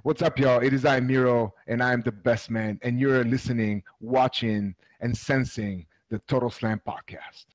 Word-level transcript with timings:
What's 0.00 0.22
up, 0.22 0.38
y'all? 0.38 0.60
It 0.60 0.72
is 0.72 0.86
I, 0.86 1.00
Miro, 1.00 1.52
and 1.66 1.82
I 1.82 1.92
am 1.92 2.00
the 2.00 2.12
best 2.12 2.50
man, 2.50 2.78
and 2.82 2.98
you're 2.98 3.24
listening, 3.24 3.82
watching, 4.00 4.74
and 5.00 5.14
sensing 5.16 5.84
the 6.08 6.18
Total 6.20 6.48
Slam 6.48 6.80
podcast. 6.80 7.46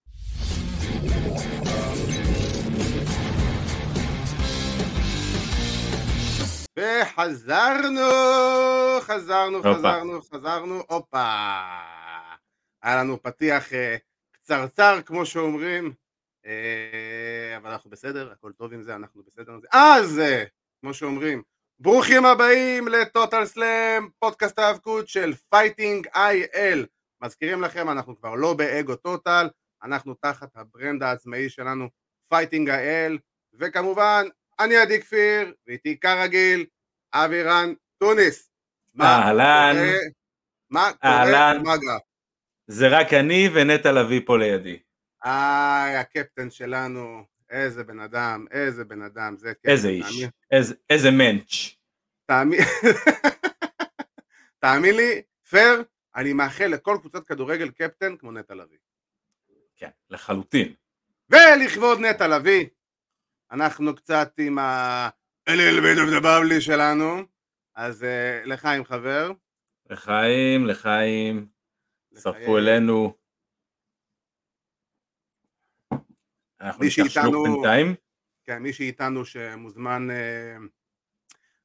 וחזרנו, 6.78 8.02
חזרנו. 9.02 9.62
חזרנו, 9.64 10.22
חזרנו, 10.22 10.84
הופה. 10.90 11.48
היה 12.84 12.96
לנו 13.04 13.24
פתיח 13.24 13.74
אה, 13.74 13.96
קצרצר, 14.32 15.00
כמו 15.06 15.26
שאומרים, 15.26 15.94
אה, 16.46 17.58
אבל 17.58 17.70
אנחנו 17.72 17.90
בסדר, 17.90 18.32
הכל 18.32 18.52
טוב 18.52 18.74
עם 18.74 18.84
זה, 18.84 18.96
אנחנו 18.96 19.24
בסדר 19.24 19.52
עם 19.52 19.62
זה. 19.62 19.68
אז, 19.72 20.20
אה, 20.20 20.44
כמו 20.82 20.94
שאומרים, 20.94 21.42
ברוכים 21.80 22.26
הבאים 22.26 22.88
לטוטאל 22.88 23.46
סלאם, 23.46 24.10
פודקאסט 24.20 24.60
ההאבקות 24.60 25.08
של 25.08 25.34
Fighting 25.50 26.08
IL. 26.16 26.86
מזכירים 27.24 27.62
לכם, 27.62 27.90
אנחנו 27.90 28.18
כבר 28.18 28.36
לא 28.36 28.54
באגו 28.54 28.96
טוטל, 28.96 29.50
אנחנו 29.84 30.14
תחת 30.14 30.50
ה 30.56 30.64
brand 30.64 31.04
העצמאי 31.04 31.50
שלנו, 31.50 31.90
Fighting 32.30 32.70
IL, 32.70 33.18
וכמובן, 33.60 34.26
אני 34.60 34.78
עדי 34.78 35.02
כפיר, 35.02 35.54
ואיתי 35.68 36.00
כרגיל, 36.00 36.66
אבירן 37.14 37.74
טוניס. 37.98 38.52
אהלן. 39.02 39.76
מה 40.70 40.92
קורה? 41.02 41.24
אהלן. 41.24 41.64
זה 42.68 42.88
רק 42.88 43.14
אני 43.14 43.50
ונטע 43.54 43.92
לביא 43.92 44.22
פה 44.26 44.38
לידי. 44.38 44.80
איי, 45.26 45.98
הקפטן 45.98 46.50
שלנו, 46.50 47.24
איזה 47.50 47.84
בן 47.84 48.00
אדם, 48.00 48.46
איזה 48.52 48.86
בן 48.86 49.02
אדם, 49.02 49.38
זה 49.38 49.54
קפטן. 49.54 49.70
איזה 49.72 49.90
איש, 49.90 50.24
איזה- 50.52 50.76
איזה 50.90 51.12
מענץ'. 51.12 51.76
תאמין 52.26 52.60
תאמין 54.60 54.96
לי, 54.96 55.22
פייר, 55.50 55.84
אני 56.16 56.34
מאחל 56.34 56.66
לכל 56.66 56.98
קבוצת 57.02 57.28
כדורגל 57.28 57.70
קפטן 57.70 58.18
כמו 58.18 58.32
נטע 58.32 58.56
לביא. 58.56 58.78
כן, 59.76 59.90
לחלוטין. 60.10 60.74
ולכבוד 61.30 62.00
נטע 62.00 62.28
לביא, 62.28 62.66
אנחנו 63.52 63.96
קצת 63.96 64.34
עם 64.40 64.60
ה... 64.60 65.10
a 65.48 65.53
little 65.53 65.82
bit 65.82 65.98
of 66.00 66.10
the 66.10 66.20
bubbly 66.20 66.62
שלנו, 66.62 67.22
אז 67.76 68.04
אה, 68.04 68.42
לחיים 68.46 68.86
חבר. 68.86 69.32
לחיים, 69.90 70.66
לחיים, 70.68 71.48
הצטרפו. 72.14 72.58
אלינו. 72.58 73.14
אנחנו 76.62 76.84
ניקח 76.84 76.96
שלוק 76.96 77.08
שאיתנו- 77.10 77.44
בינתיים. 77.44 77.96
כן, 78.44 78.58
מי 78.64 78.74
שאיתנו 78.74 79.26
שמוזמן 79.26 80.08
אה, 80.12 80.56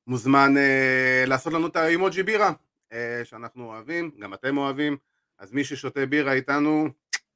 מוזמן 0.07 0.57
אה, 0.57 1.25
לעשות 1.27 1.53
לנו 1.53 1.67
את 1.67 1.77
האימוג'י 1.77 2.23
בירה 2.23 2.53
אה, 2.93 3.21
שאנחנו 3.25 3.65
אוהבים, 3.65 4.11
גם 4.19 4.35
אתם 4.35 4.59
אוהבים, 4.59 4.97
אז 5.39 5.53
מי 5.53 5.65
ששותה 5.65 6.07
בירה 6.07 6.33
איתנו, 6.33 6.89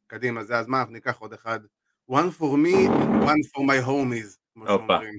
קדימה, 0.07 0.45
זה 0.45 0.59
הזמן, 0.59 0.79
אנחנו 0.79 0.93
ניקח 0.93 1.19
עוד 1.19 1.33
אחד. 1.33 1.61
one 2.11 2.41
for 2.41 2.57
me, 2.57 2.89
one 3.25 3.49
for 3.55 3.61
my 3.61 3.87
homies, 3.87 4.37
כמו. 4.55 4.67
שאומרים. 4.67 5.19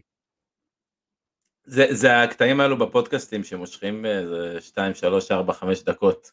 זה, 1.64 1.86
זה 1.92 2.22
הקטעים 2.24 2.60
האלו 2.60 2.78
בפודקאסטים 2.78 3.44
שמושכים 3.44 4.06
איזה 4.06 4.62
2, 4.62 4.94
3, 4.94 5.32
4, 5.32 5.54
5 5.54 5.84
דקות. 5.84 6.32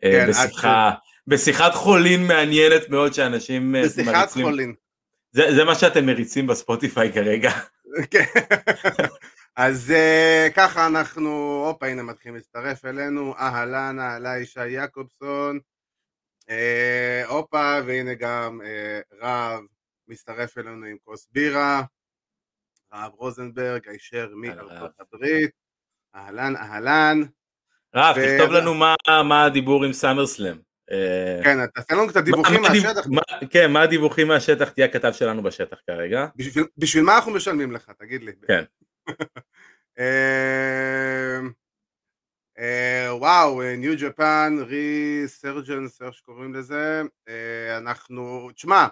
כן, 0.00 0.26
בשיחה, 0.30 0.90
בשיחת 1.26 1.74
חולין 1.74 2.26
מעניינת 2.26 2.88
מאוד 2.88 3.12
שאנשים 3.14 3.74
בשיחת 3.84 4.06
מריצים. 4.14 4.44
חולין. 4.46 4.74
זה, 5.34 5.54
זה 5.56 5.64
מה 5.64 5.74
שאתם 5.74 6.06
מריצים 6.06 6.46
בספוטיפיי 6.46 7.12
כרגע. 7.12 7.50
כן. 8.10 8.24
אז 9.56 9.90
אה, 9.90 10.48
ככה 10.56 10.86
אנחנו, 10.86 11.64
הופה 11.66 11.86
הנה 11.86 12.02
מתחילים 12.02 12.36
להצטרף 12.36 12.84
אלינו, 12.84 13.34
אהלן, 13.36 13.98
אהלה 14.00 14.38
ישי 14.38 14.68
יעקובסון, 14.68 15.58
אה, 16.50 17.22
הופה 17.26 17.78
והנה 17.86 18.14
גם 18.14 18.60
אה, 18.64 19.00
רב 19.20 19.64
מצטרף 20.08 20.58
אלינו 20.58 20.86
עם 20.86 20.96
כוס 21.04 21.28
בירה, 21.32 21.82
רב 22.92 23.12
רוזנברג 23.12 23.88
הישר 23.88 24.28
מארצות 24.34 25.00
הברית, 25.00 25.50
אהלן 26.14 26.56
אהלן, 26.56 27.20
רב, 27.94 28.16
ו- 28.18 28.20
תכתוב 28.20 28.52
לנו 28.52 28.74
מה, 28.74 28.94
מה 29.28 29.44
הדיבור 29.44 29.84
עם 29.84 29.92
סאמר 29.92 30.26
סלאם. 30.26 30.56
אה, 30.56 30.73
כן 31.44 31.66
תעשה 31.66 31.94
לנו 31.94 32.08
קצת 32.08 32.24
דיווחים 32.24 32.54
מה- 32.62 32.68
מה 32.68 32.68
הדיו- 32.68 32.82
מהשטח, 32.84 33.06
מה- 33.10 33.46
כן, 33.50 33.70
מה 33.72 33.82
הדיווחים 33.82 34.28
מהשטח, 34.28 34.70
תהיה 34.70 34.86
הכתב 34.86 35.12
שלנו 35.12 35.42
בשטח 35.42 35.76
כרגע. 35.86 36.26
בשביל- 36.78 37.04
מה 37.04 37.16
אנחנו 37.16 37.32
משלמים 37.32 37.72
לך 37.72 37.90
תגיד 37.98 38.22
לי, 38.22 38.32
כן. 38.48 38.64
אה, 39.98 41.40
אה, 42.58 43.14
וואו, 43.16 43.62
ניו 43.76 43.92
ג'פן, 44.00 44.56
ריסרג'נס, 44.66 46.02
איך 46.02 46.14
שקוראים 46.14 46.54
לזה, 46.54 47.02
אה, 47.28 47.76
אנחנו, 47.78 48.50
תשמע, 48.54 48.86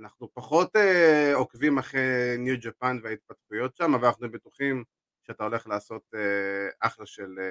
אנחנו 0.00 0.28
פחות 0.34 0.76
אה, 0.76 1.32
עוקבים 1.34 1.78
אחרי 1.78 2.00
ניו 2.38 2.54
ג'פן 2.60 2.98
וההתפתחויות 3.02 3.76
שם, 3.76 3.94
אבל 3.94 4.06
אנחנו 4.08 4.30
בטוחים 4.30 4.84
שאתה 5.26 5.44
הולך 5.44 5.66
לעשות 5.66 6.02
אה, 6.14 6.68
אחלה 6.80 7.06
של, 7.06 7.34
אה, 7.38 7.44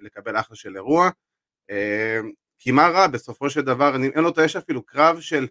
לקבל 0.00 0.36
אחלה 0.40 0.56
של 0.56 0.76
אירוע. 0.76 1.10
אה, 2.62 2.64
כי 2.64 2.70
מה 2.70 2.88
רע, 2.88 3.06
בסופו 3.06 3.50
של 3.50 3.60
דבר, 3.60 3.96
אני, 3.96 4.08
אין 4.08 4.24
לו, 4.24 4.32
יש 4.44 4.56
אפילו 4.56 4.82
קרב 4.82 5.20
של 5.20 5.46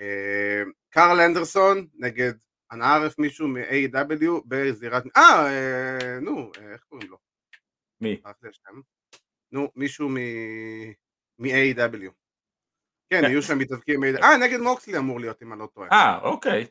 אה, 0.00 0.62
קרל 0.90 1.20
אנדרסון 1.20 1.86
נגד 1.94 2.32
אנא 2.72 2.84
ערף 2.84 3.18
מישהו 3.18 3.48
מ-AW 3.48 4.42
בזירת, 4.46 5.02
אה, 5.16 5.46
אה, 5.46 6.20
נו, 6.20 6.50
אה, 6.58 6.72
איך 6.72 6.84
קוראים 6.88 7.10
לו? 7.10 7.18
מי? 8.00 8.20
נו, 9.52 9.70
מישהו 9.76 10.08
מ... 10.08 10.16
מ-AW. 11.38 12.10
כן, 13.10 13.20
כן. 13.20 13.24
יהיו 13.24 13.42
שם 13.42 13.58
מתאבקים 13.58 14.00
מ-AW. 14.00 14.22
אה, 14.22 14.36
נגד 14.36 14.58
מוקסלי 14.58 14.98
אמור 14.98 15.20
להיות, 15.20 15.42
אם 15.42 15.52
אני 15.52 15.60
לא 15.60 15.68
טועה. 15.74 15.88
אה, 15.92 16.18
אוקיי. 16.22 16.66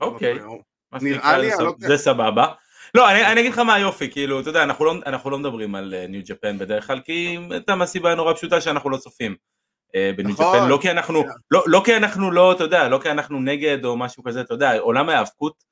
לא 0.00 0.06
אוקיי. 0.06 0.34
נראה 0.34 1.00
שנקרא, 1.00 1.36
לי, 1.36 1.56
זה 1.56 1.62
לא 1.62 1.74
זה 1.78 1.96
סבבה. 1.96 2.54
לא, 2.94 3.10
אני, 3.10 3.26
אני 3.26 3.40
אגיד 3.40 3.52
לך 3.52 3.58
מה 3.58 3.74
היופי, 3.74 4.10
כאילו, 4.10 4.40
אתה 4.40 4.50
יודע, 4.50 4.62
אנחנו 4.62 4.84
לא, 4.84 4.94
אנחנו 5.06 5.30
לא 5.30 5.38
מדברים 5.38 5.74
על 5.74 5.94
ניו 6.08 6.22
ג'פן 6.24 6.58
בדרך 6.58 6.86
כלל, 6.86 7.00
כי 7.00 7.38
אתה 7.56 7.74
מהסיבה 7.74 8.12
הנורא 8.12 8.34
פשוטה 8.34 8.60
שאנחנו 8.60 8.90
לא 8.90 8.96
צופים 8.96 9.36
אה, 9.94 10.10
בניו 10.16 10.32
נכון. 10.32 10.58
ג'פן, 10.58 10.68
לא 10.68 10.78
כי 10.82 10.90
אנחנו, 10.90 11.24
לא, 11.50 11.62
לא 11.66 11.82
כי 11.84 11.96
אנחנו 11.96 12.30
לא, 12.30 12.52
אתה 12.52 12.64
יודע, 12.64 12.88
לא 12.88 12.98
כי 13.02 13.10
אנחנו 13.10 13.40
נגד 13.40 13.84
או 13.84 13.96
משהו 13.96 14.22
כזה, 14.22 14.40
אתה 14.40 14.54
יודע, 14.54 14.78
עולם 14.78 15.08
ההאבקות 15.08 15.64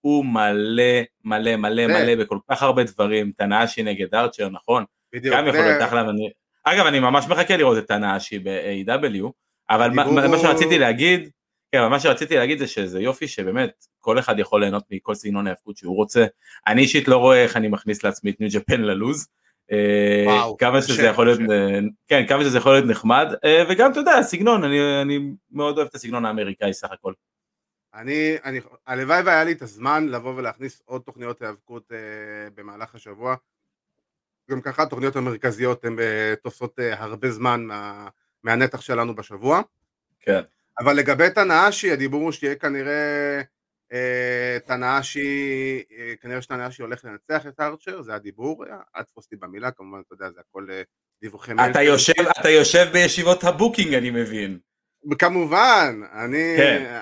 הוא 0.00 0.24
מלא, 0.24 1.02
מלא, 1.24 1.56
מלא, 1.56 1.86
מלא 1.86 2.14
בכל 2.14 2.38
כך 2.50 2.62
הרבה 2.62 2.84
דברים, 2.84 3.32
תנאשי 3.36 3.82
נגד 3.82 4.14
ארצ'ר, 4.14 4.48
נכון? 4.48 4.84
בדיוק. 5.12 5.36
גם 5.36 5.46
יכול 5.46 5.60
להיות 5.60 5.82
אחלה, 5.82 6.06
ואני... 6.06 6.30
אגב, 6.64 6.86
אני 6.86 7.00
ממש 7.00 7.26
מחכה 7.28 7.56
לראות 7.56 7.78
את 7.78 7.88
תנאשי 7.88 8.38
ב-AW, 8.38 9.30
אבל 9.70 9.90
מה, 9.90 10.38
שרציתי 10.38 10.78
להגיד, 10.78 11.30
כן, 11.74 11.80
אבל 11.80 11.88
מה 11.88 12.00
שרציתי 12.00 12.36
להגיד 12.36 12.58
זה 12.58 12.66
שזה 12.66 13.00
יופי 13.00 13.28
שבאמת 13.28 13.86
כל 13.98 14.18
אחד 14.18 14.38
יכול 14.38 14.60
ליהנות 14.60 14.84
מכל 14.90 15.14
סגנון 15.14 15.46
ההאבקות 15.46 15.76
שהוא 15.76 15.96
רוצה. 15.96 16.26
אני 16.66 16.82
אישית 16.82 17.08
לא 17.08 17.16
רואה 17.16 17.42
איך 17.42 17.56
אני 17.56 17.68
מכניס 17.68 18.04
לעצמי 18.04 18.30
את 18.30 18.40
ניו 18.40 18.48
ג'פן 18.52 18.80
ללוז. 18.80 19.28
אה, 19.72 20.24
וואו, 20.26 20.56
כמה 20.56 20.82
שזה 20.82 21.02
יכול 21.02 21.26
להיות, 21.26 21.40
קשה. 21.40 21.52
אה, 21.52 21.80
כן, 22.08 22.26
כמה 22.28 22.44
שזה 22.44 22.58
יכול 22.58 22.72
להיות 22.72 22.86
נחמד, 22.86 23.26
אה, 23.44 23.64
וגם 23.68 23.92
אתה 23.92 24.00
יודע, 24.00 24.12
הסגנון, 24.12 24.64
אני, 24.64 25.02
אני 25.02 25.18
מאוד 25.50 25.76
אוהב 25.76 25.88
את 25.88 25.94
הסגנון 25.94 26.24
האמריקאי 26.24 26.72
סך 26.72 26.92
הכל. 26.92 27.12
אני, 27.94 28.36
אני, 28.44 28.60
הלוואי 28.86 29.22
והיה 29.22 29.44
לי 29.44 29.52
את 29.52 29.62
הזמן 29.62 30.08
לבוא 30.08 30.34
ולהכניס 30.34 30.82
עוד 30.84 31.02
תוכניות 31.02 31.42
היאבקות 31.42 31.92
אה, 31.92 32.50
במהלך 32.54 32.94
השבוע. 32.94 33.34
גם 34.50 34.60
ככה 34.60 34.82
התוכניות 34.82 35.16
המרכזיות 35.16 35.84
הן 35.84 35.98
אה, 35.98 36.34
תופסות 36.42 36.80
אה, 36.80 37.02
הרבה 37.02 37.30
זמן 37.30 37.64
מה, 37.64 38.08
מהנתח 38.42 38.80
שלנו 38.80 39.14
בשבוע. 39.14 39.60
כן. 40.20 40.42
אבל 40.78 40.96
לגבי 40.96 41.30
טנהאשי, 41.30 41.92
הדיבור 41.92 42.22
הוא 42.22 42.32
שיהיה 42.32 42.54
כנראה 42.54 43.40
אה, 43.92 44.58
טנהאשי, 44.66 45.82
אה, 45.98 46.12
כנראה 46.20 46.42
שטנהאשי 46.42 46.82
הולך 46.82 47.04
לנצח 47.04 47.46
את 47.46 47.60
ארצ'ר, 47.60 48.02
זה 48.02 48.14
הדיבור, 48.14 48.64
אה, 48.66 48.76
אל 48.96 49.02
אותי 49.16 49.36
במילה, 49.36 49.70
כמובן, 49.70 50.00
אתה 50.06 50.14
יודע, 50.14 50.30
זה 50.30 50.40
הכל 50.40 50.66
אה, 50.70 50.82
דיווחי 51.22 51.54
מייל. 51.54 51.70
אתה 51.70 51.82
יושב, 51.82 52.12
אתה 52.40 52.50
יושב 52.50 52.86
בישיבות 52.92 53.44
ה 53.44 53.50
booking 53.50 53.94
אני 53.94 54.10
מבין. 54.10 54.58
כמובן, 55.18 56.00
אני, 56.12 56.54
כן. 56.56 57.00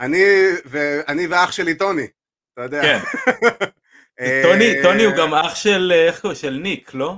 אני, 0.00 0.24
ואני 0.64 1.26
ואח 1.26 1.52
שלי 1.52 1.74
טוני, 1.74 2.06
אתה 2.52 2.62
יודע. 2.62 2.82
כן. 2.82 2.98
אה, 4.20 4.40
טוני, 4.44 4.82
טוני 4.82 5.04
הוא 5.04 5.14
גם 5.16 5.34
אח 5.34 5.54
של, 5.54 5.92
אה, 5.94 6.06
איך 6.06 6.20
קוראים? 6.20 6.38
של 6.38 6.50
ניק, 6.50 6.94
לא? 6.94 7.14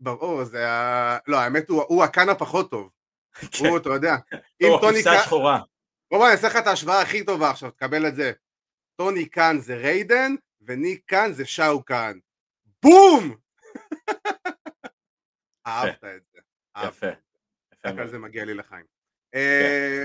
ברור, 0.00 0.44
זה 0.44 0.70
ה... 0.70 1.18
לא, 1.26 1.36
האמת 1.36 1.68
הוא, 1.68 1.82
הוא 1.88 2.04
הקאן 2.04 2.28
הפחות 2.28 2.70
טוב. 2.70 2.90
כן. 3.52 3.66
הוא, 3.66 3.78
אתה 3.78 3.88
יודע, 3.88 4.16
אם 4.62 4.68
טוני 4.80 5.02
קאן... 5.02 5.12
השחורה. 5.12 5.60
בוא 6.10 6.18
בוא, 6.18 6.26
אני 6.26 6.32
אעשה 6.32 6.46
לך 6.46 6.56
את 6.56 6.66
ההשוואה 6.66 7.00
הכי 7.00 7.24
טובה 7.24 7.50
עכשיו, 7.50 7.70
תקבל 7.70 8.06
את 8.06 8.14
זה. 8.14 8.32
טוני 8.96 9.28
קאן 9.28 9.58
זה 9.60 9.74
ריידן, 9.74 10.34
וניק 10.60 11.02
קאן 11.06 11.32
זה 11.32 11.44
שאו 11.44 11.82
קאן. 11.82 12.18
בום! 12.82 13.36
אהבת 15.66 16.04
את 16.04 16.22
זה. 16.32 16.40
יפה. 16.86 17.06
יפה 17.06 17.08
רק 17.74 17.86
על 17.86 17.94
מאוד. 17.94 18.08
זה 18.08 18.18
מגיע 18.18 18.44
לי 18.44 18.54
לחיים. 18.54 18.84
אה, 19.34 20.04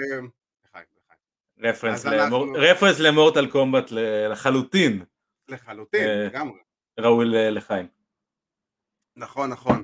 לחיים, 0.66 0.86
לחיים. 0.98 2.56
reference 2.56 3.00
למורטל 3.00 3.52
קומבט 3.52 3.92
לחלוטין 4.32 5.06
לחלוטין, 5.48 6.08
אה, 6.08 6.26
לגמרי. 6.26 6.60
ראוי 7.00 7.26
לחיים. 7.52 7.88
נכון, 9.16 9.50
נכון. 9.50 9.84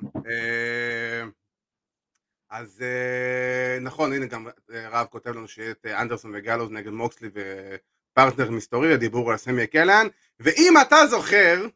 אז 2.54 2.82
אה, 2.82 3.78
נכון, 3.80 4.12
הנה 4.12 4.26
גם 4.26 4.46
אה, 4.72 4.88
רב 4.88 5.06
כותב 5.06 5.30
לנו 5.30 5.48
שיהיה 5.48 5.70
את 5.70 5.86
אה, 5.86 6.02
אנדרסון 6.02 6.32
וגלוז 6.34 6.70
נגד 6.70 6.90
מוקסלי 6.90 7.28
ופרטנר 7.34 8.50
מסתורי 8.50 8.92
לדיבור 8.92 9.30
על 9.30 9.36
סמי 9.36 9.66
קלן, 9.66 10.06
ואם 10.40 10.74
אתה 10.82 10.96
זוכר, 11.10 11.66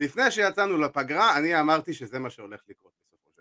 לפני 0.00 0.30
שיצאנו 0.30 0.78
לפגרה, 0.78 1.38
אני 1.38 1.60
אמרתי 1.60 1.94
שזה 1.94 2.18
מה 2.18 2.30
שהולך 2.30 2.60
לקרות. 2.68 2.92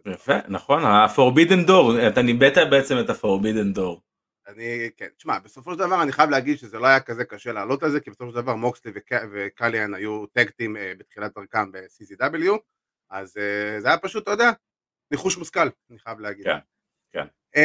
יפה, 0.06 0.34
נכון, 0.48 0.84
ה-Forbidden 0.84 1.70
Door, 1.70 2.08
אתה 2.12 2.22
ניבאת 2.22 2.58
בעצם 2.72 2.96
את 3.00 3.10
ה-Forbidden 3.10 3.78
Door. 3.78 4.00
אני, 4.48 4.90
כן, 4.98 5.08
תשמע, 5.18 5.40
בסופו 5.40 5.74
של 5.74 5.80
דבר 5.80 6.04
אני 6.04 6.12
חייב 6.12 6.30
להגיד 6.30 6.58
שזה 6.58 6.80
לא 6.80 6.88
היה 6.88 7.00
כזה 7.00 7.26
קשה 7.26 7.52
לעלות 7.52 7.84
על 7.84 7.92
זה, 7.92 8.00
כי 8.00 8.10
בסופו 8.12 8.30
של 8.32 8.36
דבר 8.36 8.56
מוקסלי 8.56 8.92
וק- 8.96 9.28
וקליאן 9.32 9.94
היו 9.94 10.26
טקטים 10.26 10.76
בתחילת 10.98 11.32
דרכם 11.36 11.72
ב-CZW, 11.72 12.52
אז 13.10 13.34
זה 13.80 13.88
היה 13.88 13.98
פשוט, 13.98 14.24
אתה 14.24 14.32
יודע, 14.32 14.52
ניחוש 15.12 15.38
מושכל, 15.38 15.70
אני 15.90 16.00
חייב 16.00 16.20
להגיד. 16.20 16.46
כן, 16.46 16.58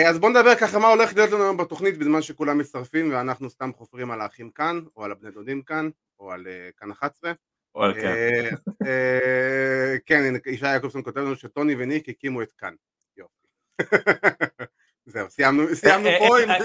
אז 0.08 0.18
בואו 0.18 0.30
נדבר 0.32 0.54
ככה 0.54 0.78
מה 0.78 0.88
הולך 0.88 1.14
להיות 1.16 1.30
לנו 1.30 1.42
היום 1.44 1.56
בתוכנית 1.56 1.98
בזמן 1.98 2.22
שכולם 2.22 2.58
מצטרפים 2.58 3.12
ואנחנו 3.12 3.50
סתם 3.50 3.70
חופרים 3.76 4.10
על 4.10 4.20
האחים 4.20 4.50
כאן, 4.50 4.80
או 4.96 5.04
על 5.04 5.12
הבני 5.12 5.30
דודים 5.30 5.62
כאן, 5.62 5.88
או 6.20 6.32
על 6.32 6.46
אה, 6.46 6.68
כאן 6.76 6.90
11. 6.90 7.32
או 7.74 7.82
על 7.84 7.94
כן. 7.94 8.06
אה, 8.06 8.48
אה, 8.86 9.96
כן, 10.06 10.22
ישי 10.46 10.66
יעקובסון 10.66 11.02
כותב 11.02 11.18
לנו 11.20 11.36
שטוני 11.36 11.74
וניק 11.78 12.08
הקימו 12.08 12.42
את 12.42 12.52
כאן. 12.52 12.74
יופי. 13.16 13.46
זהו, 15.06 15.30
סיימנו 15.30 15.74
סיימנו 15.74 16.08
אה, 16.08 16.18
פה 16.18 16.36
אה, 16.38 16.42
עם... 16.42 16.50
אה, 16.50 16.56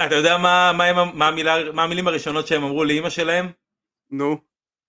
אה, 0.00 0.06
אתה- 0.06 0.14
יודע 0.14 0.38
מה- 0.38 0.72
מה 0.76 0.84
הם- 0.84 1.18
מה 1.18 1.28
המילה- 1.28 1.72
מה 1.72 1.84
המילים 1.84 2.08
הראשונות 2.08 2.46
שהם 2.46 2.62
אמרו 2.64 2.84
לאימא 2.84 3.10
שלהם? 3.10 3.46
נו, 4.10 4.40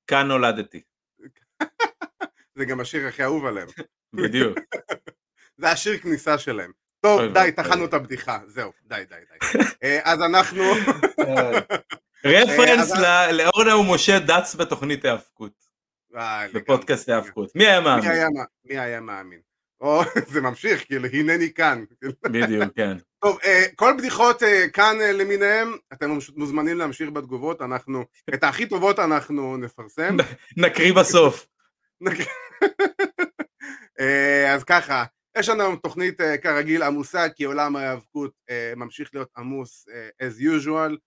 כאן 0.08 0.28
נולדתי. 0.28 0.82
זה 2.56 2.66
גם 2.66 2.80
השיר 2.80 3.08
הכי 3.08 3.24
אהוב 3.24 3.46
עליהם. 3.46 3.68
בדיוק. 4.14 4.58
זה 5.58 5.70
השיר 5.72 5.98
כניסה 5.98 6.38
שלהם. 6.38 6.72
טוב, 7.04 7.22
די. 7.34 7.52
טחנו 7.56 7.86
את 7.86 7.94
הבדיחה, 7.94 8.40
זהו, 8.48 8.72
די, 8.86 8.96
די, 9.10 9.16
די. 9.16 9.60
אה, 9.84 10.00
אז 10.04 10.22
אנחנו... 10.22 10.64
רפרנס 12.26 12.92
אז- 12.92 13.00
ל- 13.00 13.32
לאורנה 13.32 13.78
ומשה 13.78 14.20
דץ 14.20 14.56
בתוכנית 14.56 15.06
ההאבקות, 15.06 15.52
אה. 16.16 16.46
בפודקאסט 16.54 17.10
ההאבקות. 17.10 17.56
מי 17.56 17.68
היה 17.68 17.80
מי 17.80 17.86
מאמין? 17.86 18.12
מי 18.66 18.80
היה 18.80 19.00
מאמין? 19.00 19.40
או, 19.82 20.02
זה 20.34 20.42
ממשיך, 20.42 20.86
כאילו, 20.86 21.08
הנני 21.14 21.54
כאן. 21.54 21.84
בדיוק, 22.32 22.64
כן. 22.76 22.98
טוב, 23.20 23.40
אה, 23.46 23.64
כל 23.76 23.94
בדיחות 23.98 24.44
אה, 24.44 24.66
כאן 24.74 24.96
אה, 25.02 25.12
למיניהם, 25.12 25.78
אתם 25.94 26.18
מוזמנים 26.36 26.78
להמשיך 26.78 27.10
בתגובות, 27.10 27.62
אנחנו, 27.62 28.06
את 28.34 28.44
הכי 28.44 28.66
טובות 28.66 29.00
אנחנו 29.00 29.58
נפרסם. 29.58 30.18
נקריא 30.58 30.94
בסוף. 30.94 31.48
אה, 34.00 34.54
אז 34.54 34.64
ככה, 34.64 35.04
יש 35.38 35.50
לנו 35.50 35.76
תוכנית 35.76 36.22
אה, 36.22 36.38
כרגיל 36.38 36.84
עמוסה, 36.84 37.30
כי 37.30 37.44
עולם 37.44 37.76
ההיאבקות 37.76 38.32
אה, 38.50 38.74
ממשיך 38.76 39.10
להיות 39.14 39.30
עמוס 39.38 39.88
אה, 39.90 40.28
as 40.28 40.42
usual, 40.42 40.98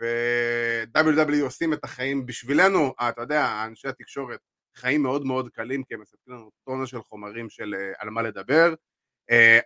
ו-WW 0.00 1.42
עושים 1.42 1.72
את 1.72 1.84
החיים 1.84 2.26
בשבילנו, 2.26 2.94
אתה 3.08 3.20
יודע, 3.20 3.64
אנשי 3.66 3.88
התקשורת, 3.88 4.40
חיים 4.76 5.02
מאוד 5.02 5.26
מאוד 5.26 5.48
קלים, 5.48 5.84
כי 5.84 5.94
הם 5.94 6.00
מספקים 6.00 6.34
לנו 6.34 6.50
טונה 6.64 6.86
של 6.86 7.02
חומרים 7.02 7.50
של 7.50 7.74
על 7.98 8.10
מה 8.10 8.22
לדבר. 8.22 8.74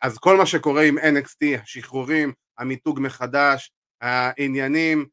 אז 0.03 0.19
כל 0.19 0.37
מה 0.37 0.47
שקורה 0.47 0.82
עם 0.82 0.99
NXT, 0.99 1.61
השחרורים, 1.62 2.32
המיתוג 2.58 3.00
מחדש, 3.00 3.70
העניינים, 4.00 5.06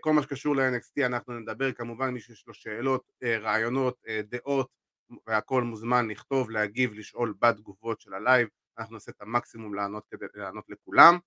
כל 0.00 0.12
מה 0.12 0.22
שקשור 0.22 0.56
ל-NXT 0.56 1.06
אנחנו 1.06 1.40
נדבר, 1.40 1.72
כמובן 1.72 2.10
מי 2.10 2.20
שיש 2.20 2.44
לו 2.46 2.54
שאלות, 2.54 3.02
רעיונות, 3.22 3.96
דעות, 4.22 4.68
והכל 5.26 5.62
מוזמן 5.62 6.08
לכתוב, 6.08 6.50
להגיב, 6.50 6.92
לשאול 6.94 7.34
בתגובות 7.38 8.00
של 8.00 8.14
הלייב, 8.14 8.48
אנחנו 8.78 8.94
נעשה 8.94 9.10
את 9.10 9.20
המקסימום 9.20 9.74
לענות 9.74 10.04
כדי 10.10 10.26
לענות 10.34 10.64
לכולם. 10.68 11.18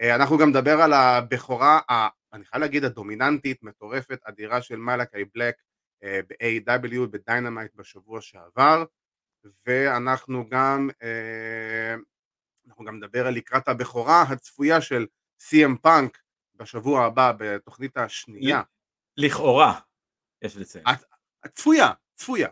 אה, 0.00 0.14
אנחנו 0.14 0.38
גם 0.38 0.48
נדבר 0.48 0.82
על 0.82 0.92
הבכורה, 0.92 1.80
אני 2.32 2.44
חייב 2.44 2.62
להגיד 2.62 2.84
הדומיננטית, 2.84 3.62
מטורפת, 3.62 4.20
אדירה 4.24 4.62
של 4.62 4.76
מלאקי 4.76 5.24
בלק 5.34 5.54
אה, 6.04 6.20
ב-AEW, 6.28 7.06
בדיינמיט 7.10 7.74
בשבוע 7.74 8.20
שעבר, 8.20 8.84
ואנחנו 9.66 10.48
גם, 10.48 10.90
אה, 11.02 11.94
אנחנו 12.68 12.84
גם 12.84 12.96
נדבר 12.96 13.26
על 13.26 13.34
לקראת 13.34 13.68
הבכורה 13.68 14.22
הצפויה 14.22 14.80
של 14.80 15.06
CM 15.40 15.78
פאנק 15.82 16.18
בשבוע 16.54 17.04
הבא 17.04 17.32
בתוכנית 17.38 17.96
השנייה. 17.96 18.62
לכאורה, 19.16 19.80
יש 20.42 20.56
לציין. 20.56 20.84
הצפויה, 21.44 21.90
צפויה. 22.22 22.48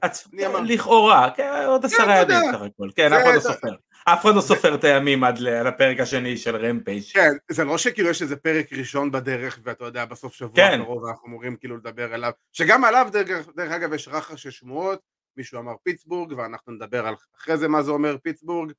אמרתי. 0.46 0.75
לכאורה, 0.75 1.31
כן, 1.37 1.50
עוד 1.67 1.84
אתה 1.84 1.94
עשרה. 1.94 2.22
ימים 2.22 2.52
סך 2.52 2.61
הכל. 2.61 2.88
כן, 2.96 3.12
אף 3.12 3.22
אחד 3.22 3.34
לא 3.34 3.40
סופר. 3.40 3.75
אף 4.05 4.25
אחד 4.25 4.34
לא 4.34 4.40
סופר 4.40 4.75
את 4.75 4.84
הימים 4.84 5.25
עד 5.25 5.38
לפרק 5.38 6.00
השני 6.00 6.37
של 6.37 6.56
רמפייג'. 6.56 7.02
כן, 7.12 7.31
זה 7.50 7.64
לא 7.64 7.78
שכאילו 7.78 8.11
יש 8.11 8.22
איזה 8.22 8.37
פרק 8.37 8.72
ראשון 8.72 9.11
בדרך 9.11 9.58
ואתה 9.64 9.84
יודע 9.84 10.05
בסוף 10.05 10.34
שבוע 10.34 10.56
כן. 10.56 10.81
הקרוב 10.81 11.06
אנחנו 11.06 11.28
אמורים 11.28 11.56
כאילו 11.56 11.76
לדבר 11.76 12.14
עליו 12.14 12.32
שגם 12.52 12.84
עליו 12.84 13.08
דרך, 13.12 13.49
דרך 13.56 13.72
אגב 13.72 13.93
יש 13.93 14.08
רחש 14.08 14.43
של 14.43 14.50
שמועות 14.50 15.00
מישהו 15.37 15.58
אמר 15.58 15.72
פיטסבורג 15.82 16.32
ואנחנו 16.37 16.72
נדבר 16.72 17.06
על 17.06 17.14
אחרי 17.37 17.56
זה 17.56 17.69
מה 17.69 17.82
זה 17.82 17.90
אומר 17.90 18.17
פיטסבורג 18.22 18.72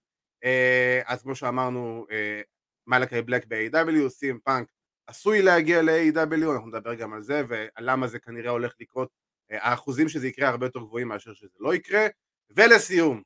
אה, 0.43 1.01
אז 1.05 1.21
כמו 1.21 1.35
שאמרנו 1.35 2.05
אה, 2.11 2.41
מלאקי 2.87 3.21
בלק 3.21 3.45
ב-AW, 3.47 4.09
סים 4.09 4.39
פאנק 4.43 4.67
עשוי 5.07 5.41
להגיע 5.41 5.81
ל-AW, 5.81 6.51
אנחנו 6.53 6.67
נדבר 6.67 6.93
גם 6.93 7.13
על 7.13 7.21
זה 7.21 7.43
ולמה 7.47 8.07
זה 8.07 8.19
כנראה 8.19 8.51
הולך 8.51 8.73
לקרות 8.79 9.09
האחוזים 9.51 10.09
שזה 10.09 10.27
יקרה 10.27 10.49
הרבה 10.49 10.65
יותר 10.65 10.79
גבוהים 10.79 11.07
מאשר 11.07 11.33
שזה 11.33 11.57
לא 11.59 11.75
יקרה 11.75 12.07
ולסיום 12.49 13.21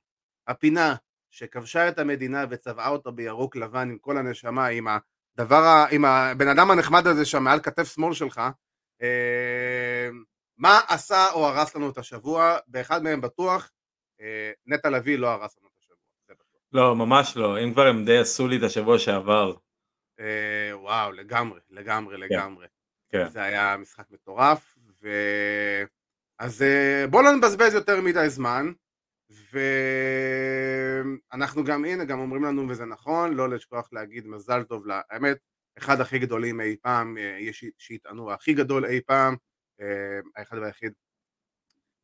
הפינה 0.48 0.96
שכבשה 1.30 1.90
את 1.90 2.00
המדינה 2.00 2.46
וצבעה 2.50 2.90
אותה 2.90 3.12
בירוק 3.12 3.56
לבן 3.56 3.90
עם 3.90 3.98
כל 3.98 4.18
הנשמה, 4.18 4.68
עם 4.68 4.88
הדבר, 5.38 5.86
עם 5.92 6.06
הבן 6.06 6.48
אדם 6.48 6.72
הנחמד 6.72 7.08
הזה 7.08 7.26
שם 7.26 7.44
מעל 7.44 7.60
כתף 7.60 7.94
שמאל 7.94 8.14
שלך, 8.14 8.42
אה, 9.02 10.10
מה 10.58 10.80
עשה 10.88 11.32
או 11.34 11.48
הרס 11.48 11.76
לנו 11.76 11.90
את 11.90 11.98
השבוע, 11.98 12.58
באחד 12.68 13.04
מהם 13.04 13.22
בטוח, 13.22 13.72
אה, 14.22 14.52
נטע 14.66 14.90
לביא 14.90 15.18
לא 15.18 15.28
הרס 15.28 15.58
לנו 15.58 15.68
את 15.68 15.80
השבוע. 15.80 15.96
לא, 16.72 16.96
ממש 16.96 17.38
לא. 17.38 17.64
אם 17.64 17.74
כבר 17.74 17.88
הם 17.88 18.06
די 18.06 18.18
עשו 18.18 18.48
לי 18.48 18.58
את 18.58 18.64
השבוע 18.64 19.00
שעבר. 19.00 19.54
אה, 20.20 20.72
וואו, 20.74 21.12
לגמרי, 21.12 21.60
לגמרי, 21.70 22.18
לגמרי. 22.18 22.68
כן. 23.10 23.30
זה 23.30 23.44
היה 23.44 23.78
משחק 23.78 24.12
מטורף, 24.12 24.78
ו... 25.02 25.10
אז 26.40 26.62
אה, 26.62 27.06
בואו 27.10 27.24
לא 27.24 27.32
נבזבז 27.36 27.74
יותר 27.74 28.02
מדי 28.02 28.30
זמן, 28.30 28.72
ואנחנו 31.32 31.64
גם, 31.64 31.86
הנה, 31.86 32.04
גם 32.06 32.20
אומרים 32.20 32.44
לנו, 32.44 32.70
וזה 32.70 32.86
נכון, 32.86 33.34
לא 33.34 33.50
לשכוח 33.50 33.90
להגיד 33.92 34.28
מזל 34.28 34.64
טוב, 34.64 34.88
לה- 34.88 35.02
האמת, 35.10 35.38
אחד 35.78 36.02
הכי 36.02 36.20
גדולים 36.20 36.62
אי 36.62 36.76
פעם, 36.82 37.18
אה, 37.18 37.38
יש 37.40 37.66
שיטענו 37.78 38.32
הכי 38.32 38.54
גדול 38.54 38.86
אי 38.86 39.02
פעם, 39.02 39.36
אה, 39.82 39.86
האחד 40.36 40.58
והיחיד, 40.58 40.94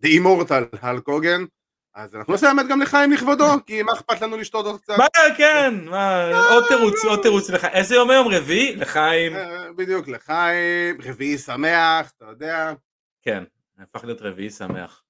The 0.04 0.08
Immortal, 0.08 0.78
הל 0.82 1.00
קוגן, 1.00 1.44
אז 1.94 2.16
אנחנו 2.16 2.34
נעשה 2.34 2.48
האמת 2.48 2.66
גם 2.70 2.82
לחיים 2.82 3.12
לכבודו, 3.12 3.46
כי 3.66 3.82
מה 3.84 3.94
אכפת 3.94 4.22
לנו 4.22 4.38
לשתות 4.38 4.66
עוד 4.66 4.82
קצת? 4.82 4.94
מה, 4.98 5.06
כן, 5.38 5.74
מה, 5.86 6.24
עוד 6.50 6.64
תירוץ, 6.68 7.06
עוד 7.06 7.20
תירוץ 7.22 7.50
לך. 7.50 7.66
איזה 7.66 7.96
יום 7.96 8.10
היום? 8.10 8.28
רביעי? 8.28 8.76
לחיים. 8.76 9.34
בדיוק, 9.76 10.08
לחיים, 10.08 10.98
רביעי 11.04 11.38
שמח, 11.38 12.12
אתה 12.18 12.26
יודע, 12.26 12.74
כן, 13.22 13.44
הפך 13.82 14.04
להיות 14.04 14.22
רביעי 14.22 14.50
שמח. 14.50 15.04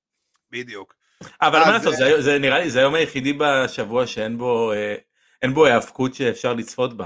בדיוק. 0.52 0.96
אבל 1.42 1.60
מה 1.60 1.72
לעשות, 1.72 1.94
אה, 1.94 1.98
זה- 1.98 2.22
זה 2.22 2.40
נראה 2.40 2.60
לי, 2.60 2.70
זה 2.70 2.80
היום 2.80 2.94
היחידי 2.96 3.34
בשבוע 3.34 4.08
שאין 4.08 4.38
בו, 4.38 4.72
אה, 4.74 4.96
אין 5.42 5.54
בו 5.54 5.66
היאבקות 5.66 6.14
שאפשר 6.16 6.54
לצפות 6.54 6.98
בה. 6.98 7.06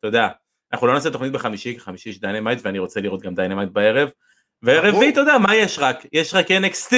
אתה 0.00 0.08
יודע, 0.08 0.28
אנחנו 0.72 0.86
לא 0.86 0.94
נעשה 0.94 1.10
תוכנית 1.10 1.32
בחמישי, 1.32 1.74
כי 1.74 1.80
חמישי 1.80 2.08
יש 2.08 2.20
דיינמיט 2.20 2.58
ואני 2.62 2.78
רוצה 2.78 3.00
לראות 3.00 3.22
גם 3.22 3.34
דיינמיט 3.34 3.70
בערב. 3.70 4.08
ורביעי. 4.62 5.12
אתה 5.12 5.20
יודע, 5.20 5.38
מה 5.38 5.56
יש 5.56 5.78
רק? 5.78 5.96
יש 6.12 6.34
רק 6.34 6.46
NXT. 6.50 6.94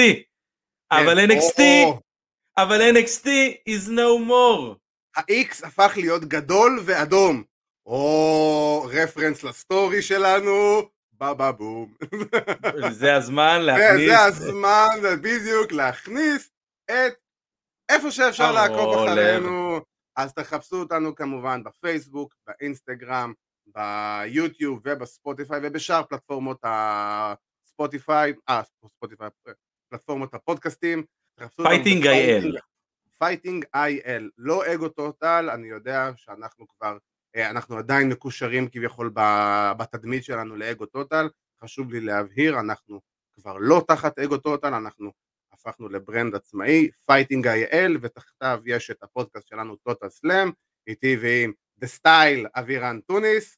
אבל 0.91 1.15
כן, 1.27 1.31
NXT, 1.31 1.61
אבל 2.57 2.81
NXT 2.81 3.27
is 3.69 3.87
no 3.89 4.29
more. 4.29 4.75
ה-X 5.15 5.67
הפך 5.67 5.93
להיות 5.97 6.25
גדול 6.25 6.79
ואדום. 6.85 7.43
או 7.85 8.89
reference 8.93 9.43
ל 9.43 9.53
story 9.53 10.01
שלנו, 10.01 10.81
בבה 11.19 11.51
בום. 11.51 11.93
זה 12.99 13.15
הזמן 13.15 13.59
להכניס... 13.61 14.09
זה 14.09 14.23
הזמן 14.23 14.87
בדיוק 15.21 15.71
להכניס 15.71 16.49
את 16.85 17.13
איפה 17.89 18.11
שאפשר 18.11 18.51
לעקוב. 18.51 18.95
אחרינו. 19.09 19.79
אז 20.15 20.33
תחפשו 20.33 20.75
אותנו 20.79 21.15
כמובן 21.15 21.63
בפייסבוק, 21.63 22.33
באינסטגרם, 22.47 23.33
ביוטיוב 23.67 24.81
ובספוטיפיי 24.85 25.59
ובשאר 25.63 26.03
פלטפורמות 26.03 26.59
הספוטיפיי, 26.63 28.33
אה 28.49 28.61
ספוטיפיי, 28.95 29.29
פלטפורמות 29.89 30.33
הפודקאסטים. 30.33 31.03
ב 31.39 31.46
Fighting 31.46 32.05
IL. 32.05 32.59
Fighting 33.19 33.65
IL, 33.75 34.29
לא 34.37 34.73
אגו 34.73 34.89
טוטל, 34.89 35.49
אני 35.53 35.67
יודע 35.67 36.09
שאנחנו 36.15 36.65
כבר, 36.67 36.97
אנחנו 37.35 37.77
עדיין 37.77 38.09
מקושרים 38.09 38.67
כביכול 38.67 39.11
בתדמית 39.77 40.23
שלנו 40.23 40.55
לאגו 40.55 40.85
טוטל, 40.85 41.29
חשוב 41.63 41.91
לי 41.91 41.99
להבהיר, 41.99 42.59
אנחנו 42.59 43.01
כבר 43.33 43.57
לא 43.59 43.83
תחת 43.87 44.19
אגו 44.19 44.37
טוטל, 44.37 44.73
אנחנו 44.73 45.11
הפכנו 45.53 45.89
ל 45.89 45.97
brand 45.97 46.35
עצמאי, 46.35 46.89
Fighting 47.05 47.47
IL, 47.47 47.97
ותחתיו 48.01 48.61
יש 48.65 48.91
את 48.91 49.03
הפודקאסט 49.03 49.47
שלנו 49.47 49.75
טוטל 49.75 50.09
סלאם, 50.09 50.51
איתי 50.87 51.17
ועם 51.21 51.51
the 51.77 51.87
style 51.87 52.47
אבירן 52.55 52.99
טוניס, 52.99 53.57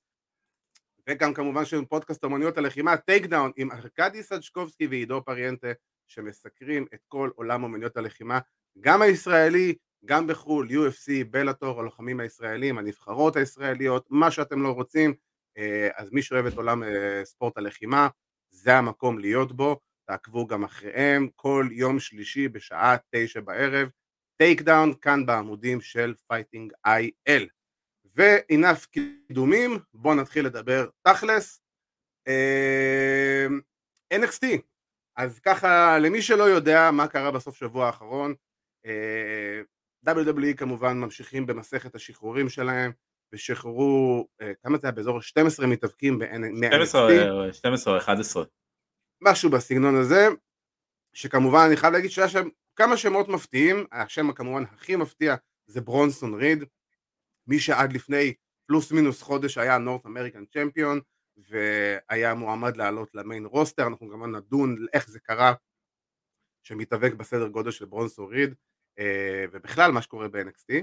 וגם 1.09 1.33
כמובן 1.33 1.65
לנו 1.65 1.85
פודקאסט 1.85 2.25
אמנויות 2.25 2.57
הלחימה, 2.57 2.97
Take 2.97 3.25
Down 3.25 3.51
עם 3.55 3.71
ארכדי 3.71 4.23
סג'קובסקי 4.23 4.87
ועידו 4.87 5.21
פריאנטה, 5.25 5.67
שמסקרים 6.07 6.85
את 6.93 6.99
כל 7.07 7.29
עולם 7.35 7.63
אמנויות 7.63 7.97
הלחימה, 7.97 8.39
גם 8.79 9.01
הישראלי, 9.01 9.75
גם 10.05 10.27
בחו"ל, 10.27 10.67
UFC, 10.67 11.25
בלאטור, 11.29 11.79
הלוחמים 11.79 12.19
הישראלים, 12.19 12.77
הנבחרות 12.77 13.35
הישראליות, 13.35 14.07
מה 14.09 14.31
שאתם 14.31 14.61
לא 14.61 14.71
רוצים, 14.71 15.13
אה, 15.57 15.89
אז 15.95 16.11
מי 16.11 16.21
שאוהב 16.21 16.45
את 16.45 16.53
עולם 16.53 16.83
אה, 16.83 17.21
ספורט 17.25 17.57
הלחימה, 17.57 18.07
זה 18.49 18.77
המקום 18.77 19.19
להיות 19.19 19.51
בו, 19.51 19.79
תעקבו 20.07 20.47
גם 20.47 20.63
אחריהם, 20.63 21.27
כל 21.35 21.67
יום 21.71 21.99
שלישי 21.99 22.47
בשעה 22.47 22.95
תשע 23.15 23.41
בערב, 23.41 23.89
Take 24.37 24.61
Down 24.61 24.93
כאן 25.01 25.25
בעמודים 25.25 25.81
של 25.81 26.13
Fighting 26.27 26.73
IL. 26.85 27.47
ו 28.15 28.25
enough 28.25 28.85
קידומים, 28.85 29.79
בואו 29.93 30.15
נתחיל 30.15 30.45
לדבר 30.45 30.89
תכלס. 31.01 31.61
אה, 32.27 33.47
NXT, 34.13 34.45
אז 35.15 35.39
ככה 35.39 35.99
למי 35.99 36.21
שלא 36.21 36.43
יודע 36.43 36.91
מה 36.91 37.07
קרה 37.07 37.31
בסוף 37.31 37.55
שבוע 37.55 37.85
האחרון, 37.85 38.33
WWE 40.07 40.53
כמובן 40.57 40.97
ממשיכים 40.97 41.45
במסכת 41.45 41.95
השחרורים 41.95 42.49
שלהם, 42.49 42.91
ושחררו, 43.33 44.27
אה, 44.41 44.51
כמה 44.63 44.77
זה 44.77 44.87
היה 44.87 44.91
באזור 44.91 45.21
12 45.21 45.67
מתאבקים 45.67 46.19
ב-NXT? 46.19 46.57
12 47.53 47.93
או 47.93 47.97
11. 47.97 48.43
משהו 49.21 49.49
בסגנון 49.49 49.95
הזה, 49.95 50.27
שכמובן 51.13 51.59
אני 51.67 51.77
חייב 51.77 51.93
להגיד 51.93 52.11
שהיה 52.11 52.29
שם 52.29 52.47
כמה 52.75 52.97
שמות 52.97 53.27
מפתיעים, 53.27 53.85
השם 53.91 54.31
כמובן 54.31 54.63
הכי 54.63 54.95
מפתיע 54.95 55.35
זה 55.67 55.81
ברונסון 55.81 56.33
ריד, 56.33 56.63
מי 57.47 57.59
שעד 57.59 57.93
לפני 57.93 58.33
פלוס 58.67 58.91
מינוס 58.91 59.21
חודש 59.21 59.57
היה 59.57 59.77
נורט 59.77 60.05
אמריקן 60.05 60.45
צ'מפיון, 60.45 60.99
והיה 61.37 62.33
מועמד 62.33 62.77
לעלות 62.77 63.15
למיין 63.15 63.45
רוסטר, 63.45 63.87
אנחנו 63.87 64.09
כמובן 64.09 64.35
נדון 64.35 64.75
איך 64.93 65.09
זה 65.09 65.19
קרה 65.19 65.53
שמתאבק 66.63 67.13
בסדר 67.13 67.47
גודל 67.47 67.71
של 67.71 67.85
ברונסון 67.85 68.29
ריד, 68.29 68.49
אה, 68.49 68.55
ובכלל 69.51 69.91
מה 69.91 70.01
שקורה 70.01 70.27
ב-NXT, 70.27 70.73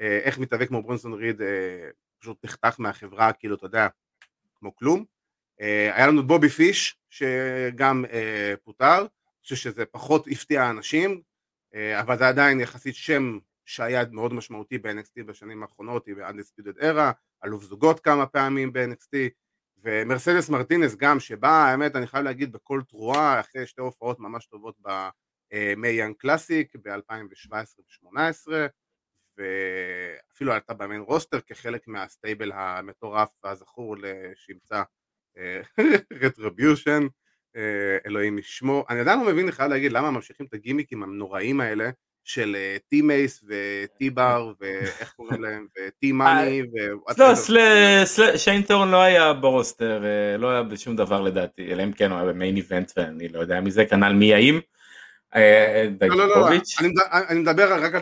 אה, 0.00 0.18
איך 0.22 0.38
מתאבק 0.38 0.68
כמו 0.68 0.82
ברונסון 0.82 1.12
ריד 1.12 1.42
אה, 1.42 1.90
פשוט 2.18 2.44
נחתך 2.44 2.80
מהחברה, 2.80 3.32
כאילו 3.32 3.54
אתה 3.54 3.66
יודע, 3.66 3.88
כמו 4.54 4.76
כלום. 4.76 5.04
היה 5.94 6.06
לנו 6.06 6.26
בובי 6.26 6.48
פיש 6.48 6.96
שגם 7.10 8.04
פוטר, 8.64 8.98
אני 8.98 9.42
חושב 9.42 9.56
שזה 9.56 9.86
פחות 9.86 10.26
הפתיע 10.30 10.70
אנשים, 10.70 11.20
אבל 11.74 12.18
זה 12.18 12.28
עדיין 12.28 12.60
יחסית 12.60 12.94
שם 12.94 13.38
שהיה 13.64 14.02
מאוד 14.10 14.32
משמעותי 14.32 14.78
ב-NXT 14.78 15.22
בשנים 15.26 15.62
האחרונות, 15.62 16.06
היא 16.06 16.14
ב-Undisputed 16.14 16.82
Era, 16.82 17.12
אלוף 17.44 17.64
זוגות 17.64 18.00
כמה 18.00 18.26
פעמים 18.26 18.72
ב-NXT, 18.72 19.16
ומרסדס 19.82 20.48
מרטינס 20.48 20.94
גם, 20.94 21.20
שבאה, 21.20 21.70
האמת, 21.70 21.96
אני 21.96 22.06
חייב 22.06 22.24
להגיד, 22.24 22.52
בכל 22.52 22.80
תרועה, 22.88 23.40
אחרי 23.40 23.66
שתי 23.66 23.80
הופעות 23.80 24.20
ממש 24.20 24.46
טובות 24.46 24.76
במי 24.80 24.92
Young 25.84 26.14
Classic 26.18 26.76
ב-2017 26.76 27.52
ו-2018, 27.52 28.52
ואפילו 29.38 30.52
עלתה 30.52 30.74
ב 30.74 30.79
main 30.79 31.00
roster 31.00 31.40
כחלק 31.40 31.88
מה 31.88 32.04
stable 32.04 32.52
המטורף 32.54 33.28
והזכור 33.44 33.96
לשמצה 33.98 34.82
Retribution, 36.22 37.06
אה, 37.56 37.96
אלוהים 38.06 38.38
ישמור. 38.38 38.84
אני 38.90 39.00
עדיין 39.00 39.20
לא 39.20 39.26
מבין, 39.26 39.44
אני 39.44 39.52
חייב 39.52 39.70
להגיד, 39.70 39.92
למה 39.92 40.10
ממשיכים 40.10 40.46
את 40.46 40.54
הגימיקים 40.54 41.02
הנוראים 41.02 41.60
האלה 41.60 41.90
של 42.24 42.56
טי 42.88 43.02
מייס 43.02 43.44
ו 43.44 44.10
T-Bar 44.10 44.52
ואיך 44.60 45.12
קוראים 45.16 45.42
להם 45.42 45.66
וטי 45.78 46.12
מאני 46.12 46.62
לא, 47.18 48.36
שיין 48.36 48.63
ת'ורן 48.63 48.90
לא 48.90 49.02
היה 49.02 49.32
ב 49.32 49.41
roster, 49.41 50.04
אה, 50.04 50.36
לא 50.36 50.50
היה 50.50 50.62
בשום 50.62 50.96
דבר 50.96 51.20
לדעתי, 51.20 51.72
אלא 51.72 51.82
אם 51.82 51.92
כן 51.92 52.10
הוא 52.10 52.18
היה 52.18 52.32
ב 52.32 52.37
Main 52.37 52.56
Event 52.56 52.92
ואני 52.96 53.28
לא 53.28 53.40
יודע 53.40 53.60
מי 53.60 53.70
זה, 53.70 53.84
כנ"ל 53.84 54.12
מיה 54.12 54.34
ים. 54.34 54.60
אה, 55.34 55.88
לא, 56.00 56.16
לא, 56.16 56.28
לא, 56.28 56.48
אני 57.28 57.40
מדבר 57.40 57.84
רק 57.84 57.94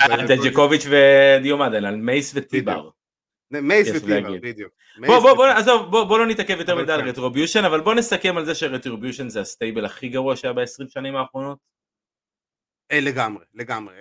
על 0.00 0.26
דג'קוביץ' 0.26 0.86
ודיו 0.90 1.28
מאדין, 1.28 1.84
על 1.84 1.96
מייס 1.96 2.32
ו 2.34 2.42
T-Bar. 2.42 2.88
מייס 3.50 3.88
ו 3.94 3.99
T-Bar, 3.99 4.32
בדיוק. 4.42 4.72
בוא 5.90 6.18
לא 6.18 6.26
נתעכב 6.26 6.58
יותר 6.58 6.76
מדי 6.76 6.92
על 6.92 7.08
Retribution, 7.08 7.64
אבל 7.64 7.80
בוא 7.80 7.94
נסכם 7.94 8.36
על 8.36 8.44
זה 8.44 8.54
ש 8.54 8.65
Retribution 8.65 9.28
זה 9.28 9.40
ה 9.40 9.46
stable 9.46 9.84
הכי 9.84 10.08
גרוע 10.08 10.36
שהיה 10.36 10.52
ב-20 10.52 10.88
שנים 10.88 11.16
האחרונות. 11.16 11.58
אה, 12.92 13.00
לגמרי, 13.00 13.44
לגמרי. 13.54 13.94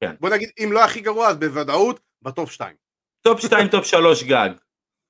כן. 0.00 0.14
בוא 0.20 0.30
נגיד, 0.30 0.50
אם 0.64 0.72
לא 0.72 0.84
הכי 0.84 1.00
גרוע, 1.00 1.28
אז 1.28 1.36
בוודאות 1.36 2.00
ב 2.22 2.30
top 2.30 2.52
2. 2.52 2.76
top 3.22 3.40
2, 3.40 3.68
top 3.68 3.86
3 3.86 4.22
גג. 4.22 4.50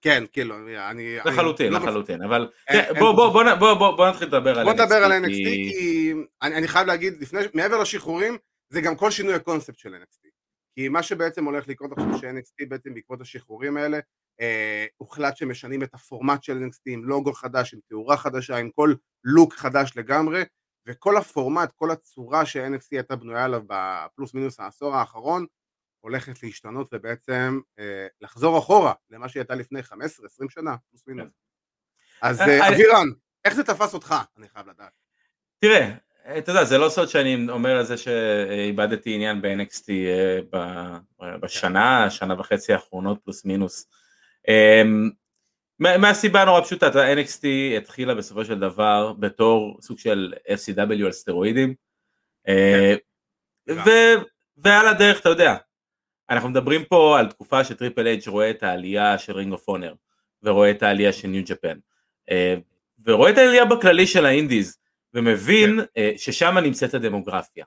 כן, 0.07 0.25
כאילו, 0.33 0.55
אני... 0.91 1.17
לחלוטין, 1.25 1.75
אני 1.75 1.85
לחלוטין, 1.85 2.21
לא... 2.21 2.27
אבל 2.27 2.51
כן, 2.73 2.93
בוא, 2.99 3.13
בוא, 3.13 3.33
בוא, 3.33 3.55
בוא, 3.55 3.75
בוא, 3.75 3.97
בוא 3.97 4.09
נתחיל 4.09 4.29
לדבר 4.29 4.59
על 4.59 4.67
NXT. 4.69 4.73
בוא 4.73 4.85
נדבר 4.85 4.95
על 4.95 5.13
NXT, 5.13 5.29
כי, 5.29 5.45
כי 5.45 6.13
אני, 6.43 6.57
אני 6.57 6.69
חייב 6.69 6.87
להגיד, 6.87 7.15
לפני, 7.21 7.41
מעבר 7.55 7.81
לשחרורים, 7.81 8.37
זה 8.73 8.81
גם 8.81 8.97
כל 8.97 9.11
שינוי 9.11 9.35
הקונספט 9.35 9.79
של 9.79 9.95
NXT. 9.95 10.29
כי 10.75 10.89
מה 10.89 11.03
שבעצם 11.03 11.45
הולך 11.45 11.69
לקרות 11.69 11.93
עכשיו 11.93 12.19
ש-NXT 12.19 12.69
בעצם 12.69 12.95
בעקבות 12.95 13.21
השחרורים 13.21 13.77
האלה, 13.77 13.99
אה, 14.41 14.87
הוחלט 14.97 15.37
שמשנים 15.37 15.83
את 15.83 15.95
הפורמט 15.95 16.43
של 16.43 16.59
NXT 16.59 16.83
עם 16.87 17.05
לוגו 17.05 17.33
חדש, 17.33 17.75
עם 17.75 17.81
תאורה 17.89 18.17
חדשה, 18.17 18.57
עם 18.57 18.71
כל 18.71 18.95
לוק 19.25 19.55
חדש 19.55 19.93
לגמרי, 19.97 20.43
וכל 20.89 21.17
הפורמט, 21.17 21.73
כל 21.73 21.91
הצורה 21.91 22.47
ש-NXT 22.47 22.89
הייתה 22.91 23.17
בנויה 23.17 23.45
עליו 23.45 23.63
בפלוס 23.67 24.35
מינוס 24.35 24.61
העשור 24.61 24.95
האחרון, 24.95 25.47
הולכת 26.07 26.43
להשתנות 26.43 26.89
ובעצם 26.93 27.61
אה, 27.79 28.07
לחזור 28.21 28.59
אחורה 28.59 28.93
למה 29.11 29.29
שהיא 29.29 29.41
הייתה 29.41 29.55
לפני 29.55 29.81
15-20 29.81 29.85
שנה, 30.49 30.77
פלוס 30.91 31.03
כן. 31.03 31.13
מינוס. 31.13 31.33
אז 32.23 32.41
אה, 32.41 32.61
אה, 32.61 32.69
אבירן, 32.69 33.09
איך 33.45 33.55
זה 33.55 33.65
תפס 33.65 33.95
אותך? 33.95 34.15
אני 34.39 34.49
חייב 34.49 34.69
לדעת. 34.69 34.93
תראה, 35.59 35.95
אתה 36.39 36.51
יודע, 36.51 36.65
זה 36.65 36.79
לא 36.79 36.89
סוד 36.89 37.09
שאני 37.09 37.47
אומר 37.49 37.77
על 37.77 37.85
זה 37.85 37.97
שאיבדתי 37.97 39.15
עניין 39.15 39.43
ב-NXT 39.43 39.89
בשנה, 41.43 42.11
שנה 42.11 42.41
וחצי 42.41 42.73
האחרונות 42.73 43.19
פלוס 43.25 43.45
מינוס. 43.45 43.87
אמ, 44.49 45.11
מהסיבה 45.79 46.43
הנורא 46.43 46.61
פשוטה, 46.61 46.91
NXT 47.15 47.47
התחילה 47.77 48.15
בסופו 48.15 48.45
של 48.45 48.59
דבר 48.59 49.13
בתור 49.13 49.79
סוג 49.83 49.99
של 49.99 50.35
FCW 50.49 51.05
על 51.05 51.13
סטרואידים, 51.13 51.75
כן. 52.47 52.97
ועל 54.57 54.89
הדרך 54.89 55.21
אתה 55.21 55.29
יודע, 55.29 55.57
אנחנו 56.31 56.49
מדברים 56.49 56.85
פה 56.85 57.19
על 57.19 57.27
תקופה 57.27 57.65
ש 57.65 57.75
Triple 57.75 58.07
H 58.07 58.29
רואה 58.29 58.51
את 58.51 58.63
העלייה 58.63 59.19
של 59.19 59.33
Ring 59.33 59.53
of 59.53 59.69
Honor, 59.69 59.95
ורואה 60.43 60.71
את 60.71 60.83
העלייה 60.83 61.13
של 61.13 61.29
New 61.29 61.43
Japan, 61.47 61.79
אה, 62.31 62.55
ורואה 63.05 63.31
את 63.31 63.39
העלייה 63.39 63.65
בכללי 63.65 64.07
של 64.07 64.27
ה 64.27 64.33
indies, 64.33 64.79
ומבין 65.15 65.81
כן. 65.81 65.85
אה, 65.97 66.13
ששם 66.17 66.59
נמצאת 66.59 66.95
הדמוגרפיה. 66.95 67.65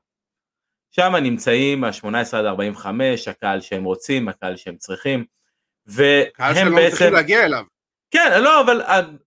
שם 0.92 1.16
נמצאים 1.16 1.84
ה-18 1.84 2.38
עד 2.38 2.46
45, 2.46 3.28
הקהל 3.28 3.62
שהם 3.62 3.84
רוצים, 3.84 4.30
הקהל 4.30 4.56
שהם 4.56 4.78
צריכים, 4.78 5.26
והם 5.86 6.26
קהל 6.34 6.56
שלא 6.56 6.76
בעצם... 6.76 6.90
צריכים 6.90 7.14
להגיע 7.14 7.46
אליו. 7.46 7.64
כן, 8.12 8.42
לא, 8.44 8.62
אבל 8.62 8.82
עד, 8.82 9.18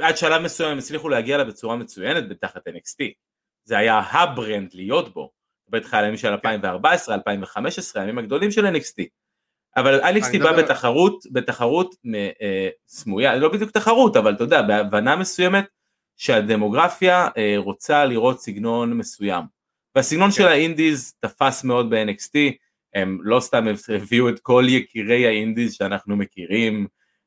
עד 0.00 0.16
שלב 0.16 0.42
מסוים 0.42 0.70
הם 0.70 0.78
הצליחו 0.78 1.08
להגיע 1.08 1.34
אליו 1.34 1.46
בצורה 1.46 1.76
מצוינת 1.76 2.28
בתחת 2.28 2.68
NXT. 2.68 3.04
זה 3.64 3.78
היה 3.78 3.98
ה 3.98 4.10
brand 4.10 4.70
להיות 4.74 5.14
בו. 5.14 5.30
בטח 5.68 5.94
הימים 5.94 6.16
של 6.16 6.28
2014, 6.28 7.14
2015, 7.14 8.02
הימים 8.02 8.18
הגדולים 8.18 8.50
של 8.50 8.66
NXT. 8.66 9.04
אבל 9.76 10.00
NXT 10.00 10.38
בא 10.42 10.52
בתחרות, 10.62 11.24
בתחרות 11.32 11.94
אה, 12.42 12.68
סמויה, 12.88 13.36
לא 13.36 13.48
בדיוק 13.48 13.70
תחרות, 13.70 14.16
אבל 14.16 14.34
אתה 14.34 14.44
יודע, 14.44 14.62
בהבנה 14.62 15.16
מסוימת 15.16 15.64
שהדמוגרפיה 16.16 17.28
אה, 17.36 17.54
רוצה 17.56 18.04
לראות 18.04 18.40
סגנון 18.40 18.92
מסוים. 18.92 19.44
והסגנון 19.94 20.30
כן. 20.30 20.36
של 20.36 20.46
האינדיז 20.46 21.14
תפס 21.20 21.64
מאוד 21.64 21.90
ב-NXT, 21.90 22.38
הם 22.94 23.18
לא 23.22 23.40
סתם 23.40 23.66
הביאו 23.88 24.28
את 24.28 24.40
כל 24.40 24.64
יקירי 24.68 25.26
האינדיז 25.26 25.74
שאנחנו 25.74 26.16
מכירים 26.16 26.86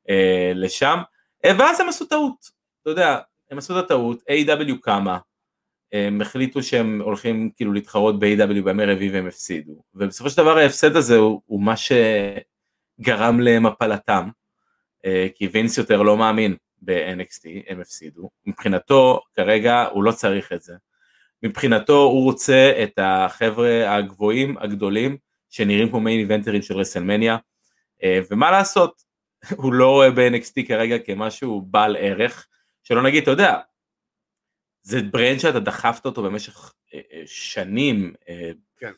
אה, 0.09 0.51
לשם, 0.55 0.97
ואז 1.45 1.79
הם 1.79 1.89
עשו 1.89 2.05
טעות, 2.05 2.37
אתה 2.81 2.89
יודע, 2.89 3.19
הם 3.51 3.57
עשו 3.57 3.79
את 3.79 3.85
הטעות, 3.85 4.19
A.W. 4.19 4.73
קמה, 4.81 5.17
הם 5.91 6.21
החליטו 6.21 6.63
שהם 6.63 7.01
הולכים 7.01 7.49
כאילו 7.55 7.73
להתחרות 7.73 8.19
ב-AW 8.19 8.61
בימי 8.63 8.85
רביעי 8.85 9.11
והם 9.11 9.27
הפסידו, 9.27 9.83
ובסופו 9.95 10.29
של 10.29 10.37
דבר 10.37 10.57
ההפסד 10.57 10.95
הזה 10.95 11.17
הוא, 11.17 11.41
הוא 11.45 11.61
מה 11.61 11.73
שגרם 11.77 13.39
למפלתם, 13.39 14.29
אה, 15.05 15.27
כי 15.35 15.47
וינס 15.47 15.77
יותר 15.77 16.01
לא 16.01 16.17
מאמין 16.17 16.55
ב-NXT, 16.81 17.47
הם 17.67 17.81
הפסידו, 17.81 18.29
מבחינתו 18.45 19.21
כרגע 19.35 19.85
הוא 19.91 20.03
לא 20.03 20.11
צריך 20.11 20.53
את 20.53 20.61
זה, 20.61 20.73
מבחינתו 21.43 22.03
הוא 22.03 22.23
רוצה 22.23 22.83
את 22.83 22.99
החבר'ה 23.01 23.95
הגבוהים 23.95 24.57
הגדולים 24.57 25.17
שנראים 25.49 25.89
כמו 25.89 25.99
main 25.99 26.19
eventer 26.19 26.52
ים 26.52 26.61
של 26.61 26.77
WrestleMania, 26.77 27.37
אה, 28.03 28.19
ומה 28.31 28.51
לעשות, 28.51 29.03
הוא 29.57 29.73
לא 29.73 29.89
רואה 29.89 30.11
ב-NXT 30.11 30.67
כרגע 30.67 30.99
כמשהו 30.99 31.61
בעל 31.61 31.95
ערך, 31.99 32.47
שלא 32.83 33.03
נגיד, 33.03 33.21
אתה 33.21 33.31
יודע, 33.31 33.57
זה 34.87 35.01
brand 35.01 35.39
שאתה 35.39 35.59
דחפת 35.59 36.05
אותו 36.05 36.23
במשך 36.23 36.73
אה, 36.93 36.99
אה, 37.13 37.23
שנים. 37.25 38.13
אה, 38.29 38.51
כן. 38.77 38.91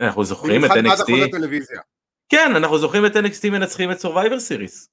אנחנו 0.00 0.24
זוכרים 0.24 0.64
את 0.64 0.70
במיוחד 0.70 1.00
עד 1.00 1.00
NXT, 1.00 1.02
אחוז 1.02 1.22
הטלוויזיה. 1.28 1.80
כן, 2.28 2.56
אנחנו 2.56 2.78
זוכרים 2.78 3.06
את 3.06 3.16
NXT 3.16 3.50
מנצחים 3.50 3.92
את 3.92 3.96
Survivor 3.96 4.40
Series. 4.50 4.88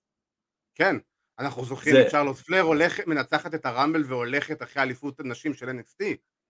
כן. 0.75 0.95
אנחנו 1.39 1.65
זוכרים 1.65 1.95
את 2.01 2.11
שרלוט 2.11 2.37
פלר 2.37 2.61
הולכת, 2.61 3.07
מנצחת 3.07 3.55
את 3.55 3.65
ה 3.65 3.71
Rumble 3.71 4.03
והולכת 4.07 4.63
אחרי 4.63 4.83
אליפות 4.83 5.19
הנשים 5.19 5.53
של 5.53 5.69
NXT. 5.69 6.05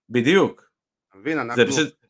בדיוק. 0.08 0.70
אתה 1.08 1.18
מבין? 1.18 1.36
זה 1.36 1.42
אנחנו, 1.42 1.66
פשוט, 1.66 2.06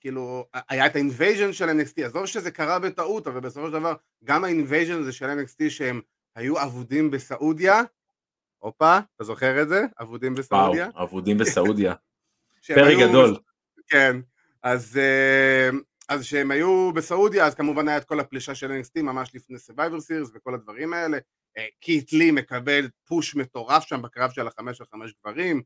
כאילו, 0.00 0.46
היה 0.68 0.86
את 0.86 0.94
ה 0.94 1.00
invasion 1.00 1.52
של 1.52 1.68
NXT, 1.68 2.04
עזוב 2.04 2.26
שזה 2.26 2.50
קרה 2.50 2.78
בטעות, 2.78 3.26
אבל 3.26 3.40
בסופו 3.40 3.66
של 3.66 3.72
דבר, 3.72 3.94
גם 4.24 4.44
ה 4.44 4.50
invasion 4.50 5.00
הזה 5.00 5.12
של 5.12 5.26
NXT 5.26 5.70
שהם 5.70 6.00
היו 6.36 6.62
אבודים 6.62 7.10
בסעודיה, 7.10 7.82
הופה, 8.64 8.98
אתה 9.16 9.24
זוכר 9.24 9.62
את 9.62 9.68
זה? 9.68 9.82
אבודים 10.00 10.32
וואו, 10.32 10.42
בסעודיה? 10.42 10.88
אבודים 11.02 11.38
בסעודיה. 11.38 11.94
פרק 12.74 12.86
היו- 12.98 13.08
גדול. 13.08 13.36
כן, 13.88 14.16
אז, 14.62 14.96
אה, 14.98 15.70
אז 16.08 16.24
שהם 16.24 16.50
היו 16.50 16.92
בסעודיה, 16.92 17.46
אז 17.46 17.54
כמובן 17.54 17.88
היה 17.88 17.96
את 17.96 18.04
כל 18.04 18.20
הפלישה 18.20 18.54
של 18.54 18.70
NXT 18.70 19.02
ממש 19.02 19.34
לפני 19.34 19.56
Survivor 19.56 19.98
Series 20.00 20.30
וכל 20.34 20.54
הדברים 20.54 20.92
האלה. 20.92 21.18
אה, 21.58 21.66
קית' 21.80 22.12
לי 22.12 22.30
מקבל 22.30 22.88
push 23.06 23.36
מטורף 23.36 23.84
שם 23.84 24.02
בקרב 24.02 24.30
של 24.30 24.46
החמש 24.46 24.80
על 24.80 24.86
חמש 24.92 25.12
גברים. 25.24 25.62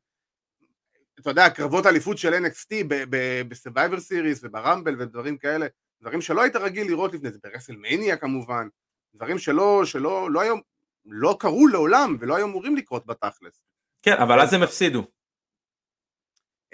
אתה 1.21 1.31
יודע, 1.31 1.51
קרבות 1.51 1.87
אליפות 1.87 2.19
של 2.19 2.35
NXT 2.35 2.85
ב-Survivor 2.89 3.97
Series 3.97 4.39
וב 4.43 4.58
Rumble 4.58 5.03
ודברים 5.03 5.39
כאלה, 5.39 5.67
דברים 6.01 6.21
שלא 6.21 6.43
היית 6.43 6.57
רגיל 6.57 6.87
לראות 6.87 7.15
לפני 7.15 7.31
זה, 7.31 7.39
ב 7.45 7.50
WrestleMania 7.50 8.17
כמובן, 8.17 8.69
דברים 9.15 9.39
שלא, 9.39 9.85
שלא, 9.85 10.31
לא 10.31 10.41
היום, 10.41 10.61
לא 11.11 11.37
קרו 11.41 11.67
לעולם 11.67 12.17
ולא 12.21 12.37
היו 12.37 12.47
אמורים 12.47 12.77
לקרות 12.77 13.07
בתכלס. 13.07 13.61
כן, 14.03 14.17
אבל 14.23 14.41
אז 14.41 14.53
הם 14.53 14.63
הפסידו. 14.63 15.07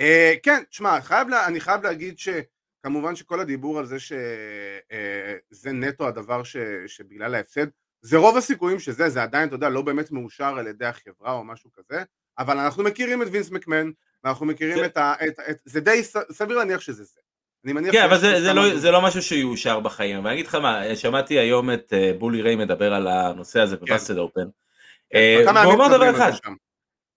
אה, 0.00 0.34
כן, 0.42 0.62
תשמע, 0.70 1.00
חייב 1.00 1.28
לה, 1.28 1.46
אני 1.46 1.60
חייב 1.60 1.82
להגיד 1.82 2.18
שכמובן 2.18 3.16
שכל 3.16 3.40
הדיבור 3.40 3.78
על 3.78 3.86
זה 3.86 3.96
שזה 4.00 5.72
נטו 5.72 6.08
הדבר 6.08 6.44
ש, 6.44 6.56
שבגלל 6.86 7.34
ההפסד, 7.34 7.66
זה 8.02 8.16
רוב 8.16 8.36
הסיכויים 8.36 8.80
שזה, 8.80 9.08
זה 9.08 9.22
עדיין, 9.22 9.48
אתה 9.48 9.54
יודע, 9.54 9.68
לא 9.68 9.82
באמת 9.82 10.10
מאושר 10.10 10.54
על 10.58 10.66
ידי 10.66 10.86
החברה 10.86 11.32
או 11.32 11.44
משהו 11.44 11.70
כזה, 11.72 12.02
אבל 12.38 12.58
אנחנו 12.58 12.82
מכירים 12.82 13.22
את 13.22 13.26
וינס 13.30 13.50
מקמן, 13.50 13.90
ואנחנו 14.24 14.46
מכירים 14.46 14.78
כן. 14.78 14.84
את 14.84 14.96
ה... 14.96 15.14
את, 15.28 15.40
את, 15.50 15.56
זה 15.64 15.80
די 15.80 16.02
סביר 16.32 16.58
להניח 16.58 16.80
שזה 16.80 17.04
זה. 17.04 17.20
אני 17.64 17.72
מניח 17.72 17.92
כן, 17.92 18.04
אבל 18.04 18.18
זה, 18.18 18.42
זה, 18.42 18.52
לא. 18.52 18.78
זה 18.78 18.90
לא 18.90 19.02
משהו 19.02 19.22
שיאושר 19.22 19.80
בחיים. 19.80 20.18
אבל 20.18 20.26
אני 20.26 20.34
אגיד 20.34 20.46
לך 20.46 20.54
מה, 20.54 20.96
שמעתי 20.96 21.38
היום 21.38 21.70
את 21.70 21.92
אה, 21.92 22.12
בולי 22.18 22.42
ריי 22.42 22.56
מדבר 22.56 22.94
על 22.94 23.06
הנושא 23.06 23.60
הזה 23.60 23.76
בבאסטד 23.76 24.18
אופן. 24.18 24.44
אה, 25.14 25.42
כמה 25.44 25.60
והוא 25.60 25.74
אמר 25.74 25.96
דבר 25.96 26.10
אחד. 26.10 26.32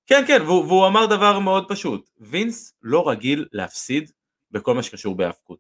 כן 0.08 0.24
כן, 0.27 0.42
והוא, 0.46 0.66
והוא 0.66 0.88
אמר 0.88 1.06
דבר 1.06 1.39
מאוד 1.39 1.66
פשוט, 1.68 2.10
וינס 2.20 2.74
לא 2.84 3.10
רגיל 3.10 3.46
להפסיד 3.51 4.12
בכל 4.51 4.74
מה 4.74 4.84
שקשור 4.84 5.16
בהאבקות. 5.16 5.60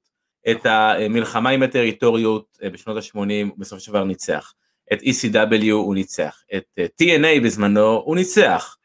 את 0.51 0.65
המלחמה 0.65 1.49
עם 1.49 1.63
הטריטוריות 1.63 2.57
אה, 2.63 2.69
בשנות 2.69 2.97
ה-80 2.97 3.51
בסופו 3.57 3.81
של 3.81 3.91
דבר 3.91 4.03
ניצח. 4.03 4.53
את 4.93 5.01
ECW 5.01 5.71
הוא 5.71 5.95
ניצח, 5.95 6.43
את 6.55 6.65
אה, 6.79 6.85
TNA 7.01 7.43
בזמנו 7.43 8.01
הוא 8.05 8.15
ניצח. 8.15 8.76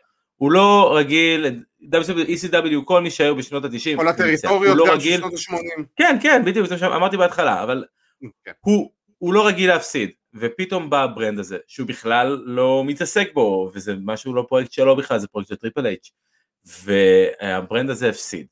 הוא 0.42 0.52
לא 0.52 0.96
רגיל, 0.96 1.62
ECW 1.92 2.84
כל 2.84 3.00
מי 3.00 3.10
שהיו 3.10 3.36
בשנות 3.36 3.64
ה-90, 3.64 3.96
כל 3.96 4.08
הטריטוריות 4.08 4.78
הוא 4.78 4.86
לא 4.86 4.92
גם 4.92 5.00
של 5.00 5.08
רגיל, 5.08 5.20
שנות 5.20 5.32
ה-80. 5.32 5.82
כן 5.96 6.16
כן 6.22 6.42
בדיוק, 6.44 6.66
זה 6.66 6.74
מה 6.74 6.78
שאמרתי 6.78 7.16
בהתחלה, 7.16 7.62
אבל 7.62 7.84
כן. 8.44 8.52
הוא, 8.60 8.90
הוא 9.18 9.34
לא 9.34 9.46
רגיל 9.46 9.70
להפסיד, 9.70 10.10
ופתאום 10.34 10.90
בא 10.90 11.02
ה 11.02 11.08
brand 11.08 11.38
הזה, 11.38 11.58
שהוא 11.66 11.88
בכלל 11.88 12.42
לא 12.44 12.82
מתעסק 12.86 13.30
בו, 13.34 13.70
וזה 13.74 13.94
משהו 14.04 14.34
לא 14.34 14.44
פרויקט 14.48 14.72
שלו 14.72 14.96
בכלל, 14.96 15.18
זה 15.18 15.28
פרויקט 15.28 15.48
של 15.48 15.56
טריפל 15.56 15.86
אייץ', 15.86 16.10
וה 16.84 17.14
brand 17.14 17.90
הזה 17.90 18.08
הפסיד. 18.08 18.46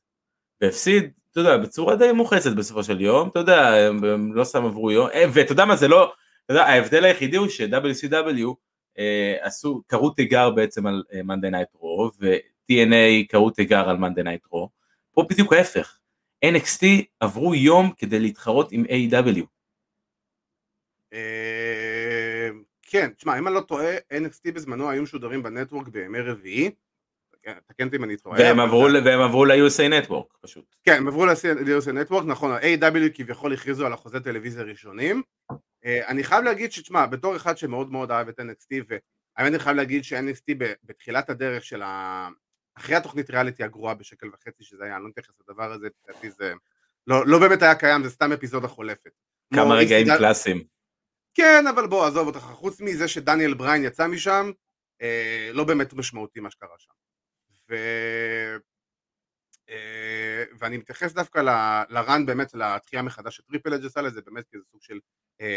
והפסיד, 0.60 1.10
אתה 1.30 1.40
יודע, 1.40 1.56
בצורה 1.56 1.96
די 1.96 2.12
מוחצת 2.12 2.52
בסופו 2.52 2.84
של 2.84 3.00
יום, 3.00 3.28
אתה 3.28 3.38
יודע, 3.38 3.68
הם, 3.68 4.34
לא 4.34 4.44
סתם 4.44 4.64
עברו 4.64 4.90
יום, 4.90 5.08
אה, 5.14 5.24
ואתה 5.32 5.52
יודע 5.52 5.64
מה, 5.64 5.76
זה 5.76 5.88
לא, 5.88 6.12
אתה 6.44 6.52
יודע, 6.52 6.64
ההבדל 6.64 7.04
היחידי 7.04 7.36
הוא 7.36 7.48
ש-WCW 7.48 8.54
עשו, 9.40 9.82
קראו 9.86 10.10
תיגר 10.10 10.50
בעצם 10.50 10.86
על 10.86 11.02
אה, 11.12 11.20
Monday 11.20 11.52
Night 11.52 11.76
Raw, 11.80 12.12
ו-TNA 12.20 13.26
קראו 13.28 13.50
תיגר 13.50 13.88
על 13.88 13.96
Monday 13.96 14.24
Night 14.24 14.52
Raw, 14.54 14.66
פה 15.12 15.26
בדיוק 15.30 15.52
ההפך, 15.52 15.98
NXT 16.44 16.84
עברו 17.20 17.54
יום 17.54 17.90
כדי 17.96 18.20
להתחרות 18.20 18.72
עם 18.72 18.84
A.W. 18.84 19.44
אה, 21.12 22.48
כן, 22.82 23.10
תשמע, 23.16 23.38
אם 23.38 23.46
אני 23.46 23.54
לא 23.54 23.60
טועה, 23.60 23.96
NXT 23.96 24.52
בזמנו 24.54 24.90
היו 24.90 25.02
משודרים 25.02 25.42
בנטוורק 25.42 25.88
בימי 25.88 26.20
רביעי, 26.20 26.70
תקן- 27.32 27.52
תקן 27.66 27.84
אותי 27.86 27.96
אם 27.96 28.04
אני 28.04 28.16
טועה. 28.16 28.38
והם 28.38 28.60
עברו, 29.20 29.44
ל-USA 29.44 30.04
Network 30.04 30.36
פשוט. 30.40 30.74
כן, 30.84 30.96
הם 30.96 31.08
עברו 31.08 31.26
ל-USA 31.26 31.92
נטוורק, 31.92 32.24
נכון, 32.26 32.50
ה-AW 32.50 33.10
כביכול 33.14 33.52
הכריזו 33.52 33.86
על 33.86 33.94
אחוזי 33.94 34.20
טלוויזיה 34.20 34.62
ראשונים. 34.62 35.22
אה, 35.84 36.08
אני 36.08 36.24
חייב 36.24 36.44
להגיד 36.44 36.72
שתשמע, 36.72 37.06
בתור 37.06 37.36
אחד 37.36 37.58
שמאוד 37.58 37.92
מאוד 37.92 38.10
אהב 38.10 38.28
את 38.28 38.40
NXT, 38.40 38.84
והאמת 38.88 39.52
אני 39.52 39.58
חייב 39.58 39.76
להגיד 39.76 40.04
ש-NXT 40.04 40.54
בתחילת 40.84 41.30
הדרך 41.30 41.64
של 41.64 41.82
ה... 41.82 42.28
אחרי 42.74 42.96
התוכנית 42.96 43.30
ריאליטי 43.30 43.64
הגרועה 43.64 43.94
בשקל 43.94 44.28
וחצי 44.28 44.64
שזה 44.64 44.84
היה, 44.84 44.96
אני 44.96 45.02
לא 45.02 45.08
מתייחס 45.08 45.34
לדבר 45.40 45.72
הזה, 45.72 45.88
לדעתי 46.08 46.30
זה 46.30 46.52
לא, 47.06 47.26
לא 47.26 47.38
באמת 47.38 47.62
היה 47.62 47.74
קיים, 47.74 48.04
זה 48.04 48.10
סתם 48.10 48.32
אפיזודה 48.32 48.68
חולפת. 48.68 49.10
כמה 49.54 49.74
רגעים 49.74 50.06
ECW 50.06 50.18
קלאסיים. 50.18 50.64
כן, 51.34 51.64
אבל 51.74 51.86
בוא, 51.86 52.06
עזוב 52.06 52.26
אותך, 52.26 52.38
חוץ 52.38 52.80
מזה 52.80 53.08
שדניאל 53.08 53.54
בריין 53.54 53.84
יצא 53.84 54.06
משם, 54.06 54.50
אה, 55.02 55.50
לא 55.52 55.64
באמת 55.64 55.92
משמעותי 55.92 56.40
מה 56.40 56.50
שקרה 56.50 56.74
שם. 56.78 56.92
ו... 57.68 57.74
אה, 59.70 60.44
ואני 60.58 60.76
מתייחס 60.76 61.12
דווקא 61.12 61.38
ל- 61.38 61.94
ל 61.94 62.02
run 62.02 62.26
באמת, 62.26 62.54
לתחייה 62.54 63.02
מחדש 63.02 63.36
שטריפל 63.36 63.74
אייץ' 63.74 63.84
עשה 63.84 64.00
לזה, 64.00 64.20
באמת 64.20 64.48
כאיזה 64.48 64.64
סוג 64.70 64.82
של 64.82 64.98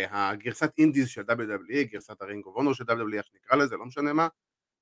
הגרסת 0.09 0.71
indies 0.77 1.09
של 1.09 1.21
WWE, 1.21 1.83
גרסת 1.91 2.21
ה 2.21 2.26
Ring 2.26 2.45
of 2.45 2.55
Honor 2.55 2.73
של 2.73 2.83
WWE, 2.83 3.17
איך 3.17 3.25
שנקרא 3.25 3.57
לזה, 3.57 3.77
לא 3.77 3.85
משנה 3.85 4.13
מה. 4.13 4.27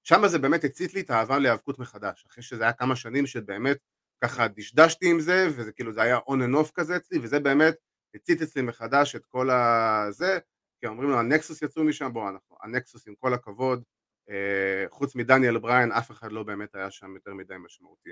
שם 0.04 0.28
זה 0.28 0.40
באמת 0.40 0.64
הצית 0.64 0.94
לי 0.94 1.02
את 1.02 1.10
האהבה 1.10 1.40
להיאבקות 1.40 1.80
מחדש, 1.80 2.26
אחרי 2.26 2.44
שזה 2.44 2.64
היה 2.64 2.74
כמה 2.74 2.96
שנים 2.96 3.26
שבאמת 3.28 3.78
ככה 4.24 4.48
דשדשתי 4.48 5.12
עם 5.12 5.20
זה, 5.20 5.48
וזה 5.48 5.72
כאילו 5.72 5.94
זה 5.94 6.02
היה 6.02 6.18
on 6.18 6.32
and 6.32 6.66
off 6.66 6.72
כזה 6.74 6.96
אצלי, 6.96 7.20
וזה 7.20 7.40
באמת 7.40 7.76
הצית 8.16 8.42
אצלי 8.42 8.62
מחדש 8.62 9.16
את 9.16 9.26
כל 9.26 9.50
הזה, 9.50 10.40
כי 10.80 10.88
אומרים 10.88 11.10
לו 11.10 11.20
ה 11.20 11.27
Nexus 11.27 11.62
יצאו 11.62 11.84
משם, 11.84 12.14
בוא, 12.14 12.30
אנחנו, 12.30 12.58
ה 12.64 12.71
Nexus 12.71 13.08
עם 13.08 13.16
כל 13.16 13.34
הכבוד, 13.34 13.84
אה, 14.30 14.86
חוץ 14.90 15.16
מדניאל 15.16 15.58
בריין, 15.58 15.92
אף 15.92 16.12
אחד 16.12 16.32
לא 16.32 16.44
באמת 16.44 16.76
היה 16.76 16.92
שם 16.92 17.16
יותר 17.16 17.34
מדי 17.34 17.54
משמעותי. 17.66 18.10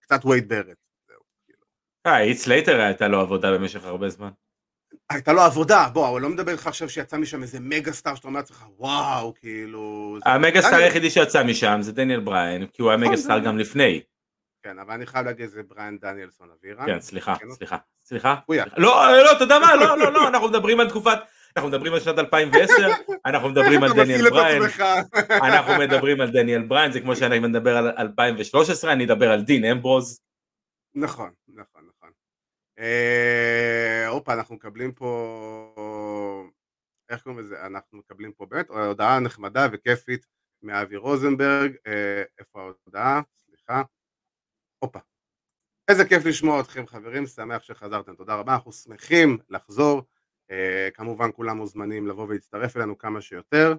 קצת 0.00 0.24
וייד 0.24 0.48
ברט, 0.48 0.78
כאילו. 1.06 1.60
אה, 2.06 2.20
הית' 2.20 2.46
סלייטר 2.46 2.80
הייתה 2.80 3.08
לו 3.08 3.20
עבודה 3.20 3.58
במשך 3.58 3.84
הרבה 3.84 4.08
זמן. 4.08 4.30
הייתה 5.10 5.32
לו 5.32 5.40
עבודה, 5.40 5.88
בוא, 5.92 6.08
הוא 6.08 6.20
לא 6.20 6.28
מדבר 6.28 6.52
איתך 6.52 6.66
עכשיו 6.66 6.88
שיצא 6.88 7.16
משם 7.16 7.42
איזה 7.42 7.60
mega 7.60 7.92
star 7.92 8.14
שאתה 8.14 8.28
אומר 8.28 8.40
לעצמך, 8.40 8.64
וואו, 8.78 9.34
כאילו... 9.34 10.16
ה 10.24 10.32
mega 10.32 10.62
star 10.62 10.78
היחידי 10.78 11.10
שיצא 11.10 11.44
משם 11.44 11.78
זה 11.80 11.92
דניאל 11.92 12.20
בריין, 12.20 12.66
כי 12.66 12.82
הוא 12.82 12.90
היה 12.90 12.96
נכון, 12.96 13.12
mega 13.12 13.22
star 13.22 13.38
גם 13.38 13.58
לפני. 13.58 14.00
כן, 14.62 14.78
אבל 14.78 14.94
אני 14.94 15.06
חייב 15.06 15.26
להגיד, 15.26 15.46
זה 15.46 15.62
בריאן 15.62 15.98
דניאלסון 15.98 16.48
אבירן. 16.58 16.86
כן, 16.86 17.00
סליחה, 17.00 17.36
כן, 17.36 17.50
סליחה, 17.50 17.76
סליחה. 18.04 18.34
יא. 18.52 18.64
לא, 18.76 19.22
לא, 19.24 19.32
אתה 19.32 19.44
יודע 19.44 19.58
מה, 19.58 19.76
לא, 19.76 19.98
לא, 19.98 20.12
לא, 20.12 20.28
אנחנו 20.28 20.48
מדברים 20.48 20.80
על 20.80 20.88
תקופת, 20.88 21.18
אנחנו 21.56 21.68
מדברים 21.68 21.94
על 21.94 22.00
שנת 22.00 22.18
2010, 22.18 22.72
אנחנו 23.26 23.48
מדברים 23.48 23.82
על 23.82 23.92
דניאל 23.92 24.30
בריין? 24.30 24.62
אנחנו 25.30 25.78
מדברים 25.78 26.20
על 26.20 26.30
דניאל 26.30 26.62
בריין, 26.62 26.92
זה 26.92 27.00
כמו 27.00 27.16
שאני 27.16 27.38
מדבר 27.38 27.76
על 27.76 27.88
2013, 27.98 28.92
אני 28.92 29.04
אדבר 29.04 29.32
על 29.32 29.42
דין 29.42 29.64
אמברוז. 29.64 30.20
נכון, 30.94 31.30
נכון, 31.48 31.82
נכון. 31.96 32.01
אה, 32.82 34.08
הופה, 34.08 34.32
אנחנו 34.32 34.54
מקבלים 34.54 34.92
פה... 34.92 36.44
איך 37.08 37.22
קוראים 37.22 37.40
לזה? 37.40 37.66
אנחנו 37.66 37.98
מקבלים 37.98 38.32
פה 38.32 38.46
באמת 38.46 38.68
הודעה 38.68 39.20
נחמדה 39.20 39.66
וכיפית 39.72 40.26
מאבי 40.62 40.96
רוזנברג. 40.96 41.72
אה, 41.86 42.22
איפה 42.38 42.60
ההודעה? 42.60 43.20
סליחה. 43.38 43.82
הופה. 44.78 44.98
איזה 45.88 46.04
כיף 46.04 46.24
לשמוע 46.24 46.60
אתכם 46.60 46.86
חברים, 46.86 47.26
שמח 47.26 47.62
שחזרתם, 47.62 48.14
תודה 48.14 48.34
רבה, 48.34 48.54
אנחנו 48.54 48.72
שמחים 48.72 49.38
לחזור. 49.48 50.02
אה, 50.50 50.88
כמובן 50.94 51.30
כולם 51.34 51.56
מוזמנים 51.56 52.06
לבוא 52.06 52.26
ולהצטרף 52.28 52.76
אלינו 52.76 52.98
כמה 52.98 53.20
שיותר. 53.20 53.74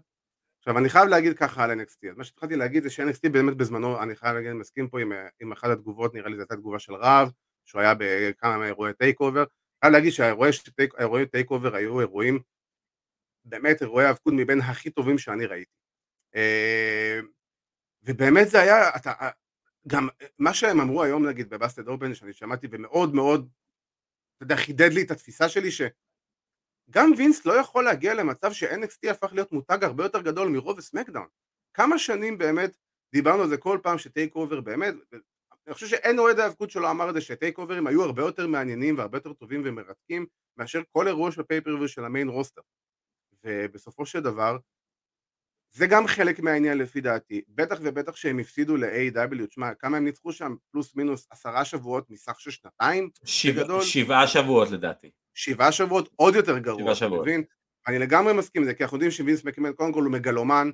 עכשיו 0.60 0.78
אני 0.78 0.90
חייב 0.90 1.08
להגיד 1.08 1.38
ככה 1.38 1.64
על 1.64 1.72
NXT, 1.72 2.10
אז 2.12 2.18
מה 2.18 2.24
שהתחלתי 2.24 2.56
להגיד 2.56 2.84
זה 2.84 2.90
ש-NXT 2.90 3.30
באמת 3.32 3.58
בזמנו, 3.58 4.04
אני 4.04 4.16
חייב 4.16 4.36
להגיד, 4.36 4.50
אני 4.50 4.60
מסכים 4.60 4.90
פה 4.90 5.02
עם, 5.02 5.12
עם 5.40 5.52
אחת 5.52 5.70
התגובות, 5.70 6.14
נראה 6.14 6.30
לי 6.30 6.36
זו 6.36 6.42
הייתה 6.42 6.56
תגובה 6.56 6.80
של 6.80 6.94
רהב, 6.94 7.30
שהוא 7.66 7.82
היה 7.82 7.94
בכמה 7.98 8.58
מאירועי 8.58 8.94
TakeOver, 8.94 9.44
חייב 9.82 9.94
להגיד 9.94 10.12
שהאירועי 10.12 11.26
TakeOver 11.32 11.76
היו 11.76 12.00
אירועים, 12.00 12.40
באמת 13.46 13.82
אירועי 13.82 14.06
האבקות 14.06 14.34
מבין 14.38 14.62
הכי 14.62 14.90
טובים 14.90 15.18
שאני 15.18 15.46
ראיתי. 15.46 15.72
אה, 16.36 17.20
ובאמת 18.04 18.50
זה 18.50 18.62
היה, 18.62 18.96
אתה, 18.96 19.14
גם 19.88 20.08
מה 20.40 20.54
שהם 20.54 20.82
אמרו 20.82 21.04
היום 21.04 21.28
נגיד 21.28 21.50
ב 21.50 21.55
Busted 21.55 21.88
Open, 21.88 22.14
שאני 22.14 22.34
שמעתי 22.34 22.68
ומאוד 22.72 23.16
מאוד, 23.16 23.50
אתה 24.38 24.44
יודע, 24.44 24.56
חידד 24.56 24.94
לי 24.94 25.02
את 25.02 25.12
התפיסה 25.12 25.50
שלי, 25.50 25.72
ש... 25.72 25.82
גם 26.90 27.12
וינס 27.18 27.46
לא 27.46 27.54
יכול 27.54 27.84
להגיע 27.84 28.14
למצב 28.14 28.54
ש-NXT 28.54 29.12
הפך 29.12 29.34
להיות 29.34 29.52
מותג 29.52 29.84
הרבה 29.84 30.04
יותר 30.04 30.22
גדול 30.22 30.48
מ 30.48 30.55
Raw 30.55 30.78
ו 30.78 30.82
SmackDown. 30.82 31.28
כמה 31.74 32.00
שנים 32.00 32.38
באמת 32.38 32.78
דיברנו 33.14 33.44
על 33.44 33.50
זה 33.50 33.58
כל 33.58 33.80
פעם 33.84 33.98
ש 33.98 34.36
TakeOver 34.36 34.62
באמת, 34.62 34.94
אני 35.68 35.74
חושב 35.74 35.88
שאין 35.88 36.20
אוהד 36.20 36.40
האבקות 36.40 36.72
שלא 36.72 36.92
אמר 36.92 37.10
את 37.10 37.14
זה 37.14 37.22
שטייק 37.22 37.58
אוברים 37.58 37.88
היו 37.88 38.04
הרבה 38.04 38.22
יותר 38.22 38.48
מעניינים 38.48 38.98
והרבה 38.98 39.18
יותר 39.18 39.34
טובים 39.34 39.62
ומרתקים 39.66 40.26
מאשר 40.58 40.82
כל 40.92 41.08
אירוע 41.08 41.32
של 41.32 41.44
פייפריוויו 41.44 41.88
של 41.88 42.06
המיין 42.06 42.30
רוסטר 42.30 42.62
ובסופו 43.44 44.06
של 44.06 44.20
דבר 44.20 44.58
זה 45.76 45.88
גם 45.88 46.08
חלק 46.08 46.40
מהעניין 46.40 46.78
לפי 46.78 47.02
דעתי, 47.02 47.42
בטח 47.50 47.78
ובטח 47.82 48.16
שהם 48.16 48.40
הפסידו 48.40 48.78
ל-AW, 48.78 49.48
תשמע, 49.48 49.74
כמה 49.74 49.98
הם 49.98 50.06
ניצחו 50.06 50.32
שם? 50.32 50.56
פלוס 50.72 50.96
מינוס 50.96 51.28
עשרה 51.32 51.66
שבועות 51.66 52.10
מסך 52.10 52.40
של 52.40 52.52
שנתיים? 52.52 53.10
שבע, 53.26 53.82
שבעה 53.82 54.28
שבועות 54.28 54.72
לדעתי. 54.72 55.12
שבעה 55.34 55.72
שבועות 55.72 56.10
עוד 56.16 56.36
יותר 56.36 56.58
גרוע, 56.58 56.82
שבעה 56.82 56.96
שבועות. 56.96 57.22
מבין? 57.22 57.44
אני 57.88 58.00
לגמרי 58.00 58.34
מסכים 58.34 58.62
עם 58.62 58.68
זה, 58.68 58.74
כי 58.74 58.84
אנחנו 58.84 58.98
יודעים 58.98 59.12
שווינס 59.12 59.44
מקמן 59.44 59.74
קודם 59.74 59.94
כל 59.94 60.04
הוא 60.04 60.12
מגלומן, 60.12 60.70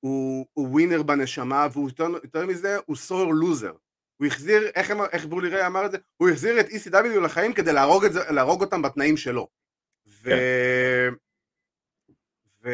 הוא, 0.00 0.46
הוא 0.52 0.68
ווינר 0.68 1.02
בנשמה, 1.02 1.66
והוא 1.72 1.88
יותר, 1.88 2.08
יותר 2.24 2.46
מזה, 2.46 2.76
הוא 2.86 2.96
סורר 2.96 3.26
לוזר. 3.26 3.72
הוא 4.18 4.26
החזיר, 4.26 4.70
איך, 4.74 4.92
איך 5.12 5.26
ברולי 5.26 5.48
ריי 5.48 5.66
אמר 5.66 5.86
את 5.86 5.90
זה? 5.90 5.98
הוא 6.16 6.28
החזיר 6.28 6.60
את 6.60 6.66
ECW 6.66 7.20
לחיים 7.24 7.52
כדי 7.52 7.72
להרוג, 7.72 8.04
את 8.04 8.12
זה, 8.12 8.20
להרוג 8.30 8.60
אותם 8.60 8.82
בתנאים 8.82 9.16
שלו. 9.16 9.48
ו... 10.06 10.30
כן. 10.30 11.14
ו... 12.64 12.70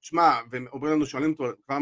שמע, 0.00 0.40
ואומרים 0.50 0.92
לנו, 0.92 1.06
שואלים 1.06 1.30
אותו, 1.30 1.44
כבר 1.64 1.78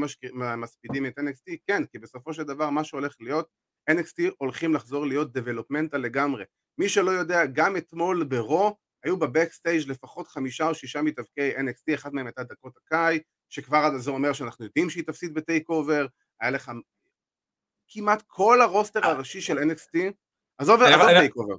מספידים 0.57 1.07
את 1.07 1.19
NXT? 1.19 1.57
כן, 1.67 1.85
כי 1.85 1.99
בסופו 1.99 2.35
של 2.35 2.43
דבר 2.43 2.71
מה 2.71 2.85
שהולך 2.85 3.17
להיות, 3.21 3.49
NXT 3.91 4.23
הולכים 4.39 4.75
לחזור 4.75 5.07
להיות 5.07 5.33
דבלופמנטה 5.33 5.99
לגמרי. 5.99 6.45
מי 6.79 6.89
שלא 6.89 7.11
יודע, 7.11 7.47
גם 7.47 7.77
אתמול 7.77 8.25
ברו, 8.25 8.77
היו 9.05 9.17
בבקסטייג' 9.17 9.89
לפחות 9.89 10.29
חמישה 10.29 10.69
או 10.69 10.75
שישה 10.75 11.03
מתאבקי 11.03 11.57
NXT, 11.57 11.95
אחד 11.95 12.15
מהם 12.15 12.27
הייתה 12.27 12.43
דקות 12.43 12.77
הקאי, 12.77 13.21
שכבר 13.49 13.99
זה 13.99 14.11
אומר 14.11 14.33
שאנחנו 14.33 14.65
יודעים 14.65 14.91
שהיא 14.91 15.05
תפסיד 15.05 15.35
ב 15.35 15.69
TakeOver, 15.69 16.07
היה 16.41 16.51
לך 16.51 16.73
כמעט 17.91 18.23
כל 18.27 18.61
ה 18.61 18.67
roster 18.67 19.07
הראשי 19.07 19.41
של 19.41 19.59
NXT, 19.59 19.99
עזוב 20.59 20.81
TakeOver. 21.07 21.55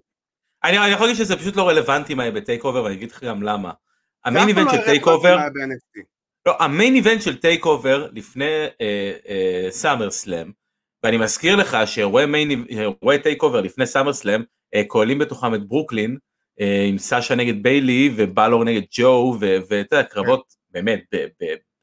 אני 0.64 0.92
יכול 0.92 1.08
להגיד 1.08 1.24
שזה 1.24 1.38
פשוט 1.38 1.56
לא 1.56 1.70
רלוונטי 1.70 2.14
מה 2.14 2.24
יהיה 2.24 2.32
ב 2.32 2.64
TakeOver 2.64 2.84
ואני 2.84 2.96
אגיד 2.96 3.12
לך 3.12 3.24
גם 3.24 3.44
למה. 3.44 3.72
ה 4.26 4.30
main 4.30 4.48
event 4.48 4.72
של 4.72 4.86
TakeOver, 4.86 5.38
לא, 6.46 6.56
ה 6.60 6.67
main 6.67 6.96
event 6.96 7.22
של 7.22 7.38
TakeOver 7.38 8.10
לפני 8.14 8.66
Summer 9.70 10.08
uh, 10.08 10.12
Slam, 10.12 10.48
uh, 10.48 10.52
ואני 11.04 11.18
מזכיר 11.18 11.56
לך 11.56 11.78
שאירועי 11.86 13.20
TakeOver 13.24 13.62
לפני 13.62 13.86
SummerSlam 13.86 14.44
כוללים 14.88 15.20
בתוכם 15.20 15.56
את 15.56 15.68
ברוקלין, 15.68 16.18
עם 16.90 16.98
סאשה 16.98 17.36
נגד 17.36 17.64
ביילי 17.64 18.14
ובלור 18.16 18.64
נגד 18.64 18.82
ג'ו, 18.92 19.38
ואתה 19.40 19.96
יודע, 19.96 20.04
קרבות. 20.04 20.62
באמת 20.70 21.04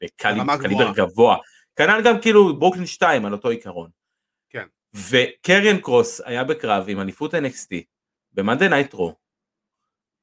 בקליבר 0.03 0.91
גבוה. 0.95 1.37
כנ"ל 1.75 2.01
גם 2.05 2.21
כאילו 2.21 2.59
ברוקלין 2.59 2.85
2 2.85 3.25
על 3.25 3.33
אותו 3.33 3.49
עיקרון. 3.49 3.98
וקריאן 4.93 5.81
קרוס 5.81 6.21
היה 6.21 6.43
בקרב 6.43 6.85
עם 6.87 6.99
אליפות 6.99 7.33
NXT 7.33 7.83
ב 8.31 8.36
Monday 8.36 8.69
Night 8.69 8.93
Raw. 8.93 9.15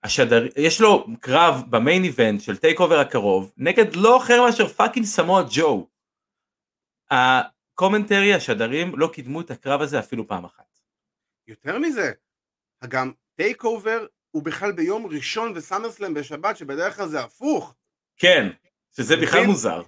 השדר... 0.02 0.46
יש 0.56 0.80
לו 0.80 1.06
קרב 1.20 1.62
ב 1.70 1.77
main 1.77 2.04
event 2.04 2.40
של 2.40 2.56
TakeOver 2.56 2.98
הקרוב 2.98 3.52
נגד 3.56 3.96
לא 3.96 4.22
אחר 4.22 4.42
מאשר 4.46 4.68
fucking 4.68 5.06
סמואל 5.06 5.44
ג'ו. 5.50 5.88
ה 7.10 7.22
commentary 7.22 8.34
השדרים 8.34 8.98
לא 8.98 9.10
קידמו 9.12 9.40
את 9.40 9.50
הקרב 9.50 9.80
הזה 9.80 9.98
אפילו 9.98 10.28
פעם 10.28 10.44
אחת. 10.44 10.80
יותר 11.48 11.78
מזה, 11.78 12.12
גם 12.88 13.12
TakeOver 13.34 14.06
הוא 14.30 14.42
בכלל 14.42 14.72
ביום 14.72 15.06
ראשון 15.06 15.52
ו 15.56 15.62
SummerSlam 15.62 16.14
בשבת 16.14 16.56
שבדרך 16.56 16.96
כלל 16.96 17.08
זה 17.08 17.20
הפוך. 17.20 17.74
כן, 18.16 18.48
שזה 18.96 19.16
בכלל 19.16 19.46
מוזר. 19.46 19.82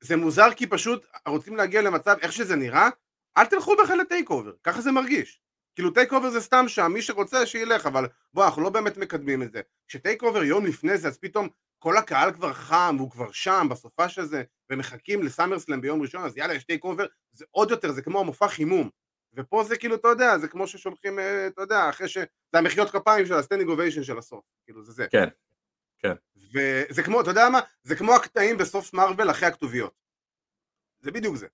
זה 0.00 0.16
מוזר 0.16 0.54
כי 0.56 0.66
פשוט 0.66 1.06
רוצים 1.28 1.56
להגיע 1.56 1.82
למצב 1.82 2.16
איך 2.20 2.32
שזה 2.32 2.56
נראה 2.56 2.88
אל 3.38 3.46
תלכו 3.46 3.76
בכלל 3.84 3.98
ל 3.98 4.30
TakeOver, 4.30 4.52
ככה 4.62 4.80
זה 4.80 4.92
מרגיש. 4.92 5.40
כאילו 5.74 5.90
TakeOver 5.90 6.30
זה 6.30 6.40
סתם 6.40 6.64
שם, 6.68 6.92
מי 6.92 7.02
שרוצה 7.02 7.46
שילך, 7.46 7.86
אבל 7.86 8.08
בוא, 8.34 8.44
אנחנו 8.44 8.62
לא 8.62 8.70
באמת 8.70 8.96
מקדמים 8.96 9.42
את 9.42 9.52
זה. 9.52 9.60
כש 9.88 10.22
TakeOver 10.22 10.44
יום 10.44 10.66
לפני 10.66 10.98
זה, 10.98 11.08
אז 11.08 11.18
פתאום 11.18 11.48
כל 11.78 11.96
הקהל 11.96 12.32
כבר 12.32 12.52
חם, 12.52 12.94
והוא 12.98 13.10
כבר 13.10 13.32
שם, 13.32 13.66
בסופה 13.70 14.08
של 14.08 14.24
זה, 14.24 14.42
ומחכים 14.70 15.22
ל 15.22 15.27
SummerSlam 15.27 15.80
ביום 15.80 16.02
ראשון, 16.02 16.24
אז 16.24 16.36
יאללה, 16.36 16.54
יש 16.54 16.64
TakeOver, 16.64 17.06
זה 17.32 17.44
עוד 17.50 17.70
יותר, 17.70 17.92
זה 17.92 18.02
כמו 18.02 18.20
המופע 18.20 18.48
חימום. 18.48 18.90
ופה 19.34 19.64
זה 19.64 19.76
כאילו, 19.76 19.94
אתה 19.94 20.08
יודע, 20.08 20.38
זה 20.38 20.48
כמו 20.48 20.66
ששולחים, 20.66 21.18
אה, 21.18 21.46
אתה 21.46 21.62
יודע, 21.62 21.88
אחרי 21.88 22.08
ש... 22.08 22.18
זה 22.52 22.58
המחיאות 22.58 22.90
כפיים 22.90 23.26
של 23.26 23.34
ה 23.34 23.38
standing 23.38 23.70
ovation 23.70 24.02
של 24.02 24.18
הסוף, 24.18 24.44
כאילו 24.64 24.82
זה 24.82 24.92
זה. 24.92 25.06
כן, 25.10 25.28
כן. 25.98 26.14
וזה 26.36 27.02
כמו, 27.02 27.20
אתה 27.20 27.30
יודע 27.30 27.48
מה? 27.48 27.60
זה 27.82 27.96
כמו 27.96 28.14
הקטעים 28.14 28.58
בסוף 28.58 28.94
מרוויל 28.94 29.30
אחרי 29.30 29.48
הכתוביות. 29.48 29.94
זה 31.00 31.10
בדיוק 31.10 31.36
זה. 31.36 31.46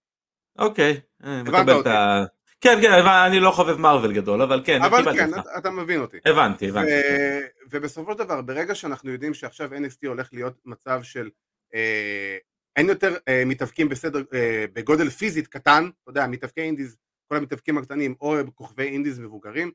אוקיי, 0.58 1.00
אה, 1.24 1.42
מקבל 1.42 1.80
את 1.80 1.86
ה... 1.86 2.24
כן, 2.60 2.78
כן, 2.82 2.92
אני 3.26 3.40
לא 3.40 3.50
חובב 3.50 3.76
מרוויל 3.76 4.12
גדול, 4.12 4.42
אבל 4.42 4.62
כן, 4.64 4.82
אבל 4.82 5.16
כן, 5.16 5.38
אתה, 5.38 5.58
אתה 5.58 5.70
מבין 5.70 6.00
אותי. 6.00 6.16
הבנתי, 6.24 6.68
הבנתי. 6.68 6.90
ו... 6.90 7.70
ובסופו 7.70 8.12
של 8.12 8.18
דבר, 8.18 8.42
ברגע 8.42 8.74
שאנחנו 8.74 9.10
יודעים 9.10 9.34
שעכשיו 9.34 9.70
NXT 9.72 10.06
הולך 10.08 10.28
להיות 10.32 10.54
מצב 10.64 11.02
של 11.02 11.30
אה, 11.74 12.38
אין 12.76 12.88
יותר 12.88 13.16
אה, 13.28 13.42
מתאבקים 13.46 13.88
בסדר, 13.88 14.22
אה, 14.34 14.64
בגודל 14.72 15.10
פיזית 15.10 15.46
קטן, 15.46 15.90
אתה 16.02 16.10
יודע, 16.10 16.26
מתאבקי 16.26 16.60
אינדיז, 16.60 16.96
כל 17.28 17.36
המתאבקים 17.36 17.78
הקטנים, 17.78 18.14
או 18.20 18.36
כוכבי 18.54 18.84
אינדיז 18.84 19.18
מבוגרים, 19.18 19.70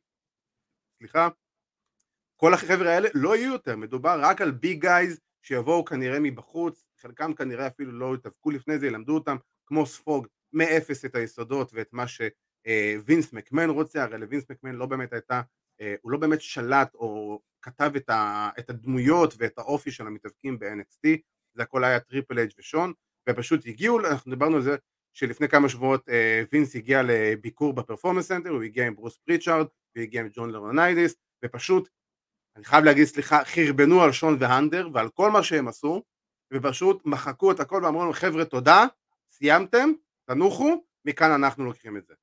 סליחה, 0.97 1.27
כל 2.35 2.53
החבר'ה 2.53 2.91
האלה 2.93 3.09
לא 3.13 3.35
יהיו 3.35 3.51
יותר, 3.51 3.75
מדובר 3.75 4.19
רק 4.21 4.41
על 4.41 4.51
big 4.51 4.81
guys 4.81 5.19
שיבואו 5.41 5.85
כנראה 5.85 6.19
מבחוץ, 6.19 6.83
חלקם 7.01 7.33
כנראה 7.33 7.67
אפילו 7.67 7.91
לא 7.91 8.15
יתאבקו 8.15 8.51
לפני 8.51 8.79
זה, 8.79 8.87
ילמדו 8.87 9.13
אותם 9.13 9.35
כמו 9.65 9.85
ספוג 9.85 10.27
מאפס 10.55 11.05
את 11.05 11.15
היסודות 11.15 11.71
ואת 11.73 11.93
מה 11.93 12.05
שווינס 12.07 13.33
מקמן 13.33 13.69
רוצה, 13.69 14.03
הרי 14.03 14.17
לווינס 14.17 14.43
מקמן 14.49 14.75
לא 14.75 14.85
באמת 14.85 15.13
הייתה, 15.13 15.41
אה, 15.81 15.95
הוא 16.01 16.11
לא 16.11 16.17
באמת 16.17 16.41
שלט 16.41 16.93
או 16.95 17.41
כתב 17.61 17.91
את 18.59 18.69
הדמויות 18.69 19.33
ואת 19.37 19.57
האופי 19.57 19.91
של 19.91 20.07
המתאבקים 20.07 20.59
ב-NXT, 20.59 21.17
זה 21.53 21.63
הכל 21.63 21.83
היה 21.83 21.99
טריפל 21.99 22.39
אייץ' 22.39 22.49
ושון, 22.59 22.93
ופשוט 23.29 23.67
הגיעו, 23.67 23.99
אנחנו 23.99 24.31
דיברנו 24.31 24.55
על 24.55 24.61
זה 24.61 24.75
שלפני 25.13 25.47
כמה 25.47 25.69
שבועות 25.69 26.09
אה, 26.09 26.43
וינס 26.51 26.75
הגיע 26.75 27.01
לביקור 27.03 27.73
ב 27.73 27.78
Performance 27.78 28.27
Center, 28.27 28.49
הוא 28.49 28.63
הגיע 28.63 28.87
עם 28.87 28.95
ברוס 28.95 29.17
פריצ'ארד, 29.17 29.65
הוא 29.95 30.03
הגיע 30.03 30.21
עם 30.21 30.29
ג'ון 30.33 30.49
לורינייטיס, 30.49 31.15
ופשוט, 31.45 31.89
אני 32.55 32.65
חייב 32.65 32.83
להגיד 32.85 33.05
סליחה, 33.05 33.45
חרבנו 33.45 34.01
על 34.01 34.11
שון 34.11 34.37
והאנטר 34.39 34.89
ועל 34.93 35.09
כל 35.09 35.31
מה 35.31 35.43
שהם 35.43 35.67
עשו, 35.67 36.03
ופשוט 36.53 37.05
מחקו 37.05 37.51
את 37.51 37.59
הכל 37.59 37.81
ואמרו 37.83 38.01
לנו 38.01 38.13
חבר'ה 38.13 38.45
תודה, 38.45 38.85
סיימתם, 39.31 39.91
תנוחו, 40.25 40.83
מכאן 41.05 41.31
אנחנו 41.31 41.65
לוקחים 41.65 41.97
את 41.97 42.05
זה. 42.05 42.13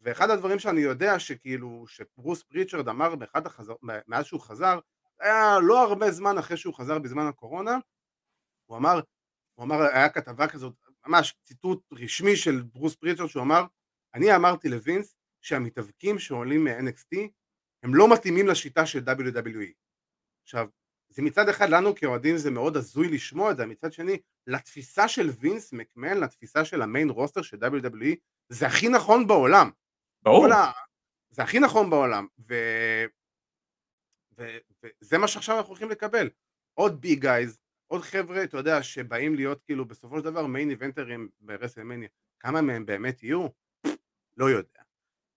ואחד 0.00 0.30
הדברים 0.30 0.58
שאני 0.58 0.80
יודע 0.80 1.18
שכאילו, 1.18 1.84
שברוס 1.88 2.42
פריצ'רד 2.42 2.88
אמר 2.88 3.14
באחד 3.14 3.46
החזר, 3.46 3.74
מאז 3.82 4.24
שהוא 4.24 4.40
חזר, 4.40 4.78
היה 5.20 5.58
לא 5.62 5.82
הרבה 5.82 6.10
זמן 6.10 6.38
אחרי 6.38 6.56
שהוא 6.56 6.74
חזר 6.74 6.98
בזמן 6.98 7.26
הקורונה, 7.26 7.78
הוא 8.66 8.76
אמר, 8.76 9.00
הוא 9.54 9.64
אמר, 9.64 9.82
היה 9.82 10.08
כתבה 10.08 10.48
כזאת, 10.48 10.74
ממש 11.06 11.34
ציטוט 11.44 11.82
רשמי 11.92 12.36
של 12.36 12.62
ברוס 12.62 12.94
פריצ'רד, 12.94 13.26
שהוא 13.26 13.42
אמר, 13.42 13.64
אני 14.14 14.36
אמרתי 14.36 14.68
לווינס 14.68 15.16
שהמתאבקים 15.40 16.18
שעולים 16.18 16.64
מ-NXT 16.64 17.16
הם 17.82 17.94
לא 17.94 18.12
מתאימים 18.12 18.46
לשיטה 18.46 18.86
של 18.86 18.98
WWE. 18.98 19.72
עכשיו, 20.42 20.68
זה 21.08 21.22
מצד 21.22 21.48
אחד 21.48 21.68
לנו 21.68 21.94
כאוהדים 21.94 22.36
זה 22.36 22.50
מאוד 22.50 22.76
הזוי 22.76 23.08
לשמוע 23.08 23.50
את 23.50 23.56
זה, 23.56 23.66
מצד 23.66 23.92
שני 23.92 24.18
לתפיסה 24.48 25.08
של 25.08 25.30
וינס 25.40 25.72
מקמן, 25.72 26.18
לתפיסה 26.18 26.64
של 26.64 26.82
ה 26.82 26.88
main 26.88 27.10
roster 27.10 27.42
של 27.42 27.56
WWE, 27.56 28.14
זה 28.48 28.66
הכי 28.66 28.88
נכון 28.88 29.26
בעולם. 29.26 29.70
ברור. 30.22 30.52
ה... 30.52 30.72
זה 31.30 31.42
הכי 31.42 31.58
נכון 31.58 31.90
בעולם, 31.90 32.26
ו... 32.38 32.54
ו... 34.38 34.56
וזה 34.82 35.18
מה 35.18 35.28
שעכשיו 35.28 35.56
אנחנו 35.56 35.68
הולכים 35.68 35.90
לקבל. 35.90 36.30
עוד 36.74 37.00
big 37.00 37.20
guys, 37.20 37.58
עוד 37.86 38.02
חבר'ה, 38.02 38.44
אתה 38.44 38.56
יודע, 38.56 38.82
שבאים 38.82 39.34
להיות 39.34 39.62
כאילו 39.62 39.84
בסופו 39.84 40.18
של 40.18 40.24
דבר 40.24 40.46
main 40.46 40.70
eventer 40.70 41.15
ים 41.15 41.28
ברסלמניה, 41.40 42.08
כמה 42.40 42.60
מהם 42.60 42.86
באמת 42.86 43.22
יהיו? 43.22 43.46
לא 44.36 44.50
יודע. 44.50 44.80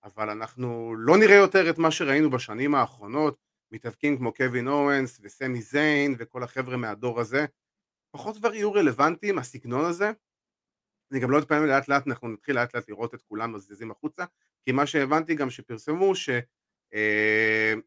אבל 0.04 0.30
אנחנו 0.30 0.96
לא 0.98 1.18
נראה 1.18 1.36
יותר 1.36 1.70
את 1.70 1.78
מה 1.78 1.92
שראינו 1.92 2.30
בשנים 2.30 2.76
האחרונות, 2.76 3.38
מתאבקים 3.72 4.18
כמו 4.18 4.34
קווין 4.34 4.68
אורנס 4.68 5.20
וסמי 5.22 5.62
זיין 5.62 6.16
וכל 6.18 6.44
החבר'ה 6.44 6.78
מהדור 6.78 7.20
הזה, 7.20 7.46
פחות 8.12 8.38
כבר 8.38 8.54
יהיו 8.54 8.74
רלוונטיים, 8.74 9.40
הסגנון 9.40 9.86
הזה. 9.86 10.12
אני 11.12 11.20
גם 11.20 11.32
לא 11.32 11.40
אתפעם 11.40 11.66
לאט 11.66 11.88
לאט, 11.88 12.08
אנחנו 12.08 12.28
נתחיל 12.28 12.56
לאט 12.56 12.76
לאט 12.76 12.90
לראות 12.90 13.14
את 13.14 13.22
כולם 13.22 13.54
מזיזים 13.54 13.92
החוצה, 13.92 14.26
כי 14.66 14.72
מה 14.72 14.86
שהבנתי 14.86 15.36
גם 15.36 15.50
שפרסמו 15.50 16.14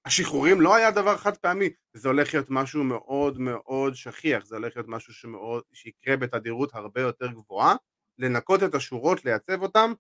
שהשחרורים 0.07 0.57
אה, 0.57 0.63
לא 0.63 0.75
היה 0.75 0.91
דבר 0.91 1.17
חד 1.17 1.37
פעמי, 1.37 1.71
זה 1.95 2.09
הולך 2.09 2.35
להיות 2.35 2.47
משהו 2.51 2.85
מאוד 2.85 3.39
מאוד 3.41 3.95
שכיח, 3.95 4.45
זה 4.45 4.57
הולך 4.57 4.77
להיות 4.77 4.89
משהו 4.89 5.15
שמאוד, 5.15 5.63
שיקרה 5.73 6.17
בתדירות 6.17 6.75
הרבה 6.75 7.01
יותר 7.01 7.27
גבוהה, 7.27 7.75
לנקות 8.19 8.63
את 8.63 8.75
השורות, 8.75 9.25
לייצב 9.25 9.63
אותם, 9.63 9.93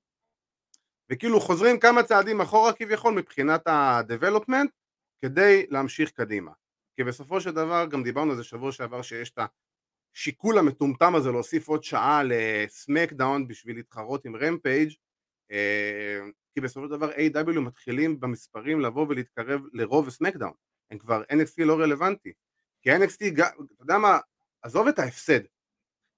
וכאילו 1.13 1.41
חוזרים 1.41 1.81
כמה 1.81 2.03
צעדים 2.03 2.41
אחורה 2.41 2.73
כביכול 2.73 3.15
מבחינת 3.15 3.67
ה-development, 3.67 4.69
כדי 5.25 5.67
להמשיך 5.71 6.11
קדימה. 6.11 6.53
כי 6.97 7.05
בסופו 7.05 7.41
של 7.41 7.51
דבר, 7.51 7.87
גם 7.91 8.03
דיברנו 8.03 8.31
על 8.31 8.37
זה 8.37 8.45
שבוע 8.45 8.73
שעבר, 8.73 9.03
שיש 9.03 9.31
את 9.31 9.39
השיקול 10.17 10.59
המטומטם 10.59 11.15
הזה 11.15 11.31
להוסיף 11.31 11.69
עוד 11.69 11.85
שעה 11.85 12.23
לסמקדאון 12.25 13.49
בשביל 13.49 13.77
להתחרות 13.77 14.25
עם 14.25 14.37
רמפייג', 14.37 14.93
אה, 15.51 16.21
כי 16.55 16.61
בסופו 16.61 16.87
של 16.87 16.93
דבר 16.93 17.11
A.W. 17.13 17.61
מתחילים 17.61 18.21
במספרים 18.21 18.81
לבוא 18.81 19.07
ולהתקרב 19.09 19.61
לרוב 19.73 20.07
וסמקדאון, 20.07 20.53
הם 20.91 20.99
כבר 20.99 21.23
NXT 21.33 21.65
לא 21.65 21.81
רלוונטי, 21.81 22.33
כי 22.83 22.97
NXT, 22.97 23.43
אתה 23.43 23.53
יודע 23.81 23.99
מה, 23.99 24.19
עזוב 24.63 24.89
את 24.89 24.99
ההפסד, 24.99 25.41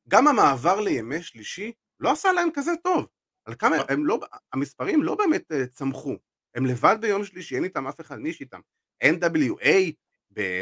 גם 0.08 0.28
המעבר 0.28 0.80
לימי 0.80 1.22
שלישי 1.22 1.72
לא 2.00 2.12
עשה 2.12 2.32
להם 2.32 2.48
כזה 2.54 2.72
טוב, 2.84 3.06
על 3.44 3.54
כמה, 3.54 3.76
הם 3.88 4.06
לא, 4.06 4.18
המספרים 4.52 5.02
לא 5.02 5.14
באמת 5.14 5.52
uh, 5.52 5.66
צמחו, 5.66 6.16
הם 6.54 6.66
לבד 6.66 6.96
ביום 7.00 7.24
שלישי, 7.24 7.54
אין 7.54 7.64
איתם 7.64 7.86
אף 7.86 8.00
אחד, 8.00 8.18
מי 8.18 8.28
יש 8.28 8.40
איתם? 8.40 8.60
NWA 9.04 9.92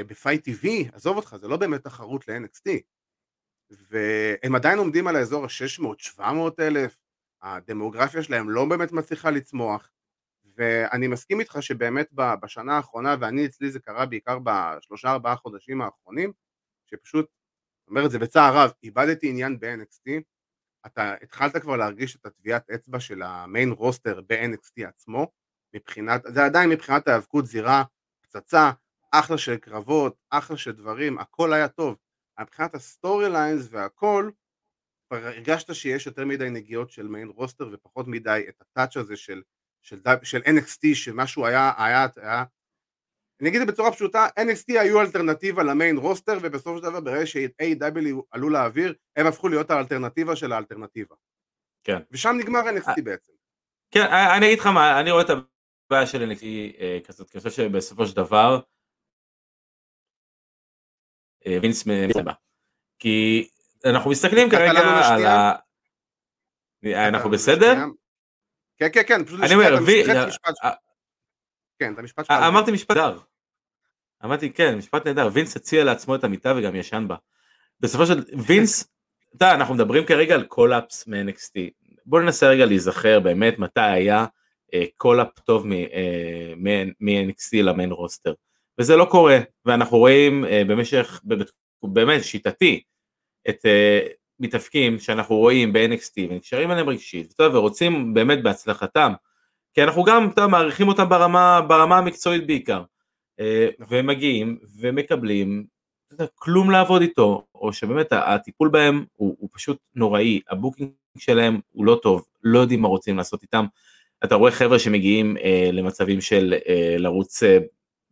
בפייט 0.06 0.48
TV, 0.48 0.68
עזוב 0.92 1.16
אותך, 1.16 1.36
זה 1.40 1.48
לא 1.48 1.56
באמת 1.56 1.84
תחרות 1.84 2.28
ל-NXT, 2.28 2.70
והם 3.70 4.55
עדיין 4.55 4.79
עומדים 4.79 5.07
על 5.07 5.16
האזור 5.16 5.44
ה-600-700 5.44 6.22
אלף, 6.59 6.96
הדמוגרפיה 7.42 8.22
שלהם 8.22 8.50
לא 8.50 8.64
באמת 8.64 8.92
מצליחה 8.92 9.31
לצמוח, 9.31 9.90
ואני 10.57 11.07
מסכים 11.07 11.40
איתך 11.40 11.57
שבאמת 11.61 12.09
בשנה 12.12 12.77
האחרונה, 12.77 13.16
ואני 13.20 13.46
אצלי 13.46 13.70
זה 13.70 13.81
קרה 13.81 14.07
בעיקר 14.07 14.38
בשלושה 14.38 15.11
ארבעה 15.11 15.37
חודשים 15.37 15.83
האחרונים, 15.83 16.33
שפשוט, 16.87 17.27
אומר 17.88 18.07
את 18.07 18.11
זה 18.11 18.18
בצער 18.18 18.57
רב, 18.57 18.72
איבדתי 18.83 19.31
עניין 19.31 19.61
ב-NXT, 19.61 20.11
אתה 20.87 21.14
התחלת 21.22 21.57
כבר 21.57 21.77
להרגיש 21.77 22.16
את 22.16 22.27
הטביעת 22.27 22.70
אצבע 22.70 23.00
של 23.00 23.22
ה 23.22 23.32
main 23.32 23.70
roster 23.70 24.20
ב-NXT 24.27 24.87
עצמו, 24.87 25.33
מבחינת, 25.74 26.22
זה 26.27 26.44
עדיין 26.44 26.70
מבחינת 26.70 27.09
ההיאבקות 27.09 27.46
זירה, 27.46 27.85
פצצה, 28.20 28.70
אחלה 29.11 29.38
של 29.38 29.57
קרבות, 29.57 30.16
אחלה 30.31 30.57
של 30.57 30.72
דברים, 30.72 31.18
הכל 31.18 31.53
היה 31.53 31.68
טוב. 31.68 31.96
מבחינת 32.40 32.74
ה 32.74 32.84
story 32.84 33.30
lines 33.30 33.68
והכל, 33.70 34.30
כבר 35.08 35.26
הרגשת 35.26 35.74
שיש 35.74 36.06
יותר 36.06 36.24
מדי 36.24 36.50
נגיעות 36.50 36.90
של 36.90 37.08
main 37.08 37.28
roster 37.28 37.68
ופחות 37.72 38.08
מדי 38.08 38.44
את 38.48 38.54
ה 38.60 38.66
touch 38.66 38.96
הזה 38.96 39.16
של, 39.16 39.42
של, 39.82 40.00
של 40.22 40.40
NXT 40.40 40.94
שמשהו 40.94 41.46
היה, 41.46 41.72
היה, 41.76 42.06
היה 42.16 42.44
אני 43.40 43.48
אגיד 43.48 43.60
את 43.60 43.66
זה 43.66 43.72
בצורה 43.72 43.92
פשוטה, 43.92 44.26
NXT 44.40 44.80
היו 44.80 45.00
אלטרנטיבה 45.00 45.62
למיין 45.62 45.96
רוסטר 45.96 46.38
ובסופו 46.42 46.76
של 46.76 46.82
דבר 46.82 47.00
ברגע 47.00 47.26
ש-AW 47.26 48.22
עלו 48.30 48.50
לאוויר 48.50 48.94
הם 49.16 49.26
הפכו 49.26 49.48
להיות 49.48 49.70
האלטרנטיבה 49.70 50.36
של 50.36 50.52
האלטרנטיבה. 50.52 51.14
כן. 51.84 51.98
ושם 52.10 52.36
נגמר 52.38 52.60
NXT 52.60 53.02
בעצם. 53.04 53.32
כן, 53.90 54.06
אני 54.36 54.46
אגיד 54.46 54.58
לך 54.58 54.66
מה, 54.66 55.00
אני 55.00 55.10
רואה 55.10 55.22
את 55.22 55.30
הבעיה 55.30 56.06
של 56.06 56.30
NXT 56.30 56.44
אה, 56.80 56.98
כזאת, 57.06 57.30
כי 57.30 57.38
אני 57.38 57.42
חושב 57.42 57.62
שבסופו 57.62 58.06
של 58.06 58.16
דבר 58.16 58.60
וינס 61.46 61.87
מסבא. 61.87 62.33
כי 62.98 63.48
אנחנו 63.85 64.11
מסתכלים 64.11 64.50
כרגע 64.50 64.70
על 64.70 65.26
ה... 65.26 65.52
אנחנו 67.09 67.30
בסדר? 67.30 67.74
כן, 68.76 68.88
כן, 68.92 69.02
כן, 69.07 69.24
פשוט 69.24 69.40
אני 69.40 69.54
אומר, 69.54 69.76
כן, 71.78 71.92
את 71.92 71.98
המשפט 71.98 72.26
שלך. 72.26 72.37
אמרתי 72.48 72.72
משפט 72.72 72.96
נהדר. 72.96 73.18
אמרתי, 74.24 74.52
כן, 74.52 74.78
משפט 74.78 75.07
נהדר, 75.07 75.28
וינס 75.33 75.57
הציע 75.57 75.85
לעצמו 75.85 76.14
את 76.14 76.24
המיטה 76.24 76.54
וגם 76.57 76.74
ישן 76.74 77.04
בה. 77.09 77.16
בסופו 77.80 78.07
של 78.07 78.24
וינס, 78.46 78.88
אתה 79.37 79.54
אנחנו 79.54 79.74
מדברים 79.74 80.07
כרגע 80.07 80.35
על 80.35 80.44
call-ups 80.44 81.06
מ-NXT. 81.07 81.70
בוא 82.07 82.20
ננסה 82.20 82.48
רגע 82.48 82.66
להיזכר 82.66 83.20
באמת 83.20 83.59
מתי 83.59 83.80
היה 83.80 84.26
call-up 84.96 85.38
טוב 85.38 85.66
מ-NXT 85.66 87.57
ל 87.62 87.68
main 87.68 87.92
roster. 87.92 88.34
וזה 88.80 88.96
לא 88.96 89.04
קורה, 89.04 89.38
ואנחנו 89.64 89.98
רואים 89.98 90.44
במשך, 90.66 91.20
באמת 91.82 92.24
שיטתי, 92.24 92.82
את 93.48 93.56
uh, 93.64 94.08
מתאפקים 94.40 94.98
שאנחנו 94.98 95.37
רואים 95.37 95.72
ב-NXT 95.72 96.30
ונקשרים 96.30 96.70
אליהם 96.70 96.88
רגשית 96.88 97.34
ורוצים 97.40 98.14
באמת 98.14 98.42
בהצלחתם 98.42 99.12
כי 99.74 99.82
אנחנו 99.82 100.04
גם 100.04 100.30
מעריכים 100.50 100.88
אותם 100.88 101.08
ברמה, 101.08 101.60
ברמה 101.68 101.98
המקצועית 101.98 102.46
בעיקר 102.46 102.82
uh, 103.40 103.44
והם 103.88 104.06
מגיעים 104.06 104.58
ומקבלים 104.78 105.66
כלום 106.34 106.70
לעבוד 106.70 107.02
איתו 107.02 107.46
או 107.54 107.72
שבאמת 107.72 108.06
הטיפול 108.12 108.68
בהם 108.68 109.04
הוא, 109.12 109.37
הוא 109.38 109.48
פשוט 109.52 109.78
נוראי 109.94 110.40
הבוקינג 110.50 110.90
שלהם 111.18 111.60
הוא 111.70 111.84
לא 111.84 112.00
טוב 112.02 112.26
לא 112.42 112.58
יודעים 112.58 112.82
מה 112.82 112.88
רוצים 112.88 113.16
לעשות 113.16 113.42
איתם. 113.42 113.64
אתה 114.24 114.34
רואה 114.34 114.50
חבר'ה 114.50 114.78
שמגיעים 114.78 115.37
uh, 115.37 115.40
למצבים 115.72 116.20
של 116.20 116.54
uh, 116.58 116.70
לרוץ 116.98 117.42
uh, 117.42 117.46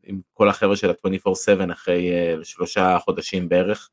עם 0.05 0.21
כל 0.33 0.49
החבר'ה 0.49 0.77
של 0.77 0.91
ה-24/7 0.91 1.73
אחרי 1.73 2.11
uh, 2.11 2.45
שלושה 2.45 2.99
חודשים 2.99 3.49
בערך 3.49 3.91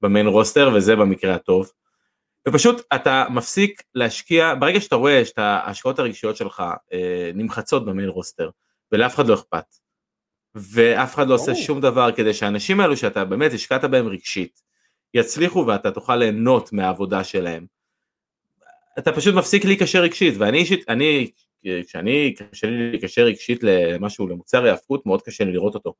במיין 0.00 0.26
רוסטר 0.26 0.70
וזה 0.74 0.96
במקרה 0.96 1.34
הטוב. 1.34 1.70
ופשוט 2.48 2.82
אתה 2.94 3.26
מפסיק 3.30 3.82
להשקיע, 3.94 4.54
ברגע 4.54 4.80
שאתה 4.80 4.96
רואה 4.96 5.24
שאת 5.24 5.38
ההשקעות 5.38 5.98
הרגשיות 5.98 6.36
שלך 6.36 6.62
אה, 6.92 7.30
נמחצות 7.34 7.84
במיין 7.84 8.08
רוסטר 8.08 8.50
ולאף 8.92 9.14
אחד 9.14 9.26
לא 9.26 9.34
אכפת 9.34 9.64
ואף 10.54 11.14
אחד 11.14 11.28
לא 11.28 11.34
עושה 11.34 11.54
שום 11.54 11.80
דבר 11.80 12.12
כדי 12.12 12.34
שהאנשים 12.34 12.80
האלו 12.80 12.96
שאתה 12.96 13.24
באמת 13.24 13.52
השקעת 13.52 13.84
בהם 13.84 14.08
רגשית 14.08 14.62
יצליחו 15.14 15.64
ואתה 15.66 15.90
תוכל 15.90 16.16
ליהנות 16.16 16.72
מהעבודה 16.72 17.24
שלהם. 17.24 17.66
אתה 18.98 19.12
פשוט 19.12 19.34
מפסיק 19.34 19.64
להיקשר 19.64 20.02
רגשית 20.02 20.34
ואני 20.38 20.58
אישית, 20.58 20.88
אני, 20.88 21.30
כשאני 21.86 22.34
קשה 22.34 22.66
לי 22.66 22.90
להיקשר 22.90 23.22
רגשית 23.22 23.62
למשהו, 23.62 24.28
למוצר 24.28 24.64
היאבקות 24.64 25.06
מאוד 25.06 25.22
קשה 25.22 25.44
לי 25.44 25.52
לראות 25.52 25.74
אותו. 25.74 25.94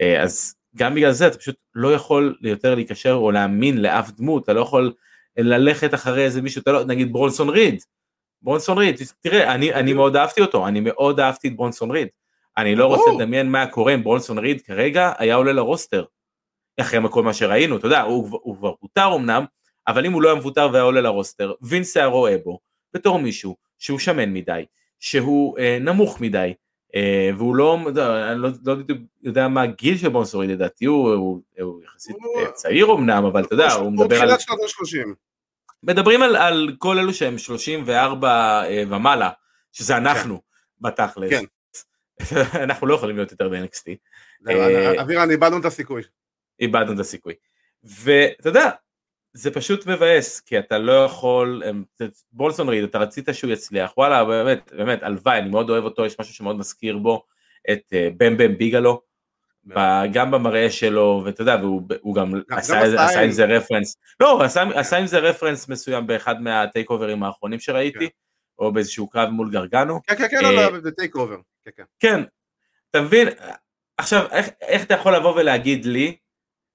אה, 0.00 0.22
אז 0.22 0.54
גם 0.76 0.94
בגלל 0.94 1.12
זה 1.12 1.26
אתה 1.26 1.38
פשוט 1.38 1.56
לא 1.74 1.94
יכול 1.94 2.36
יותר 2.42 2.74
להיקשר 2.74 3.12
או 3.12 3.30
להאמין 3.30 3.82
לאף 3.82 4.10
דמות, 4.10 4.44
אתה 4.44 4.52
לא 4.52 4.60
יכול 4.60 4.92
ללכת 5.36 5.94
אחרי 5.94 6.24
איזה 6.24 6.42
מישהו, 6.42 6.62
אתה 6.62 6.72
לא, 6.72 6.84
נגיד 6.84 7.12
ברונסון 7.12 7.48
ריד, 7.48 7.82
ברונסון 8.42 8.78
ריד, 8.78 9.00
תראה, 9.20 9.54
אני, 9.54 9.74
אני 9.74 9.92
מאוד 9.92 10.16
אהבתי 10.16 10.40
אותו, 10.40 10.68
אני 10.68 10.80
מאוד 10.80 11.20
אהבתי 11.20 11.48
את 11.48 11.56
ברונסון 11.56 11.90
ריד, 11.90 12.08
אני 12.56 12.74
לא 12.74 12.86
רוצה 12.86 13.10
לדמיין 13.16 13.50
מה 13.50 13.66
קורה 13.66 13.94
אם 13.94 14.02
ברונסון 14.02 14.38
ריד 14.38 14.60
כרגע 14.60 15.12
היה 15.18 15.34
עולה 15.34 15.52
לרוסטר, 15.52 16.04
אחרי 16.80 17.00
כל 17.10 17.22
מה 17.22 17.34
שראינו, 17.34 17.76
אתה 17.76 17.86
יודע, 17.86 18.00
הוא, 18.00 18.38
הוא 18.42 18.56
כבר 18.56 18.72
פוטר 18.80 19.16
אמנם, 19.16 19.44
אבל 19.86 20.06
אם 20.06 20.12
הוא 20.12 20.22
לא 20.22 20.28
היה 20.28 20.38
מפוטר 20.38 20.68
והיה 20.72 20.84
עולה 20.84 21.00
לרוסטר, 21.00 21.52
וינס 21.62 21.96
היה 21.96 22.06
רואה 22.06 22.36
בו, 22.44 22.58
בתור 22.94 23.18
מישהו 23.18 23.56
שהוא 23.78 23.98
שמן 23.98 24.32
מדי, 24.32 24.64
שהוא 25.00 25.58
אה, 25.58 25.78
נמוך 25.80 26.20
מדי, 26.20 26.54
אה, 26.94 27.30
והוא 27.38 27.56
לא, 27.56 27.78
אני 28.32 28.40
לא, 28.42 28.48
לא 28.64 28.74
יודע 29.22 29.48
מה 29.48 29.62
הגיל 29.62 29.98
של 29.98 30.08
בונסורי 30.08 30.46
לדעתי, 30.46 30.84
הוא, 30.84 31.14
הוא, 31.14 31.40
הוא 31.60 31.82
יחסית 31.82 32.16
הוא, 32.18 32.46
צעיר 32.54 32.92
אמנם, 32.92 33.24
אבל 33.24 33.44
אתה 33.44 33.54
יודע, 33.54 33.72
הוא 33.72 33.92
מדבר 33.92 34.22
על... 34.22 34.30
הוא 34.30 34.38
שנות 34.38 34.58
ה-30. 34.60 35.14
מדברים 35.82 36.22
על, 36.22 36.36
על 36.36 36.74
כל 36.78 36.98
אלו 36.98 37.14
שהם 37.14 37.38
34 37.38 38.28
אה, 38.64 38.82
ומעלה, 38.88 39.30
שזה 39.72 39.96
אנחנו, 39.96 40.34
כן. 40.34 40.88
בתכלס. 40.88 41.30
כן. 41.30 41.44
אנחנו 42.64 42.86
לא 42.86 42.94
יכולים 42.94 43.16
להיות 43.16 43.30
יותר 43.30 43.48
ב-NXT. 43.48 43.90
אה, 44.48 45.02
אבירן, 45.02 45.30
איבדנו 45.30 45.58
את 45.58 45.64
הסיכוי. 45.64 46.02
איבדנו 46.60 46.92
את 46.92 46.98
הסיכוי. 46.98 47.34
ואתה 47.84 48.48
יודע, 48.48 48.70
זה 49.32 49.50
פשוט 49.50 49.86
מבאס, 49.86 50.40
כי 50.40 50.58
אתה 50.58 50.78
לא 50.78 51.04
יכול, 51.04 51.62
ברונסון 52.32 52.68
ריד, 52.68 52.84
אתה 52.84 52.98
רצית 52.98 53.28
שהוא 53.32 53.52
יצליח, 53.52 53.92
וואלה, 53.96 54.24
באמת, 54.24 54.72
באמת, 54.76 55.02
הלוואי, 55.02 55.38
אני 55.38 55.50
מאוד 55.50 55.70
אוהב 55.70 55.84
אותו, 55.84 56.06
יש 56.06 56.20
משהו 56.20 56.34
שמאוד 56.34 56.56
מזכיר 56.56 56.98
בו 56.98 57.24
את 57.70 57.92
בם 58.16 58.36
בם 58.36 58.58
ביגלו, 58.58 59.02
גם 60.12 60.30
במראה 60.30 60.70
שלו, 60.70 61.22
ואתה 61.24 61.42
יודע, 61.42 61.56
והוא 61.62 62.14
גם 62.14 62.32
עשה 62.50 63.20
עם 63.20 63.30
זה 63.30 63.44
רפרנס, 63.44 63.96
לא, 64.20 64.42
עשה 64.74 64.96
עם 64.96 65.06
זה 65.06 65.18
רפרנס 65.18 65.68
מסוים 65.68 66.06
באחד 66.06 66.42
מה 66.42 66.90
TakeOver 66.90 67.16
ים 67.16 67.22
האחרונים 67.22 67.60
שראיתי, 67.60 67.98
כן. 67.98 68.14
או 68.58 68.72
באיזשהו 68.72 69.08
קרב 69.08 69.28
מול 69.28 69.50
גרגנו. 69.50 70.00
כן, 70.06 70.16
כן, 70.16 70.28
כן, 70.28 70.42
לא, 70.42 70.52
לא, 70.52 70.80
זה 70.80 70.90
TakeOver. 70.90 71.36
כן, 72.00 72.20
אתה 72.90 73.00
מבין, 73.00 73.28
עכשיו, 73.96 74.26
איך 74.60 74.82
אתה 74.82 74.94
יכול 74.94 75.16
לבוא 75.16 75.34
ולהגיד 75.34 75.84
לי, 75.84 76.16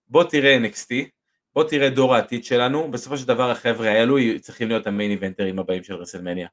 בוא 0.08 0.24
תראה 0.24 0.58
NXT, 0.58 1.15
בוא 1.56 1.64
תראה 1.64 1.90
דור 1.90 2.16
העתיד 2.16 2.46
שלנו, 2.46 2.92
בסופו 2.92 3.18
של 3.18 3.28
דבר 3.28 3.52
החבר'ה 3.52 3.92
האלו 3.92 4.18
צריכים 4.42 4.68
להיות 4.68 4.88
ה 4.88 4.93
main 4.93 5.12
eventer 5.12 5.49
ים 5.49 5.60
הבאים 5.60 5.84
של 5.84 5.96
רסלמניה. 5.96 6.48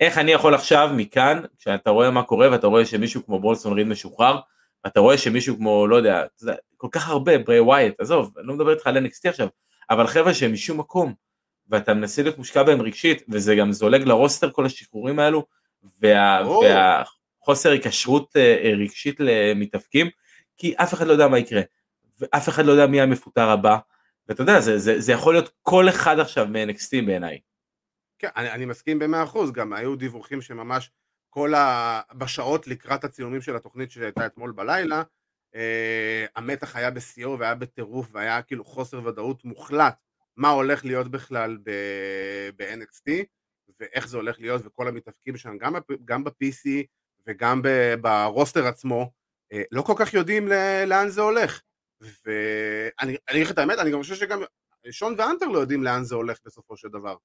איך 0.00 0.18
אני 0.18 0.32
יכול 0.32 0.54
עכשיו 0.54 0.90
מכאן, 0.96 1.42
כשאתה 1.58 1.90
רואה 1.90 2.10
מה 2.10 2.22
קורה 2.22 2.50
ואתה 2.50 2.66
רואה 2.66 2.86
שמישהו 2.86 3.26
כמו 3.26 3.38
ברונסון 3.38 3.72
ריד 3.72 3.86
משוחרר, 3.86 4.38
ואתה 4.84 5.00
רואה 5.00 5.18
שמישהו 5.18 5.56
כמו, 5.56 5.86
לא 5.86 5.96
יודע, 5.96 6.24
כל 6.76 6.88
כך 6.90 7.08
הרבה, 7.08 7.38
בריי 7.38 7.60
ווייט, 7.60 8.00
עזוב, 8.00 8.34
אני 8.38 8.46
לא 8.46 8.54
מדבר 8.54 8.70
איתך 8.72 8.86
על 8.86 9.06
NXT 9.06 9.28
עכשיו, 9.28 9.48
אבל 9.90 10.06
חבר'ה 10.06 10.34
שהם 10.34 10.52
משום 10.52 10.78
מקום, 10.78 11.14
ואתה 11.68 11.94
מנסה 11.94 12.22
להיות 12.22 12.38
מושקע 12.38 12.62
בהם 12.62 12.82
רגשית, 12.82 13.22
וזה 13.28 13.54
גם 13.54 13.72
זולג 13.72 14.02
ל 14.02 14.09
roster 14.09 14.50
כל 14.50 14.66
השחרורים 14.66 15.18
האלו, 15.18 15.44
וה, 16.02 16.42
והחוסר 16.62 17.70
היקשרות 17.70 18.36
אה, 18.36 18.72
רגשית 18.80 19.16
למתאבקים, 19.20 20.06
כי 20.56 20.74
אף 20.76 20.94
אחד 20.94 21.06
לא 21.06 21.12
יודע 21.12 21.28
מה 21.28 21.38
יקרה, 21.38 21.62
ואף 22.20 22.48
אחד 22.48 22.66
לא 22.66 22.72
יודע 22.72 22.86
מי 22.86 23.00
המפוטר 23.00 23.48
הבא, 23.50 23.76
ואתה 24.28 24.42
יודע, 24.42 24.60
זה, 24.60 24.78
זה, 24.78 25.00
זה 25.00 25.12
יכול 25.12 25.34
להיות 25.34 25.50
כל 25.62 25.88
אחד 25.88 26.18
עכשיו 26.18 26.46
מ-NXT 26.46 27.06
בעיניי. 27.06 27.40
כן, 28.18 28.28
אני, 28.36 28.50
אני 28.50 28.64
מסכים 28.64 28.98
במאה 28.98 29.22
אחוז, 29.24 29.52
גם 29.52 29.72
היו 29.72 29.96
דיווחים 29.96 30.42
שממש 30.42 30.90
כל 31.30 31.54
ה... 31.54 32.00
בשעות 32.14 32.66
לקראת 32.66 33.04
הצילומים 33.04 33.40
של 33.40 33.56
התוכנית 33.56 33.90
שהייתה 33.90 34.26
אתמול 34.26 34.52
בלילה, 34.52 35.02
אה, 35.54 36.26
המתח 36.36 36.76
היה 36.76 36.90
בשיאו 36.90 37.38
והיה 37.38 37.54
בטירוף 37.54 38.08
והיה 38.12 38.42
כאילו 38.42 38.64
חוסר 38.64 39.06
ודאות 39.06 39.44
מוחלט 39.44 39.94
מה 40.36 40.48
הולך 40.48 40.84
להיות 40.84 41.10
בכלל 41.10 41.58
ב-NXT, 42.56 43.10
ואיך 43.80 44.08
זה 44.08 44.16
הולך 44.16 44.40
להיות, 44.40 44.62
וכל 44.64 44.88
המתאבקים 44.88 45.36
שם, 45.36 45.58
גם, 45.58 45.74
גם 46.04 46.24
ב-PC 46.24 46.68
וגם 47.26 47.62
ברוסטר 48.00 48.66
עצמו, 48.66 49.10
אה, 49.52 49.62
לא 49.72 49.82
כל 49.82 49.94
כך 49.96 50.14
יודעים 50.14 50.48
לאן 50.86 51.08
זה 51.08 51.20
הולך. 51.20 51.60
ואני 52.24 53.16
אגיד 53.30 53.42
לך 53.46 53.50
את 53.50 53.58
האמת, 53.58 53.78
אני 53.78 53.90
גם 53.90 53.98
חושב 53.98 54.14
שגם 54.14 54.42
שון 54.90 55.14
ואנטר 55.18 55.46
לא 55.46 55.58
יודעים 55.58 55.82
לאן 55.82 56.04
זה 56.04 56.14
הולך 56.14 56.38
בסופו 56.44 56.76
של 56.76 56.88
דבר. 56.88 57.16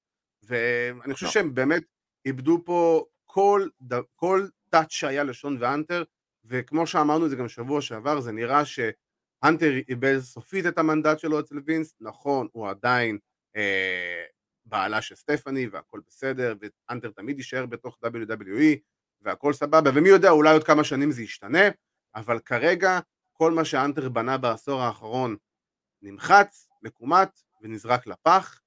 ואני 0.42 1.14
חושב 1.14 1.26
לא. 1.26 1.32
שהם 1.32 1.54
באמת 1.54 1.82
איבדו 2.26 2.62
פה 2.64 3.04
כל, 3.24 3.68
כל 4.14 4.46
טאץ' 4.68 4.90
שהיה 4.90 5.24
לשון 5.24 5.56
ואנטר, 5.60 6.02
וכמו 6.44 6.86
שאמרנו 6.86 7.24
את 7.24 7.30
זה 7.30 7.36
גם 7.36 7.48
שבוע 7.48 7.80
שעבר, 7.80 8.20
זה 8.20 8.32
נראה 8.32 8.62
שהנטר 8.64 9.72
איבד 9.88 10.18
סופית 10.18 10.66
את 10.66 10.78
המנדט 10.78 11.18
שלו 11.18 11.40
אצל 11.40 11.56
וינס, 11.66 11.94
נכון, 12.00 12.48
הוא 12.52 12.68
עדיין 12.68 13.18
אה, 13.56 14.24
בעלה 14.66 15.02
של 15.02 15.14
סטפני 15.14 15.66
והכל 15.66 16.00
בסדר, 16.06 16.54
ואנטר 16.60 17.10
תמיד 17.10 17.38
יישאר 17.38 17.66
בתוך 17.66 17.98
WWE 18.04 18.78
והכל 19.20 19.52
סבבה, 19.52 19.90
ומי 19.94 20.08
יודע, 20.08 20.30
אולי 20.30 20.52
עוד 20.52 20.64
כמה 20.64 20.84
שנים 20.84 21.10
זה 21.10 21.22
ישתנה, 21.22 21.68
אבל 22.14 22.38
כרגע 22.38 23.00
כל 23.42 23.52
מה 23.52 23.64
שאנטר 23.64 24.08
בנה 24.08 24.38
בעשור 24.38 24.80
האחרון 24.80 25.36
נמחץ, 26.02 26.68
מקומט 26.82 27.40
ונזרק 27.62 28.06
לפח, 28.06 28.60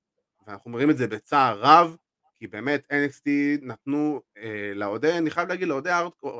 ואנחנו 0.47 0.71
אומרים 0.71 0.89
את 0.89 0.97
זה 0.97 1.07
בצער 1.07 1.59
רב, 1.59 1.97
כי 2.35 2.47
באמת 2.47 2.87
NXT 2.91 3.29
נתנו 3.61 4.21
אה, 4.37 4.71
לאוהדי, 4.75 5.17
אני 5.17 5.29
חייב 5.29 5.49
להגיד, 5.49 5.67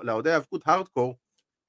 לאוהדי 0.04 0.32
האבקות 0.32 0.68
הארדקור, 0.68 1.16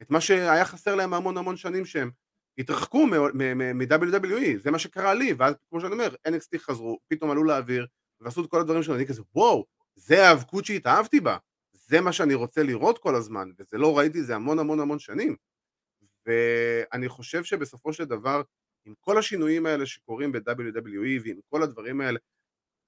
את 0.02 0.10
מה 0.10 0.20
שהיה 0.20 0.64
חסר 0.64 0.94
להם 0.94 1.14
המון 1.14 1.38
המון 1.38 1.56
שנים 1.56 1.84
שהם 1.84 2.10
התרחקו 2.58 3.06
מ-WWE, 3.06 4.58
זה 4.58 4.70
מה 4.70 4.78
שקרה 4.78 5.14
לי, 5.14 5.32
ואז 5.38 5.54
כמו 5.70 5.80
שאני 5.80 5.92
אומר, 5.92 6.14
NXT 6.28 6.58
חזרו, 6.58 6.98
פתאום 7.08 7.30
עלו 7.30 7.44
לאוויר, 7.44 7.86
ועשו 8.20 8.44
את 8.44 8.50
כל 8.50 8.60
הדברים 8.60 8.82
שלנו, 8.82 8.98
אני 8.98 9.06
כזה, 9.06 9.22
וואו, 9.34 9.64
זה 9.94 10.28
האבקות 10.28 10.64
שהתאהבתי 10.64 11.20
בה, 11.20 11.36
זה 11.72 12.00
מה 12.00 12.12
שאני 12.12 12.34
רוצה 12.34 12.62
לראות 12.62 12.98
כל 12.98 13.14
הזמן, 13.14 13.50
וזה 13.58 13.78
לא 13.78 13.98
ראיתי 13.98 14.22
זה 14.22 14.36
המון 14.36 14.58
המון 14.58 14.80
המון 14.80 14.98
שנים. 14.98 15.36
ואני 16.26 17.08
חושב 17.08 17.44
שבסופו 17.44 17.92
של 17.92 18.04
דבר, 18.04 18.42
עם 18.84 18.94
כל 19.00 19.18
השינויים 19.18 19.66
האלה 19.66 19.86
שקורים 19.86 20.32
ב-WWE 20.32 21.22
ועם 21.24 21.40
כל 21.48 21.62
הדברים 21.62 22.00
האלה, 22.00 22.18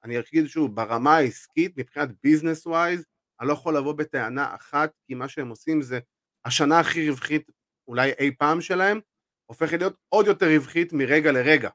אני 0.04 0.18
אגיד 0.18 0.46
שוב, 0.46 0.74
ברמה 0.74 1.16
העסקית, 1.16 1.72
מבחינת 1.76 2.08
ביזנס 2.22 2.66
ווייז, 2.66 3.04
אני 3.40 3.48
לא 3.48 3.52
יכול 3.52 3.76
לבוא 3.76 3.92
בטענה 3.92 4.54
אחת, 4.54 4.92
כי 5.06 5.14
מה 5.14 5.28
שהם 5.28 5.48
עושים 5.48 5.82
זה 5.82 5.98
השנה 6.44 6.80
הכי 6.80 7.10
רווחית 7.10 7.50
אולי 7.88 8.12
אי 8.18 8.36
פעם 8.38 8.60
שלהם, 8.60 9.00
הופכת 9.46 9.78
להיות 9.78 9.96
עוד 10.08 10.26
יותר 10.26 10.46
רווחית 10.46 10.92
מרגע 10.92 11.32
לרגע, 11.32 11.70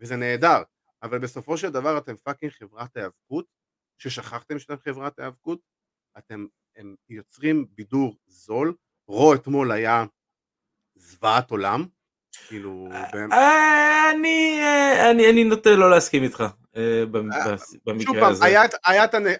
וזה 0.00 0.16
נהדר, 0.16 0.62
אבל 1.02 1.18
בסופו 1.18 1.58
של 1.58 1.70
דבר 1.70 1.98
אתם 1.98 2.16
פאקינג 2.16 2.52
חברת 2.52 2.96
היאבקות, 2.96 3.46
ששכחתם 3.98 4.58
שאתם 4.58 4.76
חברת 4.76 5.18
היאבקות, 5.18 5.60
אתם 6.18 6.46
הם 6.76 6.94
יוצרים 7.08 7.66
בידור 7.70 8.16
זול, 8.26 8.74
רו 9.08 9.34
אתמול 9.34 9.72
היה 9.72 10.04
זוועת 11.04 11.50
עולם, 11.50 11.84
כאילו... 12.48 12.88
אה, 13.32 14.10
אני 14.10 15.30
אני 15.30 15.44
נוטה 15.44 15.70
לא 15.70 15.90
להסכים 15.90 16.22
איתך 16.22 16.44
אה, 16.76 17.04
במקרה 17.10 17.52
הזה. 17.52 17.76
שוב 18.00 18.20
פעם, 18.20 18.34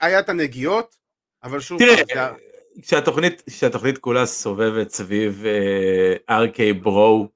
היה 0.01 0.21
את 0.21 0.29
הנגיעות, 0.29 0.97
אבל 1.43 1.61
שוב 1.61 1.81
פעם... 2.15 2.35
כשהתוכנית, 2.83 3.43
כשהתוכנית 3.51 3.99
כולה 3.99 4.27
סובבת 4.27 4.91
סביב 4.91 5.45
ארקי 6.31 6.71
uh, 6.71 6.75
ברו 6.75 7.29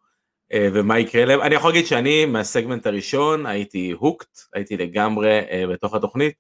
ומה 0.55 0.99
יקרה 0.99 1.25
להם, 1.25 1.41
אני 1.41 1.55
יכול 1.55 1.71
להגיד 1.71 1.87
שאני 1.87 2.25
מהסגמנט 2.27 2.87
הראשון 2.87 3.47
הייתי 3.47 3.91
הוקט, 3.99 4.39
הייתי 4.55 4.77
לגמרי 4.77 5.41
בתוך 5.73 5.95
התוכנית. 5.95 6.35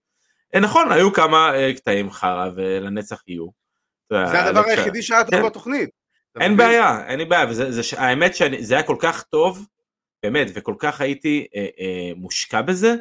נכון, 0.60 0.92
היו 0.92 1.12
כמה 1.12 1.52
קטעים 1.76 2.10
חרא 2.10 2.48
ולנצח 2.54 3.22
יהיו. 3.26 3.46
זה 4.10 4.44
הדבר 4.44 4.64
היחידי 4.64 5.02
שהיה 5.02 5.24
טוב 5.24 5.34
כן. 5.34 5.42
אין 6.40 6.56
בעיה, 6.56 7.08
אין 7.08 7.18
לי 7.18 7.24
בעיה, 7.24 7.46
והאמת 7.96 8.34
שזה 8.34 8.74
היה 8.74 8.82
כל 8.82 8.96
כך 8.98 9.22
טוב, 9.22 9.66
באמת, 10.22 10.46
וכל 10.54 10.74
כך 10.78 11.00
הייתי 11.00 11.46
uh, 11.50 11.56
uh, 11.56 12.18
מושקע 12.18 12.62
בזה, 12.62 12.94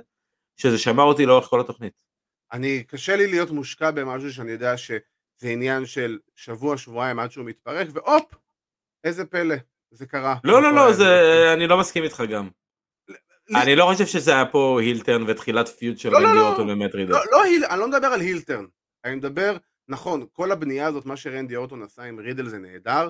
שזה 0.57 0.77
שמר 0.77 1.03
אותי 1.03 1.25
לאורך 1.25 1.45
כל 1.45 1.59
התוכנית. 1.59 1.93
אני, 2.53 2.83
קשה 2.83 3.15
לי 3.15 3.27
להיות 3.27 3.51
מושקע 3.51 3.91
במשהו 3.91 4.33
שאני 4.33 4.51
יודע 4.51 4.77
ש... 4.77 4.91
זה 5.39 5.49
עניין 5.49 5.85
של 5.85 6.19
שבוע, 6.35 6.77
שבועיים 6.77 7.19
עד 7.19 7.31
שהוא 7.31 7.45
מתפרק, 7.45 7.87
והופ, 7.93 8.23
איזה 9.03 9.25
פלא, 9.25 9.55
זה 9.91 10.05
קרה. 10.05 10.35
לא, 10.43 10.61
לא, 10.61 10.73
לא, 10.73 10.93
זה, 10.93 11.05
אני 11.53 11.67
לא 11.67 11.77
מסכים 11.79 12.03
איתך 12.03 12.23
גם. 12.29 12.49
אני 13.55 13.75
לא 13.75 13.89
חושב 13.91 14.05
שזה 14.05 14.31
היה 14.31 14.45
פה 14.45 14.79
הילטרן 14.81 15.23
ותחילת 15.27 15.67
פיוט 15.67 15.97
של 15.97 16.15
רנדי 16.15 16.39
אורטון 16.39 16.69
ומט 16.69 16.95
רידל. 16.95 17.11
לא, 17.11 17.19
לא, 17.31 17.43
אני 17.69 17.79
לא 17.79 17.87
מדבר 17.87 18.07
על 18.07 18.21
הילטרן, 18.21 18.65
אני 19.05 19.15
מדבר, 19.15 19.57
נכון, 19.87 20.25
כל 20.31 20.51
הבנייה 20.51 20.87
הזאת, 20.87 21.05
מה 21.05 21.17
שרנדי 21.17 21.55
אורטון 21.55 21.83
עשה 21.83 22.03
עם 22.03 22.19
רידל 22.19 22.47
זה 22.47 22.57
נהדר, 22.57 23.09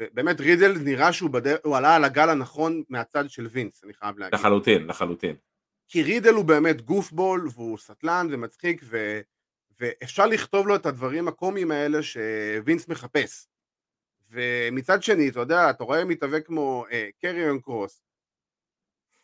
ובאמת 0.00 0.40
רידל 0.40 0.78
נראה 0.84 1.12
שהוא 1.12 1.30
בדרך, 1.30 1.58
הוא 1.64 1.76
עלה 1.76 1.96
על 1.96 2.04
הגל 2.04 2.30
הנכון 2.30 2.82
מהצד 2.88 3.30
של 3.30 3.46
וינס, 3.46 3.84
אני 3.84 3.94
חייב 3.94 4.18
להגיד. 4.18 4.34
לחלוטין, 4.34 4.86
לחלוטין. 4.86 5.36
כי 5.88 6.02
רידל 6.02 6.34
הוא 6.34 6.44
באמת 6.44 6.82
גופבול, 6.82 7.48
והוא 7.52 7.78
סטלן 7.78 8.26
ומצחיק, 8.30 8.80
ו... 8.84 9.20
ואפשר 9.80 10.26
לכתוב 10.26 10.68
לו 10.68 10.76
את 10.76 10.86
הדברים 10.86 11.28
הקומיים 11.28 11.70
האלה 11.70 11.98
שווינס 12.02 12.88
מחפש. 12.88 13.46
ומצד 14.30 15.02
שני, 15.02 15.28
אתה 15.28 15.40
יודע, 15.40 15.70
אתה 15.70 15.84
רואה 15.84 16.04
מתאבק 16.04 16.46
כמו 16.46 16.86
אה, 16.90 17.08
קריון 17.20 17.60
קרוס, 17.60 18.02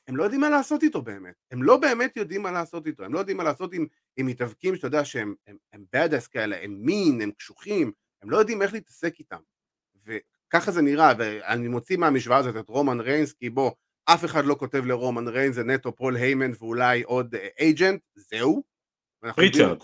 הם 0.08 0.16
לא 0.16 0.22
יודעים 0.22 0.40
מה 0.40 0.50
לעשות 0.50 0.82
איתו 0.82 1.02
באמת, 1.02 1.34
הם 1.50 1.62
לא 1.62 1.76
באמת 1.76 2.16
יודעים 2.16 2.42
מה 2.42 2.50
לעשות 2.50 2.86
איתו, 2.86 3.04
הם 3.04 3.14
לא 3.14 3.18
יודעים 3.18 3.36
מה 3.36 3.44
לעשות 3.44 3.72
עם, 3.72 3.86
עם 4.16 4.26
מתאבקים 4.26 4.76
שאתה 4.76 4.86
יודע 4.86 5.04
שהם 5.04 5.34
הם, 5.46 5.56
הם 5.72 5.84
badass 5.92 6.26
כאלה, 6.26 6.62
הם 6.62 6.76
מין, 6.80 7.20
הם 7.20 7.30
קשוחים, 7.30 7.92
הם 8.22 8.30
לא 8.30 8.36
יודעים 8.36 8.62
איך 8.62 8.72
להתעסק 8.72 9.18
איתם. 9.18 9.40
וככה 10.52 10.70
זה 10.70 10.82
נראה, 10.82 11.12
ואני 11.18 11.68
מוציא 11.68 11.96
מהמשוואה 11.96 12.38
הזאת 12.38 12.56
את 12.56 12.68
רומן 12.68 13.00
ריינס, 13.00 13.32
כי 13.32 13.50
בוא, 13.50 13.70
אף 14.04 14.24
אחד 14.24 14.44
לא 14.44 14.54
כותב 14.58 14.84
לרומן 14.84 15.28
ריינס, 15.28 15.54
זה 15.54 15.64
נטו 15.64 15.96
פול 15.96 16.16
היימן 16.16 16.50
ואולי 16.58 17.02
עוד 17.02 17.34
agent, 17.60 18.00
אה, 18.16 18.22
זהו. 18.22 18.62
פריצ'רד. 19.38 19.78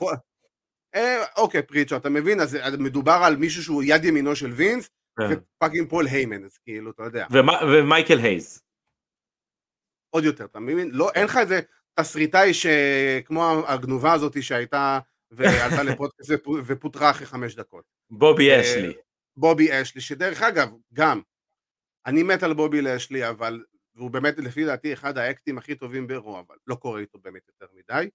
אה, 0.95 1.25
אוקיי, 1.37 1.63
פריצ'רד, 1.63 1.97
אתה 1.97 2.11
מבין? 2.11 2.41
אז 2.41 2.57
מדובר 2.79 3.21
על 3.25 3.37
מישהו 3.37 3.63
שהוא 3.63 3.83
יד 3.87 4.05
ימינו 4.05 4.37
של 4.37 4.51
וינס, 4.53 4.91
כן. 5.19 5.25
ו 5.31 5.38
fucking 5.38 5.91
פול 5.91 6.07
היימן, 6.07 6.45
אז 6.45 6.59
כאילו, 6.59 6.91
אתה 6.91 7.03
יודע. 7.03 7.27
ומייקל 7.73 8.19
הייז. 8.19 8.63
עוד 10.11 10.25
יותר, 10.25 10.45
אתה 10.45 10.61
מבין? 10.61 10.91
לא, 10.93 11.11
אין 11.15 11.25
לך 11.25 11.37
איזה 11.37 11.61
תסריטאי 12.01 12.55
שכמו 12.55 13.63
הגנובה 13.67 14.13
הזאת 14.13 14.43
שהייתה 14.43 14.99
ועלתה 15.37 15.83
לפודקאסט 15.83 16.31
ופוטרה 16.67 17.11
אחרי 17.11 17.27
חמש 17.27 17.55
דקות. 17.55 17.85
בובי 18.11 18.51
אה, 18.51 18.61
לאשלי. 18.61 18.95
בובי 19.39 19.83
לאשלי, 19.83 20.01
שדרך 20.01 20.43
אגב, 20.43 20.69
גם, 20.93 21.21
אני 22.07 22.23
מת 22.23 22.43
על 22.43 22.53
בובי 22.53 22.97
לאשלי, 22.97 23.29
אבל, 23.29 23.65
והוא 23.95 24.11
באמת 24.11 24.39
לפי 24.39 24.65
דעתי 24.65 24.93
אחד 24.93 25.19
האקטים 25.19 25.59
הכי 25.59 25.75
טובים 25.75 26.07
ברוע, 26.07 26.41
אבל 26.41 26.57
לא 26.67 26.75
קורה 26.75 27.01
איתו 27.01 27.19
באמת 27.19 27.43
יותר 27.49 27.73
מדי. 27.75 28.09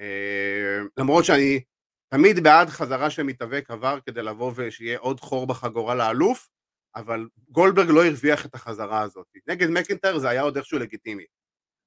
אה, 0.00 0.80
למרות 0.96 1.24
שאני 1.24 1.60
תמיד 2.08 2.42
בעד 2.42 2.68
חזרה 2.68 3.10
של 3.10 3.22
מתאבק 3.22 3.70
עבר 3.70 3.98
כדי 4.06 4.22
לבוא 4.22 4.52
ושיהיה 4.54 4.98
עוד 4.98 5.20
חור 5.20 5.46
בחגורה 5.46 5.94
לאלוף, 5.94 6.48
אבל 6.96 7.28
גולדברג 7.48 7.88
לא 7.90 8.04
הרוויח 8.04 8.46
את 8.46 8.54
החזרה 8.54 9.00
הזאת. 9.00 9.26
נגד 9.46 9.70
מקינטר 9.70 10.18
זה 10.18 10.28
היה 10.28 10.42
עוד 10.42 10.56
איכשהו 10.56 10.78
לגיטימי. 10.78 11.24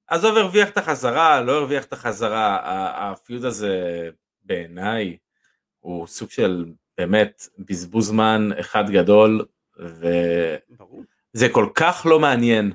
עזוב 0.07 0.37
הרוויח 0.37 0.69
את 0.69 0.77
החזרה, 0.77 1.41
לא 1.41 1.51
הרוויח 1.51 1.85
את 1.85 1.93
החזרה, 1.93 2.59
הפיוד 3.11 3.45
הזה 3.45 4.09
בעיניי 4.41 5.17
הוא 5.79 6.07
סוג 6.07 6.29
של 6.29 6.65
באמת 6.97 7.47
בזבוז 7.59 8.07
זמן 8.07 8.49
אחד 8.59 8.89
גדול, 8.89 9.45
וזה 9.79 11.49
כל 11.51 11.69
כך 11.75 12.05
לא 12.09 12.19
מעניין. 12.19 12.71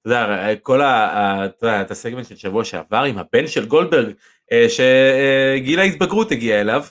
אתה 0.00 0.10
יודע, 0.10 0.56
כל 0.62 0.82
ה... 0.82 1.46
את 1.80 1.90
הסגמנט 1.90 2.26
של 2.26 2.36
שבוע 2.36 2.64
שעבר 2.64 3.02
עם 3.02 3.18
הבן 3.18 3.46
של 3.46 3.66
גולדברג, 3.66 4.14
אה, 4.52 4.66
שגיל 4.68 5.80
ההתבגרות 5.80 6.32
הגיע 6.32 6.60
אליו, 6.60 6.84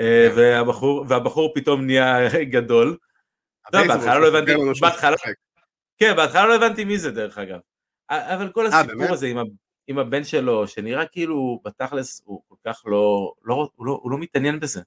אה, 0.00 0.28
כן. 0.30 0.36
והבחור, 0.36 1.04
והבחור 1.08 1.52
פתאום 1.54 1.86
נהיה 1.86 2.28
גדול. 2.44 2.96
בהתחלה 3.72 4.18
לא 4.18 4.28
הבנתי, 4.28 4.52
בהתחלה, 4.80 5.16
כן, 5.98 6.16
בהתחלה 6.16 6.46
לא 6.46 6.54
הבנתי 6.54 6.84
מי 6.84 6.98
זה 6.98 7.10
דרך 7.10 7.38
אגב. 7.38 7.58
אבל 8.10 8.48
כל 8.48 8.66
אה, 8.66 8.80
הסיפור 8.80 9.12
הזה 9.12 9.32
עם, 9.86 9.98
הבן 9.98 10.24
שלו, 10.24 10.68
שנראה 10.68 11.06
כאילו 11.06 11.60
בתכלס 11.64 12.22
הוא 12.24 12.42
כל 12.48 12.54
כך 12.66 12.82
לא, 12.86 13.32
לא, 13.44 13.68
לא, 13.78 14.00
הוא 14.02 14.10
לא 14.10 14.18
מתעניין 14.18 14.60
בזה. 14.60 14.80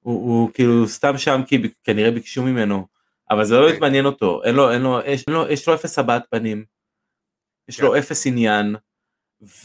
הוא, 0.00 0.14
הוא 0.14 0.52
כאילו 0.52 0.88
סתם 0.88 1.18
שם 1.18 1.40
כי 1.46 1.62
כנראה 1.84 2.10
ביקשו 2.10 2.42
ממנו, 2.42 2.86
אבל 3.30 3.44
זה 3.44 3.54
לא 3.54 3.66
באמת 3.66 3.80
מעניין 3.80 4.06
אותו, 4.06 4.44
אין 4.44 4.54
לו, 4.54 4.72
אין 4.72 4.82
לו, 4.82 5.00
יש, 5.06 5.24
אין 5.26 5.36
לו, 5.36 5.48
יש 5.48 5.68
לו 5.68 5.74
אפס 5.74 5.98
הבעת 5.98 6.22
פנים, 6.30 6.64
יש 7.68 7.80
לו 7.80 7.90
כן. 7.90 7.98
אפס 7.98 8.26
עניין, 8.26 8.76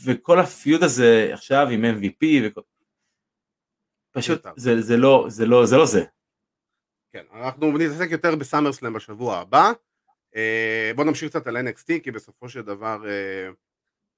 וכל 0.04 0.40
ה 0.40 0.49
feud 0.49 0.84
הזה 0.84 1.30
עכשיו 1.34 1.68
עם 1.72 1.86
MVP 1.86 2.26
וכל... 2.44 2.62
פשוט 4.12 4.48
זה, 4.56 4.82
זה, 4.82 4.98
לא, 4.98 5.26
זה, 5.30 5.46
לא, 5.46 5.66
זה 5.66 5.78
לא 5.78 5.86
זה. 5.86 6.04
כן, 7.12 7.26
אנחנו 7.34 7.78
נתעסק 7.78 8.12
יותר 8.12 8.36
בסאמרסלאם 8.36 8.94
בשבוע 8.94 9.38
הבא. 9.38 9.72
אה, 10.36 10.92
בואו 10.96 11.08
נמשיך 11.08 11.30
קצת 11.30 11.48
על 11.48 11.58
NXT 11.58 12.04
כי 12.04 12.12
בסופו 12.12 12.50
של 12.50 12.62
דבר 12.62 13.10
אה, 13.10 13.50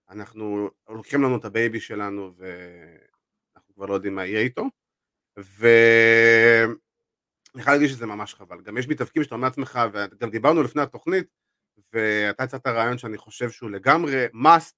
אנחנו 0.09 0.69
לוקחים 0.89 1.23
לנו 1.23 1.37
את 1.37 1.45
ה 1.45 1.52
baby 1.52 1.79
שלנו 1.79 2.31
ואנחנו 2.37 3.75
כבר 3.75 3.85
לא 3.85 3.93
יודעים 3.93 4.15
מה 4.15 4.25
יהיה 4.25 4.39
איתו. 4.39 4.65
ו... 5.39 5.67
אני 7.55 7.63
חייב 7.63 7.75
להגיד 7.75 7.89
שזה 7.95 8.05
ממש 8.05 8.33
חבל. 8.33 8.61
גם 8.61 8.77
יש 8.77 8.87
מתאבקים 8.87 9.23
שאתה 9.23 9.35
אומר 9.35 9.47
לעצמך, 9.47 9.79
וגם 9.93 10.29
דיברנו 10.29 10.63
לפני 10.63 10.81
התוכנית, 10.81 11.27
ואתה 11.93 12.43
הצעת 12.43 12.67
רעיון 12.67 12.97
שאני 12.97 13.17
חושב 13.17 13.49
שהוא 13.49 13.69
לגמרי 13.69 14.25
must. 14.43 14.73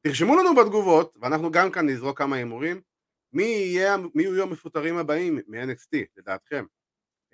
תרשמו 0.00 0.36
לנו 0.36 0.54
בתגובות, 0.54 1.16
ואנחנו 1.20 1.50
גם 1.50 1.70
כאן 1.70 1.88
נזרוק 1.88 2.18
כמה 2.18 2.36
הימורים, 2.36 2.80
מי, 3.32 3.42
יהיה, 3.42 3.96
מי 4.14 4.22
יהיו 4.22 4.42
המפוטרים 4.42 4.96
הבאים 4.96 5.40
מ-NXT, 5.46 5.98
לדעתכם. 6.16 6.64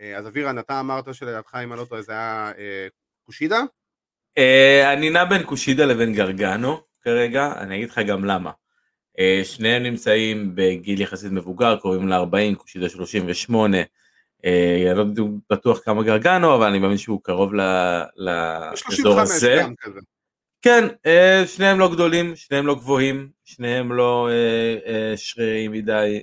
אה, 0.01 0.16
אז 0.16 0.26
אבירן, 0.26 0.59
אתה 0.59 0.80
אמרת 0.80 1.14
שלדעתך, 1.14 1.59
אם 1.64 1.72
אני 1.72 1.80
לא 1.80 1.85
טועה, 1.85 2.03
זה 2.03 2.12
היה 2.12 2.53
אה, 2.59 2.87
קושידה? 3.22 3.61
אה, 4.39 4.93
אני 4.93 5.11
נע 5.11 5.24
בין 5.24 5.43
קושידה 5.43 5.85
לבין 5.85 6.14
גרגנו 6.14 6.80
כרגע, 7.01 7.53
אני 7.59 7.76
אגיד 7.76 7.91
לך 7.91 8.01
גם 8.09 8.24
למה. 8.24 8.51
שניהם 9.45 9.83
נמצאים 9.83 10.51
בגיל 10.55 11.01
יחסית 11.01 11.33
מבוגר, 11.33 11.77
קרובים 11.77 12.09
ל-40, 12.09 12.57
קושידה 12.57 12.89
38, 12.89 13.79
אני 14.45 14.97
לא 14.97 15.05
בטוח 15.51 15.81
כמה 15.85 16.03
גרגנו, 16.03 16.55
אבל 16.55 16.67
אני 16.67 16.79
מאמין 16.79 16.99
שהוא 16.99 17.21
קרוב 17.23 17.53
לאזור 18.17 19.21
הזה. 19.21 19.62
כן, 20.62 20.85
שניהם 21.47 21.79
לא 21.79 21.93
גדולים, 21.93 22.37
שניהם 22.37 22.67
לא 22.67 22.75
גבוהים, 22.75 23.29
שניהם 23.45 23.93
לא 23.93 24.29
שרירים 25.17 25.73
מדי, 25.73 26.23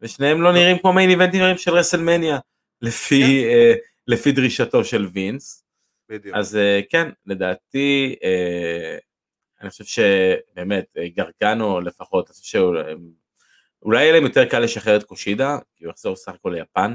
ושניהם 0.00 0.42
לא 0.42 0.52
נראים 0.52 0.78
כמו 0.78 0.92
מיין 0.92 1.10
איבנטים 1.10 1.42
של 1.56 1.70
רסלמניה, 1.70 2.38
לפי, 2.82 3.44
כן. 3.44 3.74
לפי 4.08 4.32
דרישתו 4.32 4.84
של 4.84 5.06
וינס. 5.12 5.64
בדיוק. 6.08 6.36
אז 6.36 6.58
כן, 6.90 7.08
לדעתי, 7.26 8.16
אני 9.60 9.70
חושב 9.70 9.84
שבאמת, 9.84 10.96
גרגנו 11.14 11.80
לפחות, 11.80 12.26
אני 12.26 12.34
חושב 12.34 12.58
שאולי 12.58 14.02
יהיה 14.02 14.12
להם 14.12 14.22
יותר 14.22 14.44
קל 14.44 14.58
לשחרר 14.58 14.96
את 14.96 15.02
קושידה, 15.02 15.58
כי 15.76 15.84
הוא 15.84 15.90
יחזור 15.90 16.16
סך 16.16 16.32
הכל 16.34 16.52
ליפן. 16.54 16.94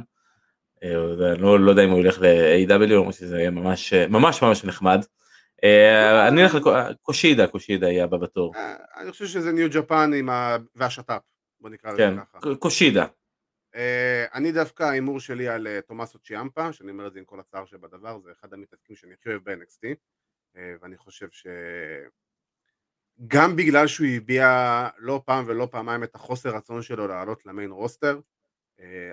ואני 1.20 1.41
לא, 1.41 1.59
לא 1.59 1.72
יודע 1.72 1.84
אם 1.84 1.89
הוא 1.89 1.99
ילך 1.99 2.20
ל-AW, 2.22 2.95
או 2.95 3.14
שזה 3.14 3.38
יהיה 3.38 3.51
ממש 3.51 3.93
ממש 3.93 4.43
ממש 4.43 4.66
נחמד. 4.66 4.99
אני 6.30 6.43
אלך 6.43 6.55
לקושידה, 6.89 7.47
קושידה 7.47 7.88
יהיה 7.89 8.03
הבא 8.03 8.18
בתור. 8.18 8.53
אני 8.97 9.12
חושב 9.12 9.26
שזה 9.26 9.51
ניו 9.51 9.70
ג'פן 9.72 10.12
עם 10.14 10.30
והשת"פ, 10.76 11.22
בוא 11.59 11.70
נקרא 11.70 11.91
לזה 11.91 12.09
ככה. 12.18 12.39
כן, 12.41 12.55
קושידה. 12.55 13.05
אני 14.34 14.51
דווקא 14.51 14.84
ההימור 14.84 15.20
שלי 15.20 15.47
על 15.47 15.68
תומאסו 15.88 16.20
צ'יאמפה, 16.20 16.74
שאני 16.74 16.91
אומר 16.91 17.07
את 17.07 17.14
זה 17.14 17.20
עם 17.20 17.26
כל 17.26 17.39
הצער 17.39 17.66
שבדבר, 17.66 18.20
זה 18.20 18.32
אחד 18.39 18.53
המתעסקים 18.53 18.95
שאני 18.95 19.14
הכי 19.14 19.30
אוהב 19.30 19.49
ב-NXT, 19.49 19.88
ואני 20.82 20.97
חושב 20.97 21.28
ש... 21.32 21.47
גם 23.28 23.55
בגלל 23.55 23.88
שהוא 23.88 24.07
הביע 24.07 24.47
לא 24.97 25.22
פעם 25.26 25.43
ולא 25.47 25.67
פעמיים 25.72 26.03
את 26.03 26.15
החוסר 26.15 26.49
רצון 26.55 26.82
שלו 26.82 27.07
לעלות 27.07 27.45
למיין 27.45 27.72
רוסטר, 27.72 28.19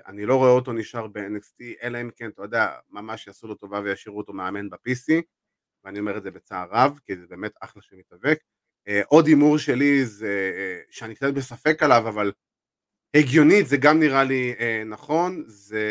אני 0.05 0.25
לא 0.25 0.35
רואה 0.35 0.49
אותו 0.49 0.73
נשאר 0.73 1.07
ב-NXT, 1.07 1.63
אלא 1.83 2.01
אם 2.01 2.09
כן, 2.15 2.29
אתה 2.29 2.41
יודע, 2.41 2.79
ממש 2.89 3.27
יעשו 3.27 3.47
לו 3.47 3.55
טובה 3.55 3.79
וישאירו 3.79 4.17
אותו 4.17 4.33
מאמן 4.33 4.69
ב-PC, 4.69 5.21
ואני 5.83 5.99
אומר 5.99 6.17
את 6.17 6.23
זה 6.23 6.31
בצער 6.31 6.67
רב, 6.71 6.99
כי 7.05 7.15
זה 7.17 7.27
באמת 7.27 7.51
אחלה 7.61 7.81
שמתאבק. 7.81 8.39
עוד 9.05 9.27
הימור 9.27 9.57
שלי 9.57 10.05
זה, 10.05 10.51
שאני 10.89 11.15
קצת 11.15 11.33
בספק 11.33 11.83
עליו, 11.83 12.07
אבל 12.07 12.31
הגיונית 13.13 13.67
זה 13.67 13.77
גם 13.77 13.99
נראה 13.99 14.23
לי 14.23 14.55
נכון, 14.85 15.43
זה, 15.47 15.87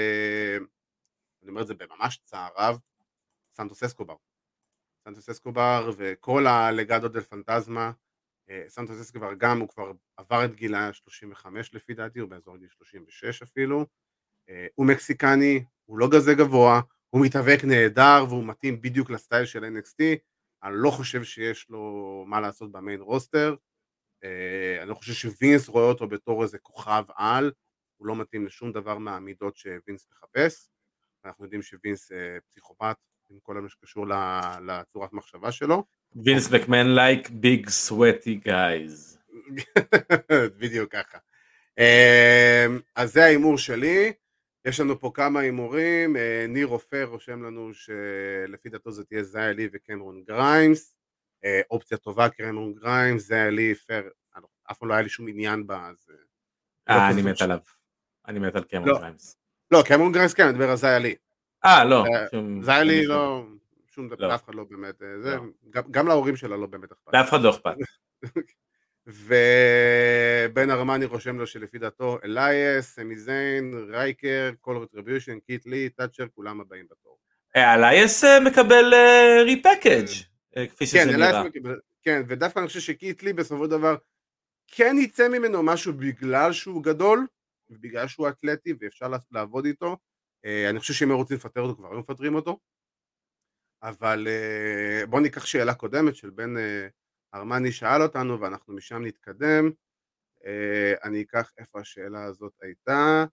אני 1.42 1.50
אומר 1.50 1.62
את 1.62 1.66
זה 1.66 1.74
בממש 1.74 2.20
צער 2.24 2.50
רב, 2.56 2.78
סנטוס 3.56 3.82
אסקובר. 3.82 4.14
סנטוס 5.04 5.28
אסקובר 5.28 5.90
וכל 5.96 6.46
הלגדו 6.46 7.08
דל 7.08 7.20
פנטזמה, 7.20 7.92
סנטוס 8.68 9.00
אסקובר 9.00 9.34
גם, 9.34 9.60
הוא 9.60 9.68
כבר 9.68 9.92
עבר 10.16 10.44
את 10.44 10.54
גיל 10.54 10.74
ה-35 10.74 11.46
לפי 11.72 11.94
דעתי, 11.94 12.18
הוא 12.18 12.30
באזור 12.30 12.56
גיל 12.56 12.68
36 12.68 13.42
אפילו, 13.42 13.86
הוא 14.74 14.86
מקסיקני, 14.86 15.64
הוא 15.84 15.98
לא 15.98 16.08
גזה 16.10 16.34
גבוה, 16.34 16.80
הוא 17.10 17.26
מתאבק 17.26 17.58
נהדר 17.64 18.24
והוא 18.28 18.44
מתאים 18.44 18.80
בדיוק 18.80 19.10
ל 19.10 19.16
style 19.16 19.44
של 19.44 19.64
NXT, 19.64 20.02
אני 20.62 20.72
לא 20.76 20.90
חושב 20.90 21.24
שיש 21.24 21.70
לו 21.70 22.24
מה 22.28 22.40
לעשות 22.40 22.72
ב 22.72 22.78
main 22.78 23.00
roster, 23.00 23.54
אני 24.80 24.88
לא 24.88 24.94
חושב 24.94 25.12
שווינס 25.12 25.68
רואה 25.68 25.84
אותו 25.84 26.08
בתור 26.08 26.42
איזה 26.42 26.58
כוכב 26.58 27.04
על, 27.16 27.52
הוא 27.96 28.06
לא 28.06 28.16
מתאים 28.16 28.46
לשום 28.46 28.72
דבר 28.72 28.98
מהמידות 28.98 29.56
שווינס 29.56 30.06
מחפש, 30.10 30.68
אנחנו 31.24 31.44
יודעים 31.44 31.62
שווינס 31.62 32.12
פסיכופת 32.48 32.96
עם 33.30 33.38
כל 33.42 33.60
מה 33.60 33.68
שקשור 33.68 34.06
לצורת 34.66 35.12
מחשבה 35.12 35.52
שלו. 35.52 35.84
וינס 36.16 36.50
מקמן 36.50 36.86
like 36.94 37.30
big 37.30 37.68
sweaty 37.68 38.34
guys. 38.34 39.18
בדיוק 40.58 40.92
ככה. 40.92 41.18
אז 42.96 43.12
זה 43.12 43.24
ההימור 43.24 43.58
שלי, 43.58 44.12
יש 44.64 44.80
לנו 44.80 45.00
פה 45.00 45.10
כמה 45.14 45.40
הימורים, 45.40 46.16
ניר 46.48 46.66
רופא 46.66 47.04
רושם 47.04 47.42
לנו 47.42 47.70
שלפי 47.74 48.68
דעתו 48.68 48.92
זה 48.92 49.04
תהיה 49.04 49.22
זיה 49.22 49.52
לי 49.52 49.68
וקמרון 49.72 50.22
גריימס, 50.26 50.94
אופציה 51.70 51.98
טובה 51.98 52.28
קמרון 52.28 52.74
גריימס, 52.74 53.22
זיה 53.22 53.50
לי 53.50 53.74
פר, 53.74 54.08
אף 54.70 54.78
פעם 54.78 54.88
לא 54.88 54.94
היה 54.94 55.02
לי 55.02 55.08
שום 55.08 55.28
עניין 55.28 55.66
בה, 55.66 55.86
אז... 55.90 56.06
אה, 56.88 57.10
אני 57.10 57.22
מת 57.22 57.42
עליו. 57.42 57.58
אני 58.28 58.38
מת 58.38 58.56
על 58.56 58.64
קמרון 58.64 58.98
גריימס. 58.98 59.36
לא, 59.70 59.82
קמרון 59.86 60.12
גריימס 60.12 60.34
כן, 60.34 60.42
אני 60.42 60.52
מדבר 60.52 60.70
על 60.70 60.76
זיה 60.76 60.98
לי. 60.98 61.14
אה, 61.64 61.84
לא. 61.84 62.04
זיה 62.62 62.82
לי 62.82 63.06
לא... 63.06 63.46
שום 63.98 64.08
דבר, 64.08 64.34
אף 64.34 64.44
אחד 64.44 64.54
לא 64.54 64.64
באמת, 64.70 65.02
זה, 65.22 65.36
גם 65.90 66.08
להורים 66.08 66.36
שלה 66.36 66.56
לא 66.56 66.66
באמת 66.66 66.92
אכפת. 66.92 67.14
לאף 67.14 67.28
אחד 67.28 67.40
לא 67.40 67.50
אכפת. 67.50 67.74
ובן 69.06 70.70
ארמני 70.70 71.04
רושם 71.04 71.38
לו 71.38 71.46
שלפי 71.46 71.78
דעתו 71.78 72.18
אלייס, 72.24 72.94
סמי 72.94 73.16
זיין, 73.18 73.74
רייקר, 73.90 74.50
כל 74.60 74.76
Retribution, 74.76 75.38
קית' 75.38 75.66
לי, 75.66 75.88
תאצ'ר, 75.88 76.24
כולם 76.34 76.60
הבאים 76.60 76.86
בתור. 76.90 77.18
אלייס 77.56 78.24
מקבל 78.24 78.94
repackage 79.44 80.06
כפי 80.68 80.86
שזה 80.86 80.98
כן, 80.98 81.16
נראה. 81.16 81.42
כן, 82.02 82.22
ודווקא 82.28 82.58
אני 82.58 82.66
חושב 82.66 82.80
שקיט 82.80 83.22
לי 83.22 83.32
בסופו 83.32 83.64
של 83.64 83.70
דבר 83.70 83.96
כן 84.66 84.96
יצא 84.98 85.28
ממנו 85.28 85.62
משהו 85.62 85.92
בגלל 85.92 86.52
שהוא 86.52 86.82
גדול, 86.82 87.26
ובגלל 87.70 88.08
שהוא 88.08 88.28
אתלטי 88.28 88.72
ואפשר 88.80 89.06
לעבוד 89.32 89.64
איתו. 89.64 89.96
אני 90.70 90.80
חושב 90.80 90.94
שאם 90.94 91.10
הם 91.10 91.16
רוצים 91.16 91.36
לפטר 91.36 91.60
אותו 91.60 91.76
כבר 91.76 91.88
היו 91.90 91.98
מפטרים 91.98 92.34
אותו. 92.34 92.58
אבל 93.82 94.28
בואו 95.08 95.22
ניקח 95.22 95.46
שאלה 95.46 95.74
קודמת 95.74 96.16
של 96.16 96.30
בן 96.30 96.54
ארמני 97.34 97.72
שאל 97.72 98.02
אותנו 98.02 98.40
ואנחנו 98.40 98.74
משם 98.74 99.04
נתקדם. 99.04 99.70
אני 101.04 101.22
אקח 101.22 101.52
איפה 101.58 101.80
השאלה 101.80 102.24
הזאת 102.24 102.52
הייתה, 102.62 103.24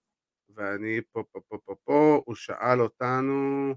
ואני 0.55 1.01
פה 1.11 1.23
פה 1.31 1.39
פה 1.47 1.57
פה 1.65 1.75
פה, 1.83 2.21
הוא 2.25 2.35
שאל 2.35 2.81
אותנו, 2.81 3.75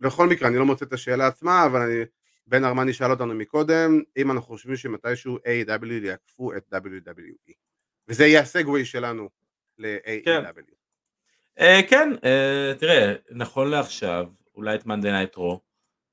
בכל 0.00 0.28
מקרה 0.28 0.48
אני 0.48 0.56
לא 0.56 0.66
מוצא 0.66 0.84
את 0.84 0.92
השאלה 0.92 1.26
עצמה, 1.26 1.66
אבל 1.66 1.80
אני, 1.80 2.04
בן 2.46 2.64
ארמני 2.64 2.92
שאל 2.92 3.10
אותנו 3.10 3.34
מקודם, 3.34 4.02
אם 4.16 4.30
אנחנו 4.30 4.46
חושבים 4.46 4.76
שמתישהו 4.76 5.36
AEW 5.36 5.92
יעקפו 5.92 6.56
את 6.56 6.74
WWE. 6.74 7.52
וזה 8.08 8.26
יהיה 8.26 8.40
ה 8.40 8.47
segue 8.47 8.84
שלנו 8.84 9.28
ל-AEW. 9.78 10.24
כן, 10.24 10.44
אה, 11.58 11.90
כן 11.90 12.10
אה, 12.14 12.78
תראה, 12.78 13.14
נכון 13.30 13.70
לעכשיו, 13.70 14.26
אולי 14.56 14.74
את 14.74 14.86
Monday 14.86 15.10
Night 15.10 15.36
Raw, 15.36 15.60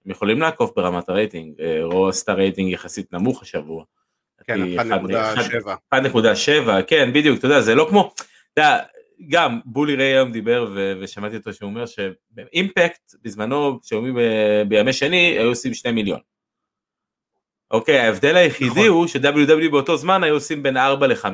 הם 0.05 0.11
יכולים 0.11 0.39
לעקוף 0.39 0.71
ברמת 0.75 1.09
הרייטינג, 1.09 1.55
Raw 1.82 2.07
עשתה 2.09 2.33
רייטינג 2.33 2.71
יחסית 2.71 3.13
נמוך 3.13 3.41
השבוע. 3.41 3.83
כן, 4.43 4.59
1.7. 4.77 5.95
1.7, 5.95 6.81
כן, 6.87 7.13
בדיוק, 7.13 7.39
אתה 7.39 7.47
יודע, 7.47 7.61
זה 7.61 7.75
לא 7.75 7.87
כמו, 7.89 8.13
אתה 8.53 8.61
יודע, 8.61 8.83
גם 9.29 9.59
בולי 9.65 9.95
ריי 9.95 10.13
היום 10.13 10.31
דיבר 10.31 10.71
ו- 10.75 10.93
ושמעתי 11.01 11.35
אותו 11.35 11.53
שהוא 11.53 11.69
אומר 11.69 11.85
שאימפקט 11.85 13.13
בזמנו, 13.21 13.81
כשאומרים 13.81 14.17
בימי 14.67 14.93
שני, 14.93 15.17
היו 15.17 15.49
עושים 15.49 15.73
2 15.73 15.95
מיליון. 15.95 16.19
אוקיי, 17.71 17.99
ההבדל 17.99 18.35
היחידי 18.35 18.69
נכון. 18.71 18.87
הוא 18.87 19.07
ש-WW 19.07 19.71
באותו 19.71 19.97
זמן 19.97 20.23
היו 20.23 20.33
עושים 20.33 20.63
בין 20.63 20.77
4 20.77 21.07
ל-5. 21.07 21.25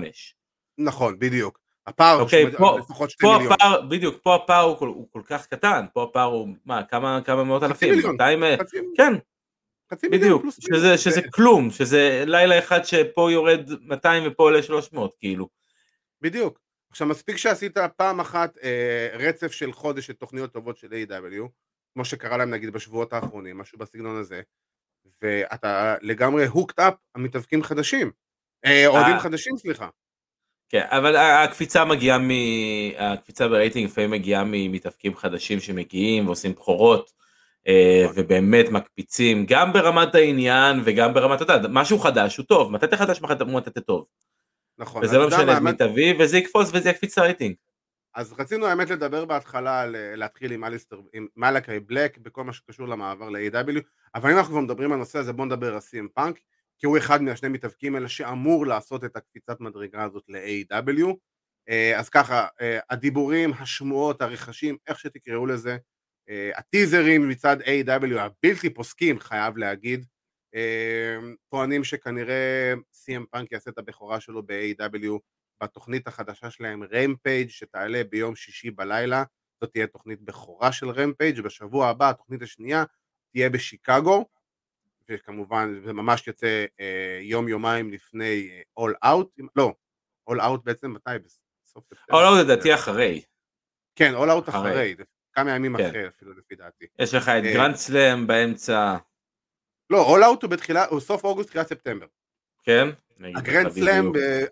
נכון, 0.78 1.20
בדיוק. 1.20 1.59
הפער 1.90 2.22
אוקיי, 2.22 2.44
הוא 2.44 2.52
פה, 2.58 2.78
לפחות 2.80 3.10
2 3.10 3.34
מיליון. 3.34 3.54
הפער, 3.54 3.82
בדיוק, 3.82 4.24
פה 4.24 4.36
הפער 4.36 4.64
הוא 4.64 4.78
כל, 4.78 4.88
הוא 4.88 5.08
כל 5.12 5.22
כך 5.26 5.48
קטן, 5.48 5.86
פה 5.94 6.04
הפער 6.04 6.26
הוא, 6.26 6.48
מה, 6.66 6.84
כמה, 6.84 7.20
כמה 7.26 7.44
מאות 7.44 7.64
אלפים? 7.64 7.90
מיליון. 7.90 8.12
200, 8.12 8.44
חצי, 8.60 8.78
כן, 8.98 9.14
חצי 9.92 10.10
בדיוק, 10.10 10.46
שזה, 10.50 10.76
מיליון. 10.76 10.98
שזה 10.98 11.22
כלום, 11.34 11.72
שזה 11.72 12.24
לילה 12.28 12.60
אחד 12.60 12.84
שפה 12.84 13.32
יורד 13.32 13.70
200 13.82 14.24
ופה 14.26 14.44
עולה 14.44 14.64
300, 14.64 15.16
כאילו. 15.20 15.50
בדיוק. 16.22 16.60
עכשיו 16.92 17.08
מספיק 17.08 17.38
שעשית 17.38 17.78
פעם 17.98 18.20
אחת 18.20 18.58
אה, 18.64 19.10
רצף 19.14 19.52
של 19.52 19.74
חודש 19.74 20.08
של 20.08 20.14
תוכניות 20.14 20.54
טובות 20.54 20.78
של 20.78 20.88
AEW, 20.88 21.48
כמו 21.94 22.06
שקרה 22.06 22.38
להם 22.38 22.50
נגיד 22.50 22.74
בשבועות 22.74 23.14
האחרונים, 23.14 23.58
משהו 23.58 23.80
בסגנון 23.80 24.16
הזה, 24.18 24.42
ואתה 25.22 25.96
לגמרי 26.02 26.46
hooked 26.46 26.80
up 26.80 26.94
המתאבקים 27.16 27.64
חדשים, 27.64 28.12
אה, 28.66 28.88
אוהדים 28.88 29.20
חדשים 29.20 29.58
סליחה. 29.58 29.90
כן, 30.70 30.86
אבל 30.90 31.16
הקפיצה 31.16 31.86
מגיעה 31.86 32.18
מ... 32.18 32.30
הקפיצה 32.98 33.48
ברייטינג 33.48 33.90
לפעמים 33.90 34.12
מגיעה 34.12 34.44
ממתאבקים 34.46 35.16
חדשים 35.16 35.60
שמגיעים 35.60 36.28
ועושים 36.28 36.52
בכורות 36.52 37.12
נכון. 38.04 38.24
ובאמת 38.24 38.66
מקפיצים 38.72 39.46
גם 39.46 39.74
ברמת 39.74 40.16
העניין 40.16 40.82
וגם 40.84 41.14
ברמת, 41.14 41.42
אתה 41.42 41.54
יודע, 41.54 41.68
משהו 41.72 42.00
חדש 42.00 42.38
הוא 42.38 42.46
טוב, 42.46 42.72
מתי 42.72 42.98
חדש 42.98 43.22
מתי 43.22 43.82
טוב. 43.86 44.06
נכון. 44.78 45.04
וזה 45.04 45.18
לא 45.18 45.28
משנה 45.28 45.74
תביא, 45.74 46.14
וזה 46.20 46.38
יקפוץ 46.38 46.70
וזה 46.74 46.90
יקפיץ 46.90 47.12
את 47.12 47.18
הרייטינג. 47.18 47.56
אז 48.16 48.34
רצינו 48.40 48.66
האמת 48.66 48.90
לדבר 48.90 49.26
בהתחלה 49.26 49.82
אה, 49.84 50.16
להתחיל 50.16 50.52
עם 50.52 50.64
אליסטר, 50.64 51.00
עם 51.14 51.28
מלאקי 51.36 51.80
בלק 51.80 52.18
בכל 52.18 52.44
מה 52.44 52.54
שקשור 52.54 52.88
למעבר 52.88 53.30
ל-AW, 53.30 53.80
אבל 54.16 54.32
אם 54.32 54.38
אנחנו 54.38 54.52
כבר 54.52 54.62
מדברים 54.62 54.92
על 54.92 54.98
הנושא 54.98 55.20
הזה 55.20 55.34
בואו 55.34 55.46
נדבר 55.46 55.74
על 55.74 55.80
CM 55.80 56.08
פאנק, 56.14 56.40
כי 56.80 56.86
הוא 56.86 56.98
אחד 56.98 57.22
מהשני 57.22 57.50
מתאבקים 57.50 57.96
האלה 57.96 58.10
שאמור 58.10 58.68
לעשות 58.68 59.04
את 59.04 59.16
הקפיצת 59.16 59.60
מדרגה 59.60 60.04
הזאת 60.04 60.24
ל-AW. 60.28 61.16
אה, 61.70 62.00
אז 62.00 62.10
ככה, 62.10 62.48
אה, 62.62 62.80
הדיבורים, 62.90 63.54
השמועות, 63.54 64.22
הרכשים, 64.22 64.78
איך 64.88 65.00
שתקראו 65.00 65.46
לזה, 65.46 65.78
אה, 66.30 66.52
הטיזרים 66.56 67.30
מצד 67.30 67.62
A.W. 67.62 68.20
הבלתי 68.20 68.74
פוסקים, 68.74 69.20
חייב 69.20 69.58
להגיד, 69.58 70.06
טוענים 71.50 71.84
שכנראה 71.84 72.74
CM 72.94 73.26
פאנק 73.32 73.52
יעשה 73.52 73.70
את 73.70 73.78
הבכורה 73.78 74.20
שלו 74.20 74.44
ב-A.W. 74.44 75.20
בתוכנית 75.64 76.08
החדשה 76.08 76.52
שלהם 76.52 76.84
רמפייג' 76.84 77.50
שתעלה 77.50 78.02
ביום 78.10 78.36
שישי 78.36 78.72
בלילה, 78.72 79.24
זאת 79.62 79.72
תהיה 79.72 79.88
תוכנית 79.88 80.22
בכורה 80.22 80.72
של 80.72 80.90
רמפייג', 80.90 81.42
בשבוע 81.42 81.88
הבא 81.88 82.10
התוכנית 82.10 82.42
השנייה 82.42 82.84
תהיה 83.34 83.50
בשיקגו, 83.50 84.26
וכמובן 85.10 85.80
זה 85.86 85.94
ממש 85.94 86.28
יוצא 86.28 86.66
אה, 86.80 87.20
יום 87.22 87.48
יומיים 87.48 87.92
לפני 87.92 88.50
אה, 88.52 88.86
All 88.86 89.06
Out, 89.06 89.44
לא, 89.56 89.74
All 90.30 90.38
Out 90.38 90.62
בעצם 90.64 90.94
מתי? 90.94 91.12
בסוף. 91.26 91.84
או 92.12 92.22
לא, 92.22 92.42
לדעתי 92.42 92.74
אחרי. 92.74 93.22
כן, 93.96 94.14
All 94.16 94.46
Out 94.46 94.50
אחרי. 94.50 94.72
אחרי, 94.72 94.96
כמה 95.34 95.56
ימים 95.56 95.78
כן. 95.78 95.86
אחרי 95.86 96.08
אפילו 96.08 96.34
לפי 96.34 96.56
דעתי. 96.56 96.86
יש 97.00 97.14
לך 97.14 97.30
את 97.30 97.44
אה, 97.46 97.54
Grand 97.54 97.76
Slam 97.76 98.28
באמצע, 98.28 98.98
לא, 99.90 100.16
All 100.16 100.22
Out 100.22 100.40
הוא 100.42 100.50
בתחילה, 100.50 100.86
הוא 100.86 101.00
סוף 101.00 101.24
אוגוסט, 101.24 101.50
תחילת 101.50 101.68
ספטמבר. 101.68 102.06
כן? 102.64 102.88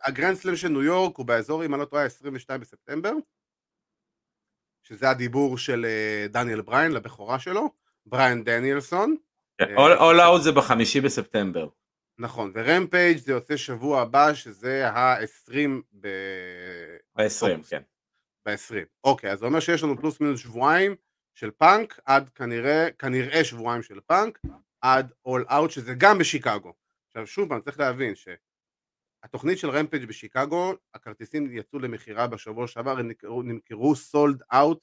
ה 0.04 0.09
Grand 0.09 0.38
Slam, 0.38 0.56
של 0.56 0.68
ניו 0.68 0.84
יורק 0.84 1.18
הוא 1.18 1.26
באזור, 1.26 1.66
אם 1.66 1.74
אני 1.74 1.82
לא 1.82 1.86
טועה, 1.86 2.06
22 2.06 2.62
בספטמבר, 2.62 3.12
שזה 4.84 5.10
הדיבור 5.10 5.58
של 5.58 5.86
אה, 5.86 6.28
דניאל 6.30 6.62
בריין 6.62 6.92
לבכורה 6.92 7.40
שלו, 7.40 7.70
בריין 8.06 8.44
דניאלסון, 8.44 9.12
אה, 9.12 9.27
All 9.62 10.20
Out 10.20 10.42
זה 10.42 10.52
בחמישי 10.52 11.02
בספטמבר. 11.02 11.68
נכון, 12.20 12.52
ו 12.56 12.63
Rampage 12.64 13.18
זה 13.18 13.32
יוצא 13.32 13.58
שבוע 13.58 14.02
הבא, 14.02 14.34
שזה 14.34 14.90
ה-20 14.90 15.54
ב... 16.00 16.08
ב-20, 17.16 17.50
אוגוסט. 17.50 17.70
כן. 17.70 17.82
ב-20. 18.46 18.86
אוקיי, 19.04 19.32
אז 19.32 19.40
זה 19.40 19.46
אומר 19.46 19.60
שיש 19.60 19.84
לנו 19.84 19.98
פלוס 19.98 20.22
מינוס 20.22 20.40
שבועיים 20.40 20.96
של 21.36 21.52
פאנק, 21.52 22.00
עד 22.06 22.30
כנראה, 22.30 22.92
כנראה 23.00 23.44
שבועיים 23.44 23.82
של 23.82 24.00
פאנק, 24.00 24.40
עד 24.82 25.14
All 25.26 25.46
Out, 25.52 25.72
שזה 25.72 25.94
גם 25.98 26.18
בשיקגו. 26.18 26.74
עכשיו 27.08 27.28
שוב 27.28 27.50
פעם, 27.50 27.62
צריך 27.62 27.80
להבין 27.80 28.14
שהתוכנית 28.16 29.58
של 29.58 29.70
Rampage 29.70 30.06
בשיקגו, 30.06 30.74
הכרטיסים 30.94 31.58
יצאו 31.58 31.80
למכירה 31.80 32.28
בשבוע 32.28 32.68
שעבר, 32.68 33.00
הם 33.00 33.08
נמכרו, 33.08 33.44
נמכרו 33.44 33.96
sold 33.96 34.42
out, 34.54 34.80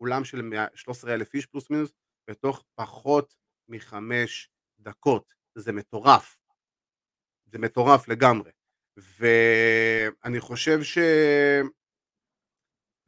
אולם 0.00 0.24
של 0.24 0.50
13 0.74 1.14
אלף 1.14 1.34
איש 1.34 1.46
פלוס 1.46 1.70
מינוס, 1.70 1.92
בתוך 2.30 2.64
פחות 2.74 3.34
מחמש 3.68 4.50
דקות. 4.80 5.34
זה 5.54 5.72
מטורף. 5.72 6.38
זה 7.46 7.58
מטורף 7.58 8.08
לגמרי. 8.08 8.50
ואני 8.96 10.40
חושב 10.40 10.82
ש... 10.82 10.98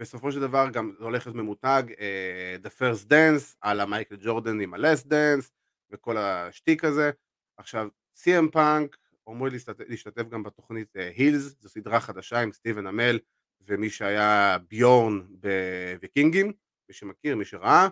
בסופו 0.01 0.33
של 0.33 0.41
דבר 0.41 0.71
גם 0.73 0.93
זה 0.99 1.05
הולך 1.05 1.27
להיות 1.27 1.37
ממותג 1.37 1.83
אה, 2.01 2.57
The 2.65 2.69
First 2.69 3.11
Dance 3.11 3.57
על 3.61 3.81
המייקל 3.81 4.17
ג'ורדן 4.21 4.61
עם 4.61 4.75
ה-Last 4.75 5.05
Dance 5.05 5.51
וכל 5.91 6.17
השטיק 6.17 6.85
הזה. 6.85 7.11
עכשיו 7.57 7.89
CM 8.17 8.51
פאנק 8.53 8.97
אמור 9.29 9.49
להשתתף, 9.49 9.85
להשתתף 9.89 10.29
גם 10.29 10.43
בתוכנית 10.43 10.97
הילס, 10.97 11.43
זו 11.61 11.69
סדרה 11.69 12.01
חדשה 12.01 12.41
עם 12.41 12.53
סטיבן 12.53 12.87
אמל 12.87 13.19
ומי 13.61 13.91
שהיה 13.91 14.59
ביורן 14.69 15.21
בוויקינגים, 15.31 16.53
מי 16.89 16.95
שמכיר, 16.95 17.37
מי 17.37 17.45
שראה, 17.45 17.83
אה, 17.83 17.89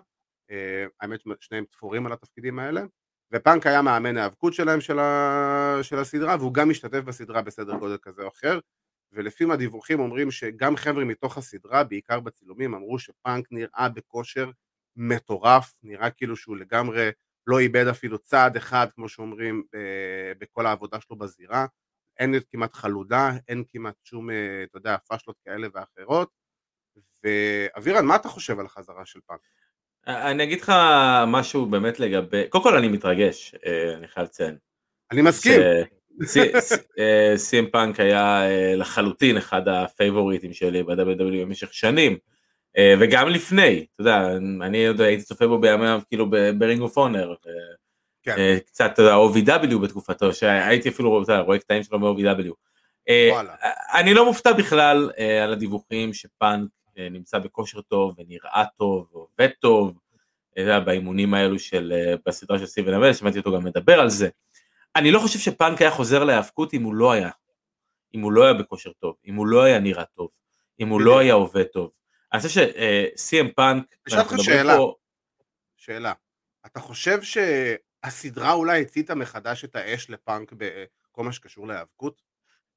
האמת 0.99 1.19
שניהם 1.39 1.65
תפורים 1.65 2.05
על 2.05 2.13
התפקידים 2.13 2.59
האלה, 2.59 2.81
ופאנק 3.33 3.67
היה 3.67 3.81
מאמן 3.81 4.17
ההיאבקות 4.17 4.53
שלהם 4.53 4.81
של, 4.81 4.99
ה... 4.99 5.77
של 5.81 5.99
הסדרה 5.99 6.35
והוא 6.39 6.53
גם 6.53 6.69
משתתף 6.69 6.99
בסדרה 6.99 7.41
בסדר 7.41 7.77
גודל 7.77 7.97
כזה 8.01 8.21
או 8.23 8.27
אחר 8.27 8.59
ולפי 9.13 9.45
מה 9.45 9.55
דיווחים 9.55 9.99
אומרים 9.99 10.31
שגם 10.31 10.75
חבר'ה 10.75 11.05
מתוך 11.05 11.37
הסדרה, 11.37 11.83
בעיקר 11.83 12.19
בצילומים, 12.19 12.73
אמרו 12.73 12.99
שפאנק 12.99 13.47
נראה 13.51 13.89
בכושר 13.89 14.51
מטורף, 14.95 15.73
נראה 15.83 16.09
כאילו 16.09 16.35
שהוא 16.35 16.57
לגמרי 16.57 17.09
לא 17.47 17.59
איבד 17.59 17.87
אפילו 17.87 18.17
צעד 18.17 18.55
אחד, 18.57 18.87
כמו 18.95 19.09
שאומרים, 19.09 19.63
אה, 19.75 20.31
בכל 20.37 20.65
העבודה 20.65 21.01
שלו 21.01 21.15
בזירה. 21.15 21.65
אין 22.19 22.33
כמעט 22.51 22.73
חלודה, 22.73 23.31
אין 23.47 23.63
כמעט 23.69 23.95
שום, 24.03 24.29
אה, 24.29 24.63
אתה 24.63 24.77
יודע, 24.77 24.97
פאשלות 25.07 25.39
כאלה 25.45 25.67
ואחרות. 25.73 26.29
ואבירן, 27.23 28.05
מה 28.05 28.15
אתה 28.15 28.27
חושב 28.27 28.59
על 28.59 28.65
החזרה 28.65 29.05
של 29.05 29.19
פאנק? 29.25 29.39
אני 30.07 30.43
אגיד 30.43 30.61
לך 30.61 30.73
משהו 31.27 31.65
באמת 31.65 31.99
לגבי, 31.99 32.47
קודם 32.49 32.63
כל 32.63 32.77
אני 32.77 32.87
מתרגש, 32.87 33.55
אה, 33.65 33.93
אני 33.97 34.07
חייב 34.07 34.25
לציין. 34.25 34.55
אני 35.11 35.21
מסכים. 35.21 35.61
סי.אם 37.35 37.65
פאנק 37.71 37.99
היה 37.99 38.49
אה, 38.49 38.75
לחלוטין 38.75 39.37
אחד 39.37 39.67
הפייבוריטים 39.67 40.53
שלי 40.53 40.83
ב-WWE 40.83 41.45
במשך 41.45 41.73
שנים, 41.73 42.17
אה, 42.77 42.93
וגם 42.99 43.29
לפני, 43.29 43.85
אתה 43.95 44.01
יודע, 44.01 44.29
אני 44.61 44.87
עוד 44.87 45.01
הייתי 45.01 45.23
צופה 45.23 45.47
בו 45.47 45.59
בימיו 45.59 46.01
כאילו 46.07 46.29
ב 46.57 46.62
Ring 46.62 46.81
of 46.81 46.97
Honor. 46.97 47.33
קצת, 48.65 48.89
אתה 48.93 49.01
יודע, 49.01 49.15
OVW 49.15 49.77
בתקופתו, 49.77 50.33
שהייתי 50.33 50.89
אפילו 50.89 51.23
רואה 51.45 51.59
קטעים 51.59 51.83
שלו 51.83 51.99
מ-OVW. 51.99 52.53
אה, 53.09 53.29
וואלה. 53.31 53.53
אני 53.93 54.13
לא 54.13 54.25
מופתע 54.25 54.51
בכלל 54.51 55.09
אה, 55.19 55.43
על 55.43 55.53
הדיווחים 55.53 56.13
שפאנק 56.13 56.69
אה, 56.69 56.82
נמצא 56.97 57.37
בכושר 57.39 57.81
טוב 57.81 58.15
ונראה 58.17 58.63
טוב 58.77 59.07
ועובד 59.11 59.49
טוב, 59.59 59.99
אתה 60.53 60.61
יודע, 60.61 60.79
באימונים 60.79 61.33
האלו 61.33 61.59
של, 61.59 61.93
אה, 61.95 62.13
בסדרה 62.25 62.59
של 62.59 62.65
סטיבן 62.65 62.93
אמל, 62.93 63.13
שמעתי 63.13 63.37
אותו 63.37 63.53
גם 63.53 63.63
מדבר 63.63 63.99
על 63.99 64.09
זה. 64.09 64.29
אני 64.95 65.11
לא 65.11 65.19
חושב 65.19 65.39
שפאנק 65.39 65.81
היה 65.81 65.91
חוזר 65.91 66.23
להיאבקות 66.23 66.73
אם 66.73 66.83
הוא 66.83 66.93
לא 66.95 67.11
היה, 67.11 67.29
אם 68.15 68.21
הוא 68.21 68.31
לא 68.31 68.43
היה 68.43 68.53
בכושר 68.53 68.91
טוב, 68.91 69.15
אם 69.25 69.35
הוא 69.35 69.47
לא 69.47 69.63
היה 69.63 69.79
נראה 69.79 70.05
טוב, 70.05 70.29
אם 70.79 70.87
הוא 70.87 71.01
לא 71.01 71.19
היה 71.19 71.33
עובד 71.33 71.63
טוב. 71.63 71.91
אני 72.33 72.41
חושב 72.41 72.49
שסי.אם 73.15 73.47
פאנק, 73.55 73.95
אשאל 74.07 74.19
אותך 74.19 74.33
שאלה. 74.41 74.75
שאלה. 75.77 76.13
אתה 76.65 76.79
חושב 76.79 77.19
שהסדרה 77.21 78.53
אולי 78.53 78.81
הציתה 78.81 79.15
מחדש 79.15 79.63
את 79.63 79.75
האש 79.75 80.09
לפאנק 80.09 80.53
בכל 80.57 81.23
מה 81.23 81.33
שקשור 81.33 81.67
להיאבקות? 81.67 82.21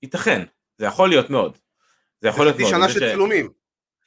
ייתכן, 0.02 0.44
זה 0.78 0.86
יכול 0.86 1.08
להיות 1.08 1.30
מאוד. 1.30 1.58
זה 2.20 2.28
יכול 2.28 2.44
להיות 2.44 2.54
חצי 2.54 2.62
מאוד. 2.62 2.74
שנה 2.74 2.86
זה 2.86 2.92
של 2.92 3.00
ש- 3.00 3.10
צילומים. 3.10 3.50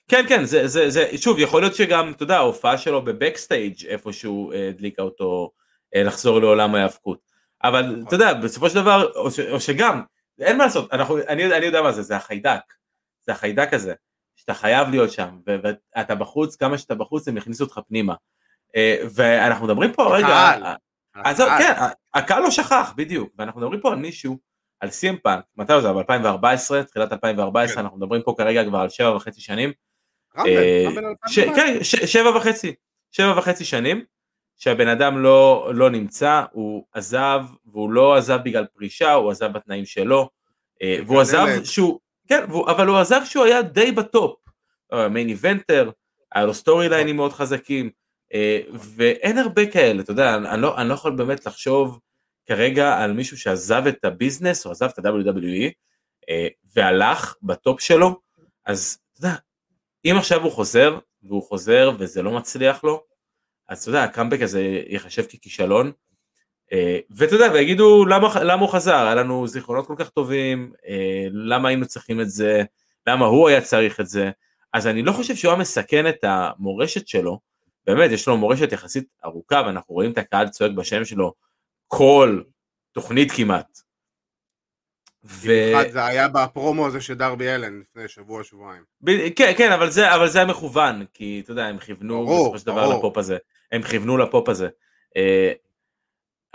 כן 0.09 0.25
כן 0.29 0.45
זה 0.45 0.67
זה 0.67 0.89
זה 0.89 1.17
שוב 1.17 1.39
יכול 1.39 1.61
להיות 1.61 1.75
שגם 1.75 2.11
אתה 2.11 2.23
יודע 2.23 2.37
ההופעה 2.37 2.77
שלו 2.77 3.01
בבקסטייג' 3.01 3.85
איפשהו 3.85 4.51
אה, 4.51 4.69
הדליקה 4.69 5.01
אותו 5.01 5.51
אה, 5.95 6.03
לחזור 6.03 6.39
לעולם 6.39 6.75
ההיאבקות. 6.75 7.19
אבל 7.63 8.03
אתה 8.07 8.15
יודע 8.15 8.33
בסופו 8.33 8.69
של 8.69 8.75
דבר 8.75 9.11
או, 9.15 9.31
ש, 9.31 9.39
או 9.39 9.59
שגם 9.59 10.01
אין 10.39 10.57
מה 10.57 10.63
לעשות 10.63 10.93
אנחנו 10.93 11.17
אני, 11.27 11.57
אני 11.57 11.65
יודע 11.65 11.81
מה 11.81 11.91
זה 11.91 12.01
זה 12.01 12.15
החיידק. 12.15 12.61
זה 13.21 13.31
החיידק 13.31 13.73
הזה 13.73 13.93
שאתה 14.35 14.53
חייב 14.53 14.89
להיות 14.89 15.11
שם 15.11 15.39
ואתה 15.45 16.15
בחוץ 16.15 16.55
כמה 16.55 16.77
שאתה 16.77 16.95
בחוץ 16.95 17.27
הם 17.27 17.37
יכניסו 17.37 17.63
אותך 17.63 17.79
פנימה. 17.87 18.13
אה, 18.75 18.97
ואנחנו 19.15 19.65
מדברים 19.65 19.93
פה 19.93 20.17
רגע 20.17 20.53
אז. 21.15 21.37
כן, 21.37 21.73
הקהל 22.13 22.43
לא 22.43 22.51
שכח, 22.51 22.93
בדיוק, 22.95 23.33
ואנחנו 23.37 23.61
מדברים 23.61 23.81
פה 23.81 23.91
על 23.91 23.95
מישהו, 23.95 24.37
על 24.79 24.89
סי.אם 24.89 25.17
פאנק, 25.23 25.43
מתי 25.57 25.81
זה, 25.81 25.93
ב-2014, 25.93 26.83
תחילת 26.87 27.13
2014, 27.13 27.75
כן. 27.75 27.81
אנחנו 27.81 27.97
מדברים 27.97 28.21
פה 28.21 28.33
כרגע 28.37 28.63
כבר 28.63 28.79
על 28.79 28.89
שבע 28.89 29.15
וחצי 29.15 29.41
שנים, 29.41 29.71
אה, 30.37 30.83
Rumble 30.87 31.05
על 31.05 31.13
ש- 31.27 31.39
2014. 31.39 31.55
כן, 31.55 32.07
שבע 32.07 32.37
וחצי, 32.37 32.75
שבע 33.11 33.37
וחצי 33.37 33.65
שנים, 33.65 34.03
שהבן 34.57 34.87
אדם 34.87 35.23
לא, 35.23 35.71
לא 35.73 35.89
נמצא, 35.89 36.43
הוא 36.51 36.85
עזב, 36.93 37.41
והוא 37.65 37.91
לא 37.91 38.15
עזב 38.17 38.39
בגלל 38.45 38.65
פרישה, 38.65 39.13
הוא 39.13 39.31
עזב 39.31 39.51
בתנאים 39.53 39.85
שלו, 39.85 40.29
אה, 40.81 40.97
והוא 41.07 41.21
עזב. 41.21 41.45
שהוא, 41.63 41.99
כן, 42.27 42.43
והוא, 42.49 42.67
אבל 42.71 42.87
הוא 42.87 42.97
עזב 42.97 43.21
שהוא 43.25 43.45
היה 43.45 43.61
די 43.61 43.91
בטופ, 43.91 44.35
main 45.09 45.29
eventer, 45.29 45.89
היה 46.31 46.45
לו 46.45 46.53
סטורי 46.53 46.89
ליינים 46.89 47.15
מאוד 47.15 47.33
חזקים, 47.33 47.89
אה, 48.33 48.59
ואין 48.95 49.37
הרבה 49.37 49.65
כאלה, 49.71 50.01
אתה 50.01 50.11
יודע, 50.11 50.35
אני 50.35 50.61
לא, 50.61 50.77
אני 50.77 50.89
לא 50.89 50.93
יכול 50.93 51.15
באמת 51.15 51.45
לחשוב 51.45 51.99
כרגע 52.45 52.97
על 52.97 53.13
מישהו 53.13 53.37
שעזב 53.37 53.87
את 53.87 54.05
ה 54.05 54.11
business, 54.11 54.65
או 54.65 54.71
עזב 54.71 54.85
את 54.99 55.05
ה-WWE, 55.05 55.71
אה, 56.29 56.47
והלך 56.75 57.35
בטופ 57.43 57.79
שלו, 57.81 58.19
אז 58.65 58.97
אתה 59.13 59.27
יודע, 59.27 59.35
אם 60.05 60.15
עכשיו 60.17 60.43
הוא 60.43 60.51
חוזר, 60.51 60.99
והוא 61.23 61.43
חוזר 61.43 61.91
וזה 61.99 62.21
לא 62.21 62.31
מצליח 62.31 62.83
לו, 62.83 63.03
אז 63.69 63.81
אתה 63.81 63.89
יודע, 63.89 64.03
הקאמבק 64.03 64.41
הזה 64.41 64.61
ייחשב 64.87 65.23
ככישלון, 65.23 65.91
אה, 66.73 66.99
ואתה 67.09 67.35
יודע, 67.35 67.47
ויגידו 67.53 68.05
למה, 68.05 68.43
למה 68.43 68.61
הוא 68.61 68.69
חזר, 68.69 68.95
היה 68.95 69.15
לנו 69.15 69.47
זיכרונות 69.47 69.87
כל 69.87 69.95
כך 69.97 70.09
טובים, 70.09 70.73
אה, 70.87 71.27
למה 71.31 71.67
היינו 71.69 71.85
צריכים 71.85 72.21
את 72.21 72.29
זה, 72.29 72.63
למה 73.07 73.25
הוא 73.25 73.49
היה 73.49 73.61
צריך 73.61 73.99
את 73.99 74.07
זה, 74.07 74.31
אז 74.73 74.87
אני 74.87 75.01
לא 75.01 75.11
חושב 75.11 75.35
שהוא 75.35 75.51
היה 75.51 75.59
מסכן 75.59 76.07
את 76.07 76.23
המורשת 76.23 77.07
שלו, 77.07 77.39
באמת, 77.85 78.11
יש 78.11 78.27
לו 78.27 78.37
מורשת 78.37 78.71
יחסית 78.71 79.07
ארוכה, 79.25 79.63
ואנחנו 79.65 79.93
רואים 79.95 80.11
את 80.11 80.17
הקהל 80.17 80.49
צועק 80.49 80.71
בשם 80.71 81.05
שלו 81.05 81.33
כל 81.87 82.41
תוכנית 82.91 83.31
כמעט. 83.31 83.88
ו... 85.25 85.47
במיוחד 85.47 85.89
זה 85.89 86.05
היה 86.05 86.27
בפרומו 86.27 86.87
הזה 86.87 87.01
של 87.01 87.13
דרבי 87.13 87.49
אלן 87.49 87.79
לפני 87.79 88.07
שבוע 88.07 88.43
שבועיים. 88.43 88.83
ב- 89.01 89.29
כן, 89.35 89.53
כן, 89.57 89.71
אבל 89.71 89.89
זה, 89.89 90.15
אבל 90.15 90.29
זה 90.29 90.39
היה 90.39 90.47
מכוון, 90.47 91.05
כי 91.13 91.41
אתה 91.43 91.51
יודע, 91.51 91.65
הם 91.65 91.77
כיוונו 91.77 92.25
בסופו 92.25 92.59
של 92.59 92.65
דבר. 92.65 92.97
לפופ 92.97 93.17
הזה. 93.17 93.37
הם 93.71 93.81
כיוונו 93.81 94.17
לפופ 94.17 94.49
הזה. 94.49 94.67
אה, 95.17 95.51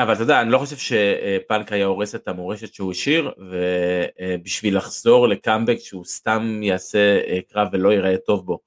אבל 0.01 0.13
אתה 0.13 0.23
יודע, 0.23 0.41
אני 0.41 0.51
לא 0.51 0.59
חושב 0.59 0.77
שפאנק 0.77 1.73
היה 1.73 1.87
הורס 1.87 2.15
את 2.15 2.29
המורשת 2.29 2.75
שהוא 2.75 2.93
השאיר, 2.93 3.33
ובשביל 3.39 4.77
לחזור 4.77 5.29
לקאמבק 5.29 5.77
שהוא 5.79 6.05
סתם 6.05 6.61
יעשה 6.63 7.21
אה, 7.27 7.39
קרב 7.53 7.69
ולא 7.73 7.93
ייראה 7.93 8.17
טוב 8.17 8.47
בו. 8.47 8.59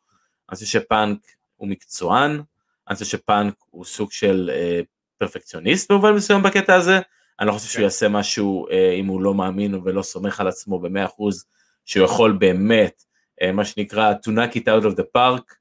אני 0.50 0.56
חושב 0.56 0.80
שפאנק 0.80 1.20
הוא 1.56 1.68
מקצוען, 1.68 2.42
אני 2.88 2.96
חושב 2.96 3.06
שפאנק 3.06 3.54
הוא 3.70 3.86
סוג 3.86 4.12
של 4.12 4.52
אה, 4.54 4.82
פרפקציוניסט 5.18 5.92
במובן 5.92 6.12
מסוים 6.12 6.44
בקטע 6.44 6.76
הזה, 6.76 7.00
אני 7.40 7.48
לא 7.48 7.54
חושב 7.54 7.68
שהוא 7.68 7.78
כן. 7.78 7.84
יעשה 7.84 8.10
משהו 8.10 8.68
אה, 8.72 8.92
אם 8.92 9.06
הוא 9.06 9.22
לא 9.22 9.34
מאמין 9.34 9.76
ולא 9.76 10.02
סומך 10.02 10.40
על 10.40 10.48
עצמו 10.48 10.80
במאה 10.80 11.06
אחוז, 11.06 11.46
שהוא 11.86 12.06
יכול 12.06 12.32
באמת, 12.32 13.04
אה, 13.42 13.52
מה 13.52 13.66
שנקרא, 13.66 14.14
to 14.14 14.32
knock 14.32 14.56
it 14.56 14.64
out 14.64 14.84
of 14.84 14.98
the 14.98 15.04
park, 15.18 15.56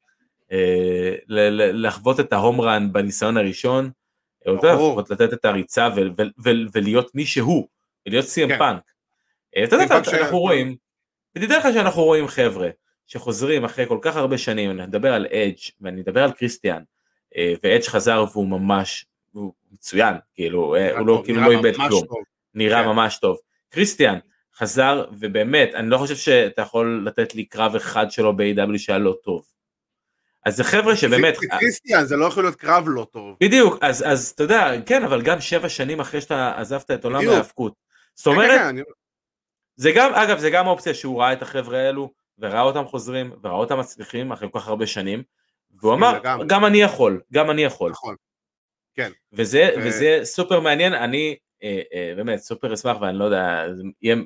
אה, 0.53 1.15
לחוות 1.29 2.21
את 2.21 2.33
ההום 2.33 2.61
רן 2.61 2.93
בניסיון 2.93 3.37
הראשון. 3.37 3.91
לפחות 4.47 5.11
לתת 5.11 5.33
את 5.33 5.45
הריצה 5.45 5.89
ולהיות 6.75 7.15
מי 7.15 7.27
שהוא, 7.27 7.69
ולהיות 8.07 8.25
סי.אם 8.25 8.49
כן. 8.49 8.59
פאנק. 8.59 8.83
אתה 9.65 9.77
יודע, 9.77 9.99
אנחנו 10.21 10.39
רואים, 10.39 10.77
ותדע 11.37 11.59
לך 11.59 11.65
שאנחנו 11.75 12.03
רואים 12.03 12.29
חבר'ה 12.29 12.69
שחוזרים 13.07 13.65
אחרי 13.65 13.87
כל 13.87 13.99
כך 14.03 14.17
הרבה 14.17 14.39
שנים, 14.39 14.71
אני 14.71 14.87
מדבר 14.87 15.15
על 15.15 15.27
אדג' 15.27 15.57
ואני 15.81 16.01
מדבר 16.01 16.25
על 16.25 16.33
קריסטיאן, 16.33 16.83
ואדג' 17.63 17.83
חזר 17.83 18.25
והוא 18.33 18.47
ממש, 18.47 19.07
הוא 19.37 19.53
מצוין, 19.73 20.15
כאילו, 20.35 20.75
אה, 20.75 20.99
הוא 20.99 21.07
לא 21.07 21.23
כאילו 21.25 21.41
לא 21.41 21.51
איבד 21.51 21.77
כלום. 21.77 22.03
נראה 22.55 22.83
כן. 22.83 22.89
ממש 22.89 23.19
טוב. 23.19 23.39
קריסטיאן 23.69 24.19
חזר 24.57 25.05
ובאמת 25.19 25.75
אני 25.75 25.91
לא 25.91 25.99
חושב 25.99 26.17
שאתה 26.17 26.63
יכול 26.63 27.03
לתת 27.07 27.35
לי 27.35 27.45
קרב 27.45 27.75
אחד 27.75 28.11
שלו 28.11 28.37
ב-AW 28.37 28.79
שהיה 28.79 28.99
לא 28.99 29.17
טוב. 29.25 29.45
אז 30.45 30.57
זה 30.57 30.65
חבר'ה 30.65 30.97
שבאמת, 30.97 31.37
זה 31.41 31.47
קריסטיאן 31.47 32.05
זה 32.05 32.17
לא 32.17 32.27
יכול 32.27 32.45
להיות 32.45 32.57
קרב 32.57 32.85
לא 32.87 33.07
טוב. 33.11 33.37
בדיוק, 33.41 33.79
אז, 33.81 34.05
אז 34.07 34.33
אתה 34.35 34.43
יודע, 34.43 34.73
כן, 34.87 35.05
אבל 35.05 35.23
גם 35.23 35.41
שבע 35.41 35.69
שנים 35.69 36.01
אחרי 36.01 36.21
שאתה 36.21 36.53
עזבת 36.57 36.91
את 36.91 37.05
עולם. 37.05 37.29
ההאבקות. 37.29 37.75
זאת 38.15 38.35
כן, 38.35 38.41
כן, 38.41 38.69
אומרת, 38.69 38.87
זה 39.77 39.93
גם, 39.95 40.15
אגב, 40.15 40.39
זה 40.39 40.51
גם 40.51 40.67
אופציה 40.67 40.95
שהוא 40.95 41.21
ראה 41.21 41.33
את 41.33 41.43
החבר'ה 41.43 41.79
האלו, 41.79 42.11
וראה 42.39 42.61
אותם 42.61 42.85
חוזרים, 42.85 43.31
וראה 43.43 43.57
אותם 43.57 43.79
מצליחים 43.79 44.33
אחרי 44.33 44.49
כל 44.53 44.61
כך 44.61 44.69
הרבה 44.69 44.87
שנים, 44.87 45.23
והוא 45.81 45.95
אמר. 45.95 46.19
גם 46.47 46.65
אני 46.65 46.79
יכול, 46.79 47.21
גם 47.33 47.51
אני 47.51 47.63
יכול. 47.63 47.91
נכון. 47.91 48.15
וזה, 49.33 49.69
ו- 49.77 49.81
וזה 49.87 50.21
סופר 50.25 50.61
מעניין, 50.61 50.93
אני 50.93 51.37
אה, 51.63 51.83
אה, 51.95 52.13
באמת 52.17 52.39
סופר 52.39 52.75
אשמח 52.75 52.97
ואני 53.01 53.19
לא 53.19 53.25
יודע, 53.25 53.67
יהיה, 54.03 54.17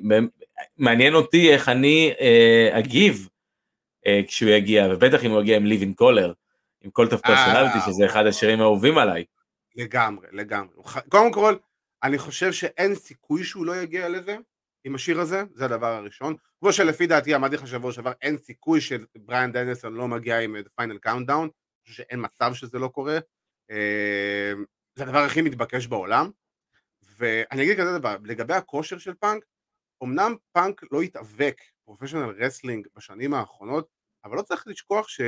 מעניין 0.77 1.13
אותי 1.13 1.53
איך 1.53 1.69
אני 1.69 2.13
אה, 2.19 2.69
אגיב 2.79 3.29
אה, 4.07 4.21
כשהוא 4.27 4.49
יגיע, 4.49 4.87
ובטח 4.91 5.25
אם 5.25 5.31
הוא 5.31 5.41
יגיע 5.41 5.57
עם 5.57 5.65
Living 5.65 5.93
Colour, 5.93 6.33
עם 6.81 6.91
Cult 6.97 7.21
of 7.21 7.29
Personality, 7.29 7.77
אה, 7.77 7.85
שזה 7.85 8.05
אחד 8.05 8.25
השירים 8.25 8.61
האהובים 8.61 8.97
עליי. 8.97 9.25
לגמרי, 9.75 10.27
לגמרי. 10.31 10.73
קודם 11.09 11.31
כל, 11.31 11.55
אני 12.03 12.17
חושב 12.17 12.51
שאין 12.51 12.95
סיכוי 12.95 13.43
שהוא 13.43 13.65
לא 13.65 13.75
יגיע 13.75 14.09
לזה, 14.09 14.37
עם 14.83 14.95
השיר 14.95 15.19
הזה, 15.19 15.43
זה 15.53 15.65
הדבר 15.65 15.93
הראשון. 15.93 16.35
כמו 16.59 16.73
שלפי 16.73 17.07
דעתי, 17.07 17.35
אמרתי 17.35 17.55
לך 17.55 17.67
שבוע 17.67 17.91
שעבר, 17.91 18.11
אין 18.21 18.37
סיכוי 18.37 18.81
שבריאן 18.81 19.51
דניאלסון 19.51 19.93
לא 19.93 20.07
מגיע 20.07 20.39
עם 20.39 20.55
Final 20.75 20.97
Countdown, 20.97 21.43
אני 21.43 21.91
חושב 21.91 22.03
שאין 22.03 22.19
מצב 22.23 22.53
שזה 22.53 22.79
לא 22.79 22.87
קורה. 22.87 23.19
אה, 23.71 24.53
זה 24.95 25.03
הדבר 25.03 25.17
הכי 25.17 25.41
מתבקש 25.41 25.87
בעולם. 25.87 26.29
ואני 27.17 27.63
אגיד 27.63 27.77
כזה 27.77 27.97
דבר, 27.99 28.17
לגבי 28.23 28.53
הכושר 28.53 28.97
של 28.97 29.13
פאנק, 29.13 29.45
אמנם 30.03 30.35
פאנק 30.51 30.81
לא 30.91 31.01
התאבק 31.01 31.61
professional 31.85 32.33
wrestling 32.39 32.87
בשנים 32.95 33.33
האחרונות, 33.33 33.87
אבל 34.25 34.37
לא 34.37 34.41
צריך 34.41 34.67
לשכוח 34.67 35.07
ש... 35.07 35.21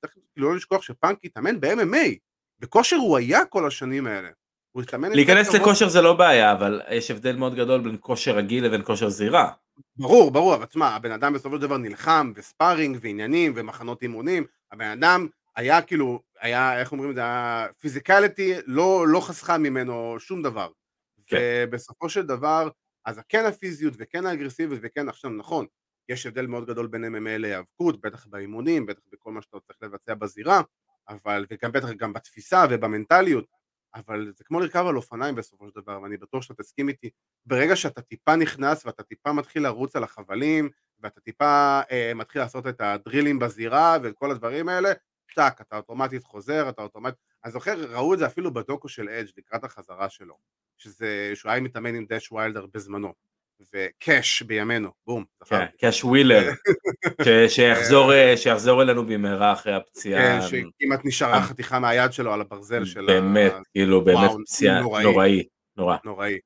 צריך 0.00 0.14
כאילו 0.32 0.50
לא 0.50 0.56
לשכוח 0.56 0.82
שפאנק 0.82 1.18
התאמן 1.24 1.60
ב-MMA. 1.60 2.16
בכושר 2.58 2.96
הוא 2.96 3.16
היה 3.16 3.44
כל 3.44 3.66
השנים 3.66 4.06
האלה. 4.06 4.28
הוא 4.72 4.82
התאמן... 4.82 5.12
להיכנס 5.12 5.54
לכושר 5.54 5.88
זה 5.88 6.02
לא 6.02 6.14
בעיה, 6.14 6.52
אבל 6.52 6.82
יש 6.90 7.10
הבדל 7.10 7.36
מאוד 7.36 7.54
גדול 7.54 7.80
בין 7.80 7.96
כושר 8.00 8.36
רגיל 8.36 8.64
לבין 8.64 8.82
כושר 8.84 9.08
זירה. 9.08 9.52
ברור, 9.96 10.30
ברור, 10.30 10.54
אבל 10.54 10.64
תשמע, 10.64 10.88
הבן 10.88 11.12
אדם 11.12 11.32
בסופו 11.32 11.56
של 11.56 11.62
דבר 11.62 11.76
נלחם, 11.76 12.32
וספארינג, 12.34 12.98
ועניינים, 13.00 13.52
ומחנות 13.56 14.02
אימונים, 14.02 14.46
הבן 14.72 14.90
אדם 14.90 15.26
היה 15.56 15.82
כאילו, 15.82 16.22
היה, 16.40 16.80
איך 16.80 16.92
אומרים 16.92 17.10
את 17.10 17.14
זה, 17.14 17.22
הפיזיקליטי 17.24 18.54
לא, 18.66 19.04
לא 19.08 19.20
חסכה 19.20 19.58
ממנו 19.58 20.16
שום 20.20 20.42
דבר. 20.42 20.70
כן. 21.26 21.36
ובסופו 21.40 22.08
של 22.08 22.26
דבר, 22.26 22.68
אז 23.04 23.20
כן 23.28 23.44
הפיזיות 23.44 23.94
וכן 23.98 24.26
האגרסיביות 24.26 24.80
וכן, 24.82 25.08
עכשיו 25.08 25.30
נכון, 25.30 25.66
יש 26.08 26.26
הבדל 26.26 26.46
מאוד 26.46 26.66
גדול 26.66 26.86
בין 26.86 27.04
MMA 27.04 27.38
להיאבקות, 27.38 28.00
בטח 28.00 28.26
באימונים, 28.26 28.86
בטח 28.86 29.02
בכל 29.12 29.32
מה 29.32 29.42
שאתה 29.42 29.60
צריך 29.60 29.78
לבצע 29.82 30.14
בזירה, 30.14 30.60
אבל, 31.08 31.46
וגם 31.50 31.72
בטח 31.72 31.90
גם 31.90 32.12
בתפיסה 32.12 32.64
ובמנטליות, 32.70 33.46
אבל 33.94 34.32
זה 34.36 34.44
כמו 34.44 34.60
לרכב 34.60 34.86
על 34.86 34.96
אופניים 34.96 35.34
בסופו 35.34 35.68
של 35.68 35.80
דבר, 35.80 36.00
ואני 36.02 36.16
בטוח 36.16 36.42
שאתה 36.42 36.62
תסכים 36.62 36.88
איתי, 36.88 37.10
ברגע 37.46 37.76
שאתה 37.76 38.02
טיפה 38.02 38.36
נכנס 38.36 38.86
ואתה 38.86 39.02
טיפה 39.02 39.32
מתחיל 39.32 39.62
לרוץ 39.62 39.96
על 39.96 40.04
החבלים, 40.04 40.68
ואתה 41.00 41.20
טיפה 41.20 41.80
אה, 41.90 42.12
מתחיל 42.14 42.42
לעשות 42.42 42.66
את 42.66 42.80
הדרילים 42.80 43.38
בזירה 43.38 43.96
ואת 44.02 44.14
כל 44.14 44.30
הדברים 44.30 44.68
האלה, 44.68 44.92
טאק, 45.34 45.60
אתה 45.60 45.76
אוטומטית 45.76 46.24
חוזר, 46.24 46.68
אתה 46.68 46.82
אוטומטית... 46.82 47.18
אני 47.44 47.52
זוכר, 47.52 47.74
ראו 47.90 48.14
את 48.14 48.18
זה 48.18 48.26
אפילו 48.26 48.54
בדוקו 48.54 48.88
של 48.88 49.08
אדג' 49.08 49.28
לקראת 49.36 49.64
החזרה 49.64 50.08
שלו, 50.08 50.38
שזה, 50.78 51.32
שהוא 51.34 51.52
היה 51.52 51.60
מתאמן 51.60 51.94
עם 51.94 52.06
דש 52.08 52.32
ויילדר 52.32 52.66
בזמנו, 52.74 53.12
וקאש 53.74 54.42
בימינו, 54.42 54.90
בום, 55.06 55.24
כן. 55.44 55.66
קאש 55.80 56.04
ווילר, 56.04 56.50
שיחזור, 57.48 58.12
אה, 58.12 58.36
שיחזור 58.36 58.82
אלינו 58.82 59.06
במהרה 59.06 59.52
אחרי 59.52 59.74
הפציעה. 59.74 60.40
כן, 60.40 60.46
שכמעט 60.46 61.00
נשארה 61.04 61.42
חתיכה 61.42 61.78
מהיד 61.78 62.12
שלו 62.12 62.32
על 62.32 62.40
הברזל 62.40 62.84
של 62.84 63.06
באמת, 63.06 63.52
ה... 63.52 63.60
כאילו, 63.72 64.04
באמת 64.04 64.30
פציעה 64.46 64.80
נוראי. 64.80 65.04
נוראי, 65.04 65.42
נורא. 65.76 65.96
נוראי. 66.04 66.38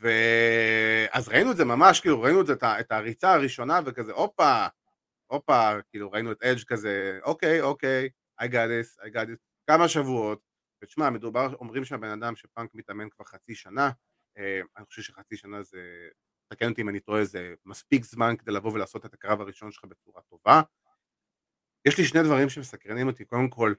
ו... 0.00 0.08
אז 1.12 1.28
ראינו 1.28 1.50
את 1.50 1.56
זה 1.56 1.64
ממש, 1.64 2.00
כאילו 2.00 2.22
ראינו 2.22 2.40
את, 2.40 2.50
את 2.50 2.64
את 2.80 2.92
הריצה 2.92 3.32
הראשונה 3.32 3.80
וכזה, 3.84 4.12
הופה, 4.12 4.66
הופה, 5.26 5.70
כאילו 5.90 6.10
ראינו 6.10 6.32
את 6.32 6.42
אדג' 6.42 6.64
כזה, 6.64 7.18
אוקיי, 7.22 7.60
אוקיי, 7.60 8.08
I 8.42 8.44
got 8.44 8.48
this, 8.48 9.04
I 9.04 9.08
got 9.14 9.26
this, 9.28 9.38
כמה 9.66 9.88
שבועות, 9.88 10.40
ותשמע, 10.82 11.10
מדובר, 11.10 11.54
אומרים 11.54 11.84
שהבן 11.84 12.22
אדם 12.22 12.36
שפאנק 12.36 12.74
מתאמן 12.74 13.08
כבר 13.10 13.24
חצי 13.24 13.54
שנה, 13.54 13.90
אה, 14.38 14.60
אני 14.76 14.86
חושב 14.86 15.02
שחצי 15.02 15.36
שנה 15.36 15.62
זה, 15.62 16.08
תקן 16.48 16.70
אותי 16.70 16.82
אם 16.82 16.88
אני 16.88 17.00
טועה, 17.00 17.24
זה 17.24 17.54
מספיק 17.64 18.04
זמן 18.04 18.36
כדי 18.38 18.52
לבוא 18.52 18.72
ולעשות 18.72 19.06
את 19.06 19.14
הקרב 19.14 19.40
הראשון 19.40 19.72
שלך 19.72 19.84
בצורה 19.84 20.22
טובה. 20.22 20.62
יש 21.84 21.98
לי 21.98 22.04
שני 22.04 22.22
דברים 22.22 22.48
שמסקרנים 22.48 23.06
אותי, 23.06 23.24
קודם 23.24 23.48
כל, 23.50 23.74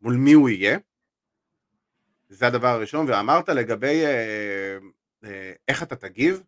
מול 0.00 0.14
מי 0.16 0.32
הוא 0.32 0.48
יהיה, 0.48 0.78
זה 2.28 2.46
הדבר 2.46 2.68
הראשון, 2.68 3.06
ואמרת 3.08 3.48
לגבי 3.48 4.04
אה, 4.04 4.78
אה, 5.24 5.52
איך 5.68 5.82
אתה 5.82 5.96
תגיב, 5.96 6.42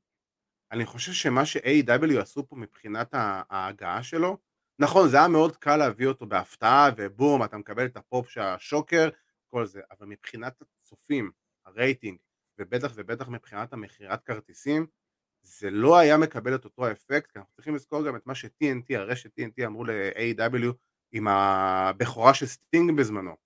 אני 0.74 0.86
חושב 0.86 1.12
שמה 1.12 1.46
ש-A.W. 1.46 2.20
עשו 2.20 2.48
פה 2.48 2.56
מבחינת 2.56 3.08
ההגעה 3.50 4.02
שלו, 4.02 4.38
נכון, 4.78 5.08
זה 5.08 5.16
היה 5.16 5.28
מאוד 5.28 5.56
קל 5.56 5.76
להביא 5.76 6.06
אותו 6.06 6.26
בהפתעה, 6.26 6.90
ובום, 6.96 7.44
אתה 7.44 7.56
מקבל 7.56 7.86
את 7.86 7.96
הפופ 7.96 8.28
שהשוקר, 8.28 9.08
כל 9.50 9.66
זה, 9.66 9.80
אבל 9.90 10.06
מבחינת 10.06 10.62
הצופים, 10.62 11.30
הרייטינג, 11.66 12.18
ובטח 12.58 12.92
ובטח 12.94 13.28
מבחינת 13.28 13.72
המכירת 13.72 14.22
כרטיסים, 14.22 14.86
זה 15.42 15.70
לא 15.70 15.98
היה 15.98 16.16
מקבל 16.16 16.54
את 16.54 16.64
אותו 16.64 16.86
האפקט, 16.86 17.30
כי 17.32 17.38
אנחנו 17.38 17.52
צריכים 17.54 17.74
לזכור 17.74 18.06
גם 18.06 18.16
את 18.16 18.26
מה 18.26 18.34
ש-TNT, 18.34 18.96
הרשת 18.96 19.30
TNT 19.40 19.66
אמרו 19.66 19.84
ל-AEW 19.84 20.72
עם 21.12 21.28
הבכורה 21.28 22.34
של 22.34 22.46
סטינג 22.46 22.98
בזמנו. 22.98 23.36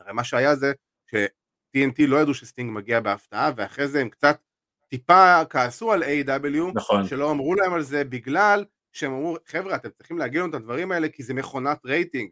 הרי 0.00 0.12
מה 0.12 0.24
שהיה 0.24 0.56
זה 0.56 0.72
ש-TNT 1.10 2.06
לא 2.08 2.16
ידעו 2.16 2.34
שסטינג 2.34 2.70
מגיע 2.72 3.00
בהפתעה, 3.00 3.50
ואחרי 3.56 3.88
זה 3.88 4.00
הם 4.00 4.08
קצת 4.08 4.40
טיפה 4.88 5.44
כעסו 5.50 5.92
על 5.92 6.02
AEW. 6.02 6.72
נכון. 6.74 7.06
שלא 7.08 7.30
אמרו 7.30 7.54
להם 7.54 7.72
על 7.74 7.82
זה 7.82 8.04
בגלל 8.04 8.64
שהם 8.92 9.12
אמרו, 9.12 9.36
חבר'ה, 9.46 9.74
אתם 9.76 9.90
צריכים 9.90 10.18
להגיד 10.18 10.40
לנו 10.40 10.50
את 10.50 10.54
הדברים 10.54 10.92
האלה 10.92 11.08
כי 11.08 11.22
זה 11.22 11.34
מכונת 11.34 11.86
רייטינג. 11.86 12.30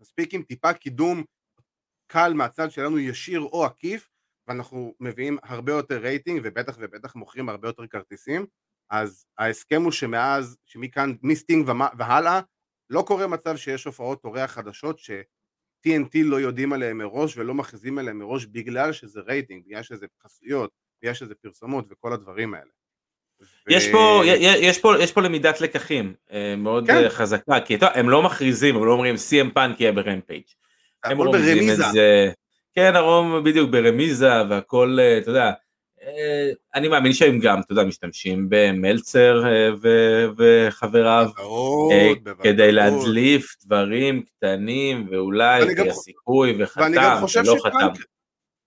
מספיק 0.00 0.34
עם 0.34 0.42
טיפה 0.42 0.72
קידום 0.72 1.24
קל 2.12 2.32
מהצד 2.34 2.70
שלנו 2.70 2.98
ישיר 2.98 3.40
או 3.40 3.64
עקיף, 3.64 4.08
ואנחנו 4.48 4.94
מביאים 5.00 5.38
הרבה 5.42 5.72
יותר 5.72 5.98
רייטינג 5.98 6.40
ובטח 6.44 6.76
ובטח 6.80 7.14
מוכרים 7.16 7.48
הרבה 7.48 7.68
יותר 7.68 7.86
כרטיסים, 7.86 8.46
אז 8.90 9.26
ההסכם 9.38 9.82
הוא 9.82 9.92
שמאז, 9.92 10.56
שמכאן, 10.64 11.12
מסטינג 11.22 11.68
ומה- 11.68 11.88
והלאה, 11.98 12.40
לא 12.90 13.04
קורה 13.06 13.26
מצב 13.26 13.56
שיש 13.56 13.84
הופעות 13.84 14.24
אורח 14.24 14.50
חדשות 14.50 14.98
ש-TNT 14.98 16.18
לא 16.24 16.40
יודעים 16.40 16.72
עליהם 16.72 16.98
מראש 16.98 17.36
ולא 17.36 17.54
מכריזים 17.54 17.98
עליהם 17.98 18.18
מראש 18.18 18.44
בגלל 18.46 18.92
שזה 18.92 19.20
רייטינג, 19.20 19.64
בגלל 19.66 19.82
שזה 19.82 20.06
חסויות, 20.22 20.70
בגלל 21.06 21.14
שזה 21.14 21.34
פרסומות 21.34 21.84
וכל 21.90 22.12
הדברים 22.12 22.54
האלה. 22.54 22.66
יש 23.68 23.88
ו- 23.88 23.92
פה, 23.92 24.22
יש 24.44 24.78
פה, 24.78 24.94
יש 25.00 25.12
פה 25.12 25.20
למידת 25.22 25.60
לקחים 25.60 26.14
אה, 26.32 26.54
מאוד 26.58 26.86
כן. 26.86 26.96
אה, 27.04 27.10
חזקה, 27.10 27.60
כי 27.60 27.74
אתה, 27.74 27.88
הם 27.94 28.10
לא 28.10 28.22
מכריזים, 28.22 28.76
הם 28.76 28.84
לא 28.84 28.92
אומרים 28.92 29.14
CM 29.14 29.50
פאנק 29.54 29.80
יהיה 29.80 29.92
ב 29.92 29.98
Rampage. 29.98 30.42
הם 31.04 31.20
הכל 31.20 31.26
רומזים 31.26 31.56
ברמיזה. 31.56 31.86
את 31.86 31.92
זה, 31.92 32.30
כן, 32.74 32.96
הרום 32.96 33.44
בדיוק 33.44 33.70
ברמיזה 33.70 34.42
והכל, 34.50 34.96
אה, 35.00 35.18
אתה 35.18 35.30
יודע, 35.30 35.50
אני 36.74 36.88
מאמין 36.88 37.12
שהם 37.12 37.38
גם, 37.38 37.60
אתה 37.60 37.72
יודע, 37.72 37.84
משתמשים 37.84 38.46
במלצר 38.48 39.42
ו- 39.82 40.26
וחבריו 40.38 41.26
אה, 41.92 42.08
בוודאות. 42.22 42.42
כדי 42.42 42.72
להדליף 42.72 43.54
דברים 43.64 44.22
קטנים 44.22 45.06
ואולי 45.10 45.60
ואני 45.62 45.74
גם- 45.74 45.84
היה 45.84 45.94
סיכוי 45.94 46.52
ואני 46.52 46.62
וחתם 46.64 46.92
ולא 47.44 47.56
חתם. 47.62 47.88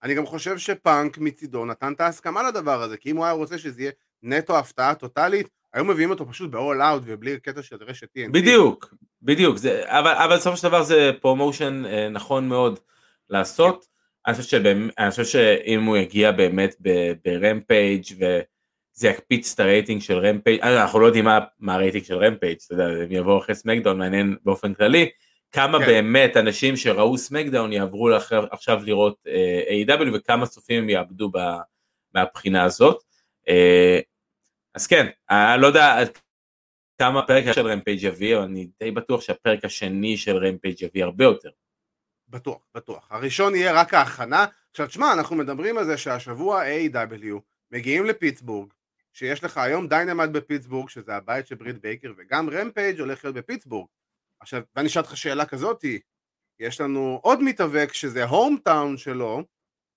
אני 0.03 0.13
גם 0.13 0.25
חושב 0.25 0.57
שפאנק 0.57 1.17
מצידו 1.17 1.65
נתן 1.65 1.93
את 1.93 2.01
ההסכמה 2.01 2.43
לדבר 2.43 2.81
הזה, 2.81 2.97
כי 2.97 3.11
אם 3.11 3.17
הוא 3.17 3.25
היה 3.25 3.33
רוצה 3.33 3.57
שזה 3.57 3.81
יהיה 3.81 3.91
נטו 4.23 4.57
הפתעה 4.57 4.95
טוטאלית, 4.95 5.49
היו 5.73 5.85
מביאים 5.85 6.09
אותו 6.09 6.29
פשוט 6.29 6.51
ב-all 6.51 6.79
out 6.79 7.01
ובלי 7.03 7.39
קטע 7.39 7.63
של 7.63 7.75
רשת 7.81 8.07
TNT. 8.17 8.31
בדיוק, 8.31 8.93
בדיוק, 9.21 9.57
זה, 9.57 9.83
אבל, 9.85 10.11
אבל 10.11 10.35
בסופו 10.35 10.57
של 10.57 10.67
דבר 10.67 10.83
זה 10.83 11.11
promotion 11.21 11.83
אה, 11.85 12.09
נכון 12.09 12.47
מאוד 12.47 12.79
לעשות. 13.29 13.85
אני 14.27 14.35
חושב, 14.35 14.49
שבאמת, 14.49 14.93
אני 14.97 15.09
חושב 15.09 15.25
שאם 15.25 15.83
הוא 15.83 15.97
יגיע 15.97 16.31
באמת 16.31 16.75
ב 17.25 17.35
Rampage 17.35 18.03
וזה 18.15 19.07
יקפיץ 19.07 19.53
את 19.53 19.59
הרייטינג 19.59 20.01
של 20.01 20.17
Rampage, 20.17 20.61
אה, 20.61 20.81
אנחנו 20.81 20.99
לא 20.99 21.05
יודעים 21.05 21.25
מה, 21.25 21.39
מה 21.59 21.73
הרייטינג 21.73 22.03
של 22.03 22.17
Rampage, 22.17 22.57
אתה 22.65 22.73
יודע, 22.73 22.87
הם 22.87 23.11
יבואו 23.11 23.37
אחרי 23.37 23.55
SmackDown, 23.55 23.97
מעניין 23.97 24.35
באופן 24.45 24.73
כללי, 24.73 25.09
כמה 25.51 25.79
כן. 25.79 25.85
באמת 25.85 26.37
אנשים 26.37 26.77
שראו 26.77 27.17
SmackDown 27.17 27.73
יעברו 27.73 28.09
לאחר, 28.09 28.45
עכשיו 28.51 28.83
לראות 28.83 29.17
אה, 29.27 29.63
AEW 29.97 30.07
וכמה 30.13 30.47
צופים 30.47 30.83
הם 30.83 30.89
יאבדו 30.89 31.29
ב- 31.29 31.57
מהבחינה 32.15 32.63
הזאת. 32.63 33.03
אה, 33.49 33.99
אז 34.75 34.87
כן, 34.87 35.07
אני 35.29 35.61
לא 35.61 35.67
יודע 35.67 35.97
כמה 36.97 37.19
הפרק 37.19 37.53
של 37.53 37.67
רמפייג' 37.67 38.03
יביא, 38.03 38.35
אבל 38.35 38.43
אני 38.43 38.67
די 38.79 38.91
בטוח 38.91 39.21
שהפרק 39.21 39.65
השני 39.65 40.17
של 40.17 40.37
רמפייג' 40.37 40.81
יביא 40.81 41.03
הרבה 41.03 41.23
יותר. 41.23 41.49
בטוח, 42.29 42.59
בטוח. 42.75 43.07
הראשון 43.11 43.55
יהיה 43.55 43.81
רק 43.81 43.93
ההכנה. 43.93 44.45
עכשיו 44.71 44.87
תשמע, 44.87 45.13
אנחנו 45.13 45.35
מדברים 45.35 45.77
על 45.77 45.85
זה 45.85 45.97
שהשבוע 45.97 46.63
AEW 46.65 47.39
מגיעים 47.71 48.05
לפיטסבורג, 48.05 48.73
שיש 49.13 49.43
לך 49.43 49.57
היום 49.57 49.87
Dynamite 49.87 50.29
בפיטסבורג, 50.29 50.89
שזה 50.89 51.15
הבית 51.15 51.47
של 51.47 51.55
ברית 51.55 51.81
בייקר, 51.81 52.13
וגם 52.17 52.49
Rampage 52.49 52.99
הולך 52.99 53.25
להיות 53.25 53.35
בפיטסבורג. 53.35 53.87
עכשיו, 54.39 54.61
ואני 54.75 54.87
אשאל 54.87 55.01
אותך 55.01 55.17
שאלה 55.17 55.45
כזאתי, 55.45 55.99
יש 56.59 56.81
לנו 56.81 57.19
עוד 57.23 57.43
מתאבק 57.43 57.93
שזה 57.93 58.23
hometown 58.23 58.97
שלו, 58.97 59.43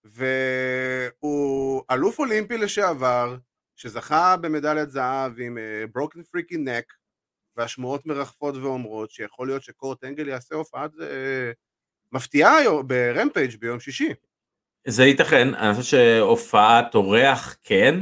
והוא 0.04 1.82
אלוף 1.90 2.18
אולימפי 2.18 2.58
לשעבר, 2.58 3.36
שזכה 3.76 4.36
במדליית 4.36 4.90
זהב 4.90 5.32
עם 5.38 5.58
ברוקן 5.92 6.22
פריקי 6.22 6.56
נק, 6.56 6.92
והשמועות 7.56 8.06
מרחפות 8.06 8.56
ואומרות 8.56 9.10
שיכול 9.10 9.46
להיות 9.46 9.62
שקורט 9.62 10.04
אנגל 10.04 10.28
יעשה 10.28 10.54
הופעת 10.54 10.90
אה, 11.00 11.50
מפתיעה 12.12 12.56
ברמפייג' 12.86 13.56
ביום 13.60 13.80
שישי. 13.80 14.14
זה 14.86 15.04
ייתכן, 15.04 15.54
אני 15.54 15.74
חושב 15.74 15.96
שהופעת 15.96 16.94
אורח 16.94 17.56
כן, 17.62 17.94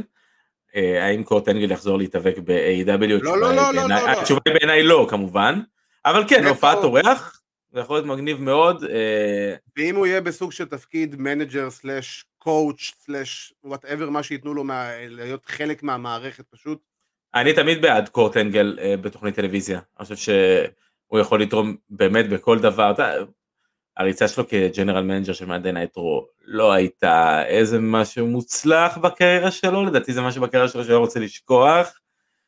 אה, 0.76 1.06
האם 1.06 1.24
קורט 1.24 1.48
אנגל 1.48 1.70
יחזור 1.70 1.98
להתאבק 1.98 2.38
ב-AW? 2.44 3.22
לא, 3.22 3.40
לא, 3.40 3.54
לא, 3.54 3.74
לא, 3.74 3.88
לא. 3.88 4.10
התשובה 4.10 4.40
היא 4.46 4.54
בעיניי 4.54 4.82
לא 4.82 5.06
כמובן, 5.10 5.60
אבל 6.04 6.24
כן, 6.28 6.46
הופעת? 6.46 6.78
אורח, 6.78 7.42
זה 7.72 7.80
יכול 7.80 7.96
להיות 7.96 8.06
מגניב 8.06 8.40
מאוד, 8.40 8.84
אה, 8.84 9.54
ואם 9.76 9.96
הוא 9.96 10.06
יהיה 10.06 10.20
בסוג 10.20 10.52
של 10.52 10.64
תפקיד 10.64 11.16
manager 11.18 11.70
slash 11.70 12.24
coach 12.38 12.92
slash 13.04 13.54
whatever 13.64 14.10
מה 14.10 14.22
שייתנו 14.22 14.54
לו 14.54 14.64
מה, 14.64 14.90
להיות 15.08 15.46
חלק 15.46 15.82
מהמערכת 15.82 16.44
פשוט. 16.50 16.78
אני 17.34 17.52
תמיד 17.52 17.82
בעד 17.82 18.08
קורט 18.08 18.36
אנגל 18.36 18.78
אה, 18.82 18.96
בתוכנית 18.96 19.34
טלוויזיה, 19.34 19.80
אני 19.98 20.06
חושב 20.06 20.16
שהוא 20.16 21.20
יכול 21.20 21.42
לתרום 21.42 21.76
באמת 21.90 22.28
בכל 22.28 22.58
דבר, 22.58 22.92
הריצה 23.96 24.28
שלו 24.28 24.48
כ 24.48 24.60
general 24.60 25.02
manager 25.02 25.32
של 25.32 25.46
Monday 25.46 25.72
Night 25.72 26.06
Raw 26.06 26.26
לא 26.44 26.72
הייתה 26.72 27.46
איזה 27.46 27.78
משהו 27.80 28.26
מוצלח 28.26 28.98
בקריירה 28.98 29.50
שלו, 29.50 29.84
לדעתי 29.84 30.12
זה 30.12 30.22
משהו 30.22 30.42
בקריירה 30.42 30.68
שלו 30.68 30.84
שלא 30.84 30.98
רוצה 30.98 31.20
לשכוח, 31.20 32.00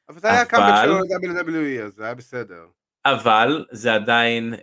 אבל 0.09 0.20
זה 0.20 0.30
היה 0.30 0.44
קאמבק 0.44 0.74
שלו 0.84 0.98
ל-WWE 0.98 1.82
אז 1.84 1.94
זה 1.94 2.05
היה 2.05 2.14
בסדר. 2.14 2.66
אבל 3.05 3.66
זה 3.70 3.94
עדיין 3.94 4.55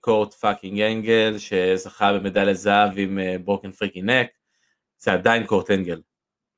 קורט 0.00 0.34
fucking 0.34 0.80
אנגל 0.80 1.38
שזכה 1.38 2.12
במדליית 2.12 2.56
זהב 2.56 2.92
עם 2.96 3.18
broken 3.44 3.70
freaking 3.70 4.02
neck, 4.02 4.26
זה 4.98 5.12
עדיין 5.12 5.46
קורט 5.46 5.70
אנגל, 5.70 6.02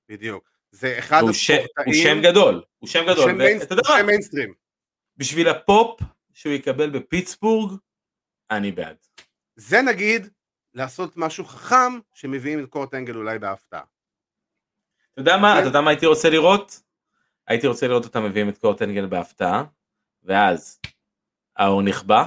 בדיוק. 0.08 0.50
זה 0.70 0.98
אחד 0.98 1.20
הוא 1.22 1.30
הספורטאים. 1.30 1.86
הוא 1.86 1.94
שם 1.94 2.20
גדול, 2.22 2.62
הוא 2.78 2.88
שם 2.88 3.04
הוא 3.04 3.12
גדול, 3.12 3.32
מה? 3.32 3.44
שם 3.84 4.06
מיינסטרים. 4.06 4.54
בשביל 5.16 5.48
הפופ 5.48 6.00
שהוא 6.32 6.52
יקבל 6.52 6.90
בפיטסבורג, 6.90 7.78
אני 8.50 8.72
בעד. 8.72 8.96
זה 9.56 9.82
נגיד 9.82 10.28
לעשות 10.74 11.16
משהו 11.16 11.44
חכם 11.44 11.98
שמביאים 12.14 12.64
את 12.64 12.68
קורט 12.68 12.94
אנגל 12.94 13.16
אולי 13.16 13.38
בהפתעה. 13.38 13.82
אתה 15.12 15.20
יודע 15.20 15.36
מה, 15.36 15.52
כן. 15.54 15.60
אתה 15.60 15.68
יודע 15.68 15.80
מה 15.80 15.90
הייתי 15.90 16.06
רוצה 16.06 16.30
לראות? 16.30 16.80
הייתי 17.46 17.66
רוצה 17.66 17.88
לראות 17.88 18.04
אותם 18.04 18.24
מביאים 18.24 18.48
את 18.48 18.58
קורט 18.58 18.82
אנגל 18.82 19.06
בהפתעה, 19.06 19.64
ואז 20.26 20.80
האור 21.56 21.82
נכבה, 21.82 22.24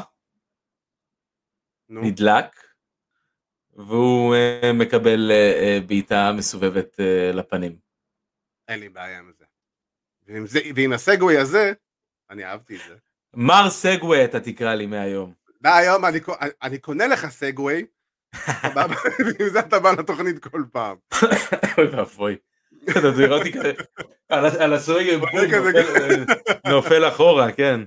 נו. 1.90 2.02
נדלק, 2.02 2.46
והוא 3.74 4.36
אה, 4.36 4.72
מקבל 4.74 5.32
אה, 5.32 5.54
אה, 5.62 5.80
בעיטה 5.88 6.32
מסובבת 6.38 7.00
לפנים. 7.34 7.78
אין 8.68 8.80
לי 8.80 8.90
בעיה 8.90 9.20
עם 9.20 9.32
זה. 9.38 9.46
ועם, 10.28 10.48
זה, 10.48 10.60
ועם 10.76 10.94
הסגווי 10.94 11.38
הזה, 11.38 11.74
אני 12.30 12.46
אהבתי 12.46 12.76
את 12.76 12.82
זה. 12.88 12.96
מר 13.34 13.70
סגווי 13.70 14.26
אתה 14.26 14.40
תקרא 14.40 14.76
לי 14.76 14.86
מהיום. 14.86 15.34
והיום 15.62 16.06
אני, 16.06 16.20
אני 16.62 16.78
קונה 16.78 17.08
לך 17.08 17.26
סגווי? 17.30 17.86
ועם 18.76 19.50
זה 19.52 19.60
אתה 19.60 19.80
בא 19.80 19.92
לתוכנית 19.92 20.44
כל 20.44 20.64
פעם. 20.72 20.98
אוי 21.78 21.88
ואבוי. 21.88 22.38
אתה 22.84 23.14
תראה 23.16 23.38
אותי 23.38 23.54
כזה, 23.54 23.72
על 24.30 24.46
ה- 24.46 24.64
על 24.64 24.74
הסורגל 24.74 25.18
בום, 25.18 25.30
כזה 25.52 25.72
נופל- 26.68 27.08
אחורה, 27.08 27.52
כן. 27.52 27.82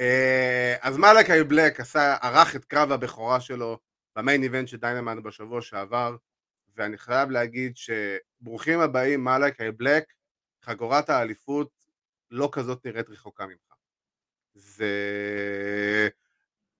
אה, 0.00 0.76
אז 0.80 0.96
מלאקי 0.98 1.42
בלק 1.44 1.80
עשה, 1.80 2.16
ערך 2.22 2.56
את 2.56 2.64
קרב 2.64 2.92
הבכורה 2.92 3.40
שלו 3.40 3.78
במיין 4.16 4.42
איבנט 4.42 4.68
של 4.68 4.76
דיינמן 4.76 5.22
בשבוע 5.22 5.62
שעבר, 5.62 6.16
ואני 6.76 6.98
חייב 6.98 7.30
להגיד 7.30 7.72
שברוכים 7.76 8.80
הבאים 8.80 9.24
מלאקי 9.24 9.70
בלק, 9.70 10.04
חגורת 10.64 11.10
האליפות 11.10 11.68
לא 12.30 12.48
כזאת 12.52 12.86
נראית 12.86 13.08
רחוקה 13.10 13.46
ממך. 13.46 13.74
זה... 14.54 14.88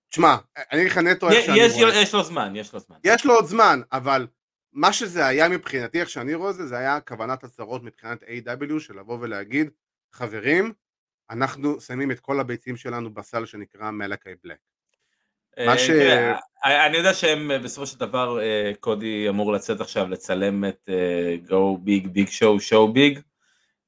תשמע, 0.09 0.35
אני 0.71 0.81
אגיד 0.81 0.91
לך 0.91 0.97
נטו 0.97 1.29
איך 1.29 1.45
שאני 1.45 1.59
יש- 1.59 1.73
רואה. 1.73 1.95
יש 2.01 2.13
לו 2.13 2.23
זמן, 2.23 2.53
יש 2.55 2.73
לו 2.73 2.79
זמן. 2.79 2.95
יש 3.03 3.25
לו 3.25 3.33
עוד 3.33 3.45
זמן, 3.45 3.81
אבל 3.91 4.27
מה 4.73 4.93
שזה 4.93 5.27
היה 5.27 5.49
מבחינתי, 5.49 5.99
איך 5.99 6.09
שאני 6.09 6.33
רואה 6.33 6.49
את 6.49 6.55
זה, 6.55 6.67
זה 6.67 6.77
היה 6.77 6.99
כוונת 6.99 7.43
הצהרות 7.43 7.83
מבחינת 7.83 8.23
A.W. 8.23 8.79
של 8.79 8.99
לבוא 8.99 9.17
ולהגיד, 9.21 9.69
חברים, 10.13 10.73
אנחנו 11.29 11.81
שמים 11.81 12.11
את 12.11 12.19
כל 12.19 12.39
הביצים 12.39 12.77
שלנו 12.77 13.13
בסל 13.13 13.45
שנקרא 13.45 13.91
מלאקי 13.91 14.29
בלק. 14.43 14.57
מה 15.57 15.71
אה, 15.71 15.77
ש- 15.77 15.87
תראה, 15.87 16.35
אה, 16.65 16.85
אני 16.85 16.97
יודע 16.97 17.13
שהם 17.13 17.51
אה, 17.51 17.59
בסופו 17.59 17.87
של 17.87 17.99
דבר 17.99 18.41
אה, 18.41 18.71
קודי 18.79 19.29
אמור 19.29 19.53
לצאת 19.53 19.81
עכשיו 19.81 20.09
לצלם 20.09 20.65
את 20.65 20.89
אה, 20.89 21.35
Go 21.47 21.77
Big 21.87 22.05
Big 22.05 22.27
Show 22.29 22.69
Show 22.71 22.95
Big, 22.95 23.19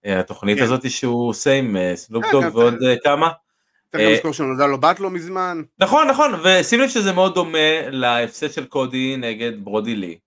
אה, 0.06 0.20
התוכנית 0.20 0.58
כן. 0.58 0.64
הזאת 0.64 0.92
שהוא 0.92 1.30
עושה 1.30 1.54
עם 1.54 1.78
אה, 1.78 1.96
סנופ 1.96 2.26
דוג 2.32 2.46
ועוד. 2.54 2.84
אה, 2.84 2.96
כמה. 3.04 3.30
צריך 3.92 4.04
אה, 4.04 4.14
לזכור 4.14 4.34
שנולדה 4.34 4.66
לו 4.68 4.82
בת 4.82 5.00
לא 5.00 5.10
מזמן. 5.10 5.62
נכון 5.80 6.08
נכון 6.08 6.32
ושים 6.44 6.80
לב 6.80 6.90
שזה 6.90 7.12
מאוד 7.12 7.36
דומה 7.36 7.90
להפסד 7.90 8.52
של 8.52 8.66
קודי 8.66 9.18
נגד 9.18 9.52
Brodie 9.64 9.96
Lee. 9.96 10.18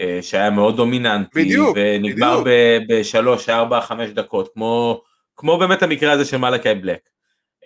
אה, 0.00 0.18
שהיה 0.22 0.50
מאוד 0.50 0.76
דומיננטי 0.76 1.44
בדיוק, 1.44 1.76
ונגמר 1.76 2.42
בשלוש 2.88 3.48
ארבע 3.48 3.80
חמש 3.80 4.10
דקות 4.10 4.52
כמו 4.54 5.02
כמו 5.36 5.58
באמת 5.58 5.82
המקרה 5.82 6.12
הזה 6.12 6.24
של 6.24 6.36
מלאקי 6.36 6.74
בלק. 6.74 7.08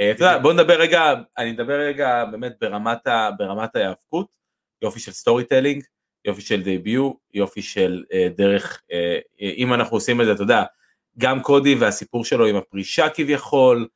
אה, 0.00 0.10
אתה 0.10 0.24
יודע. 0.24 0.38
בוא 0.38 0.52
נדבר 0.52 0.80
רגע 0.80 1.14
אני 1.38 1.50
אדבר 1.50 1.80
רגע 1.80 2.24
באמת 2.24 2.52
ברמת 2.60 3.06
ה- 3.06 3.30
ברמת 3.38 3.76
ההיאבקות 3.76 4.26
יופי 4.82 5.00
של 5.00 5.12
storytelling 5.12 5.82
יופי 6.24 6.42
של 6.42 6.62
דייביו 6.62 7.12
יופי 7.34 7.62
של 7.62 8.04
אה, 8.12 8.28
דרך 8.36 8.82
אה, 8.92 9.18
אם 9.40 9.74
אנחנו 9.74 9.96
עושים 9.96 10.20
את 10.20 10.26
זה 10.26 10.32
אתה 10.32 10.42
יודע 10.42 10.62
גם 11.18 11.42
קודי 11.42 11.74
והסיפור 11.74 12.24
שלו 12.24 12.46
עם 12.46 12.56
הפרישה 12.56 13.08
כביכול 13.08 13.88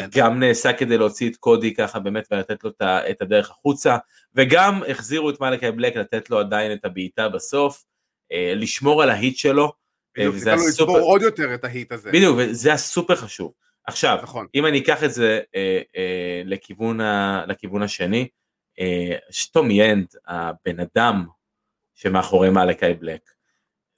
כן. 0.00 0.08
גם 0.12 0.40
נעשה 0.40 0.72
כדי 0.72 0.98
להוציא 0.98 1.30
את 1.30 1.36
קודי 1.36 1.74
ככה 1.74 1.98
באמת 1.98 2.28
ולתת 2.30 2.64
לו 2.64 2.70
את 2.82 3.22
הדרך 3.22 3.50
החוצה 3.50 3.96
וגם 4.34 4.82
החזירו 4.88 5.30
את 5.30 5.40
מלאקי 5.40 5.70
בלק 5.70 5.96
לתת 5.96 6.30
לו 6.30 6.38
עדיין 6.38 6.72
את 6.72 6.84
הבעיטה 6.84 7.28
בסוף 7.28 7.84
אה, 8.32 8.52
לשמור 8.56 9.02
על 9.02 9.10
ההיט 9.10 9.36
שלו 9.36 9.72
בדיוק, 10.18 10.34
וזה 10.34 10.50
ניתן 10.50 10.62
לו 10.62 10.68
הסופר- 10.68 10.92
לצבור 10.92 10.98
עוד 11.08 11.22
יותר 11.22 11.54
את 11.54 11.64
ההיט 11.64 11.92
הזה. 11.92 12.10
בדיוק 12.12 12.36
וזה 12.38 12.72
הסופר 12.72 13.16
חשוב 13.16 13.52
עכשיו 13.86 14.18
נכון. 14.22 14.46
אם 14.54 14.66
אני 14.66 14.78
אקח 14.78 15.04
את 15.04 15.12
זה 15.12 15.40
אה, 15.54 15.80
אה, 15.96 16.42
לכיוון, 16.44 17.00
ה, 17.00 17.44
לכיוון 17.48 17.82
השני, 17.82 18.28
אה, 18.80 19.16
שטום 19.30 19.70
ינד, 19.70 20.06
הבן 20.26 20.76
אדם 20.80 21.26
שמאחורי 21.94 22.50
מלאקי 22.50 22.94
בלק, 23.00 23.20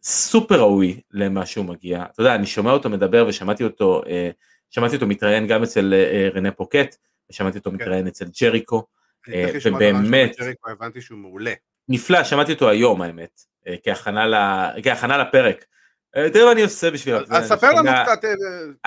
סופר 0.03 0.61
ראוי 0.61 1.01
למה 1.11 1.47
שהוא 1.47 1.65
מגיע. 1.65 2.05
אתה 2.13 2.23
יודע, 2.23 2.35
אני 2.35 2.47
שומע 2.47 2.73
אותו 2.73 2.91
מדבר 2.91 3.25
ושמעתי 3.29 3.65
אותו, 3.65 4.03
אה, 4.07 4.31
שמעתי 4.71 4.95
אותו 4.95 5.07
מתראיין 5.07 5.47
גם 5.47 5.63
אצל 5.63 5.95
אה, 5.95 6.29
רנה 6.35 6.53
פוקט, 6.53 6.97
ושמעתי 7.31 7.59
אותו 7.59 7.71
כן. 7.71 7.77
מתראיין 7.77 8.07
אצל 8.07 8.25
ג'ריקו, 8.41 8.87
אה, 9.29 9.51
ובאמת- 9.65 10.37
הבנתי 10.67 11.01
שהוא 11.01 11.19
מעולה. 11.19 11.53
נפלא, 11.89 12.25
שמעתי 12.25 12.53
אותו 12.53 12.69
היום 12.71 13.03
האמת. 13.03 13.41
אה, 13.67 13.75
כהכנה, 14.83 15.19
לפרק. 15.19 15.65
אה, 16.17 16.31
תראה 16.31 16.45
מה 16.45 16.53
אני 16.53 16.63
עושה 16.63 16.91
בשביל 16.91 17.15
אז 17.31 17.49
ספר 17.49 17.71
לנו 17.71 17.91
קצת. 18.05 18.25
אה, 18.25 18.31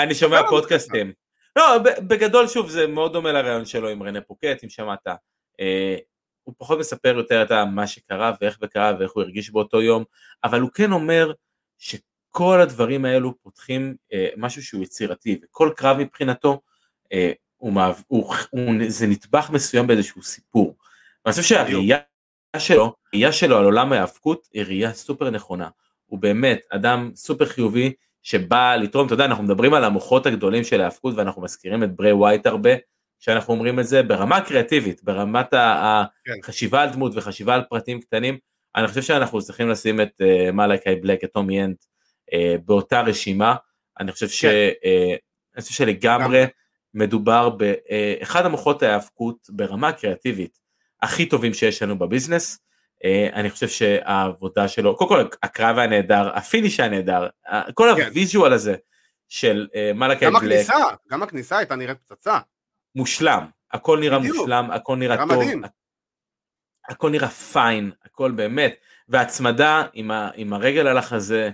אני 0.04 0.16
שומע 0.16 0.42
פודקאסטים. 0.50 1.14
לא, 1.56 1.78
בגדול 2.08 2.48
שוב 2.48 2.70
זה 2.70 2.88
מאוד 2.88 3.14
דומה 3.14 3.32
לרעיון 3.32 3.66
שלו 3.66 3.90
עם 3.90 4.04
רנה 4.04 4.22
פוקט, 4.22 4.64
אם 4.64 4.70
שמעת. 4.70 5.08
אה, 5.60 5.96
הוא 6.44 6.56
פחות 6.58 6.80
מספר 6.80 7.14
יותר 7.18 7.44
את 7.44 7.52
מה 7.74 7.88
שקרה 7.88 8.34
ואיך 8.42 8.58
וקרה 8.62 8.94
ואיך 9.00 9.12
הוא 9.12 9.24
הרגיש 9.24 9.50
באותו 9.50 9.82
יום, 9.82 10.04
אבל 10.44 10.62
הוא 10.62 10.70
כן 10.74 10.92
אומר 10.92 11.32
שכל 12.34 12.62
הדברים 12.62 13.06
האלו 13.06 13.34
פותחים 13.42 13.96
אה, 14.14 14.28
משהו 14.38 14.64
שהוא 14.64 14.84
יצירתי, 14.84 15.40
וכל 15.44 15.70
קרב 15.76 15.98
מבחינתו 15.98 16.62
אה, 17.14 17.32
הוא, 17.58 17.74
מעב, 17.74 18.04
הוא, 18.08 18.34
הוא, 18.50 18.74
זה 18.88 19.08
נדבך 19.08 19.50
מסוים 19.54 19.88
באיזשהו 19.88 20.24
סיפור. 20.24 20.76
ואני 21.26 21.32
חושב 21.32 21.44
שהראייה 21.44 21.98
שלו, 22.58 22.94
הראייה 23.14 23.32
שלו 23.32 23.58
על 23.58 23.66
עולם 23.66 23.94
ההיאבקות 23.94 24.48
היא 24.54 24.64
ראייה 24.64 24.94
סופר 24.94 25.30
נכונה. 25.30 25.70
הוא 26.06 26.20
באמת 26.20 26.62
אדם 26.70 27.12
סופר 27.16 27.46
חיובי 27.46 27.94
שבא 28.24 28.76
לתרום, 28.76 29.06
אתה 29.06 29.14
יודע, 29.14 29.26
אנחנו 29.26 29.44
מדברים 29.44 29.74
על 29.74 29.84
המוחות 29.84 30.26
הגדולים 30.26 30.64
של 30.64 30.82
ההאבקות 30.82 31.14
ואנחנו 31.18 31.42
מזכירים 31.42 31.84
את 31.84 31.96
ברי 31.96 32.12
ווייט 32.12 32.46
הרבה, 32.46 32.72
כשאנחנו 33.20 33.54
אומרים 33.54 33.80
את 33.80 33.88
זה 33.88 34.04
ברמה 34.04 34.38
הקריאטיבית, 34.38 35.04
ברמת 35.04 35.52
כן. 35.52 35.58
החשיבה 36.44 36.82
על 36.82 36.90
דמות 36.90 37.12
וחשיבה 37.16 37.56
על 37.56 37.64
פרטים 37.70 38.02
קטנים, 38.02 38.38
אני 38.76 38.88
חושב 38.88 39.02
שאנחנו 39.02 39.42
צריכים 39.42 39.70
לשים 39.70 40.02
את 40.02 40.22
uh, 40.22 40.52
מלאקי 40.52 40.96
בלק, 40.96 41.24
את 41.24 41.32
Tommy 41.34 41.64
End, 41.64 41.84
באותה 42.66 43.02
רשימה, 43.02 43.56
אני 44.00 44.12
חושב, 44.12 44.30
ש, 44.30 44.46
כן. 44.46 44.70
uh, 44.84 45.18
אני 45.56 45.62
חושב 45.62 45.74
שלגמרי 45.74 46.44
מדובר 46.94 47.50
באחד 47.50 48.46
המוחות 48.46 48.84
ההיאבקות 48.84 49.48
ברמה 49.50 49.88
הקריאטיבית 49.88 50.60
הכי 51.04 51.26
טובים 51.26 51.54
שיש 51.54 51.82
לנו 51.82 52.00
בביזנס, 52.00 52.60
אה, 53.04 53.30
אני 53.34 53.50
חושב 53.50 53.68
שהעבודה 53.68 54.68
שלו, 54.68 54.98
קודם 54.98 55.10
כל 55.10 55.28
הקרב 55.44 55.78
היה 55.78 55.88
נהדר, 55.88 56.30
ה 56.34 56.40
finish 56.40 56.80
היה 56.80 56.90
נהדר, 56.90 57.28
כל 57.74 57.94
כן. 57.98 58.02
ה 58.02 58.09
visual 58.09 58.54
הזה 58.54 58.76
של 59.28 59.68
אה, 59.76 59.92
מלאקי 59.96 60.26
גם 60.26 60.34
בלק 60.34 60.44
הכניסה, 60.44 60.74
גם 61.10 61.24
הכניסה 61.24 61.58
הייתה 61.58 61.76
נראית 61.76 61.98
פצצה. 62.08 62.40
מושלם, 62.96 63.46
הכל 63.72 64.00
נראה 64.00 64.20
בדיוק. 64.20 64.38
מושלם, 64.38 64.72
הכל 64.72 64.96
נראה 64.96 65.18
טוב, 65.18 65.36
מדהים. 65.36 65.64
הכל 66.90 67.10
נראה 67.10 67.30
fine, 67.30 67.92
הכל 68.06 68.32
באמת, 68.32 68.76
והצמדה 69.10 69.84
עם, 69.94 70.12
ה, 70.12 70.30
עם 70.36 70.54
הרגל 70.54 70.88
על 70.88 70.98
החזה 70.98 71.44
אה, 71.46 71.52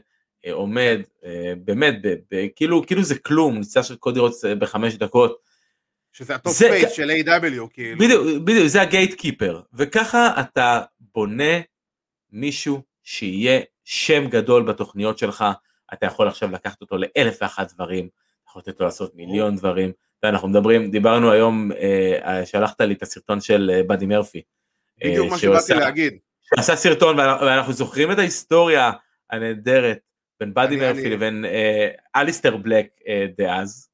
עומד, 0.51 0.99
אה, 1.25 1.53
באמת, 1.57 1.95
כאילו, 2.55 2.85
כאילו 2.87 3.03
זה 3.03 3.19
כלום, 3.19 3.57
ניצח 3.57 3.81
של 3.83 3.95
קודי 3.95 4.19
רודס 4.19 4.45
אה, 4.45 4.55
בחמש 4.55 4.95
דקות, 4.95 5.37
שזה 6.13 6.35
ה 6.35 6.40
top 6.40 6.53
זה- 6.53 6.69
face 6.69 6.91
של 6.91 7.09
AEW 7.11 7.67
כאילו. 7.73 7.97
בדיוק, 7.99 8.23
בדיוק, 8.43 8.67
זה 8.67 8.81
ה 8.81 9.13
gatekeeper, 9.13 9.61
וככה 9.73 10.33
אתה 10.41 10.81
בונה 10.99 11.59
מישהו 12.31 12.81
שיהיה 13.03 13.59
שם 13.83 14.27
גדול 14.29 14.63
בתוכניות 14.63 15.17
שלך, 15.17 15.45
אתה 15.93 16.05
יכול 16.05 16.27
עכשיו 16.27 16.51
לקחת 16.51 16.81
אותו 16.81 16.97
לאלף 16.97 17.37
ואחת 17.41 17.73
דברים, 17.73 18.05
אתה 18.05 18.49
יכול 18.49 18.61
לתת 18.67 18.79
לו 18.79 18.85
לעשות 18.85 19.15
מיליון 19.15 19.55
דברים, 19.55 19.91
ואנחנו 20.23 20.47
מדברים, 20.47 20.91
דיברנו 20.91 21.31
היום, 21.31 21.71
אה, 21.71 22.45
שלחת 22.45 22.81
לי 22.81 22.93
את 22.93 23.01
הסרטון 23.01 23.41
של 23.41 23.71
אה, 23.73 23.83
באדי 23.83 24.05
מרפי, 24.05 24.41
אה, 25.03 25.09
בדיוק 25.09 25.29
מה 25.31 25.37
שהוא 25.37 25.53
שבאתי 25.53 25.73
עשה- 25.73 25.75
להגיד. 25.85 26.17
שעשה 26.55 26.75
סרטון 26.75 27.19
ואנחנו 27.19 27.73
זוכרים 27.73 28.11
את 28.11 28.19
ההיסטוריה 28.19 28.91
הנהדרת 29.29 29.99
בין 30.39 30.53
באדי 30.53 30.75
מרפי 30.75 31.09
לבין 31.09 31.45
אה, 31.45 31.89
אליסטר 32.15 32.57
בלק 32.57 32.87
אה, 33.07 33.25
דאז, 33.37 33.89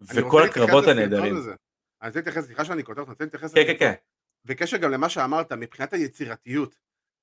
וכל 0.00 0.42
הקרבות 0.42 0.84
הנהדרים. 0.84 1.36
אני 1.36 2.08
רוצה 2.08 2.18
להתייחס, 2.18 2.44
סליחה 2.44 2.64
שאני 2.64 2.84
כותב, 2.84 3.00
אני 3.00 3.08
רוצה 3.08 3.24
להתייחס 3.24 3.54
כן, 3.54 3.64
כן. 3.66 3.74
כן. 3.78 3.92
בקשר 4.44 4.76
גם 4.76 4.90
למה 4.90 5.08
שאמרת, 5.08 5.52
מבחינת 5.52 5.92
היצירתיות. 5.92 6.74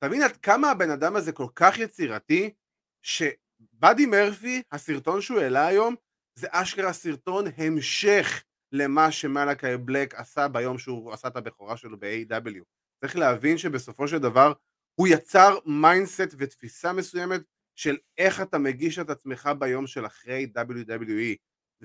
תבין 0.03 0.22
עד 0.22 0.38
כמה 0.38 0.72
הבן 0.72 0.89
אדם 0.89 1.16
הזה 1.16 1.32
כל 1.32 1.47
כך 1.55 1.80
יצירתי, 1.80 2.53
שבאדי 3.01 4.05
מרפי, 4.05 4.62
הסרטון 4.72 5.22
שהוא 5.22 5.39
העלה 5.39 5.68
היום, 5.68 5.95
זה 6.36 6.47
אשכרה 6.51 6.93
סרטון 6.93 7.45
המשך 7.57 8.43
למה 8.72 9.12
שמלאקי 9.12 9.78
בלק 9.78 10.16
עשה 10.16 10.47
ביום 10.47 10.78
שהוא 10.78 11.14
עשה 11.14 11.28
את 11.28 11.36
הבכורה 11.36 11.78
שלו 11.78 11.99
ב-AEW. 12.00 12.64
צריך 13.01 13.16
להבין 13.16 13.57
שבסופו 13.57 14.07
של 14.07 14.18
דבר 14.18 14.53
הוא 14.99 15.07
יצר 15.07 15.57
mindset 15.66 16.36
ותפיסה 16.38 16.93
מסוימת 16.93 17.41
של 17.80 17.98
איך 18.18 18.42
אתה 18.42 18.58
מגיש 18.58 19.00
את 19.00 19.10
עצמך 19.10 19.50
ביום 19.60 19.88
של 19.88 20.06
אחרי 20.06 20.48
WWE. 20.58 21.36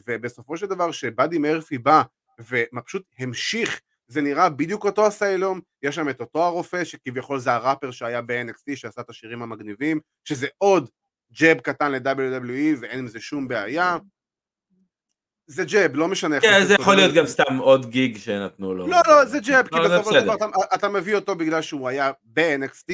ובסופו 0.06 0.56
של 0.56 0.66
דבר 0.66 0.92
שבאדי 0.92 1.38
מרפי 1.38 1.78
בא 1.78 2.02
ופשוט 2.40 3.02
המשיך 3.18 3.80
זה 4.08 4.20
נראה 4.20 4.48
בדיוק 4.48 4.84
אותו 4.84 5.06
הסיילום, 5.06 5.60
יש 5.82 5.94
שם 5.94 6.08
את 6.08 6.20
אותו 6.20 6.44
הרופא 6.44 6.84
שכביכול 6.84 7.38
זה 7.38 7.52
הראפר 7.52 7.90
שהיה 7.90 8.22
ב-NXT 8.22 8.76
שעשה 8.76 9.00
את 9.00 9.10
השירים 9.10 9.42
המגניבים, 9.42 10.00
שזה 10.24 10.46
עוד 10.58 10.90
ג'אב 11.32 11.58
קטן 11.58 11.92
ל-WWE 11.92 12.78
ואין 12.80 12.98
עם 12.98 13.06
זה 13.06 13.20
שום 13.20 13.48
בעיה. 13.48 13.96
זה 15.46 15.64
ג'אב, 15.64 15.90
לא 15.94 16.08
משנה 16.08 16.36
איך... 16.36 16.44
כן, 16.44 16.64
זה 16.66 16.74
יכול. 16.74 16.96
להיות 16.96 17.14
גם 17.14 17.26
סתם 17.26 17.56
עוד 17.56 17.90
גיג 17.90 18.18
שנתנו 18.18 18.74
לו. 18.74 18.86
לא, 18.86 19.00
לא, 19.06 19.24
זה 19.24 19.38
ג'אב, 19.40 19.68
כי 19.68 19.76
לא, 19.76 19.88
זה 19.88 19.98
בסופו 19.98 20.12
של. 20.12 20.20
דבר 20.20 20.34
אתה 20.74 20.88
מביא 20.88 21.14
אותו 21.14 21.34
בגלל 21.34 21.62
שהוא 21.62 21.88
היה 21.88 22.12
ב-NXT, 22.24 22.92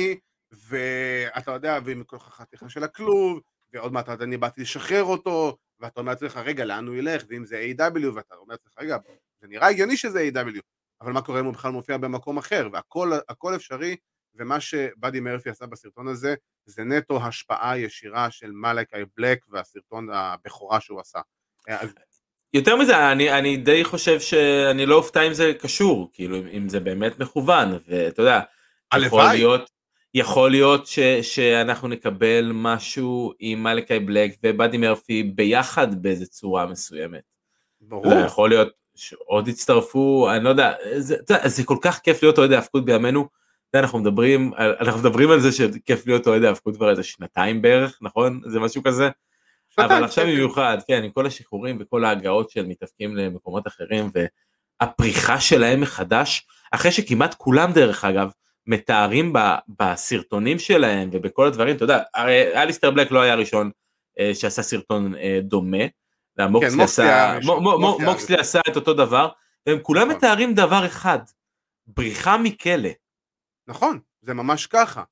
ואתה 0.53 1.51
יודע, 1.51 1.78
ועם 1.84 2.05
כל 2.05 2.16
החתיכה 2.16 2.68
של 2.68 2.84
הכלוב, 2.84 3.40
ועוד 3.72 3.92
מעט 3.92 4.09
אני 4.09 4.36
באתי 4.36 4.61
לשחרר 4.61 5.05
אותו, 5.05 5.57
ואתה 5.80 6.01
אומר 6.01 6.12
לעצמך, 6.12 6.36
רגע, 6.36 6.64
לאן 6.64 6.86
הוא 6.86 6.96
ילך, 6.96 7.22
ואם 7.28 7.44
זה 7.44 7.70
A.W, 7.70 8.07
ואתה 8.14 8.34
אומר 8.34 8.55
לעצמך, 8.55 8.72
רגע, 8.78 8.96
זה 9.40 9.48
נראה 9.48 9.68
הגיוני 9.68 9.96
שזה 9.96 10.28
A.W, 10.32 10.61
אבל 11.01 11.12
מה 11.12 11.22
קורה 11.22 11.40
אם 11.40 11.44
הוא 11.44 11.55
בכלל 11.55 11.72
מופיע 11.72 11.96
במקום 11.96 12.38
אחר, 12.38 12.68
והכל 12.72 13.12
הכל 13.28 13.55
אפשרי, 13.55 13.96
ומה 14.34 14.61
שבאדי 14.61 15.20
מרפי 15.20 15.51
עשה 15.51 15.66
בסרטון 15.66 16.09
הזה, 16.09 16.34
זה 16.64 16.84
נטו 16.84 17.22
השפעה 17.22 17.78
ישירה 17.78 18.30
של 18.30 18.51
מלאקי 18.53 18.96
בלק 19.16 19.38
והסרטון 19.48 20.11
הבכורה 20.11 20.80
שהוא 20.80 21.01
עשה. 21.01 21.20
אז 21.68 21.94
יותר 22.55 22.76
מזה, 22.76 23.12
אני, 23.12 23.38
אני 23.38 23.57
די 23.57 23.84
חושב 23.84 24.20
שאני 24.20 24.86
לא 24.86 24.94
אופתע 24.94 25.26
אם 25.26 25.34
זה 25.34 25.53
קשור, 25.61 26.11
כאילו 26.12 26.36
אם, 26.36 26.68
זה 26.68 26.80
באמת 26.80 27.18
מכוון, 27.18 27.68
ואתה 27.88 28.22
יודע, 28.22 28.40
יכול. 28.96 29.24
להיות, 29.32 29.70
יכול 30.14 30.50
להיות 30.50 30.86
ש, 30.86 30.98
שאנחנו 31.22 31.88
נקבל 31.88 32.50
משהו 32.54 33.32
עם 33.38 33.62
מלאקי 33.62 33.98
בלק 33.98 34.36
ובאדי 34.44 34.78
מרפי 34.78 35.22
ביחד 35.22 36.02
באיזה 36.02 36.26
צורה 36.26 36.66
מסוימת. 36.66 37.22
ברור. 37.80 38.06
יודע, 38.06 38.26
יכול 38.26 38.48
להיות 38.48 38.68
שעוד 38.94 39.48
יצטרפו, 39.48 40.30
אני 40.30 40.44
לא 40.44 40.48
יודע, 40.48 40.72
זה, 40.96 41.16
יודע, 41.30 41.48
זה 41.48 41.64
כל 41.64 41.76
כך 41.80 41.98
כיף 41.98 42.22
להיות 42.22 42.38
אוהד 42.38 42.52
ההאבקות 42.52 42.84
בימינו, 42.84 43.28
אנחנו 43.74 43.98
מדברים, 43.98 44.52
אנחנו 44.80 45.00
מדברים 45.00 45.30
על 45.30 45.40
זה 45.40 45.52
שכיף 45.52 46.06
להיות 46.06 46.26
אוהד 46.26 46.44
ההאבקות 46.44 46.76
כבר 46.76 46.90
איזה 46.90 47.02
שנתיים 47.02 47.62
בערך, 47.62 47.98
נכון? 48.00 48.40
זה 48.46 48.61
משהו 48.61 48.82
כזה? 48.82 49.08
שנתיים, 49.68 49.90
אבל 49.92 50.04
עכשיו. 50.04 50.24
במיוחד, 50.24 50.78
כן, 50.86 51.02
עם 51.02 51.11
כל 51.11 51.26
השחרורים 51.26 51.78
וכל 51.80 52.04
ההגעות 52.04 52.50
של 52.50 52.66
מתאבקים 52.66 53.16
למקומות 53.16 53.66
אחרים 53.66 54.11
והפריחה 54.80 55.40
שלהם 55.40 55.80
מחדש, 55.80 56.46
אחרי 56.70 56.92
שכמעט 56.92 57.34
כולם 57.34 57.72
דרך 57.72 58.04
אגב 58.04 58.30
מתארים 58.70 59.32
ב- 59.32 59.58
בסרטונים 59.68 60.58
שלהם 60.58 61.08
ובכל 61.12 61.46
הדברים, 61.46 61.76
אתה 61.76 61.84
יודע, 61.84 62.02
הרי 62.14 62.62
אליסטר 62.62 62.90
בלק 62.90 63.10
לא 63.10 63.20
היה 63.20 63.32
הראשון 63.32 63.70
אה, 64.18 64.34
שעשה 64.34 64.62
סרטון 64.62 65.14
אה, 65.14 65.38
דומה, 65.42 65.88
כן, 66.38 66.48
מוקסלי 66.48 66.74
היה 66.74 66.84
עשה, 66.84 67.38
מוקסלי 67.42 68.04
היה 68.04 68.10
מוקסלי 68.10 68.36
עשה 68.36 68.60
את 68.68 68.76
אותו 68.76 68.94
דבר, 68.94 69.28
והם 69.66 69.78
כולם 69.82 70.08
נכון. 70.08 70.16
מתארים 70.16 70.54
דבר 70.54 70.86
אחד, 70.86 71.18
בריחה 71.86 72.38
מכלא. 72.38 72.90
נכון, 73.66 73.98
זה 74.22 74.34
ממש 74.34 74.66
ככה, 74.66 75.02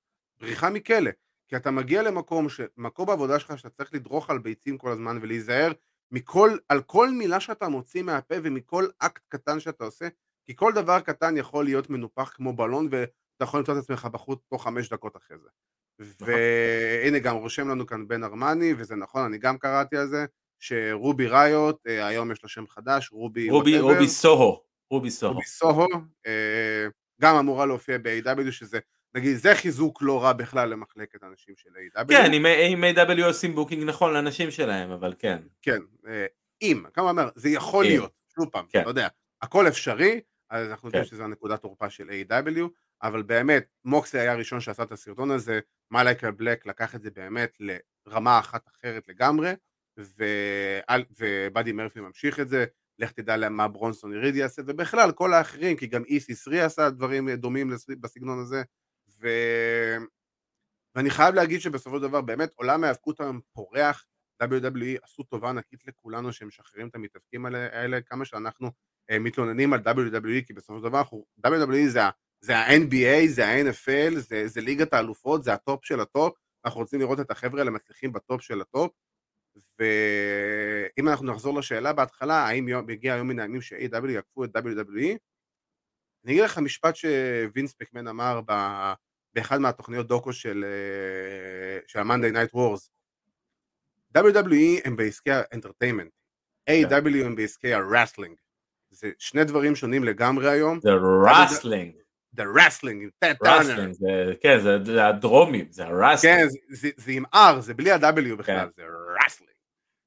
בריחה 0.40 0.70
מכלא. 0.70 1.10
כי 1.48 1.56
אתה 1.56 1.70
מגיע 1.70 2.02
למקום, 2.02 2.48
ש... 2.48 2.60
מקום 2.76 3.06
בעבודה 3.06 3.38
שלך 3.38 3.58
שאתה 3.58 3.70
צריך 3.70 3.94
לדרוך 3.94 4.30
על 4.30 4.38
ביצים 4.38 4.78
כל 4.78 4.90
הזמן 4.90 5.18
ולהיזהר 5.22 5.72
מכל, 6.10 6.56
על 6.68 6.82
כל 6.82 7.10
מילה 7.10 7.40
שאתה 7.40 7.68
מוציא 7.68 8.02
מהפה 8.02 8.34
ומכל 8.42 8.86
אקט 8.98 9.22
קטן 9.28 9.60
שאתה 9.60 9.84
עושה, 9.84 10.08
כי 10.44 10.56
כל 10.56 10.72
דבר 10.72 11.00
קטן 11.00 11.36
יכול 11.36 11.64
להיות 11.64 11.90
מנופח 11.90 12.32
כמו 12.34 12.52
בלון 12.52 12.90
ואתה 13.38 13.48
יכול 13.48 13.60
למצוא 13.60 13.74
את 13.74 13.82
עצמך 13.82 14.08
בחוץ 14.12 14.40
תוך 14.50 14.64
חמש 14.64 14.88
דקות 14.88 15.16
אחרי 15.16 15.36
זה. 15.38 15.48
והנה 16.20 17.18
גם 17.18 17.36
רושם 17.36 17.68
לנו 17.68 17.86
כאן 17.86 18.08
בן 18.08 18.24
ארמני, 18.24 18.74
וזה 18.78 18.96
נכון, 18.96 19.24
אני 19.24 19.38
גם 19.38 19.58
קראתי 19.58 19.96
על 19.96 20.06
זה, 20.08 20.24
שרובי 20.58 21.26
ריוט, 21.26 21.78
אה, 21.88 22.06
היום 22.06 22.32
יש 22.32 22.42
לו 22.42 22.48
שם 22.48 22.66
חדש, 22.66 23.10
רובי... 23.12 23.50
רובי. 23.50 23.78
רובי 23.78 24.08
סוהו, 24.08 24.62
רובי 24.90 25.10
סוהו. 25.10 25.32
רובי 25.32 25.46
סוהו, 25.46 25.86
אה, 26.26 26.86
גם 27.20 27.36
אמורה 27.36 27.66
להופיע 27.66 27.98
ב-AEW, 28.02 28.50
שזה, 28.50 28.78
נגיד, 29.14 29.36
זה 29.36 29.54
חיזוק 29.54 30.02
לא 30.02 30.22
רע 30.22 30.32
בכלל 30.32 30.68
למחלקת 30.68 31.24
אנשים 31.24 31.54
של 31.56 31.70
AEW 31.96 32.04
כן, 32.08 32.32
אם- 32.32 32.84
AEW 32.84 33.24
עושים 33.24 33.54
booking 33.54 33.84
נכון 33.84 34.12
לאנשים 34.12 34.50
שלהם, 34.50 34.90
אבל 34.90 35.14
כן. 35.18 35.38
כן, 35.62 35.78
אה, 36.08 36.26
אם, 36.62 36.84
כמה 36.94 37.10
אומר, 37.10 37.28
זה 37.34 37.48
יכול. 37.48 37.84
להיות, 37.84 38.12
שוב 38.34 38.48
פעם, 38.52 38.64
כן. 38.68 38.80
אתה 38.80 38.90
יודע, 38.90 39.08
הכל 39.42 39.68
אפשרי, 39.68 40.20
אז 40.50 40.68
אנחנו 40.68 40.88
יודעים 40.88 41.04
כן. 41.04 41.10
שזו 41.10 41.24
הנקודת 41.24 41.62
תורפה 41.62 41.90
של 41.90 42.10
AEW, 42.10 42.60
אבל 43.02 43.22
באמת, 43.22 43.66
מוקסלי 43.84 44.20
היה 44.20 44.32
הראשון 44.32 44.60
שעשה 44.60 44.82
את 44.82 44.92
הסרטון 44.92 45.30
הזה, 45.30 45.60
מייקל 45.90 46.30
בלק 46.30 46.66
לקח 46.66 46.94
את 46.94 47.02
זה 47.02 47.10
באמת 47.10 47.56
לרמה 48.06 48.38
אחת 48.38 48.68
אחרת 48.68 49.08
לגמרי, 49.08 49.52
ובאדי 51.18 51.72
מרפי 51.72 52.00
ממשיך 52.00 52.40
את 52.40 52.48
זה, 52.48 52.64
לך 52.98 53.12
תדע 53.12 53.48
מה 53.48 53.68
ברונסון 53.68 54.12
ריד 54.12 54.36
יעשה, 54.36 54.62
ובכלל 54.66 55.12
כל 55.12 55.34
האחרים, 55.34 55.76
כי 55.76 55.86
גם 55.86 56.02
E.C.3 56.02 56.56
עשה 56.56 56.90
דברים 56.90 57.30
דומים 57.30 57.70
לס- 57.70 57.90
בסגנון 58.00 58.38
הזה, 58.38 58.62
ו... 59.20 59.28
ואני 60.94 61.10
חייב 61.10 61.34
להגיד 61.34 61.60
שבסופו 61.60 61.96
של 61.96 62.02
דבר 62.02 62.20
באמת 62.20 62.50
עולם 62.54 62.84
ההיאבקות 62.84 63.20
היום 63.20 63.40
פורח, 63.52 64.04
WWE 64.42 64.98
עשו 65.02 65.22
טובה 65.22 65.50
ענקית 65.50 65.86
לכולנו 65.86 66.32
שהם 66.32 66.48
משחררים 66.48 66.88
את 66.88 66.94
המתאבקים 66.94 67.46
האלה, 67.46 67.58
האלה 67.72 68.00
כמה 68.00 68.24
שאנחנו 68.24 68.70
אה, 69.10 69.18
מתלוננים 69.18 69.72
על 69.72 69.80
WWE, 69.80 70.46
כי 70.46 70.52
בסופו 70.52 70.78
של 70.78 70.84
דבר 70.84 70.98
אנחנו, 70.98 71.24
WWE 71.46 71.88
זה, 71.88 72.00
זה 72.40 72.56
ה-NBA, 72.56 73.28
זה 73.28 73.46
ה-NFL, 73.46 74.18
זה, 74.18 74.48
זה 74.48 74.60
ליגת 74.60 74.92
האלופות, 74.92 75.44
זה 75.44 75.52
ה 75.52 75.60
top 75.60 75.84
של 75.84 76.00
ה 76.00 76.07
top, 76.07 76.34
אנחנו 76.64 76.80
רוצים 76.80 77.00
לראות 77.00 77.20
את 77.20 77.30
החבר'ה 77.30 77.60
האלה 77.60 77.70
מצליחים 77.70 78.12
ב 78.12 78.20
top 78.20 78.42
של 78.42 78.60
ה 78.60 78.67
top, 78.67 78.92
ואם 79.78 81.08
אנחנו 81.08 81.26
נחזור 81.26 81.58
לשאלה 81.58 81.92
בהתחלה, 81.92 82.34
האם 82.34 82.68
יום, 82.68 82.90
יגיע 82.90 83.14
היום 83.14 83.28
מן 83.28 83.38
הימים 83.38 83.62
ש-AEW 83.62 84.10
יעקפו 84.10 84.44
את 84.44 84.56
WWE, 84.56 85.16
אני 86.24 86.32
אגיד 86.32 86.44
לך 86.44 86.58
משפט 86.58 86.96
שווינס 86.96 87.74
מקמן 87.74 88.08
אמר 88.08 88.40
ב... 88.46 88.52
באחד 89.34 89.58
מהתוכניות 89.58 90.06
docu 90.06 90.32
של, 90.32 90.64
של 91.86 91.98
ה-Monday 91.98 92.34
Night 92.34 92.56
Wars. 92.56 92.88
WWE 94.18 94.80
הם 94.84 94.96
בעסקי 94.96 95.30
ה 95.32 95.38
entertainment, 95.38 96.12
AEW 96.70 97.24
הם 97.24 97.36
בעסקי 97.36 97.74
ה 97.74 97.80
wrestling. 97.80 98.36
זה 98.90 99.10
שני 99.18 99.44
דברים 99.44 99.76
שונים 99.76 100.04
לגמרי 100.04 100.50
היום. 100.50 100.80
זה 100.80 100.90
רסלינג. 101.26 101.92
זה 102.32 102.42
רסלינג, 102.54 103.02
עם 103.02 103.10
רסלינג, 103.42 103.96
כן, 104.40 104.60
זה, 104.62 104.84
זה 104.84 105.06
הדרומים, 105.06 105.66
זה 105.70 105.86
ה 105.86 105.91
wrestling. 105.91 106.36
כן, 106.36 106.48
זה, 106.48 106.58
זה, 106.68 106.88
זה 106.96 107.12
עם 107.12 107.24
R, 107.34 107.60
זה 107.60 107.74
בלי 107.74 107.90
ה-W 107.90 108.36
בכלל, 108.36 108.68
כן. 108.76 108.82
זה 108.82 108.82
wrestling. 109.26 109.52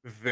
ו... 0.06 0.30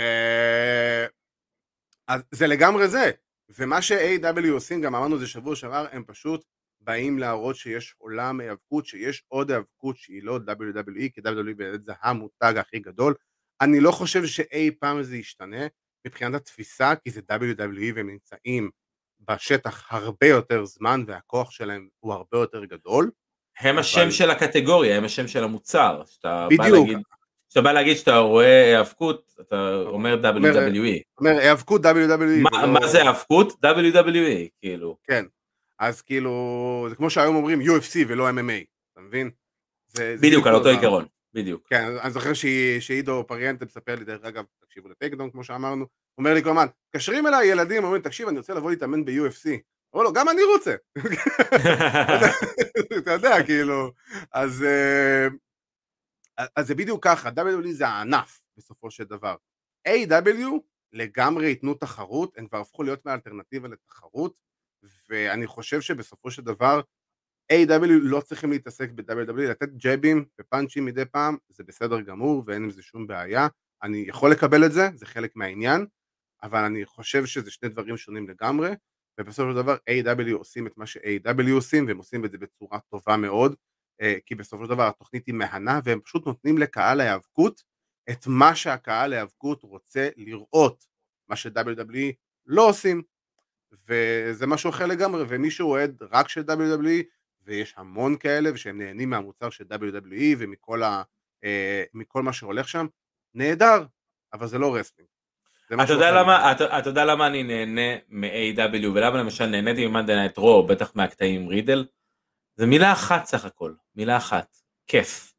אז 2.07 2.23
זה 2.31 2.47
לגמרי 2.47 2.87
זה. 2.87 3.11
ומה 3.57 3.81
ש-AEW 3.81 4.51
עושים, 4.51 4.81
גם 4.81 4.95
אמרנו 4.95 5.15
את 5.15 5.19
זה 5.19 5.27
שבוע 5.27 5.55
שעבר, 5.55 5.87
הם 5.91 6.03
פשוט 6.07 6.45
באים 6.81 7.19
להראות 7.19 7.55
שיש 7.55 7.95
עולם 7.97 8.39
היאבקות, 8.39 8.85
שיש 8.85 9.23
עוד 9.27 9.51
היאבקות 9.51 9.97
שהיא 9.97 10.23
לא 10.23 10.39
WWE, 10.47 11.09
כי 11.13 11.21
WWE 11.21 11.55
באמת 11.55 11.83
זה 11.85 11.93
המותג 12.01 12.53
הכי 12.57 12.79
גדול. 12.79 13.15
אני 13.61 13.79
לא 13.79 13.91
חושב 13.91 14.25
שאי 14.25 14.71
פעם 14.79 15.03
זה 15.03 15.17
ישתנה 15.17 15.67
מבחינת 16.07 16.35
התפיסה, 16.35 16.93
כי 16.95 17.11
זה 17.11 17.21
WWE 17.31 17.95
והם 17.95 18.09
נמצאים 18.09 18.69
בשטח 19.27 19.87
הרבה 19.89 20.27
יותר 20.27 20.65
זמן 20.65 21.03
והכוח 21.07 21.51
שלהם 21.51 21.87
הוא 21.99 22.13
הרבה 22.13 22.37
יותר 22.37 22.65
גדול. 22.65 23.11
הם 23.59 23.69
אבל... 23.69 23.79
השם 23.79 24.11
של 24.11 24.31
הקטגוריה, 24.31 24.97
הם 24.97 25.05
השם 25.05 25.27
של 25.27 25.43
המוצר. 25.43 26.01
בדיוק. 26.49 26.89
כשאתה 27.49 27.61
בא 27.61 27.71
להגיד 27.71 27.97
שאתה 27.97 28.17
רואה 28.17 28.65
היאבקות, 28.65 29.35
אתה 29.41 29.73
אומר 29.85 30.19
WWE. 30.23 31.01
אומר 31.19 31.39
היאבקות 31.39 31.85
WWE. 31.85 32.51
מה, 32.51 32.65
מה 32.65 32.87
זה 32.87 33.01
היאבקות? 33.01 33.53
WWE, 33.65 34.47
כאילו. 34.61 34.97
כן, 35.03 35.25
אז 35.79 36.01
כאילו, 36.01 36.85
זה 36.89 36.95
כמו 36.95 37.09
שהיום 37.09 37.35
אומרים 37.35 37.61
UFC 37.61 37.95
ולא 38.07 38.29
MMA, 38.29 38.63
אתה 38.93 39.01
מבין? 39.01 39.29
זה, 39.87 40.15
בדיוק, 40.21 40.47
על 40.47 40.55
אותו 40.55 40.69
עיקרון, 40.69 41.05
בדיוק. 41.33 41.67
כן, 41.69 41.85
אני 42.01 42.11
זוכר 42.11 42.31
שעידו 42.79 43.23
פריאנטה 43.27 43.65
מספר 43.65 43.95
לי, 43.95 44.05
דרך 44.05 44.23
אגב, 44.23 44.43
תקשיבו 44.59 44.89
לטייקדון 44.89 45.31
כמו 45.31 45.43
שאמרנו, 45.43 45.85
אומר 46.17 46.33
לי 46.33 46.43
כל 46.43 46.49
הזמן, 46.49 46.65
מתקשרים 46.87 47.27
אליי 47.27 47.47
ילדים, 47.47 47.83
אומרים, 47.83 48.01
תקשיב, 48.01 48.27
אני 48.27 48.37
רוצה 48.37 48.53
לבוא 48.53 48.71
להתאמן 48.71 49.05
ב-UFC. 49.05 49.49
אומר 49.93 50.03
לו, 50.03 50.13
גם 50.13 50.29
אני 50.29 50.41
רוצה. 50.43 50.75
אתה 52.97 53.11
יודע, 53.11 53.43
כאילו, 53.45 53.91
אז, 54.33 54.63
אה, 54.63 55.27
אז 56.55 56.67
זה 56.67 56.75
בדיוק 56.75 57.03
ככה, 57.03 57.29
WWE 57.29 57.71
זה 57.71 57.87
הענף 57.87 58.41
בסופו 58.57 58.91
של 58.91 59.03
דבר. 59.03 59.35
A.W. 59.87 60.45
לגמרי 60.93 61.47
ייתנו 61.47 61.73
תחרות, 61.73 62.37
הם 62.37 62.47
כבר 62.47 62.59
הפכו 62.59 62.83
להיות 62.83 63.05
מאלטרנטיבה 63.05 63.67
לתחרות, 63.67 64.33
ואני 65.09 65.47
חושב 65.47 65.81
שבסופו 65.81 66.31
של 66.31 66.41
דבר 66.41 66.81
A.W. 67.53 67.87
לא 68.01 68.21
צריכים 68.21 68.51
להתעסק 68.51 68.89
ב-WWE, 68.91 69.41
לתת 69.49 69.69
ג'אבים 69.69 70.25
ופאנצ'ים 70.41 70.85
מדי 70.85 71.05
פעם, 71.05 71.37
זה 71.49 71.63
בסדר 71.63 72.01
גמור 72.01 72.43
ואין 72.45 72.63
עם 72.63 72.71
זה 72.71 72.81
שום 72.81 73.07
בעיה, 73.07 73.47
אני 73.83 74.05
יכול 74.07 74.31
לקבל 74.31 74.65
את 74.65 74.71
זה, 74.71 74.89
זה 74.95 75.05
חלק 75.05 75.35
מהעניין, 75.35 75.85
אבל 76.43 76.63
אני 76.63 76.85
חושב 76.85 77.25
שזה 77.25 77.51
שני 77.51 77.69
דברים 77.69 77.97
שונים 77.97 78.29
לגמרי, 78.29 78.71
ובסופו 79.19 79.49
של 79.49 79.55
דבר 79.55 79.75
A.W. 79.89 80.33
עושים 80.33 80.67
את 80.67 80.77
מה 80.77 80.85
ש-A.W. 80.85 81.51
עושים, 81.51 81.87
והם 81.87 81.97
עושים 81.97 82.25
את 82.25 82.31
זה 82.31 82.37
בצורה 82.37 82.79
טובה 82.79 83.17
מאוד, 83.17 83.55
אה, 84.01 84.15
כי 84.25 84.35
בסופו 84.35 84.63
של 84.63 84.69
דבר 84.69 84.87
התוכנית 84.87 85.27
היא 85.27 85.35
מהנה, 85.35 85.79
והם 85.83 85.99
פשוט 85.99 86.25
נותנים 86.25 86.57
לקהל 86.57 87.01
ההיאבקות 87.01 87.63
את 88.09 88.27
מה 88.27 88.55
שהקהל 88.55 89.13
ההיאבקות 89.13 89.63
רוצה 89.63 90.09
לראות, 90.17 90.85
מה 91.29 91.35
ש-WWE 91.35 92.13
לא 92.45 92.69
עושים, 92.69 93.01
וזה 93.87 94.47
משהו 94.47 94.69
אחר 94.69 94.85
לגמרי, 94.85 95.23
ומי 95.27 95.51
שאוהד 95.51 96.03
רק 96.11 96.29
של 96.29 96.41
WWE, 96.41 97.03
ויש 97.45 97.73
המון 97.77 98.17
כאלה, 98.17 98.53
ושהם 98.53 98.81
נהנים 98.81 99.09
מהמוצר 99.09 99.49
של 99.49 99.63
WWE 99.63 100.35
ומכל 100.37 100.83
ה, 100.83 101.03
אה, 101.43 101.83
מה 102.15 102.33
שהולך 102.33 102.69
שם, 102.69 102.87
נהדר, 103.33 103.83
אבל 104.33 104.47
זה 104.47 104.57
לא 104.57 104.75
wrestling. 104.75 105.09
אתה 105.83 105.93
יודע, 105.93 106.11
למה, 106.11 106.51
אתה, 106.51 106.79
אתה 106.79 106.89
יודע 106.89 107.05
למה 107.05 107.27
אני 107.27 107.43
נהנה 107.43 107.97
מ-AEW 108.09 108.87
ולמה 108.93 109.17
למשל 109.17 109.45
נהניתי 109.45 109.87
מ 109.87 109.91
Monday 109.91 110.15
Night 110.15 110.37
Raw, 110.37 110.67
בטח 110.67 110.91
מהקטעים 110.95 111.47
רידל? 111.47 111.85
זה 112.55 112.65
מילה 112.65 112.91
אחת 112.91 113.25
סך 113.25 113.45
הכל, 113.45 113.73
מילה 113.95 114.17
אחת, 114.17 114.57
כיף. 114.87 115.33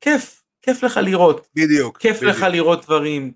כיף, 0.00 0.42
כיף 0.62 0.82
לך 0.82 1.00
לראות. 1.02 1.48
בדיוק. 1.54 1.98
כיף 1.98 2.16
בדיוק. 2.16 2.36
לך 2.36 2.42
לראות 2.42 2.84
דברים, 2.84 3.32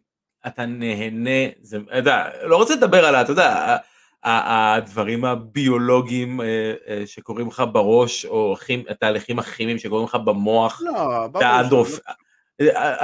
אתה 0.47 0.67
נהנה, 0.67 1.51
זה, 1.61 1.79
אתה 1.89 1.97
יודע, 1.97 2.47
לא 2.47 2.57
רוצה 2.57 2.75
לדבר 2.75 3.05
על 3.05 3.15
ה... 3.15 3.23
אתה 3.23 3.33
יודע, 3.33 3.77
הדברים 4.25 5.25
הביולוגיים 5.25 6.41
אה, 6.41 6.75
אה, 6.89 7.03
שקורים 7.07 7.49
לך 7.49 7.63
בראש, 7.73 8.25
או 8.27 8.57
התהליכים 8.89 9.39
הכימיים 9.39 9.79
שקורים 9.79 10.05
לך 10.05 10.15
במוח, 10.15 10.83
לא, 10.85 11.27
ברור. 11.27 11.87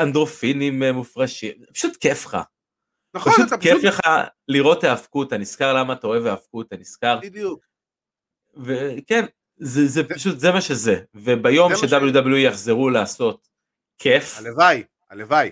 אנדרופינים 0.02 0.82
אה, 0.82 0.92
מופרשים, 0.92 1.52
פשוט 1.72 1.96
כיף 1.96 2.26
לך. 2.26 2.38
נכון, 3.14 3.32
פשוט 3.32 3.48
אתה 3.48 3.58
כיף 3.58 3.78
פשוט... 3.78 3.84
לך 3.84 4.00
לראות 4.48 4.84
האבקות, 4.84 5.28
אתה 5.28 5.38
נזכר 5.38 5.74
למה 5.74 5.92
אתה 5.92 6.06
אוהב 6.06 6.26
האבקות, 6.26 6.66
אתה 6.66 6.76
נזכר. 6.76 7.18
בדיוק. 7.22 7.64
וכן, 8.56 9.24
זה, 9.56 9.86
זה 9.86 10.08
פשוט, 10.08 10.38
זה 10.38 10.52
מה 10.52 10.60
שזה. 10.60 11.00
וביום 11.14 11.76
ש-WWE 11.76 12.36
יחזרו 12.36 12.90
לעשות 12.90 13.48
כיף. 13.98 14.38
הלוואי, 14.38 14.82
הלוואי. 15.10 15.50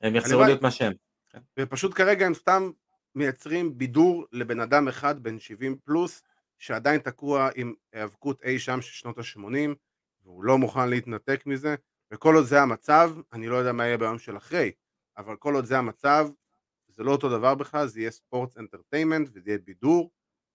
הם 0.00 0.16
יחזרו 0.16 0.44
להיות 0.44 0.62
מה 0.62 0.70
שהם. 0.70 0.92
ופשוט 1.58 1.94
כרגע 1.94 2.26
הם 2.26 2.34
סתם 2.34 2.70
מייצרים 3.14 3.78
בידור 3.78 4.26
לבן 4.32 4.60
אדם 4.60 4.88
אחד 4.88 5.22
בן 5.22 5.38
70 5.38 5.76
פלוס 5.84 6.22
שעדיין 6.58 7.00
תקוע 7.00 7.48
עם 7.54 7.74
היאבקות 7.92 8.42
אי 8.42 8.58
שם 8.58 8.82
של 8.82 8.92
שנות 8.92 9.18
ה-80 9.18 9.74
והוא 10.22 10.44
לא 10.44 10.58
מוכן 10.58 10.90
להתנתק 10.90 11.42
מזה 11.46 11.74
וכל 12.12 12.34
עוד 12.34 12.44
זה 12.44 12.62
המצב, 12.62 13.10
אני 13.32 13.48
לא 13.48 13.56
יודע 13.56 13.72
מה 13.72 13.86
יהיה 13.86 13.98
ביום 13.98 14.18
של 14.18 14.36
אחרי 14.36 14.72
אבל 15.16 15.36
כל 15.36 15.54
עוד 15.54 15.64
זה 15.64 15.78
המצב 15.78 16.28
זה 16.88 17.02
לא 17.02 17.12
אותו 17.12 17.28
דבר 17.38 17.54
בכלל, 17.54 17.86
זה 17.86 18.00
יהיה 18.00 18.10
ספורט 18.10 18.58
אנטרטיימנט 18.58 19.28
וזה 19.32 19.50
יהיה 19.50 19.58
בידור 19.58 20.10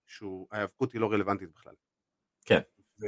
שההיאבקות 0.06 0.94
היא 0.94 1.02
לא 1.02 1.12
רלוונטית 1.12 1.50
בכלל. 1.52 1.74
כן. 2.46 2.60
ו... 3.02 3.06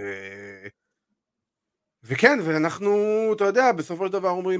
וכן, 2.03 2.39
ואנחנו, 2.45 2.89
אתה 3.35 3.43
יודע, 3.43 3.71
בסופו 3.71 4.07
של 4.07 4.13
דבר 4.13 4.29
אומרים 4.29 4.59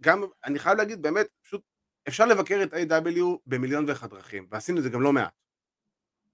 שגם, 0.00 0.24
אני 0.44 0.58
חייב 0.58 0.78
להגיד, 0.78 1.02
באמת, 1.02 1.26
פשוט 1.42 1.62
אפשר 2.08 2.26
לבקר 2.26 2.60
את 2.62 2.74
A.W. 2.74 3.22
במיליון 3.46 3.84
ואחת 3.88 4.10
דרכים, 4.10 4.46
ועשינו 4.50 4.78
את 4.78 4.82
זה 4.82 4.90
גם 4.90 5.02
לא 5.02 5.12
מעט. 5.12 5.32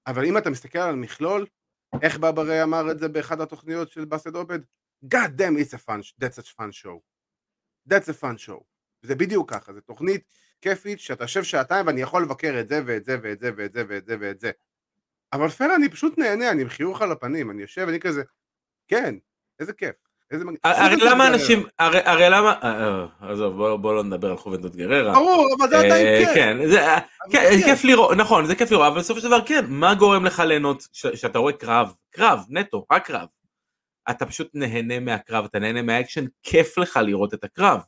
אבל 0.07 0.25
אם 0.25 0.39
אתה 0.39 0.51
מסתכל 0.51 0.79
על 0.79 0.97
מכלול, 0.97 1.47
איך 2.03 2.19
בברי 2.19 2.63
אמר 2.63 2.91
את 2.91 2.99
זה 2.99 3.09
באחד 3.09 3.41
התוכניות 3.41 3.91
של 3.91 4.05
באסד 4.05 4.35
עובד? 4.35 4.59
God 5.05 5.31
damn 5.39 5.57
it's 5.59 5.75
a 5.75 5.79
fun, 5.79 6.01
that's 6.21 6.39
a 6.39 6.43
fun 6.43 6.73
show. 6.73 7.01
That's 7.89 8.09
a 8.09 8.23
fun 8.23 8.47
show. 8.47 8.63
זה 9.03 9.15
בדיוק 9.15 9.51
ככה, 9.51 9.73
זו 9.73 9.81
תוכנית 9.81 10.25
כיפית 10.61 11.01
שאתה 11.01 11.25
יושב 11.25 11.43
שעתיים 11.43 11.87
ואני 11.87 12.01
יכול 12.01 12.23
לבקר 12.23 12.61
את 12.61 12.69
זה 12.69 12.81
ואת 12.87 13.05
זה 13.05 13.17
ואת 13.23 13.41
זה 13.41 13.51
ואת 13.57 13.73
זה 13.73 13.85
ואת 13.89 14.07
זה 14.07 14.17
ואת 14.21 14.41
זה. 14.41 14.51
אבל 15.33 15.49
פייר 15.49 15.75
אני 15.75 15.89
פשוט 15.89 16.19
נהנה, 16.19 16.51
אני 16.51 16.63
עם 16.63 16.69
חיוך 16.69 17.03
על 17.03 17.13
הפנים, 17.13 17.51
אני 17.51 17.63
יושב, 17.63 17.87
אני 17.89 18.01
כזה, 18.01 18.23
כן, 18.89 19.15
איזה 19.61 19.73
כיף. 19.73 20.06
הרי 20.65 20.97
למה 20.97 21.27
אנשים, 21.29 21.67
הרי 21.79 22.31
למה, 22.31 22.55
אה, 22.63 23.05
אה, 23.23 23.31
עזוב 23.31 23.77
בוא 23.77 23.95
לא 23.95 24.05
נדבר 24.05 24.31
על 24.31 24.37
חובנטוד 24.37 24.77
גררה. 24.77 25.13
ברור, 25.13 25.49
אבל 25.59 25.69
זה 25.69 25.79
עדיין 25.79 26.07
אה, 26.07 26.19
כיף. 26.19 26.35
כן, 27.31 27.61
כיף 27.65 27.85
לראות, 27.85 28.17
נכון, 28.17 28.47
זה 28.47 28.55
כיף 28.55 28.71
לראות, 28.71 28.87
אבל 28.87 28.99
בסופו 28.99 29.21
של 29.21 29.27
דבר 29.27 29.41
כן, 29.47 29.65
מה 29.69 29.95
גורם 29.95 30.25
לך 30.25 30.41
ליהנות 30.41 30.89
שאתה 30.93 31.39
רואה 31.39 31.53
קרב, 31.53 31.93
קרב, 32.11 32.45
נטו, 32.49 32.87
רק 32.93 33.07
קרב. 33.07 33.27
אתה 34.11 34.27
פשוט 34.27 34.51
נהנה 34.55 35.01
מהקרב, 35.01 35.45
אתה 35.45 35.59
נהנה 35.59 35.83
מהאקשן, 35.83 36.25
כיף 36.43 36.79
לך 36.79 37.01
לראות 37.03 37.35
את 37.35 37.45
הקרב. 37.45 37.81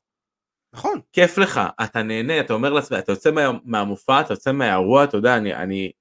נכון. 0.75 1.01
כיף 1.13 1.39
לך, 1.39 1.61
אתה 1.85 2.03
נהנה, 2.03 2.41
אתה 2.41 2.53
אומר 2.53 2.73
לעצמך, 2.73 2.99
אתה 2.99 3.13
יוצא 3.13 3.31
מהמופע, 3.65 4.21
אתה 4.21 4.33
יוצא 4.33 4.53
מהאירוע, 4.53 5.05
אתה 5.05 5.17
יודע, 5.17 5.37
אני 5.37 5.93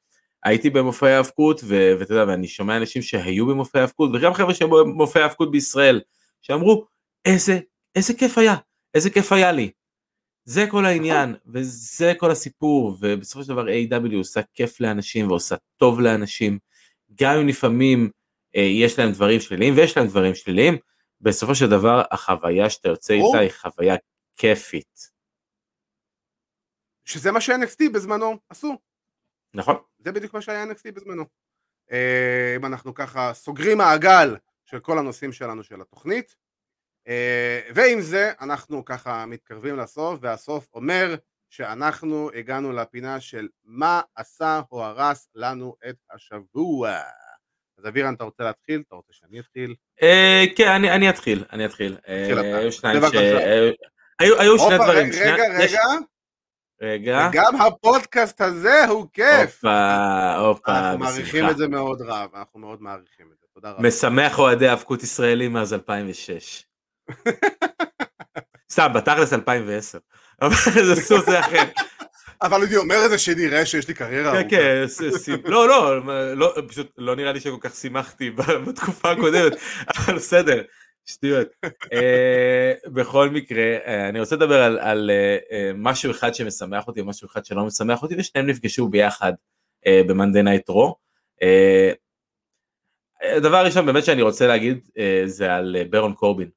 הייתי 0.44 0.70
במופעי 0.70 1.14
האבקות, 1.14 1.62
ואתה 1.68 2.14
יודע, 2.14 2.26
ואני 2.28 2.48
שומע 2.48 2.78
אנשים 2.78 3.02
שהיו 3.02 3.46
במופעי 3.46 3.82
האבקות, 3.82 4.10
וגם 4.14 4.34
חבר'ה 4.34 4.54
שהם 4.54 4.70
במופעי 4.70 5.22
האבקות 5.22 5.52
בישראל. 5.52 6.02
שאמרו 6.48 6.86
איזה, 7.26 7.60
איזה 7.96 8.14
כיף 8.14 8.38
היה, 8.38 8.56
איזה 8.94 9.10
כיף 9.10 9.32
היה 9.32 9.52
לי. 9.52 9.72
זה 10.46 10.66
כל 10.72 10.86
העניין 10.86 11.36
וזה 11.46 12.14
כל 12.18 12.32
הסיפור 12.32 12.98
ובסופו 13.00 13.44
של 13.44 13.50
דבר 13.50 13.66
A.W. 13.68 14.16
עושה 14.16 14.42
כיף 14.54 14.80
לאנשים 14.80 15.28
ועושה 15.28 15.56
טוב 15.78 16.00
לאנשים 16.00 16.60
גם 17.16 17.38
אם 17.38 17.48
לפעמים 17.48 18.10
יש 18.54 19.00
להם 19.00 19.12
דברים 19.12 19.40
שליליים 19.40 19.74
ויש 19.78 19.98
להם 19.98 20.08
דברים 20.08 20.36
שליליים, 20.36 20.78
בסופו 21.22 21.56
של 21.56 21.70
דבר 21.70 22.02
החוויה 22.12 22.70
שאתה 22.70 22.90
יוצא 22.90 23.14
איתה 23.14 23.40
היא 23.40 23.52
חוויה 23.52 23.96
כיפית. 24.36 25.10
שזה 27.06 27.32
מה 27.32 27.42
ש-NXT 27.42 27.90
בזמנו 27.94 28.38
עשו. 28.50 28.78
נכון. 29.54 29.76
זה 30.00 30.12
בדיוק 30.12 30.34
מה 30.34 30.42
שהיה 30.42 30.64
NXT 30.64 30.92
בזמנו. 30.94 31.26
אה, 31.92 32.54
אם 32.56 32.66
אנחנו 32.66 32.94
ככה 32.94 33.34
סוגרים 33.34 33.78
מעגל 33.78 34.36
של 34.68 34.80
כל 34.80 35.00
הנושאים 35.00 35.32
שלנו 35.32 35.64
של 35.64 35.82
התוכנית, 35.82 36.36
אה, 37.08 37.62
ועם 37.76 38.02
זה 38.02 38.32
אנחנו 38.42 38.86
ככה 38.86 39.26
מתקרבים 39.26 39.78
לסוף, 39.78 40.20
והסוף 40.22 40.68
אומר 40.74 41.16
שאנחנו 41.50 42.30
הגענו 42.36 42.72
לפינה 42.72 43.20
של 43.20 43.48
מה 43.64 44.02
עשה 44.16 44.62
או 44.72 44.84
הרס 44.84 45.30
לנו 45.36 45.76
את 45.90 45.96
השבוע. 46.12 46.98
אז 47.78 47.88
אבירן, 47.88 48.14
אתה 48.14 48.24
רוצה 48.24 48.44
להתחיל? 48.44 48.84
אתה 48.88 48.96
רוצה 48.96 49.14
שאני 49.14 49.40
אתחיל? 49.40 49.76
אה, 50.02 50.44
כן, 50.56 50.68
אני 50.70 51.10
אתחיל, 51.10 51.44
אני 51.52 51.66
אתחיל. 51.66 51.98
היו 52.06 52.72
שניים 52.72 53.02
ש... 53.02 53.16
היו 54.20 54.60
שני 54.60 54.78
דברים. 54.78 55.10
רגע, 55.22 55.44
רגע. 55.60 55.82
רגע. 56.82 57.30
וגם 57.30 57.62
הפודקאסט 57.62 58.42
הזה 58.42 58.86
הוא 58.86 59.08
כיף. 59.14 59.54
הופה, 59.54 60.36
הופה, 60.36 60.62
בשמחה. 60.62 60.80
אנחנו 60.80 61.00
מעריכים 61.00 61.50
את 61.50 61.58
זה 61.58 61.68
מאוד 61.68 62.02
רב, 62.02 62.36
אנחנו 62.36 62.60
מאוד 62.60 62.82
מעריכים 62.82 63.32
את 63.32 63.38
זה, 63.40 63.47
תודה 63.58 63.72
רבה. 63.72 63.88
משמח 63.88 64.40
אוהדי 64.40 64.68
האבקות 64.68 65.04
ישראלים 65.04 65.54
מאז 65.54 65.74
2006. 65.74 66.66
סתם, 68.72 68.88
בתכלס 68.96 69.34
2010. 69.34 69.98
אבל 70.42 70.56
זה 70.86 70.96
סוס 70.96 71.26
זה 71.26 71.40
אחר. 71.40 71.64
אבל 72.42 72.64
אני 72.64 72.76
אומר 72.76 73.06
את 73.06 73.10
זה 73.10 73.18
שנראה 73.18 73.66
שיש 73.66 73.88
לי 73.88 73.94
קריירה 73.94 74.30
ארוכה. 74.30 74.50
כן, 74.50 74.86
כן, 75.26 75.34
לא, 75.46 75.68
לא, 76.36 76.54
פשוט 76.68 76.92
לא 76.98 77.16
נראה 77.16 77.32
לי 77.32 77.40
שכל 77.40 77.58
כך 77.60 77.76
שימחתי 77.76 78.32
בתקופה 78.68 79.12
הקודמת, 79.12 79.54
אבל 79.98 80.16
בסדר. 80.16 80.62
שטויות. 81.06 81.48
uh, 81.66 82.90
בכל 82.90 83.30
מקרה, 83.30 83.78
uh, 83.84 83.90
אני 84.10 84.20
רוצה 84.20 84.36
לדבר 84.36 84.64
על, 84.64 85.10
uh, 85.10 85.54
משהו 85.76 86.12
אחד 86.12 86.34
שמשמח 86.34 86.88
אותי 86.88 87.02
ומשהו 87.02 87.28
אחד 87.28 87.46
שלא 87.46 87.66
משמח 87.66 88.04
אותי, 88.04 88.16
ושניהם 88.18 88.48
נפגשו 88.48 88.88
ביחד 88.88 89.34
Night 89.86 90.72
Raw. 90.72 90.94
Uh, 91.44 92.07
הדבר 93.24 93.58
הראשון 93.58 93.86
באמת 93.86 94.06
שאני 94.06 94.22
רוצה 94.22 94.48
להגיד 94.48 94.80
uh, 94.88 95.02
זה 95.26 95.56
על 95.56 95.76
uh, 95.82 95.92
ברון 95.92 96.14
קורבין. 96.14 96.50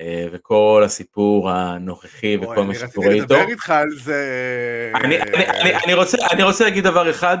uh, 0.00 0.04
וכל 0.32 0.82
הסיפור 0.84 1.50
הנוכחי 1.50 2.36
וכל 2.36 2.62
מה 2.64 2.74
שקורה 2.74 3.10
איתו. 3.10 3.10
אני 3.10 3.20
רציתי 3.20 3.34
לדבר 3.34 3.48
איתך 3.48 3.70
על 3.70 3.88
זה. 4.02 4.92
אני, 4.94 5.22
אני, 5.22 5.46
אני, 5.46 5.74
אני, 5.84 5.94
רוצה, 5.94 6.18
אני 6.32 6.42
רוצה 6.42 6.64
להגיד 6.64 6.84
דבר 6.84 7.10
אחד, 7.10 7.38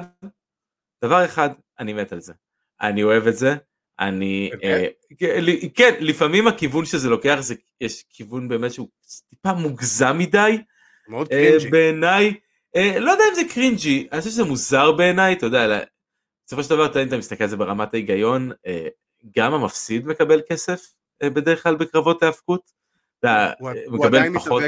דבר 1.04 1.24
אחד, 1.24 1.50
אני 1.78 1.92
מת 1.92 2.12
על 2.12 2.20
זה. 2.20 2.32
אני 2.80 3.02
אוהב 3.02 3.26
את 3.26 3.36
זה, 3.36 3.54
אני, 4.00 4.50
אה, 4.64 4.86
כן, 5.74 5.94
לפעמים 6.00 6.48
הכיוון 6.48 6.84
שזה 6.84 7.08
לוקח, 7.08 7.36
זה, 7.40 7.54
יש 7.80 8.04
כיוון 8.10 8.48
באמת 8.48 8.72
שהוא 8.72 8.88
טיפה 9.30 9.52
מוגזם 9.52 10.18
מדי, 10.18 10.58
מאוד 11.08 11.28
אה, 11.32 11.38
cringy. 11.38 11.70
בעיניי, 11.70 12.34
אה, 12.76 12.98
לא 13.00 13.10
יודע 13.10 13.24
אם 13.30 13.34
זה 13.34 13.42
cringy, 13.54 14.08
אני 14.12 14.20
חושב 14.20 14.32
שזה 14.32 14.44
מוזר 14.44 14.92
בעיניי, 14.92 15.32
אתה 15.32 15.46
יודע, 15.46 15.80
בסופו 16.46 16.62
של 16.62 16.70
דבר 16.70 16.86
אתה 16.86 17.16
מסתכל 17.16 17.44
על 17.44 17.50
זה 17.50 17.56
ברמת 17.56 17.94
ההיגיון, 17.94 18.50
גם 19.36 19.54
המפסיד 19.54 20.06
מקבל 20.06 20.40
כסף 20.48 20.86
בדרך 21.22 21.62
כלל 21.62 21.74
בקרבות 21.76 22.22
ההאבקות. 22.22 22.70
הוא, 23.58 23.70
הוא 23.86 24.06
עדיין 24.06 24.38
פחות, 24.38 24.62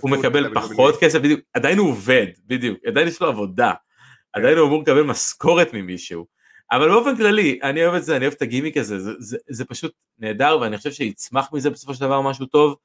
הוא 0.00 0.10
מקבל 0.10 0.54
פחות 0.54 0.94
כסף, 1.00 1.18
בדיוק, 1.18 1.40
עדיין 1.54 1.78
הוא 1.78 1.88
עובד, 1.88 2.26
בדיוק, 2.46 2.78
עדיין 2.86 3.08
יש 3.08 3.20
לו 3.20 3.28
עבודה, 3.28 3.72
כן. 3.72 4.40
עדיין 4.40 4.58
הוא 4.58 4.66
אמור 4.66 4.82
לקבל 4.82 5.02
משכורת 5.02 5.72
ממישהו. 5.72 6.26
אבל 6.72 6.88
באופן 6.88 7.16
כללי, 7.16 7.58
אני 7.62 7.84
אוהב 7.84 7.94
את 7.94 8.04
זה, 8.04 8.16
אני 8.16 8.24
אוהב 8.24 8.34
את 8.36 8.42
הגימיק 8.42 8.76
הזה, 8.76 9.00
זה, 9.00 9.10
זה, 9.18 9.36
זה 9.50 9.64
פשוט 9.64 9.92
נהדר, 10.18 10.58
ואני 10.60 10.76
חושב 10.76 10.92
שיצמח 10.92 11.52
מזה 11.52 11.70
בסופו 11.70 11.94
של 11.94 12.00
דבר 12.00 12.20
משהו 12.20 12.46
טוב. 12.46 12.76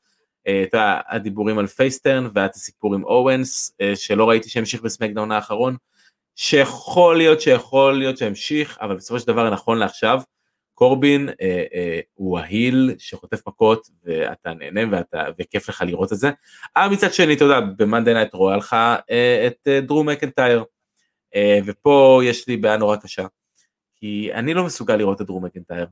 אה, 0.47 0.64
את 0.64 0.76
הדיבורים 1.10 1.60
על 1.60 1.68
face 1.68 1.97
turn 1.97 2.28
ואת 2.36 2.56
הסיפור 2.56 2.95
עם 2.95 3.04
אוונס, 3.03 3.76
אה, 3.82 3.95
שלא 3.95 4.30
ראיתי 4.30 4.50
שהמשיך 4.50 4.82
בסמקדאון 4.82 5.32
האחרון, 5.32 5.76
שיכול 6.42 7.18
להיות 7.18 7.42
שיכול 7.42 7.98
להיות 7.98 8.18
שהמשיך, 8.18 8.78
אבל 8.82 8.96
בסופו 8.96 9.20
של 9.20 9.28
דבר 9.28 9.50
נכון 9.50 9.78
לעכשיו, 9.78 10.22
קורבין 10.74 11.30
אה, 11.30 11.64
אה, 11.74 12.00
הוא 12.14 12.40
ה 12.39 12.51
heel 12.51 12.95
שחוטף 12.98 13.48
מכות 13.48 13.90
ואתה 14.04 14.54
נהנה 14.54 14.82
ואתה, 14.92 15.24
וכיף 15.40 15.70
לך 15.70 15.84
לראות 15.88 16.14
את 16.14 16.18
זה. 16.18 16.32
אבל 16.76 16.94
מצד 16.94 17.14
שני, 17.14 17.34
אתה 17.34 17.44
יודע, 17.44 17.60
ב 17.78 17.83
Monday 17.83 18.14
Night 18.14 18.34
Raw 18.34 18.57
לך 18.58 18.74
אה, 19.10 19.48
את 19.48 19.68
אה, 19.68 19.82
דרו 19.82 20.04
מקנטייר, 20.04 20.64
אה, 21.36 21.60
ופה 21.66 22.22
יש 22.24 22.48
לי 22.48 22.58
בעיה 22.58 22.78
נורא 22.78 22.96
קשה. 22.96 23.26
כי 23.96 24.30
אני 24.34 24.54
לא 24.54 24.64
מסוגל 24.64 24.96
לראות 24.96 25.22
את 25.22 25.26
דרו 25.26 25.45
מקנטייר. 25.46 25.86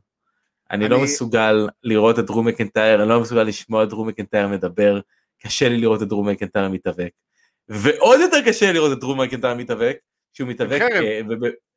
אני, 0.72 0.86
אני 0.86 0.92
לא 0.94 1.02
מסוגל 1.02 1.68
לראות 1.84 2.20
את 2.20 2.26
דרו 2.26 2.48
מקנטייר, 2.48 3.02
אני 3.02 3.10
לא 3.10 3.22
מסוגל 3.22 3.44
לשמוע 3.44 3.84
את 3.84 3.90
דרו 3.90 4.08
מקנטייר 4.08 4.48
מדבר, 4.48 5.00
קשה 5.44 5.70
לי 5.70 5.78
לראות 5.78 6.02
את 6.02 6.08
דרו 6.08 6.30
מקנטייר 6.30 6.70
מתאבק. 6.70 7.12
ועוד 7.70 8.20
יותר 8.20 8.38
קשה 8.46 8.72
לראות 8.72 8.92
את 8.92 9.00
דרו 9.00 9.22
מקנטייר 9.22 9.54
מתאבק, 9.54 9.98
שהוא 10.38 10.50
מתאבק, 10.50 10.82
אה, 10.82 11.22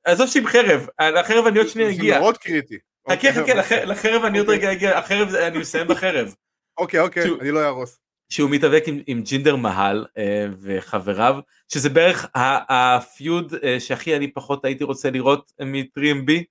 עזוב 0.04 0.28
שעם 0.28 0.46
חרב, 0.46 0.86
לחרב 1.00 1.46
אני 1.46 1.58
עוד 1.58 1.68
שנייה 1.68 1.90
אגיע. 1.90 2.14
זה 2.14 2.20
מאוד 2.20 2.38
קריטי. 2.38 2.78
חכה 3.10 3.40
אוקיי, 3.40 3.62
חכה, 3.62 3.84
לחרב 3.84 4.24
אני 4.24 4.38
עוד 4.38 4.48
אוקיי. 4.48 4.58
רגע 4.58 4.72
אגיע, 4.72 4.98
החרב, 4.98 5.34
אני 5.34 5.58
מסיים 5.58 5.88
בחרב. 5.88 6.34
אוקיי 6.78 7.00
אוקיי, 7.00 7.24
אני 7.40 7.50
לא 7.50 7.60
אהרוס. 7.60 7.98
שהוא 8.30 8.50
מתאבק 8.50 8.82
עם, 8.86 9.00
עם 9.06 9.22
ג'ינדר 9.22 9.56
מהל 9.56 10.06
אה, 10.18 10.46
וחבריו, 10.62 11.38
שזה 11.68 11.88
בערך 11.88 12.26
הפיוד 12.34 13.54
אה, 13.62 13.80
שהכי 13.80 14.16
אני 14.16 14.32
פחות 14.32 14.64
הייתי 14.64 14.84
רוצה 14.84 15.10
לראות 15.10 15.52
מטרים 15.60 16.26
בי, 16.26 16.44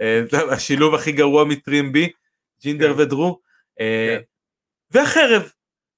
אה, 0.00 0.22
השילוב 0.50 0.94
הכי 0.94 1.12
גרוע 1.12 1.44
מטרים 1.44 1.92
בי, 1.92 2.10
ג'ינדר 2.62 2.94
כן. 2.94 3.00
ודרו, 3.00 3.40
אה, 3.80 4.16
כן. 4.18 4.22
והחרב, 4.90 5.52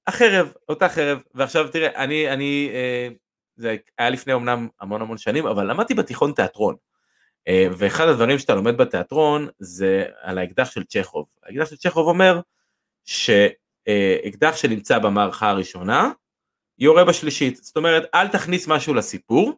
החרב, 0.07 0.53
אותה 0.69 0.89
חרב, 0.89 1.23
ועכשיו 1.35 1.69
תראה, 1.69 2.05
אני, 2.05 2.31
אני, 2.31 2.71
אה, 2.75 3.09
זה 3.57 3.77
היה 3.99 4.11
לפני 4.11 4.35
אמנם 4.35 4.69
המון 4.81 5.03
המון 5.03 5.19
שנים, 5.19 5.47
אבל 5.47 5.71
למדתי 5.71 5.95
בתיכון 5.95 6.33
תיאטרון. 6.33 6.77
אה, 7.49 7.67
ואחד 7.79 8.09
הדברים 8.09 8.39
שאתה 8.39 8.55
לומד 8.55 8.77
בתיאטרון 8.77 9.49
זה 9.59 10.05
על 10.21 10.39
האקדח 10.39 10.71
של 10.71 10.85
צ'כוב. 10.85 11.27
האקדח 11.43 11.71
של 11.71 11.77
צ'כוב 11.77 12.09
אומר 12.09 12.41
ש... 13.05 13.31
אה, 13.89 14.17
אקדח 14.29 14.57
שנמצא 14.57 14.99
במערכה 14.99 15.49
הראשונה, 15.49 16.11
יורה 16.79 17.05
בשלישית. 17.05 17.57
זאת 17.57 17.77
אומרת, 17.77 18.05
אל 18.15 18.29
תכניס 18.29 18.69
משהו 18.69 18.95
לסיפור, 18.95 19.53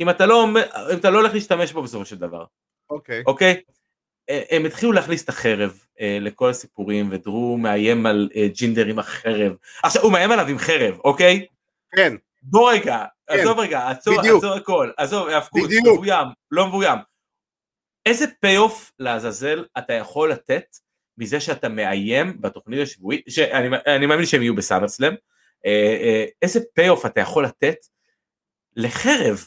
אם 0.00 0.10
אתה 0.10 0.26
לא, 0.26 0.44
אם 0.92 0.98
אתה 0.98 1.10
לא 1.10 1.18
הולך 1.18 1.34
להשתמש 1.34 1.72
בו 1.72 1.82
בסופו 1.82 2.04
של 2.04 2.16
דבר. 2.16 2.44
אוקיי. 2.90 3.20
Okay. 3.20 3.22
אוקיי? 3.26 3.60
אה, 4.30 4.42
הם 4.50 4.64
התחילו 4.64 4.92
להכניס 4.92 5.24
את 5.24 5.28
החרב 5.28 5.84
אה, 6.00 6.18
לכל 6.20 6.50
הסיפורים, 6.50 7.08
ודרו 7.10 7.58
מאיים 7.58 8.06
על 8.06 8.28
ג'ינדר 8.54 8.86
עם 8.86 8.98
החרב. 8.98 9.56
עכשיו, 9.82 10.02
הוא 10.02 10.12
מאיים 10.12 10.30
עליו 10.30 10.46
עם 10.46 10.58
חרב, 10.58 10.98
אוקיי? 11.04 11.46
כן. 11.96 12.16
בוא 12.42 12.72
רגע, 12.72 13.04
כן. 13.30 13.40
עזוב 13.40 13.58
רגע, 13.58 13.88
עצור, 13.88 14.18
בדיוק. 14.18 14.44
עצור 14.44 14.54
הכל, 14.54 14.90
עזוב, 14.96 15.28
האבקות, 15.28 15.70
מבוים, 15.84 16.26
לא 16.50 16.66
מבוים. 16.66 16.98
איזה 18.06 18.26
payoff 18.40 18.92
לעזאזל 18.98 19.64
אתה 19.78 19.92
יכול 19.92 20.32
לתת 20.32 20.66
מזה 21.18 21.40
שאתה 21.40 21.68
מאיים 21.68 22.40
בתוכנית 22.40 22.80
השבועית, 22.82 23.24
שאני 23.28 24.06
מאמין 24.06 24.26
שהם 24.26 24.42
יהיו 24.42 24.54
בסאמרסלאם, 24.54 25.12
אה, 25.66 25.96
אה, 26.02 26.24
איזה 26.42 26.60
payoff 26.74 27.06
אתה 27.06 27.20
יכול 27.20 27.44
לתת 27.44 27.76
לחרב? 28.76 29.44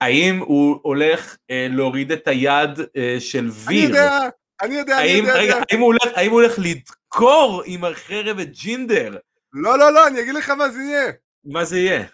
האם 0.00 0.38
הוא 0.38 0.80
הולך 0.82 1.36
אה, 1.50 1.66
להוריד 1.70 2.12
את 2.12 2.28
היד 2.28 2.70
של 3.18 3.48
ויר? 3.50 3.84
אני 3.84 3.96
יודע, 3.96 4.18
אני 4.62 4.74
יודע, 4.74 4.96
האם, 4.96 5.24
אני 5.24 5.28
יודע. 5.28 5.40
רגע, 5.40 5.62
האם 5.70 5.80
הוא, 5.80 5.86
הולך, 5.86 6.16
האם 6.16 6.30
הוא 6.30 6.40
הולך 6.42 6.58
לדקור 6.58 7.62
עם 7.66 7.84
החרב 7.84 8.38
את 8.38 8.50
ג'ינדר? 8.52 9.18
לא, 9.52 9.78
לא, 9.78 9.92
לא, 9.92 10.06
אני 10.06 10.20
אגיד 10.20 10.34
לך 10.34 10.50
מה 10.50 10.70
זה 10.70 10.82
יהיה. 10.82 11.12
מה 11.44 11.64
זה 11.64 11.78
יהיה? 11.78 12.04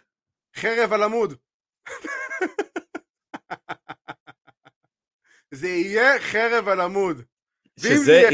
חרב 0.56 0.92
על 0.92 1.02
עמוד. 1.02 1.34
זה 5.50 5.68
יהיה 5.68 6.20
חרב 6.20 6.68
על 6.68 6.80
עמוד. 6.80 7.22
שזה... 7.80 8.28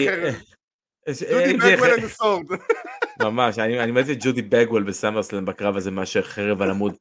ג'ודי 1.31 1.57
בגוול 1.57 2.05
הסורד. 2.05 2.47
ממש, 3.23 3.59
אני 3.59 3.91
מת 3.93 4.11
את 4.11 4.17
ג'ודי 4.21 4.43
בגוול 4.43 4.83
בסמרסלם 4.83 5.45
בקרב 5.45 5.77
הזה 5.77 5.91
מאשר 5.91 6.23
חרב 6.23 6.63
על 6.63 6.71
עמוד. 6.71 6.97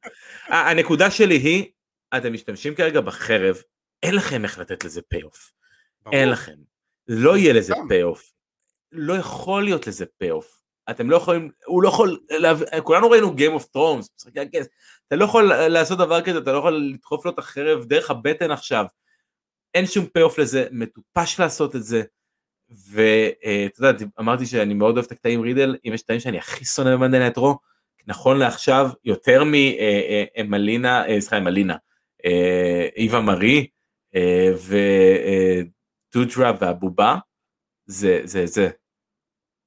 הנקודה 0.48 1.10
שלי 1.10 1.36
היא, 1.36 1.70
אתם 2.16 2.32
משתמשים 2.32 2.74
כרגע 2.74 3.00
בחרב, 3.00 3.56
אין 4.02 4.14
לכם 4.14 4.44
איך 4.44 4.58
לתת 4.58 4.84
לזה 4.84 5.02
payoff. 5.02 5.52
אין 6.12 6.30
לכם. 6.30 6.56
לא 7.08 7.36
יהיה 7.36 7.52
לזה 7.52 7.74
payoff. 7.88 8.32
לא 8.92 9.14
יכול 9.14 9.64
להיות 9.64 9.86
לזה 9.86 10.06
payoff. 10.18 10.63
אתם 10.90 11.10
לא 11.10 11.16
יכולים, 11.16 11.50
הוא 11.66 11.82
לא 11.82 11.88
יכול, 11.88 12.20
כולנו 12.82 13.10
ראינו 13.10 13.34
Game 13.36 13.60
of 13.60 13.64
Thrones, 13.76 14.28
אתה 15.08 15.16
לא 15.16 15.24
יכול 15.24 15.54
לעשות 15.54 15.98
דבר 15.98 16.22
כזה, 16.22 16.38
אתה 16.38 16.52
לא 16.52 16.58
יכול 16.58 16.76
לדחוף 16.76 17.24
לו 17.24 17.30
את 17.30 17.38
החרב 17.38 17.84
דרך 17.84 18.10
הבטן 18.10 18.50
עכשיו. 18.50 18.86
אין 19.74 19.86
שום 19.86 20.06
payoff 20.06 20.38
לזה, 20.38 20.66
מטופש 20.70 21.40
לעשות 21.40 21.76
את 21.76 21.84
זה. 21.84 22.02
ואתה 22.90 23.80
יודע, 23.80 24.04
אמרתי 24.20 24.46
שאני 24.46 24.74
מאוד 24.74 24.94
אוהב 24.94 25.06
את 25.06 25.12
הקטעים 25.12 25.40
רידל, 25.40 25.76
אם 25.88 25.92
יש 25.94 26.02
קטעים 26.02 26.20
שאני 26.20 26.38
הכי 26.38 26.64
שונא 26.64 26.96
ב 26.96 26.99
Monday 26.99 27.18
Night 27.18 27.40
Raw, 27.40 27.58
נכון 28.06 28.38
לעכשיו, 28.38 28.90
יותר 29.04 29.42
ממלינה, 30.44 31.04
סליחה, 31.20 31.40
מלינה, 31.40 31.76
איווה 32.96 33.20
מרי, 33.20 33.66
הדודרה 36.14 36.52
והבובה, 36.60 37.16
זה 37.86 38.20
זה 38.24 38.46
זה. 38.46 38.70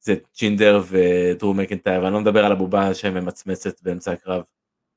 זה 0.08 0.16
ג'ינדר 0.40 0.82
ודרו 0.90 1.54
מקנטייר, 1.54 2.04
ואני 2.04 2.14
לא 2.14 2.22
מדבר 2.22 2.46
על 2.46 2.52
הבובה 2.52 2.94
שממצמצת 2.94 3.82
באמצע 3.82 4.12
הקרב. 4.12 4.44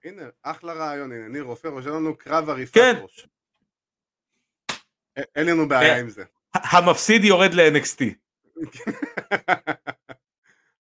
הנה, 0.04 0.22
אחלה 0.42 0.72
רעיון, 0.72 1.12
הנה, 1.12 1.28
ניר 1.28 1.42
רופא 1.42 1.68
רושם 1.68 1.90
לנו 1.90 2.16
קרב 2.16 2.50
עריפת 2.50 2.74
כן. 2.74 2.94
ראש. 3.02 3.26
אין 5.36 5.46
לנו 5.46 5.68
בעיה 5.68 5.98
עם 5.98 6.08
זה. 6.08 6.24
המפסיד 6.54 7.24
יורד 7.24 7.54
ל-NXT. 7.54 8.04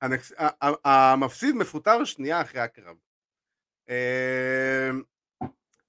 המפסיד 0.84 1.54
מפוטר 1.54 2.04
שנייה 2.04 2.40
אחרי 2.40 2.60
הקרב. 2.60 2.96
אמ, 3.88 3.94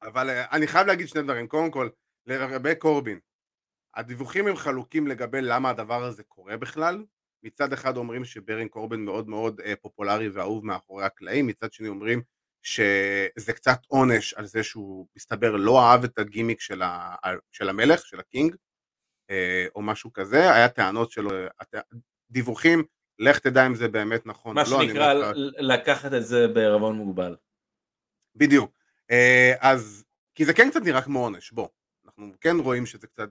אבל 0.01 0.29
אה, 0.29 0.45
אני 0.51 0.67
חייב 0.67 0.87
להגיד 0.87 1.07
שני 1.07 1.21
דברים, 1.21 1.47
קודם 1.47 1.71
כל, 1.71 1.89
לגבי 2.25 2.75
קורבין, 2.75 3.19
הדיווחים 3.95 4.47
הם 4.47 4.55
חלוקים 4.55 5.07
לגבי 5.07 5.41
למה 5.41 5.69
הדבר 5.69 6.03
הזה 6.03 6.23
קורה 6.23 6.57
בכלל, 6.57 7.03
מצד 7.43 7.73
אחד 7.73 7.97
אומרים 7.97 8.25
שברין 8.25 8.67
קורבין 8.67 9.05
מאוד 9.05 9.29
מאוד 9.29 9.59
אה, 9.59 9.73
פופולרי 9.75 10.29
ואהוב 10.29 10.65
מאחורי 10.65 11.05
הקלעים, 11.05 11.47
מצד 11.47 11.73
שני 11.73 11.87
אומרים 11.87 12.21
שזה 12.63 13.53
קצת 13.55 13.79
עונש 13.87 14.33
על 14.33 14.45
זה 14.45 14.63
שהוא 14.63 15.07
מסתבר 15.15 15.55
לא 15.55 15.81
אהב 15.81 16.03
את 16.03 16.19
הגימיק 16.19 16.59
של, 16.61 16.81
ה, 16.81 17.15
של 17.51 17.69
המלך, 17.69 18.05
של 18.05 18.19
הקינג, 18.19 18.55
אה, 19.29 19.65
או 19.75 19.81
משהו 19.81 20.13
כזה, 20.13 20.53
היה 20.53 20.69
טענות 20.69 21.11
שלו, 21.11 21.29
דיווחים, 22.31 22.83
לך 23.19 23.39
תדע 23.39 23.67
אם 23.67 23.75
זה 23.75 23.87
באמת 23.87 24.25
נכון. 24.25 24.55
מה 24.55 24.61
לא, 24.61 24.67
שנקרא 24.67 25.13
אומר 25.13 25.31
לך- 25.31 25.37
ל- 25.37 25.73
לקחת 25.73 26.13
את 26.13 26.25
זה 26.25 26.47
בערבון 26.47 26.95
מוגבל. 26.95 27.35
בדיוק. 28.35 28.71
אה, 29.11 29.53
אז, 29.59 30.05
כי 30.35 30.45
זה 30.45 30.53
כן 30.53 30.69
קצת 30.71 30.81
נראה 30.83 31.01
כמו 31.01 31.19
עונש, 31.19 31.51
בוא. 31.51 31.67
אנחנו 32.05 32.31
כן 32.41 32.55
רואים 32.59 32.85
שזה 32.85 33.07
קצת... 33.07 33.29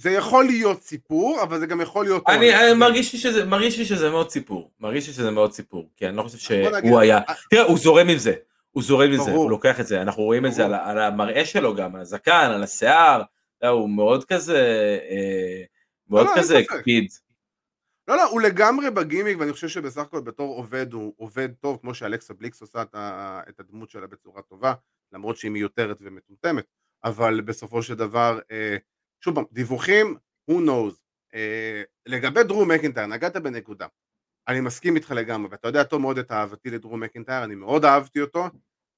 זה 0.00 0.10
יכול 0.10 0.44
להיות 0.44 0.82
סיפור, 0.82 1.42
אבל 1.42 1.58
זה 1.58 1.66
גם 1.66 1.80
יכול 1.80 2.04
להיות 2.04 2.28
אני 2.28 2.50
מרגיש 2.76 3.12
לי 3.12 3.18
שזה 3.18 3.44
מרגיש 3.44 3.78
לי 3.78 3.84
שזה 3.84 4.10
מאוד 4.10 4.30
סיפור. 4.30 4.70
מרגיש 4.80 5.06
לי 5.06 5.12
שזה 5.12 5.30
מאוד 5.30 5.52
סיפור 5.52 5.90
כי 5.96 6.08
אני 6.08 6.16
לא 6.16 6.22
חושב 6.22 6.38
שהוא 6.38 6.98
היה 6.98 7.18
אה, 7.18 7.34
תראה 7.50 7.62
הוא 7.62 7.78
זורם 7.78 8.08
עם 8.08 8.18
זה. 8.18 8.34
הוא 8.70 8.82
זורם 8.82 9.12
עם 9.12 9.24
זה. 9.24 9.30
הוא 9.30 9.50
לוקח 9.50 9.80
את 9.80 9.86
זה. 9.86 10.02
אנחנו 10.02 10.22
רואים 10.22 10.46
את 10.46 10.52
זה 10.54 10.64
על 10.64 10.98
המראה 10.98 11.44
שלו 11.44 11.74
גם 11.74 11.94
על 11.94 12.00
הזקן 12.00 12.50
על 12.54 12.62
השיער. 12.62 13.22
יודע, 13.62 13.74
הוא 13.74 13.90
מאוד 13.90 14.24
כזה 14.24 14.58
אה, 15.10 15.62
מאוד 16.08 16.26
לא, 16.26 16.30
אין 16.30 16.38
כזה. 16.38 16.58
הקפיד. 16.58 17.08
לא, 18.08 18.16
לא, 18.16 18.30
הוא 18.30 18.40
לגמרי 18.40 18.90
בגימיק, 18.90 19.38
ואני 19.40 19.52
חושב 19.52 19.68
שבסך 19.68 20.00
הכל 20.00 20.20
בתור 20.20 20.56
עובד 20.56 20.92
הוא 20.92 21.14
עובד 21.16 21.48
טוב, 21.60 21.78
כמו 21.80 21.94
שאלכסה 21.94 22.34
בליקס 22.34 22.60
עושה 22.60 22.82
את 23.48 23.60
הדמות 23.60 23.90
שלה 23.90 24.06
בצורה 24.06 24.42
טובה, 24.42 24.74
למרות 25.12 25.36
שהיא 25.36 25.50
מיותרת 25.50 25.96
ומטומטמת, 26.00 26.64
אבל 27.04 27.40
בסופו 27.40 27.82
של 27.82 27.94
דבר, 27.94 28.38
אה, 28.50 28.76
שוב 29.20 29.34
פעם, 29.34 29.44
דיווחים, 29.52 30.16
who 30.50 30.54
knows. 30.54 30.94
אה, 31.34 31.82
לגבי 32.06 32.42
דרו 32.42 32.66
מקינטייר, 32.66 33.06
נגעת 33.06 33.36
בנקודה. 33.36 33.86
אני 34.48 34.60
מסכים 34.60 34.96
איתך 34.96 35.10
לגמרי, 35.10 35.48
ואתה 35.50 35.68
יודע 35.68 35.84
טוב 35.84 36.00
מאוד 36.00 36.18
את 36.18 36.32
אהבתי 36.32 36.70
לדרו 36.70 36.96
מקינטייר, 36.96 37.44
אני 37.44 37.54
מאוד 37.54 37.84
אהבתי 37.84 38.20
אותו, 38.20 38.46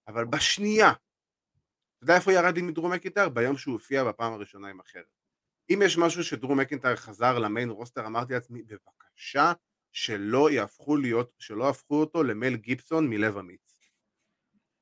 אבל 0.08 0.24
בשנייה, 0.24 0.90
אתה 0.90 2.04
יודע 2.04 2.16
איפה 2.16 2.32
ירד 2.32 2.54
לי 2.56 2.62
מדרו 2.62 2.88
מקינטייר? 2.88 3.28
ביום 3.28 3.58
שהוא 3.58 3.72
הופיע 3.72 4.04
בפעם 4.04 4.32
הראשונה 4.32 4.68
עם 4.68 4.80
אחרת. 4.80 5.04
אם 5.70 5.82
יש 5.84 5.98
משהו 5.98 6.24
שדרו 6.24 6.54
מקינטייר 6.54 6.96
חזר 6.96 7.38
למיין 7.38 7.70
רוסטר, 7.70 8.06
אמרתי 8.06 8.32
לעצמי, 8.32 8.62
בבקשה, 8.62 9.52
שלא 9.92 10.50
יהפכו 10.50 10.96
להיות, 10.96 11.32
שלא 11.38 11.64
יהפכו 11.64 12.00
אותו 12.00 12.22
למל 12.22 12.56
גיבסון 12.56 13.10
מלב 13.10 13.38
אמיץ. 13.38 13.92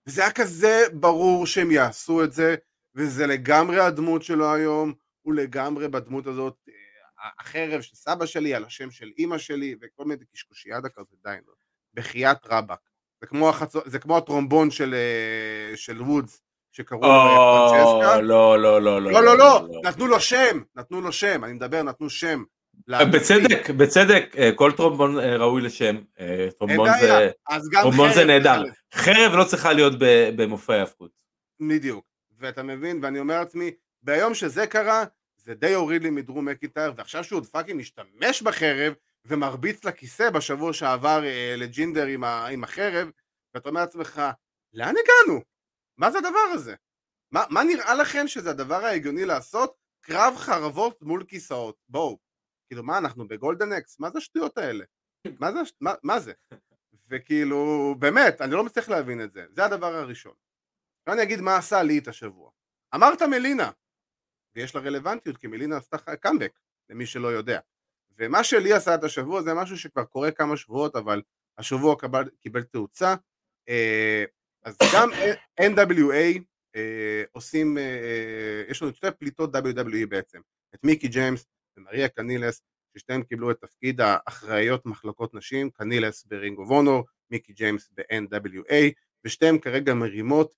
וזה 0.06 0.22
היה 0.22 0.32
כזה 0.32 0.82
ברור 0.92 1.46
שהם 1.46 1.70
יעשו 1.70 2.24
את 2.24 2.32
זה, 2.32 2.56
וזה 2.94 3.26
לגמרי 3.26 3.80
הדמות 3.80 4.22
שלו 4.22 4.54
היום, 4.54 4.94
הוא 5.22 5.34
לגמרי 5.34 5.88
בדמות 5.88 6.26
הזאת, 6.26 6.56
אה, 6.68 7.28
החרב 7.40 7.80
של 7.80 7.96
סבא 7.96 8.26
שלי, 8.26 8.54
על 8.54 8.64
השם 8.64 8.90
של 8.90 9.10
אימא 9.18 9.38
שלי, 9.38 9.74
וכל 9.80 10.04
מיני 10.04 10.24
קשקושיאדה 10.32 10.88
כזה, 10.88 11.16
די, 11.24 11.36
לא. 11.46 11.52
בחייאת 11.94 12.38
רבאק. 12.46 12.80
זה 13.20 13.26
כמו, 13.26 13.48
החצו, 13.48 13.80
זה 13.86 13.98
כמו 13.98 14.16
הטרומבון 14.16 14.70
של, 14.70 14.94
אה, 14.94 15.76
של 15.76 16.02
וודס, 16.02 16.42
שקראו 16.72 17.00
לו 17.00 17.08
אה, 17.08 17.36
פרנצ'סקה. 17.36 18.16
או, 18.16 18.22
לא 18.22 18.62
לא 18.62 18.82
לא 18.82 19.02
לא, 19.02 19.22
לא, 19.22 19.38
לא, 19.38 19.68
נתנו 19.84 20.06
לו 20.06 20.20
שם, 20.20 20.62
נתנו 20.76 21.00
לו 21.00 21.12
שם, 21.12 21.44
אני 21.44 21.52
מדבר, 21.52 21.82
נתנו 21.82 22.10
שם. 22.10 22.42
בצדק 22.86 23.70
בצדק 23.70 24.34
אה, 24.38 24.50
כל 24.54 24.72
טרומבון 24.72 25.18
אה, 25.18 25.36
ראוי 25.36 25.62
לשם 25.62 25.96
אה, 26.20 26.48
טרומבון 26.58 26.88
זה 27.00 27.30
טרומבון 27.80 28.12
זה 28.12 28.24
נהדר. 28.24 28.62
חרב 28.94 29.32
לא 29.32 29.44
צריכה 29.44 29.72
להיות 29.72 29.92
במופעי 30.36 30.80
ההאבקות 30.80 31.10
בדיוק, 31.68 32.04
ואתה 32.38 32.62
מבין, 32.62 32.98
ואני 33.02 33.18
אומר 33.18 33.38
לעצמי, 33.38 33.70
ביום 34.02 34.34
שזה 34.34 34.66
קרה, 34.66 35.04
זה 35.36 35.54
די 35.54 35.74
הוריד 35.74 36.02
לי 36.02 36.10
מדרו 36.10 36.48
מקינטייר, 36.48 36.92
ועכשיו 36.96 37.24
שהוא 37.24 37.36
עוד 37.36 37.46
fucking 37.46 37.80
משתמש 37.80 38.42
בחרב, 38.42 38.94
ומרביץ 39.24 39.84
לכיסא 39.84 40.30
בשבוע 40.30 40.72
שעבר 40.72 41.24
אה, 41.24 41.54
לג'ינדר 41.56 42.06
עם, 42.06 42.24
ה, 42.24 42.46
עם 42.46 42.64
החרב, 42.64 43.10
ואתה 43.54 43.68
אומר 43.68 43.80
לעצמך, 43.80 44.22
לאן 44.72 44.94
הגענו? 44.96 45.40
מה 45.96 46.10
זה 46.10 46.18
הדבר 46.18 46.48
הזה? 46.52 46.74
מה, 47.32 47.44
מה 47.50 47.64
נראה 47.64 47.94
לכם 47.94 48.28
שזה 48.28 48.50
הדבר 48.50 48.84
ההגיוני 48.84 49.24
לעשות? 49.24 49.74
קרב 50.00 50.34
חרבות 50.36 51.02
מול 51.02 51.24
כיסאות, 51.24 51.76
בואו. 51.88 52.18
כאילו, 52.68 52.82
מה, 52.82 52.98
אנחנו 52.98 53.28
בגולדן 53.28 53.72
אקס? 53.72 54.00
מה 54.00 54.10
זה 54.10 54.18
השטויות 54.18 54.58
האלה? 54.58 54.84
מה 55.40 55.52
זה, 55.52 55.58
מה, 55.80 55.94
מה 56.02 56.20
זה? 56.20 56.32
וכאילו, 57.08 57.94
באמת, 57.98 58.40
אני 58.40 58.52
לא 58.52 58.64
מצליח 58.64 58.88
להבין 58.88 59.22
את 59.22 59.32
זה. 59.32 59.44
זה 59.50 59.64
הדבר 59.64 59.94
הראשון. 59.94 60.32
עכשיו 61.02 61.14
אני 61.14 61.22
אגיד 61.22 61.40
מה 61.40 61.56
עשה 61.56 61.82
לי 61.82 61.98
את 61.98 62.08
השבוע. 62.08 62.50
אמרת 62.94 63.22
מלינה, 63.22 63.70
ויש 64.54 64.74
לה 64.74 64.80
רלוונטיות, 64.80 65.36
כי 65.36 65.46
מלינה 65.46 65.76
עשתה 65.76 66.16
קאמבק, 66.16 66.58
למי 66.90 67.06
שלא 67.06 67.28
יודע. 67.28 67.60
ומה 68.18 68.44
שלי 68.44 68.72
עשה 68.72 68.94
את 68.94 69.04
השבוע 69.04 69.42
זה 69.42 69.54
משהו 69.54 69.78
שכבר 69.78 70.04
קורה 70.04 70.30
כמה 70.30 70.56
שבועות, 70.56 70.96
אבל 70.96 71.22
השבוע 71.58 71.96
קבל, 71.96 72.28
קיבל 72.40 72.62
תאוצה. 72.62 73.14
אה, 73.68 74.24
אז 74.64 74.76
גם 74.94 75.10
NWA 75.60 76.40
אה, 76.76 77.22
עושים, 77.32 77.78
אה, 77.78 78.62
יש 78.68 78.82
לנו 78.82 78.94
שתי 78.94 79.06
פליטות 79.18 79.54
WWE 79.54 80.06
בעצם, 80.08 80.40
את 80.74 80.84
מיקי 80.84 81.08
ג'יימס 81.08 81.46
ומריה 81.76 82.08
קנילס, 82.08 82.62
ששתיהם 82.96 83.22
קיבלו 83.22 83.50
את 83.50 83.60
תפקיד 83.60 84.00
האחראיות 84.00 84.86
מחלקות 84.86 85.34
נשים, 85.34 85.70
קנילס 85.70 86.24
ברינג 86.24 86.58
אוף 86.58 86.70
אונור, 86.70 87.04
מיקי 87.30 87.52
ג'יימס 87.52 87.90
ב-NWA, 87.94 88.74
ושתיהם 89.24 89.58
כרגע 89.58 89.94
מרימות 89.94 90.54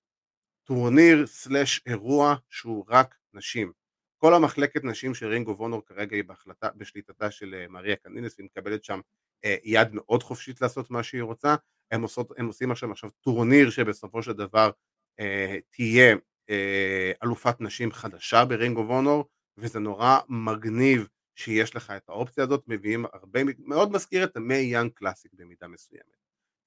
טורניר 0.63 1.27
slash 1.27 1.81
אירוע 1.85 2.35
שהוא 2.49 2.85
רק 2.89 3.15
נשים. 3.33 3.82
כל 4.23 4.33
המחלקת 4.33 4.83
נשים 4.83 5.13
של 5.13 5.27
רינג 5.27 5.47
אוף 5.47 5.59
אונור 5.59 5.81
כרגע 5.85 6.15
היא 6.15 6.23
בהחלטה, 6.23 6.69
בשליטתה 6.75 7.31
של 7.31 7.55
אה, 7.55 7.67
מריה 7.67 7.95
קנילס 7.95 8.35
והיא 8.37 8.45
מקבלת 8.45 8.83
שם 8.83 8.99
אה, 9.45 9.55
יד 9.63 9.87
מאוד 9.93 10.23
חופשית 10.23 10.61
לעשות 10.61 10.91
מה 10.91 11.03
שהיא 11.03 11.21
רוצה. 11.21 11.55
הם, 11.91 12.01
עושות, 12.01 12.31
הם 12.37 12.47
עושים 12.47 12.71
עכשיו, 12.71 12.91
עכשיו 12.91 13.09
טורניר 13.09 13.69
שבסופו 13.69 14.23
של 14.23 14.33
דבר 14.33 14.71
אה, 15.19 15.57
תהיה 15.69 16.15
אה, 16.49 17.11
אלופת 17.23 17.61
נשים 17.61 17.91
חדשה 17.91 18.45
ברינג 18.45 18.77
אוף 18.77 18.89
אונור 18.89 19.25
וזה 19.57 19.79
נורא 19.79 20.19
מגניב 20.29 21.07
שיש 21.35 21.75
לך 21.75 21.93
את 21.97 22.09
האופציה 22.09 22.43
הזאת, 22.43 22.63
מביאים 22.67 23.05
הרבה, 23.13 23.39
מאוד 23.59 23.91
מזכיר 23.91 24.23
את 24.23 24.37
המי 24.37 24.55
יאנג 24.55 24.91
קלאסיק 24.93 25.31
במידה 25.33 25.67
מסוימת. 25.67 26.17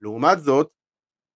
לעומת 0.01 0.41
זאת, 0.41 0.71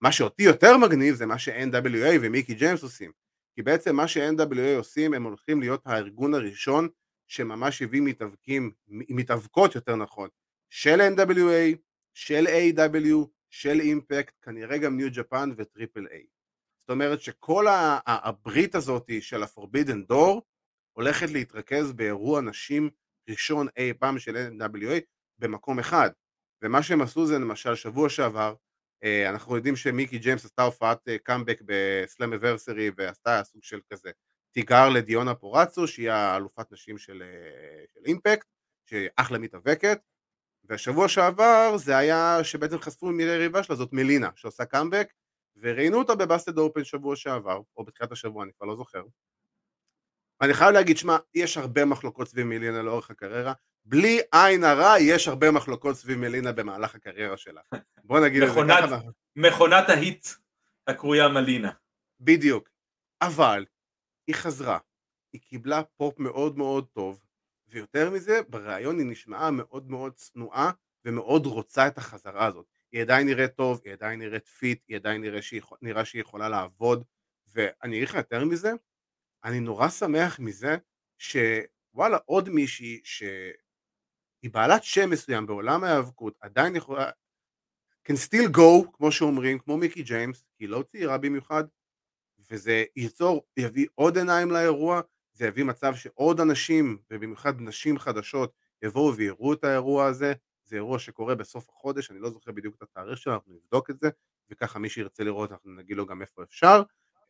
מה 0.01 0.13
שאותי 0.13 0.43
יותר 0.43 0.77
מגניב 0.77 1.15
זה 1.15 1.27
מה 1.27 1.39
ש-NWA 1.39 2.19
ומיקי 2.21 2.55
ג'יימס 2.55 2.83
עושים. 2.83 3.30
כי 3.61 3.65
בעצם 3.65 3.97
מה 3.97 4.09
ש-NWA 4.09 4.77
עושים, 4.77 5.15
הם 5.15 5.23
הולכים 5.23 5.61
להיות 5.61 5.83
הארגון 5.85 6.35
הראשון 6.35 6.89
שממש 7.29 7.83
הביא 7.83 8.03
מתאבקים, 8.03 8.73
מתאבקות 8.89 9.75
יותר 9.75 9.97
נכון, 9.97 10.29
של 10.71 11.01
NWA, 11.17 11.77
של 12.15 12.47
AEW, 12.47 13.27
של 13.51 13.81
אימפקט, 13.81 14.35
כנראה 14.43 14.79
גם 14.79 14.97
ניו 14.97 15.09
ג'פן 15.13 15.51
וטריפל 15.57 16.07
איי. 16.11 16.27
זאת 16.79 16.91
אומרת 16.91 17.21
שכל 17.21 17.67
הברית 18.07 18.75
הזאת 18.75 19.11
של 19.21 19.43
ה-Forbidden 19.43 20.13
Door 20.13 20.41
הולכת 20.93 21.31
להתרכז 21.31 21.93
באירוע 21.93 22.41
נשים 22.41 22.91
ראשון 23.31 23.67
אי 23.77 23.93
פעם 23.95 24.19
של 24.19 24.49
NWA 24.59 25.01
במקום 25.39 25.79
אחד. 25.79 26.11
ומה 26.63 26.83
שהם 26.83 27.03
עשו 27.03 27.27
זה 27.27 27.39
למשל 27.39 27.75
שבוע 27.75 28.09
שעבר, 28.09 28.55
אנחנו 29.29 29.57
יודעים 29.57 29.77
שמיקי 29.77 30.19
ג'יימס 30.19 30.45
עשתה 30.45 30.63
הופעת 30.63 31.09
קאמבק 31.23 31.61
בסלאם 31.65 32.33
אברסרי 32.33 32.91
ועשתה 32.97 33.41
סוג 33.45 33.65
של 33.65 33.81
כזה 33.93 34.11
תיגר 34.53 34.89
לדיונה 34.89 35.35
פורצו 35.35 35.89
שהיא 35.89 36.11
האלופת 36.11 36.73
נשים 36.73 36.99
של, 36.99 37.23
אה, 37.23 37.85
של 37.95 38.01
אימפקט, 38.07 38.47
שהיא 38.87 39.09
אחלה 39.17 39.39
מתאבקת, 39.39 40.01
והשבוע 40.65 41.09
שעבר 41.09 41.77
זה 41.77 41.97
היה 41.97 42.45
שבעצם 42.45 42.79
חשפו 42.79 43.07
מי 43.07 43.23
היריבה 43.23 43.63
שלה, 43.63 43.77
זאת 43.77 43.93
מלינה, 43.93 44.31
שעושה 44.37 44.65
קאמבק, 44.65 45.13
וראיינו 45.57 45.99
אותה 45.99 46.15
בבאסטד 46.15 46.59
אופן 46.59 46.85
שבוע 46.85 47.17
שעבר, 47.17 47.61
או 47.77 47.85
בתחילת 47.85 48.13
השבוע, 48.13 48.45
אני 48.45 48.53
כבר 48.53 48.67
לא 48.67 48.77
זוכר. 48.77 49.03
אני 50.41 50.55
חייב 50.55 50.71
להגיד, 50.71 50.97
שמע, 50.97 51.17
יש 51.35 51.57
הרבה 51.57 51.85
מחלוקות 51.85 52.29
סביב 52.29 52.47
מלינה 52.47 52.83
לאורך 52.83 53.11
הקריירה, 53.11 53.53
בלי 53.85 54.21
עין 54.33 54.65
הרע, 54.65 54.95
יש 55.01 55.29
הרבה 55.29 55.51
מחלוקות 55.51 55.97
סביב 55.97 56.19
מלינה 56.19 56.53
במהלך 56.53 56.95
הקריירה 56.95 57.37
שלה. 57.37 57.61
בוא 58.05 58.21
נגיד 58.21 58.43
את 58.43 58.49
זה 58.55 58.61
ככה. 58.69 59.01
מכונת 59.37 59.89
ה 59.89 59.96
heat 59.96 60.27
הקרויה 60.87 61.29
מלינה. 61.29 61.71
בדיוק. 62.21 62.71
אבל 63.23 63.65
היא 64.27 64.35
חזרה, 64.35 64.79
היא 65.33 65.41
קיבלה 65.41 65.83
פופ 65.83 66.19
מאוד 66.19 66.59
מאוד 66.59 66.87
טוב, 66.93 67.23
ויותר 67.69 68.11
מזה, 68.11 68.41
בריאיון 68.49 68.99
היא 68.99 69.07
נשמעה 69.07 69.51
מאוד 69.51 69.91
מאוד 69.91 70.15
צנועה 70.15 70.71
ומאוד 71.05 71.47
רוצה 71.47 71.87
את 71.87 71.99
החזרה 71.99 72.47
הזאת. 72.47 72.67
היא 72.93 73.03
עדיין 73.03 73.27
נראית 73.27 73.55
טוב, 73.55 73.81
היא 73.85 73.93
עדיין 73.93 74.19
נראית 74.19 74.49
fit, 74.49 74.83
היא 74.89 74.97
עדיין 74.97 75.21
נראה 75.21 75.43
שהיא, 75.43 75.63
נראה 75.83 76.05
שהיא 76.05 76.21
יכולה 76.23 76.49
לעבוד, 76.49 77.05
ואני 77.55 77.97
אגיד 77.97 78.09
לך 78.09 78.15
יותר 78.15 78.45
מזה, 78.45 78.73
אני 79.45 79.61
נורא 79.61 79.89
שמח 79.89 80.41
מזה 80.41 80.77
שוואלה 81.19 82.19
עוד 82.25 82.49
מישהי 82.49 83.01
שהיא 84.41 84.51
בעלת 84.53 84.85
שם 84.85 85.11
מסוים 85.11 85.47
בעולם 85.47 85.85
ההיאבקות, 85.85 86.35
עדיין 86.41 86.77
יכולה, 86.77 87.11
can 88.09 88.15
still 88.29 88.57
go, 88.57 88.91
כמו 88.93 89.13
שאומרים, 89.13 89.59
כמו 89.59 89.77
מיקי 89.77 90.03
ג'יימס, 90.03 90.45
היא 90.59 90.69
לא 90.69 90.85
צעירה 90.93 91.19
במיוחד, 91.19 91.65
וזה 92.51 92.85
ייצור, 92.97 93.47
יביא 93.57 93.87
עוד 93.95 94.19
עיניים 94.19 94.51
לאירוע, 94.51 95.01
זה 95.33 95.47
יביא 95.47 95.65
מצב 95.65 95.95
שעוד 95.95 96.41
אנשים, 96.41 96.99
ובמיוחד 97.11 97.61
נשים 97.61 97.99
חדשות, 97.99 98.53
יבואו 98.83 99.17
ויראו 99.17 99.53
את 99.53 99.65
האירוע 99.65 100.07
הזה, 100.07 100.33
זה 100.65 100.77
אירוע 100.77 100.99
שקורה 100.99 101.35
בסוף 101.35 101.69
החודש, 101.69 102.11
אני 102.11 102.19
לא 102.19 102.31
זוכר 102.31 102.53
בדיוק 102.53 102.75
את 102.77 102.83
התאריך 102.83 103.19
שלו, 103.19 103.35
אנחנו 103.35 103.53
נבדוק 103.53 103.91
את 103.91 104.01
זה, 104.01 104.11
וככה 104.51 104.79
מי 104.79 104.89
שירצה 104.89 105.25
לראות 105.25 105.53
אנחנו 105.53 105.71
נגיד 105.71 105.97
לו 105.97 106.07
גם 106.07 106.23
איפה 106.23 106.43
אפשר. 106.43 106.83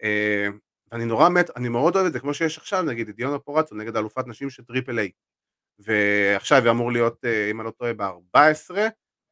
אה, 0.03 0.49
ואני 0.93 1.05
נורא 1.05 1.29
מת, 1.29 1.51
אני 1.57 1.69
מאוד 1.69 1.97
אוהב 1.97 2.07
את 2.07 2.13
זה, 2.13 2.21
כמו 2.21 2.35
שיש 2.35 2.59
עכשיו 2.59 2.83
נגיד 2.83 3.09
את 3.09 3.17
דיאונה 3.17 3.39
פוראצו 3.39 3.75
נגד 3.75 3.97
אלופת 3.97 4.27
נשים 4.27 4.51
של 4.51 4.65
טריפל 4.65 4.99
איי. 4.99 5.11
ועכשיו 5.85 6.71
אמור 6.71 6.93
להיות, 6.93 7.25
אה, 7.25 7.51
אם 7.51 7.61
אני 7.61 7.67
לא 7.67 7.71
טועה, 7.71 7.93
ב-14, 7.95 8.77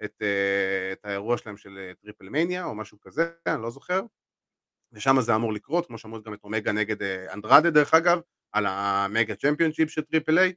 את, 0.05 0.23
אה, 0.23 0.93
את 0.93 1.05
האירוע 1.05 1.39
שלהם 1.39 1.57
של 1.57 1.93
טריפל 2.03 2.29
מניה 2.29 2.65
או 2.65 2.75
משהו 2.75 3.01
כזה, 3.01 3.31
אני 3.47 3.63
לא 3.63 3.71
זוכר. 3.71 4.03
ושם 4.93 5.21
זה 5.21 5.35
אמור 5.35 5.53
לקרות, 5.53 5.87
כמו 5.87 5.99
שאמרו 5.99 6.23
גם 6.23 6.35
את 6.35 6.45
אומגה 6.45 6.73
נגד 6.73 7.03
אנדרדה 7.33 7.71
דרך 7.71 7.95
אגב, 7.95 8.21
על 8.53 8.67
ה 8.69 8.82
Mega 8.82 9.35
Championship 9.35 9.91
של 9.91 10.03
טריפל 10.03 10.39
איי. 10.39 10.53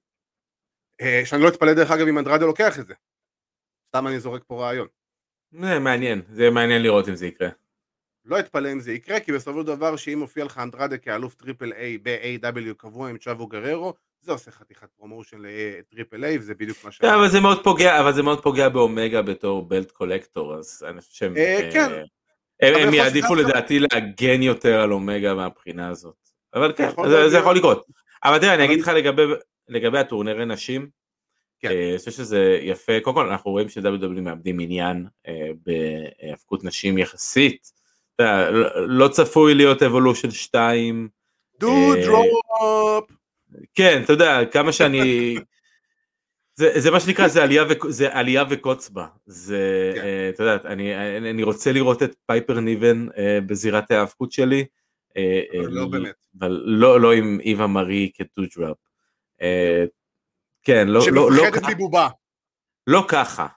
שאני 1.25 1.41
לא 1.43 1.47
אתפלא 1.47 1.73
דרך 1.73 1.91
אגב 1.91 2.07
אם 2.07 2.17
אנדרדה 2.17 2.45
לוקח 2.45 2.79
את 2.79 2.87
זה. 2.87 2.93
סתם 3.87 4.07
אני 4.07 4.19
זורק 4.19 4.43
פה 4.47 4.61
רעיון. 4.61 4.87
זה 5.51 5.79
מעניין, 5.79 6.21
זה 6.29 6.49
מעניין 6.49 6.81
לראות 6.81 7.09
אם 7.09 7.15
זה 7.15 7.27
יקרה. 7.27 7.49
לא 8.25 8.39
אתפלא 8.39 8.71
אם 8.71 8.79
זה 8.79 8.91
יקרה, 8.91 9.19
כי 9.19 9.31
בסופו 9.31 9.61
של 9.61 9.67
דבר 9.67 9.95
שאם 9.95 10.19
מופיע 10.19 10.45
לך 10.45 10.57
אנדרדה 10.57 10.97
כאלוף 10.97 11.35
טריפל 11.35 11.73
איי 11.73 11.97
ב-AEW 11.97 12.73
קבוע 12.77 13.09
עם 13.09 13.17
צ'אבו 13.17 13.47
גררו, 13.47 13.93
זה 14.21 14.31
עושה 14.31 14.51
חתיכת 14.51 14.87
promotion 14.97 15.37
לטריפל 15.39 16.23
איי 16.23 16.37
וזה 16.37 16.53
בדיוק 16.53 16.77
מה 16.83 16.91
ש... 16.91 17.01
אבל 17.01 17.29
זה 17.29 17.39
מאוד 17.39 17.63
פוגע, 17.63 17.99
אבל 17.99 18.13
זה 18.13 18.23
מאוד 18.23 18.43
פוגע 18.43 18.69
באומגה 18.69 19.21
בתור 19.21 19.61
belt 19.61 19.91
collector, 19.91 20.55
אז 20.55 20.85
אני 20.89 21.01
חושב 21.01 21.13
שהם... 21.13 21.37
אה, 21.37 21.69
כן. 21.73 21.91
הם 22.59 22.93
יעדיפו 22.93 23.35
לדעתי 23.35 23.79
להגן 23.79 24.41
יותר 24.41 24.81
על 24.81 24.93
אומגה 24.93 25.33
מהבחינה 25.33 25.89
הזאת. 25.89 26.15
אבל 26.53 26.73
כן, 26.73 26.89
זה 27.29 27.37
יכול 27.37 27.55
לקרות. 27.55 27.85
אבל 28.23 28.39
תראה, 28.39 28.53
אני 28.53 28.65
אגיד 28.65 28.79
לך 28.79 28.91
לגבי 29.67 29.99
הטורנירי 29.99 30.45
נשים, 30.45 30.89
כן. 31.59 31.69
אה, 31.71 31.89
אני 31.89 31.97
חושב 31.97 32.11
שזה 32.11 32.59
יפה, 32.61 32.93
קודם 33.03 33.15
כל 33.15 33.29
אנחנו 33.29 33.51
רואים 33.51 33.69
ש-WW 33.69 34.21
מאבדים 34.21 34.59
עניין 34.59 35.07
אה, 35.27 35.49
בהאבקות 35.65 36.63
נשים 36.63 36.97
יחסית, 36.97 37.71
לא, 38.19 38.87
לא 38.87 39.07
צפוי 39.07 39.53
להיות 39.53 39.83
Evolution 39.83 40.31
2. 40.31 41.09
Doudrop. 41.59 43.20
כן, 43.75 44.01
אתה 44.03 44.13
יודע, 44.13 44.45
כמה 44.45 44.71
שאני... 44.71 45.35
זה, 46.55 46.71
זה 46.79 46.91
מה 46.91 46.99
שנקרא, 46.99 47.27
זה 47.27 47.43
עלייה, 47.43 47.63
ו, 47.63 47.91
זה 47.91 48.13
עלייה 48.13 48.43
וקוץ 48.49 48.89
בה. 48.89 49.07
זה, 49.25 49.91
כן. 49.95 50.01
uh, 50.01 50.35
אתה 50.35 50.43
יודע, 50.43 50.57
אני, 50.65 50.95
אני 51.17 51.43
רוצה 51.43 51.71
לראות 51.71 52.03
את 52.03 52.15
פייפר 52.25 52.59
ניבן 52.59 53.07
uh, 53.09 53.13
בזירת 53.45 53.91
ההאבקות 53.91 54.31
שלי. 54.31 54.65
Uh, 55.09 55.57
אבל 55.59 55.71
לא 55.71 55.87
באמת. 55.87 56.15
אבל 56.39 56.63
לא, 56.65 57.01
לא 57.01 57.13
עם 57.13 57.39
איווה 57.39 57.67
מארי 57.67 58.11
כטו-דראפ. 58.15 58.77
Uh, 59.41 59.43
כן, 60.63 60.87
לא, 60.87 61.01
לא, 61.11 61.31
לא, 61.31 61.43
שמפחדת 61.43 61.75
מבובה. 61.75 62.09
לא 62.87 63.05
ככה. 63.07 63.47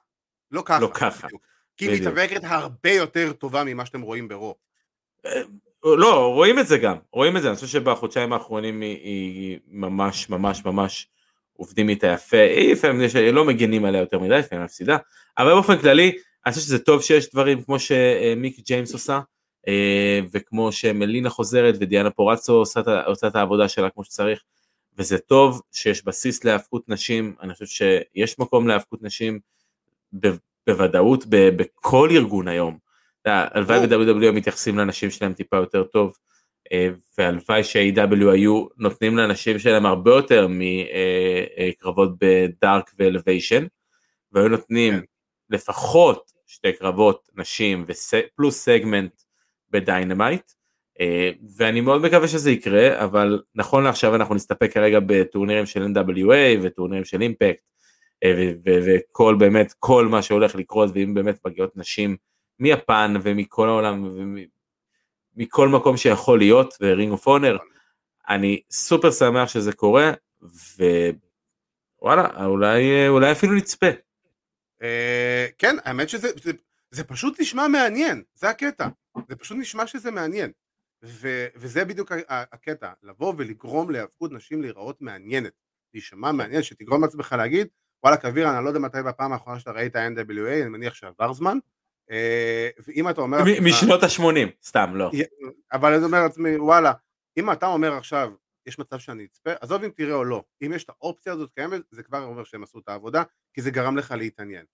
לא 0.50 0.62
ככה. 0.66 0.80
לא 0.80 0.90
ככה. 0.94 1.28
כי 1.76 1.88
היא 1.88 2.00
מתאבקת 2.00 2.40
הרבה 2.44 2.90
יותר 2.90 3.32
טובה 3.32 3.64
ממה 3.64 3.86
שאתם 3.86 4.00
רואים 4.00 4.28
ברוב. 4.28 4.54
לא, 5.84 6.32
רואים 6.34 6.58
את 6.58 6.66
זה 6.66 6.78
גם, 6.78 6.96
רואים 7.12 7.36
את 7.36 7.42
זה, 7.42 7.48
אני 7.48 7.54
חושב 7.54 7.66
שבחודשיים 7.66 8.32
האחרונים 8.32 8.80
היא, 8.80 8.98
היא 9.04 9.58
ממש 9.68 10.30
ממש 10.30 10.64
ממש 10.64 11.08
עובדים 11.56 11.88
איתה 11.88 12.06
יפה, 12.06 12.36
היא 12.36 12.72
לפעמים 12.72 13.08
לא 13.32 13.44
מגנים 13.44 13.84
עליה 13.84 14.00
יותר 14.00 14.18
מדי, 14.18 14.38
לפעמים 14.38 14.64
מפסידה, 14.64 14.96
אבל 15.38 15.50
באופן 15.54 15.78
כללי, 15.78 16.12
אני 16.46 16.54
חושב 16.54 16.66
שזה 16.66 16.78
טוב 16.78 17.02
שיש 17.02 17.30
דברים 17.30 17.62
כמו 17.62 17.78
שמיק 17.78 18.60
ג'יימס 18.66 18.92
עושה, 18.92 19.20
אה, 19.68 20.20
וכמו 20.32 20.72
שמלינה 20.72 21.30
חוזרת 21.30 21.74
ודיאנה 21.80 22.10
פורצו 22.10 22.52
עושה, 22.52 22.80
עושה 23.06 23.26
את 23.26 23.36
העבודה 23.36 23.68
שלה 23.68 23.90
כמו 23.90 24.04
שצריך, 24.04 24.42
וזה 24.98 25.18
טוב 25.18 25.62
שיש 25.72 26.04
בסיס 26.04 26.44
להאבקות 26.44 26.88
נשים, 26.88 27.34
אני 27.40 27.52
חושב 27.52 27.66
שיש 27.66 28.38
מקום 28.38 28.68
להאבקות 28.68 29.02
נשים 29.02 29.38
בוודאות 30.66 31.24
בכל 31.28 32.08
ארגון 32.12 32.48
היום. 32.48 32.83
הלוואי 33.26 33.78
ו-WW 33.78 34.32
מתייחסים 34.32 34.78
לנשים 34.78 35.10
שלהם 35.10 35.32
טיפה 35.32 35.56
יותר 35.56 35.84
טוב, 35.84 36.16
אה, 36.72 36.88
והלוואי 37.18 37.64
ש-AW 37.64 38.30
היו 38.32 38.66
נותנים 38.76 39.16
לנשים 39.16 39.58
שלהם 39.58 39.86
הרבה 39.86 40.10
יותר 40.10 40.48
מקרבות 40.50 42.10
בדארק 42.20 42.90
ואלוויישן, 42.98 43.66
והיו 44.32 44.48
נותנים 44.48 44.94
כן. 44.94 45.04
לפחות 45.50 46.32
שתי 46.46 46.72
קרבות 46.72 47.28
נשים 47.36 47.86
פלוס 48.36 48.64
סגמנט 48.64 49.12
ב 49.70 49.79
Dynamite, 49.79 50.52
אה, 51.00 51.30
ואני 51.56 51.80
מאוד 51.80 52.02
מקווה 52.02 52.28
שזה 52.28 52.50
יקרה, 52.50 53.04
אבל 53.04 53.42
נכון 53.54 53.84
לעכשיו 53.84 54.14
אנחנו 54.14 54.34
נסתפק 54.34 54.72
כרגע 54.72 54.98
בטורנירים 55.06 55.66
של 55.66 55.86
NWA 55.86 56.58
וטורנירים 56.62 57.04
של 57.04 57.22
Impact, 57.22 57.62
אה, 58.24 58.52
וכל 58.66 59.36
באמת, 59.38 59.74
כל 59.78 60.06
מה 60.06 60.22
שהולך 60.22 60.54
לקרות, 60.54 60.90
ואם 60.94 61.14
באמת 61.14 61.38
מגיעות 61.46 61.76
נשים 61.76 62.16
מיפן 62.58 63.14
ומכל 63.22 63.68
העולם 63.68 64.16
ומכל 65.36 65.68
מקום 65.68 65.96
שיכול 65.96 66.38
להיות, 66.38 66.74
ו 66.80 66.87
Ring 66.87 67.12
of 67.12 67.26
Honor, 67.26 67.56
אני 68.28 68.60
סופר 68.70 69.10
שמח 69.10 69.48
שזה 69.48 69.72
קורה, 69.72 70.12
ווואלה, 72.00 72.44
אולי, 72.46 73.08
אולי 73.08 73.32
אפילו 73.32 73.54
נצפה. 73.54 73.86
אה, 74.82 75.46
כן, 75.58 75.76
האמת 75.84 76.08
שזה 76.08 76.28
זה, 76.42 76.52
זה 76.90 77.04
פשוט 77.04 77.40
נשמע 77.40 77.68
מעניין, 77.68 78.22
זה 78.34 78.48
הקטע, 78.48 78.88
זה 79.28 79.36
פשוט 79.36 79.58
נשמע 79.60 79.86
שזה 79.86 80.10
מעניין. 80.10 80.50
ו, 81.04 81.46
וזה 81.56 81.84
בדיוק 81.84 82.12
הקטע, 82.28 82.92
לבוא 83.02 83.34
ולגרום 83.36 83.90
להיאבקות 83.90 84.32
נשים 84.32 84.62
להיראות 84.62 85.02
מעניינת, 85.02 85.52
להישמע 85.94 86.32
מעניין, 86.32 86.62
שתגרום 86.62 87.02
לעצמך 87.02 87.34
להגיד, 87.38 87.68
וואלה 88.02 88.16
קביר, 88.16 88.50
אני 88.50 88.64
לא 88.64 88.68
יודע 88.68 88.80
מתי 88.80 88.98
בפעם 89.06 89.32
האחרונה 89.32 89.60
שאתה 89.60 89.72
ראית 89.72 89.96
NWA, 89.96 90.62
אני 90.62 90.68
מניח 90.68 90.94
שעבר 90.94 91.32
זמן, 91.32 91.58
ואם 92.86 93.10
אתה 93.10 93.20
אומר... 93.20 93.38
משנות 93.62 94.02
ה-80, 94.02 94.50
סתם, 94.62 94.92
לא. 94.94 95.10
אבל 95.72 95.94
אני 95.94 96.04
אומר 96.04 96.22
לעצמי, 96.22 96.56
וואלה, 96.56 96.92
אם 97.36 97.52
אתה 97.52 97.66
אומר 97.66 97.92
עכשיו, 97.92 98.32
יש 98.66 98.78
מצב 98.78 98.98
שאני 98.98 99.24
אצפה, 99.24 99.50
עזוב 99.60 99.84
אם 99.84 99.90
תראה 99.90 100.14
או 100.14 100.24
לא, 100.24 100.44
אם 100.66 100.72
יש 100.72 100.84
את 100.84 100.88
האופציה 100.88 101.32
הזאת 101.32 101.50
קיימת, 101.54 101.80
זה 101.90 102.02
כבר 102.02 102.24
אומר 102.24 102.44
שהם 102.44 102.62
עשו 102.62 102.78
את 102.78 102.88
העבודה, 102.88 103.22
כי 103.52 103.62
זה 103.62 103.70
גרם 103.70 103.96
לך 103.96 104.10
להתעניין. 104.10 104.64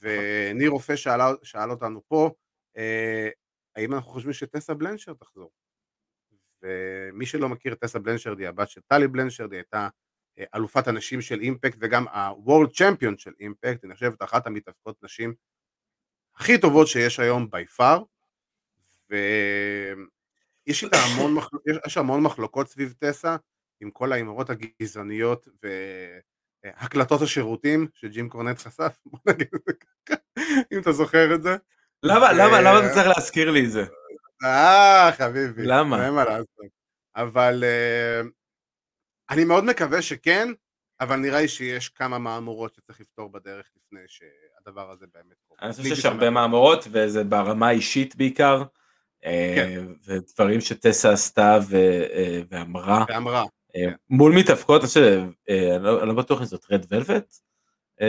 וניר 0.00 0.70
רופא 0.70 0.96
שאל, 0.96 1.20
שאל 1.42 1.70
אותנו 1.70 2.02
פה, 2.08 2.30
אה, 2.76 3.28
האם 3.76 3.94
אנחנו 3.94 4.10
חושבים 4.10 4.32
שטסה 4.32 4.74
בלנשר 4.74 5.14
תחזור? 5.14 5.50
ומי 6.62 7.26
שלא 7.26 7.48
מכיר, 7.48 7.74
טסה 7.74 7.98
בלנשרד 7.98 8.38
היא 8.38 8.48
הבת 8.48 8.68
של 8.68 8.80
טלי 8.86 9.08
בלנשרד, 9.08 9.52
היא 9.52 9.58
הייתה 9.58 9.88
אה, 10.38 10.44
אלופת 10.54 10.88
הנשים 10.88 11.20
של 11.20 11.40
אימפקט 11.40 11.76
וגם 11.80 12.08
ה-World 12.08 12.70
Champion 12.70 13.18
של 13.18 13.32
אימפקט, 13.40 13.84
היא 13.84 13.90
נחשבת 13.90 14.22
אחת 14.22 14.46
המתאבקות 14.46 15.02
נשים 15.02 15.34
הכי 16.38 16.58
טובות 16.58 16.86
שיש 16.86 17.20
היום 17.20 17.50
בי 17.50 17.66
פאר, 17.66 18.02
ויש 19.10 20.84
המון, 20.84 21.34
מחל... 21.34 21.56
יש 21.86 21.96
המון 21.96 22.22
מחלוקות 22.22 22.68
סביב 22.68 22.94
טסה, 22.98 23.36
עם 23.80 23.90
כל 23.90 24.12
האמרות 24.12 24.50
הגזעניות 24.50 25.48
והקלטות 26.64 27.22
השירותים 27.22 27.88
שג'ים 27.94 28.28
קורנט 28.28 28.58
חשף, 28.58 28.98
בוא 29.06 29.18
נגיד 29.26 29.48
את 29.54 29.60
זה 29.66 29.72
ככה, 30.06 30.20
אם 30.72 30.80
אתה 30.80 30.92
זוכר 30.92 31.34
את 31.34 31.42
זה. 31.42 31.56
למה, 32.02 32.32
למה, 32.32 32.60
למה 32.60 32.78
אתה 32.78 32.94
צריך 32.94 33.06
להזכיר 33.06 33.50
לי 33.50 33.64
את 33.66 33.70
זה? 33.70 33.84
אה, 34.44 35.10
חביבי. 35.12 35.62
למה? 35.66 36.06
אין 36.06 36.14
מה 36.14 36.24
לעשות. 36.24 36.78
אבל 37.16 37.64
uh, 37.64 38.26
אני 39.30 39.44
מאוד 39.44 39.64
מקווה 39.64 40.02
שכן, 40.02 40.48
אבל 41.00 41.16
נראה 41.16 41.40
לי 41.40 41.48
שיש 41.48 41.88
כמה 41.88 42.18
מהמורות 42.18 42.74
שצריך 42.74 43.00
לפתור 43.00 43.32
בדרך 43.32 43.70
לפני 43.76 44.08
שהדבר 44.68 44.90
הזה 44.90 45.06
באמת 45.14 45.34
קורה. 45.48 45.60
אני 45.62 45.72
חושב 45.72 45.94
שיש 45.94 46.04
הרבה 46.04 46.30
מהמורות, 46.30 46.88
וזה 46.90 47.24
ברמה 47.24 47.68
האישית 47.68 48.16
בעיקר. 48.16 48.62
אה, 49.24 49.52
כן. 49.56 49.84
ודברים 50.06 50.60
שטסה 50.60 51.12
עשתה 51.12 51.58
ו, 51.68 51.76
אה, 52.12 52.40
ואמרה. 52.50 53.04
ואמרה. 53.08 53.44
כן. 53.72 53.92
מול 54.10 54.32
מתאבקות, 54.32 54.82
אני 55.48 55.84
לא, 55.84 56.06
לא 56.06 56.12
בטוח 56.14 56.40
אם 56.40 56.46
זאת 56.46 56.66
רד 56.70 56.86
ולווט, 56.90 57.34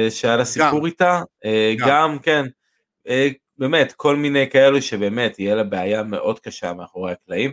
שהיה 0.09 0.37
לה 0.37 0.45
סיפור 0.45 0.85
איתה. 0.85 1.21
גם, 1.77 1.87
גם 1.87 2.19
כן. 2.19 2.45
באמת, 3.57 3.91
כל 3.91 4.15
מיני 4.15 4.49
כאלו 4.49 4.81
שבאמת 4.81 5.39
יהיה 5.39 5.55
לה 5.55 5.63
בעיה 5.63 6.03
מאוד 6.03 6.39
קשה 6.39 6.73
מאחורי 6.73 7.11
הקלעים. 7.11 7.51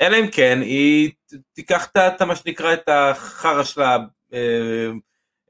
אלא 0.00 0.16
אם 0.16 0.26
כן, 0.32 0.58
היא 0.62 1.10
תיקח 1.52 1.88
את 1.96 2.22
מה 2.22 2.36
שנקרא 2.36 2.72
את 2.72 2.88
החרא 2.88 3.64
שלה 3.64 3.98
אה, 4.32 4.90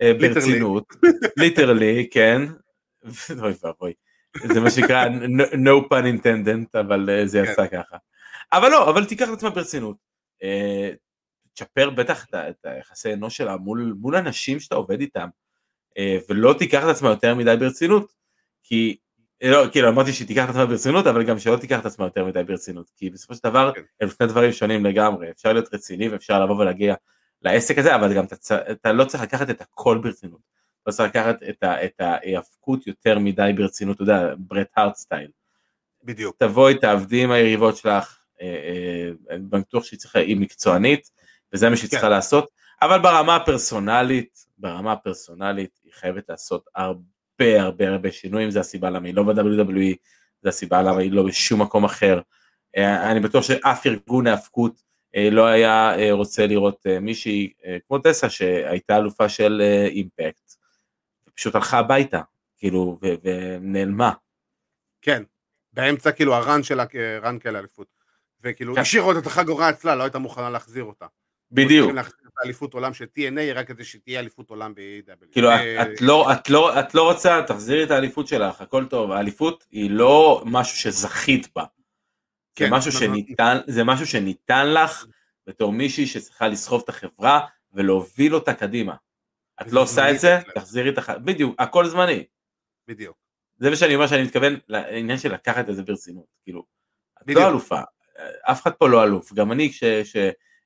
אה, 0.03 0.15
ברצינות, 0.15 0.85
ליטרלי, 1.37 2.09
כן, 2.11 2.43
אוי 3.43 3.53
ואבוי, 3.63 3.93
זה 4.53 4.61
מה 4.61 4.71
שנקרא 4.71 5.07
no 5.53 5.89
pun 5.91 6.05
intended, 6.05 6.81
אבל 6.81 7.11
אה, 7.11 7.27
זה 7.27 7.43
כן. 7.45 7.53
יצא 7.53 7.67
ככה. 7.67 7.97
אבל 8.53 8.71
לא, 8.71 8.91
אבל 8.91 9.05
תיקח 9.05 9.29
את 9.29 9.35
עצמה 9.35 9.51
ברצינות. 9.51 9.97
אה, 10.43 10.91
תשפר 11.55 11.91
בטח 11.91 12.27
את 12.35 12.65
היחסי 12.65 13.13
אנוש 13.13 13.37
שלה 13.37 13.57
מול 13.57 13.95
מול 14.01 14.17
אנשים 14.17 14.61
שאתה 14.61 14.75
עובד 14.75 15.01
איתם, 15.01 15.29
אה, 15.99 16.19
ולא 16.29 16.55
תיקח 16.59 16.85
את 16.85 16.89
עצמה 16.89 17.09
יותר 17.09 17.35
מדי 17.35 17.57
ברצינות, 17.61 18.13
כי, 18.63 18.97
לא, 19.43 19.65
כאילו 19.73 19.89
אמרתי 19.89 20.13
שהיא 20.13 20.27
תיקח 20.27 20.45
את 20.45 20.49
עצמה 20.49 20.67
ברצינות, 20.67 21.07
אבל 21.07 21.23
גם 21.23 21.39
שלא 21.39 21.57
תיקח 21.57 21.81
את 21.81 21.87
עצמה 21.87 22.05
יותר 22.05 22.25
מדי 22.25 22.43
ברצינות, 22.45 22.91
כי 22.97 23.11
בסופו 23.11 23.35
של 23.35 23.41
דבר 23.45 23.73
כן. 23.75 23.83
הם 24.01 24.09
שני 24.09 24.27
דברים 24.27 24.53
שונים 24.53 24.85
לגמרי, 24.85 25.31
אפשר 25.31 25.53
להיות 25.53 25.75
רציני 25.75 26.09
ואפשר 26.09 26.45
לבוא 26.45 26.57
ולהגיע 26.57 26.95
לעסק 27.43 27.79
הזה, 27.79 27.95
אבל 27.95 28.15
גם 28.15 28.25
אתה, 28.25 28.73
אתה 28.73 28.93
לא 28.93 29.05
צריך 29.05 29.23
לקחת 29.23 29.51
את 29.51 29.61
הכל 29.61 29.99
ברצינות, 30.03 30.41
לא 30.87 30.93
צריך 30.93 31.09
לקחת 31.11 31.43
את 31.49 31.63
ה- 31.63 31.85
את 31.85 32.01
ההיאבקות 32.01 32.87
יותר 32.87 33.19
מדי 33.19 33.51
ברצינות, 33.57 33.97
אתה 33.97 34.03
יודע, 34.03 34.35
ברט 34.39 34.69
הארט 34.77 34.95
סטייל. 34.95 35.31
בדיוק. 36.05 36.37
תבואי, 36.39 36.79
תעבדי 36.79 37.23
עם 37.25 37.31
היריבות 37.31 37.77
שלך, 37.77 38.19
אה, 38.43 38.47
אה, 38.47 39.11
אני 39.31 39.43
בטוח 39.61 39.85
שהיא 39.85 39.99
צריכה, 39.99 40.19
היא 40.19 40.37
מקצוענית, 40.37 41.11
וזה 41.53 41.71
מה 41.71 41.77
שהיא 41.77 41.91
כן. 41.91 41.97
צריכה 41.97 42.09
לעשות, 42.09 42.51
אבל 42.83 42.99
ברמה 42.99 43.37
הפרסונלית, 43.37 44.47
ברמה 44.59 44.93
הפרסונלית, 44.93 45.81
היא 45.85 45.93
חייבת 45.93 46.29
לעשות 46.29 46.65
הרבה 46.75 47.63
הרבה 47.63 47.89
הרבה 47.89 48.13
שינויים, 48.13 48.51
זה 48.51 48.61
הסיבה 48.61 48.91
למה 48.91 49.07
היא 49.07 49.15
לא 49.15 49.23
ב-WWE, 49.23 49.97
זה 50.43 50.49
הסיבה 50.49 50.83
למה 50.83 51.01
היא 51.01 51.13
לא 51.13 51.23
בשום 51.23 51.63
מקום 51.63 51.85
אחר. 51.85 52.21
אה, 52.77 53.11
אני 53.11 53.21
בטוח 53.21 53.45
שאף 53.45 53.87
ארגון 53.87 54.27
היאבקות 54.27 54.83
אה, 55.17 55.31
לא 55.31 55.47
היה 55.47 55.93
רוצה 56.13 56.47
לראות 56.47 56.87
מישהי 57.01 57.53
כמו 57.89 57.99
טסה 57.99 58.31
שהייתה 58.31 58.97
אלופה 58.97 59.29
של 59.29 59.63
אימפקט, 59.87 60.52
פשוט 61.35 61.55
הלכה 61.55 61.79
הביתה, 61.79 62.21
כאילו, 62.57 62.99
ו- 63.03 63.15
ונעלמה. 63.23 64.13
כן. 65.03 65.23
באמצע 65.73 66.13
כאילו 66.13 66.35
הרן 66.35 66.63
שלה, 66.63 66.85
רן 67.23 67.39
כאלה 67.39 67.59
אליפות. 67.59 67.87
וכאילו 68.43 68.75
כן. 68.75 68.81
השאירה 68.81 69.07
אותה 69.07 69.19
את 69.19 69.27
החגורה 69.27 69.71
אצלה, 69.71 69.95
לא 69.95 70.03
הייתה 70.03 70.19
מוכנה 70.19 70.51
להחזיר 70.51 70.85
אותה. 70.85 71.07
בדיוק. 71.53 71.93
להחזיר 71.93 72.29
את 72.29 72.33
האליפות 72.43 72.75
עולם 72.75 72.95
של 72.95 73.05
TNA 73.05 73.55
רק 73.55 73.69
כדי 73.69 73.85
שתהיה 73.85 74.21
אליפות 74.21 74.51
עולם 74.51 74.75
ב-AW. 74.75 75.33
כאילו, 75.33 75.51
אה, 75.51 75.83
את, 75.83 76.01
לא, 76.01 76.33
את, 76.33 76.51
לא, 76.51 76.81
את 76.81 76.95
לא 76.95 77.13
רוצה, 77.13 77.41
תחזירי 77.47 77.85
את 77.85 77.91
האליפות 77.91 78.29
שלך, 78.29 78.61
הכל 78.61 78.85
טוב, 78.87 79.13
האליפות 79.13 79.65
היא 79.71 79.91
לא 79.91 80.43
משהו 80.47 80.77
שזכית 80.77 81.49
בה. 81.57 81.63
זה, 81.63 81.69
כן, 82.55 82.71
משהו 82.71 82.91
ממש. 82.91 83.01
שניתן, 83.01 83.59
זה 83.67 83.85
משהו 83.85 84.07
שניתן 84.07 84.73
לך 84.73 85.07
בתור 85.47 85.73
מישהי 85.73 86.07
שצריכה 86.07 86.49
לסחוב 86.49 86.81
את 86.85 86.89
החברה 86.89 87.47
ולהוביל 87.73 88.35
אותה 88.35 88.55
קדימה. 88.55 88.95
את 89.67 89.73
לא 89.73 89.83
עושה 89.83 90.11
את 90.11 90.21
זה. 90.21 90.39
תחזירי 90.55 90.91
את 90.91 90.99
הח... 90.99 91.11
בדיוק, 91.11 91.55
הכל 91.59 91.87
זמני. 91.87 92.25
בדיוק. 92.89 93.17
זה 93.59 93.71
מה 93.71 93.77
שאני 93.77 93.95
אומר 93.95 94.07
שאני 94.07 94.23
מתכוון 94.23 94.59
לעניין 94.69 95.19
של 95.19 95.35
לקחת 95.35 95.69
את 95.69 95.77
זה 95.77 95.83
ברצינות. 95.83 96.25
כאילו, 96.45 96.65
את. 97.25 97.41
לא 97.41 97.49
אלופה, 97.49 97.81
אף 98.43 98.63
אחד 98.63 98.73
פה 98.73 98.89
לא 98.89 99.05
אלוף, 99.05 99.33
גם 99.33 99.53
אני 99.53 99.71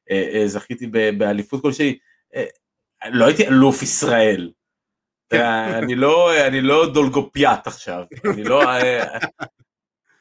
כשזכיתי 0.08 0.86
באליפות 1.18 1.62
כלשהי, 1.62 1.98
אה, 2.34 2.44
לא 3.10 3.26
הייתי 3.26 3.48
אלוף 3.48 3.82
ישראל. 3.82 4.50
כן. 5.30 5.40
אה, 5.40 5.78
אני 5.78 5.94
לא, 5.94 6.46
אני 6.46 6.60
לא 6.60 6.92
דולגופיאט 6.94 7.66
עכשיו, 7.66 8.04
אני 8.34 8.44
לא, 8.44 8.62
אה, 8.70 9.18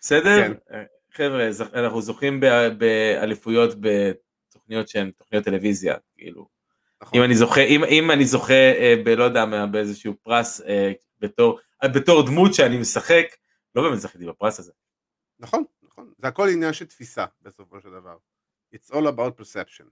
בסדר? 0.01 0.47
כן. 0.47 0.53
אה, 0.73 0.83
חבר'ה, 1.13 1.49
אנחנו 1.73 2.01
זוכים 2.01 2.39
באליפויות 2.77 3.75
בתוכניות 3.79 4.87
שהן 4.87 5.11
תוכניות 5.11 5.45
טלוויזיה, 5.45 5.95
כאילו. 6.17 6.54
אם 7.13 7.23
אני 7.23 7.35
זוכה, 7.35 7.61
אם, 7.61 7.83
אם 7.83 8.11
אני 8.11 8.25
זוכה 8.25 8.53
אה, 8.53 8.95
בלא 9.05 9.23
יודע 9.23 9.45
מה, 9.45 9.65
באיזשהו 9.67 10.13
פרס 10.23 10.61
אה, 10.61 10.91
בתור, 11.19 11.59
אה, 11.83 11.87
בתור 11.87 12.25
דמות 12.25 12.53
שאני 12.53 12.77
משחק, 12.77 13.25
לא 13.75 13.81
באמת 13.81 13.99
זכיתי 13.99 14.25
בפרס 14.25 14.59
הזה. 14.59 14.71
נכון, 15.39 15.63
נכון. 15.83 16.13
זה 16.17 16.27
הכל 16.27 16.49
עניין 16.49 16.73
של 16.73 16.85
תפיסה 16.85 17.25
בסופו 17.41 17.81
של 17.81 17.89
דבר. 17.89 18.17
It's 18.75 18.91
all 18.91 19.05
about 19.15 19.41
perception. 19.41 19.85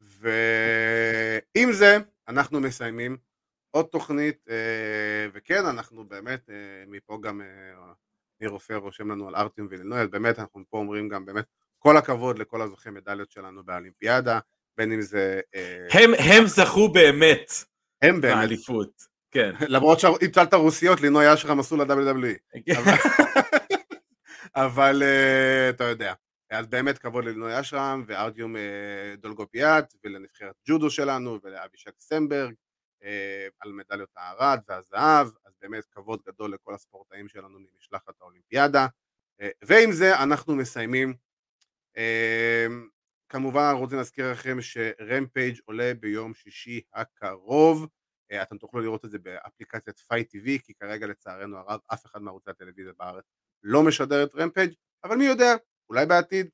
ועם 0.00 1.72
זה 1.72 1.96
אנחנו 2.28 2.60
מסיימים 2.60 3.16
עוד 3.70 3.86
תוכנית, 3.86 4.46
אה, 4.50 5.26
וכן, 5.32 5.66
אנחנו 5.66 6.04
באמת, 6.04 6.50
אה, 6.50 6.84
מפה 6.86 7.18
גם 7.22 7.40
אה, 7.40 7.92
ניר 8.40 8.50
רושם 8.78 9.10
לנו 9.10 9.28
על 9.28 9.34
ארטיום 9.34 9.68
ואילינוי, 9.70 10.00
אז 10.00 10.08
באמת 10.08 10.38
אנחנו 10.38 10.64
פה 10.70 10.78
אומרים 10.78 11.08
גם 11.08 11.24
באמת 11.24 11.44
כל 11.78 11.96
הכבוד 11.96 12.38
לכל 12.38 12.62
הזוכי 12.62 12.90
מדליות 12.90 13.30
שלנו 13.30 13.64
באולימפיאדה, 13.64 14.38
בין 14.76 14.92
אם 14.92 15.00
זה... 15.02 15.40
אה, 15.54 15.86
הם, 15.90 16.10
הם 16.18 16.46
זכו 16.46 16.88
באמת 16.88 17.52
הם 18.02 18.20
באמת, 18.20 18.34
באליפות, 18.34 19.02
כן. 19.30 19.52
למרות 19.68 20.00
שהצלת 20.00 20.54
רוסיות, 20.54 21.00
לינוי 21.00 21.34
אשרם 21.34 21.60
עשו 21.60 21.76
ל-WWE. 21.76 22.72
אבל- 22.76 22.96
אבל 24.56 25.02
אה, 25.02 25.68
אתה 25.70 25.84
יודע, 25.84 26.12
אז 26.50 26.66
באמת 26.66 26.98
כבוד 26.98 27.24
ללינוי 27.24 27.60
אשרם 27.60 28.04
וארדיום 28.06 28.56
אה, 28.56 29.14
דולגופיאט 29.18 29.94
ולנבחרת 30.04 30.54
ג'ודו 30.68 30.90
שלנו 30.90 31.38
ולאבישק 31.44 31.92
סמברג 32.00 32.54
אה, 33.04 33.46
על 33.60 33.72
מדליות 33.72 34.10
הארד 34.16 34.60
והזהב, 34.68 35.26
אז 35.46 35.52
באמת 35.62 35.84
כבוד 35.90 36.20
גדול 36.26 36.52
לכל 36.54 36.74
הספורטאים 36.74 37.28
שלנו 37.28 37.58
ממשלחת 37.74 38.14
האולימפיאדה. 38.20 38.86
אה, 39.40 39.48
ועם 39.64 39.92
זה 39.92 40.22
אנחנו 40.22 40.54
מסיימים. 40.56 41.14
כמובן 43.32 43.60
אנחנו 43.60 43.80
רוצים 43.80 43.98
להזכיר 43.98 44.32
לכם 44.32 44.56
ש 44.60 44.82
Rampage 44.82 45.58
עולה 45.64 45.92
ביום 46.00 46.34
שישי 46.34 46.80
הקרוב. 46.94 47.88
אה, 48.32 48.42
אתם 48.42 48.58
תוכלו 48.58 48.80
לראות 48.80 49.04
את 49.04 49.10
זה 49.10 49.18
באפליקציית 49.18 49.98
FITE 49.98 50.34
TV, 50.34 50.62
כי 50.64 50.74
כרגע 50.74 51.06
לצערנו 51.06 51.56
הרב 51.56 51.80
אף 51.92 52.06
אחד 52.06 52.22
מערוצי 52.22 52.50
הטלוויזיה 52.50 52.92
בארץ 52.98 53.24
לא 53.62 53.82
משדר 53.82 54.24
את 54.24 54.34
Rampage, 54.34 54.72
אבל 55.04 55.16
מי 55.16 55.24
יודע, 55.24 55.54
אולי 55.90 56.06
בעתיד. 56.06 56.48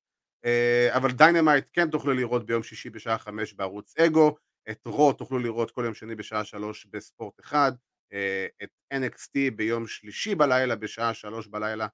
אה, 0.44 0.88
אבל 0.96 1.12
Dynamite 1.12 1.64
כן 1.72 1.90
תוכלו 1.90 2.12
לראות 2.12 2.46
ביום 2.46 2.62
שישי 2.62 2.90
בשעה 2.90 3.18
חמש 3.18 3.52
בערוץ 3.52 3.98
EGO, 3.98 4.36
את 4.70 4.86
Raw 4.86 5.12
תוכלו 5.12 5.38
לראות 5.38 5.70
כל 5.70 5.82
יום 5.84 5.94
שני 5.94 6.14
בשעה 6.14 6.44
שלוש 6.44 6.86
בספורט 6.86 7.40
אחד, 7.40 7.72
אה, 8.12 8.46
את 8.62 8.70
NXT 8.94 9.50
ביום 9.56 9.86
שלישי 9.86 10.34
בלילה 10.34 10.76
בשעה 10.76 11.14
שלוש 11.14 11.46
בלילה 11.46 11.86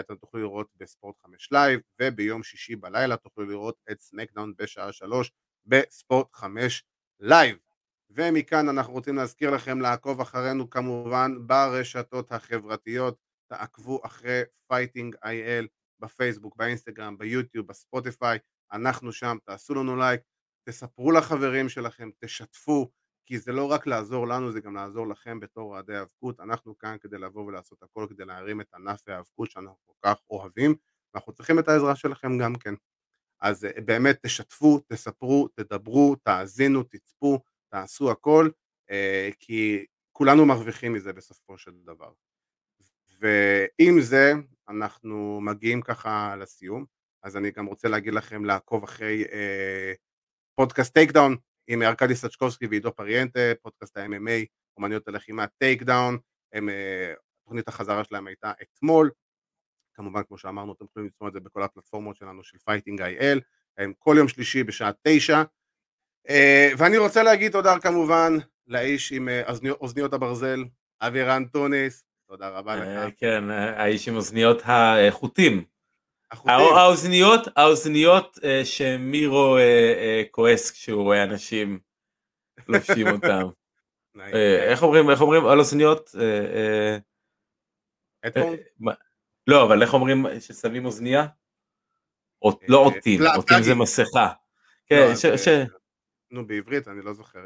אתם 0.00 0.16
תוכלו 0.16 0.40
לראות 0.40 0.68
בספורט 0.76 1.16
חמש 1.22 1.48
live, 1.52 1.80
וביום 2.00 2.42
שישי 2.42 2.76
בלילה 2.76 3.16
תוכלו 3.16 3.44
לראות 3.44 3.76
את 3.90 4.00
SmackDown 4.00 4.52
בשעה 4.58 4.92
שלוש 4.92 5.32
בספורט 5.66 6.34
חמש 6.34 6.84
live. 7.20 7.56
ומכאן 8.10 8.68
אנחנו 8.68 8.92
רוצים 8.92 9.16
להזכיר 9.16 9.50
לכם 9.50 9.80
לעקוב 9.80 10.20
אחרינו 10.20 10.70
כמובן 10.70 11.34
ברשתות 11.46 12.32
החברתיות, 12.32 13.16
תעקבו 13.50 14.00
אחרי 14.04 14.42
Fighting 14.68 15.16
IL 15.24 15.66
בפייסבוק, 16.00 16.56
באינסטגרם, 16.56 17.18
ביוטיוב, 17.18 17.66
בספוטיפיי, 17.66 18.38
אנחנו 18.72 19.12
שם, 19.12 19.36
תעשו 19.44 19.74
לנו 19.74 19.96
לייק, 19.96 20.20
תספרו 20.68 21.12
לחברים 21.12 21.68
שלכם, 21.68 22.10
תשתפו, 22.24 22.90
כי 23.28 23.38
זה 23.38 23.52
לא 23.52 23.70
רק 23.70 23.86
לעזור 23.86 24.28
לנו, 24.28 24.52
זה 24.52 24.60
גם 24.60 24.76
לעזור 24.76 25.08
לכם 25.08 25.40
בתור 25.40 25.74
אוהדי 25.74 25.96
האבקות, 25.96 26.40
אנחנו 26.40 26.78
כאן 26.78 26.96
כדי 27.00 27.18
לבוא 27.18 27.44
ולעשות 27.46 27.82
הכל 27.82 28.06
כדי 28.10 28.24
להרים 28.24 28.60
את 28.60 28.74
ענף 28.74 29.08
האבקות 29.08 29.50
שאנחנו 29.50 29.76
כל 29.86 29.92
כך 30.02 30.16
אוהבים, 30.30 30.74
ואנחנו 31.14 31.32
צריכים 31.32 31.58
את 31.58 31.68
העזרה 31.68 31.96
שלכם 31.96 32.38
גם 32.38 32.54
כן. 32.54 32.74
אז 33.40 33.64
אה, 33.64 33.80
באמת 33.84 34.18
תשתפו, 34.26 34.80
תספרו, 34.86 35.48
תדברו, 35.48 36.16
תאזינו, 36.16 36.82
תצפו, 36.82 37.40
תעשו 37.68 38.10
הכל, 38.10 38.48
אה, 38.90 39.30
כי 39.38 39.86
כולנו 40.12 40.46
מרוויחים 40.46 40.92
מזה 40.92 41.12
בסופו 41.12 41.58
של 41.58 41.72
דבר. 41.84 42.12
ועם 43.20 44.00
זה 44.00 44.32
אנחנו 44.68 45.40
מגיעים 45.40 45.82
ככה 45.82 46.36
לסיום, 46.36 46.84
אז 47.22 47.36
אני 47.36 47.50
גם 47.50 47.66
רוצה 47.66 47.88
להגיד 47.88 48.14
לכם 48.14 48.44
לעקוב 48.44 48.84
אחרי 48.84 49.24
אה, 49.32 49.92
פודקאסט 50.54 50.94
Take 50.94 51.12
Down 51.12 51.36
עם 51.68 51.82
ארכדי 51.82 52.14
סצ'קובסקי 52.14 52.66
ועידו 52.66 52.92
פריאנטה, 52.94 53.40
פודקאסט 53.62 53.96
ה-MMA, 53.96 54.46
אומניות 54.76 55.08
הלחימה 55.08 55.46
Take 55.46 55.82
Down, 55.82 56.18
הם, 56.52 56.68
אה, 56.68 57.12
תוכנית 57.44 57.68
החזרה 57.68 58.04
שלהם 58.04 58.26
הייתה 58.26 58.52
אתמול, 58.62 59.10
כמובן 59.94 60.22
כמו 60.28 60.38
שאמרנו 60.38 60.72
אתם 60.72 60.84
יכולים 60.84 61.06
לצפות 61.08 61.28
את 61.28 61.32
זה 61.32 61.40
בכל 61.40 61.62
הפלטפורמות 61.62 62.16
שלנו 62.16 62.44
של 62.44 62.58
Fighting 62.58 63.02
IL, 63.02 63.40
כל 63.98 64.14
יום 64.18 64.28
שלישי 64.28 64.64
בשעה 64.64 64.90
תשע, 65.02 65.42
אה, 66.28 66.70
ואני 66.78 66.98
רוצה 66.98 67.22
להגיד 67.22 67.52
תודה 67.52 67.78
כמובן 67.80 68.32
לאיש 68.66 69.12
עם 69.12 69.28
אה, 69.28 69.42
אוזני- 69.48 69.70
אוזניות 69.70 70.12
הברזל, 70.12 70.64
אבירן 71.00 71.44
טוניס, 71.44 72.04
תודה 72.28 72.48
רבה 72.48 72.76
לך. 72.76 73.12
כן, 73.16 73.50
האיש 73.50 74.08
עם 74.08 74.14
אוזניות 74.16 74.62
החוטים. 74.64 75.64
האוזניות, 76.76 77.40
האוזניות 77.56 78.38
אה, 78.44 78.64
שמירו 78.64 79.56
אה, 79.56 79.62
אה, 79.98 80.22
כועס 80.30 80.70
כשהוא 80.70 81.02
רואה 81.02 81.22
אנשים 81.24 81.78
לובשים 82.68 83.06
אותם. 83.14 83.42
איך 84.70 84.82
אומרים, 84.82 85.10
איך 85.10 85.20
אומרים 85.20 85.46
על 85.46 85.58
אוזניות? 85.58 86.10
לא, 89.46 89.64
אבל 89.66 89.82
איך 89.82 89.94
אומרים 89.94 90.26
ששמים 90.40 90.84
אוזניה? 90.84 91.26
אות- 92.42 92.62
לא 92.68 92.78
עוטים, 92.78 93.20
לא, 93.22 93.30
עוטים 93.36 93.62
זה. 93.62 93.74
מסכה. 93.74 94.26
לא, 94.26 94.34
כן, 94.86 94.96
נו 96.30 96.46
בעברית 96.46 96.88
אני 96.88 97.02
לא 97.02 97.12
זוכר, 97.12 97.44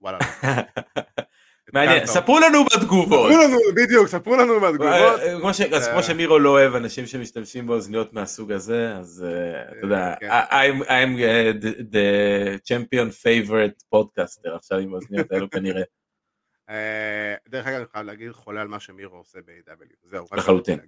וואלה. 0.00 0.18
מעניין. 1.72 2.06
ספרו 2.06 2.38
לנו 2.40 2.64
בתגובות. 2.64 3.30
ספרו 3.30 3.42
לנו, 3.42 3.58
בדיוק, 3.76 4.06
ספרו 4.08 4.36
לנו 4.36 4.60
מהתגובות. 4.60 4.92
אה, 4.92 5.52
ש- 5.54 5.60
אז 5.60 5.88
כמו 5.88 6.02
שמירו 6.02 6.38
לא 6.38 6.48
אוהב 6.50 6.74
אנשים 6.74 7.06
שמשתמשים 7.06 7.66
באוזניות 7.66 8.12
מהסוג 8.12 8.52
הזה, 8.52 8.96
אז 8.96 9.24
אה, 9.28 9.62
אתה 9.62 9.76
יודע, 9.86 10.14
כן. 10.20 10.30
I'm 10.30 10.88
אה, 10.88 11.50
the- 11.60 12.58
champion 12.68 13.10
favorite 13.22 13.82
podcaster 13.94 14.54
עכשיו 14.54 14.78
עם 14.78 14.92
האוזניות 14.92 15.32
האלו 15.32 15.50
כנראה. 15.50 15.82
אה, 16.70 17.34
דרך 17.48 17.66
אגב, 17.66 17.76
אני 17.76 17.86
חייב 17.92 18.06
להגיד, 18.06 18.32
חולה 18.32 18.60
על 18.62 18.68
מה 18.68 18.80
שמירו 18.80 19.16
עושה 19.16 19.38
ב-AW. 19.46 19.94
זהו, 20.10 20.26
לחלוטין. 20.36 20.78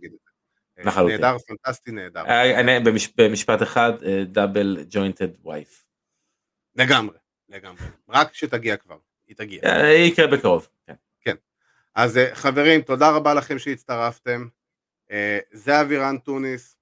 אה, 0.78 0.84
לחלוטין. 0.84 1.20
נהדר, 1.20 1.36
פנטסטי, 1.38 1.90
נהדר. 1.90 2.24
אה, 2.26 2.78
במשפט 3.16 3.62
אחד, 3.62 3.92
דאבל 4.26 4.78
ג'וינטד 4.90 5.46
וייף. 5.46 5.84
לגמרי, 6.76 7.16
לגמרי. 7.48 7.82
רק 8.08 8.34
שתגיע 8.34 8.76
כבר, 8.76 8.96
היא 9.28 9.36
תגיע. 9.36 9.60
אה, 9.64 9.92
יקרה 9.92 10.26
בקרוב. 10.26 10.68
כן. 11.20 11.34
אז 11.94 12.16
אה, 12.16 12.34
חברים, 12.34 12.82
תודה 12.82 13.10
רבה 13.10 13.34
לכם 13.34 13.58
שהצטרפתם. 13.58 14.48
אה, 15.10 15.38
זה 15.50 15.80
אבירן 15.80 16.18
טוניס, 16.18 16.76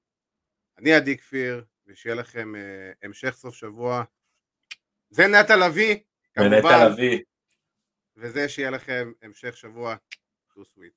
אני 0.79 0.93
עדי 0.93 1.17
כפיר, 1.17 1.65
ושיהיה 1.87 2.15
לכם 2.15 2.53
המשך 3.03 3.35
סוף 3.35 3.55
שבוע. 3.55 4.03
זה 5.11 5.27
נטע 5.27 5.57
לביא, 5.57 5.97
ונטע 6.37 6.61
כמובן, 6.61 6.93
לביא. 6.93 7.21
וזה 8.17 8.49
שיהיה 8.49 8.71
לכם 8.71 9.13
המשך 9.23 9.57
שבוע. 9.57 9.97
too 10.57 10.65
sweet. 10.65 10.95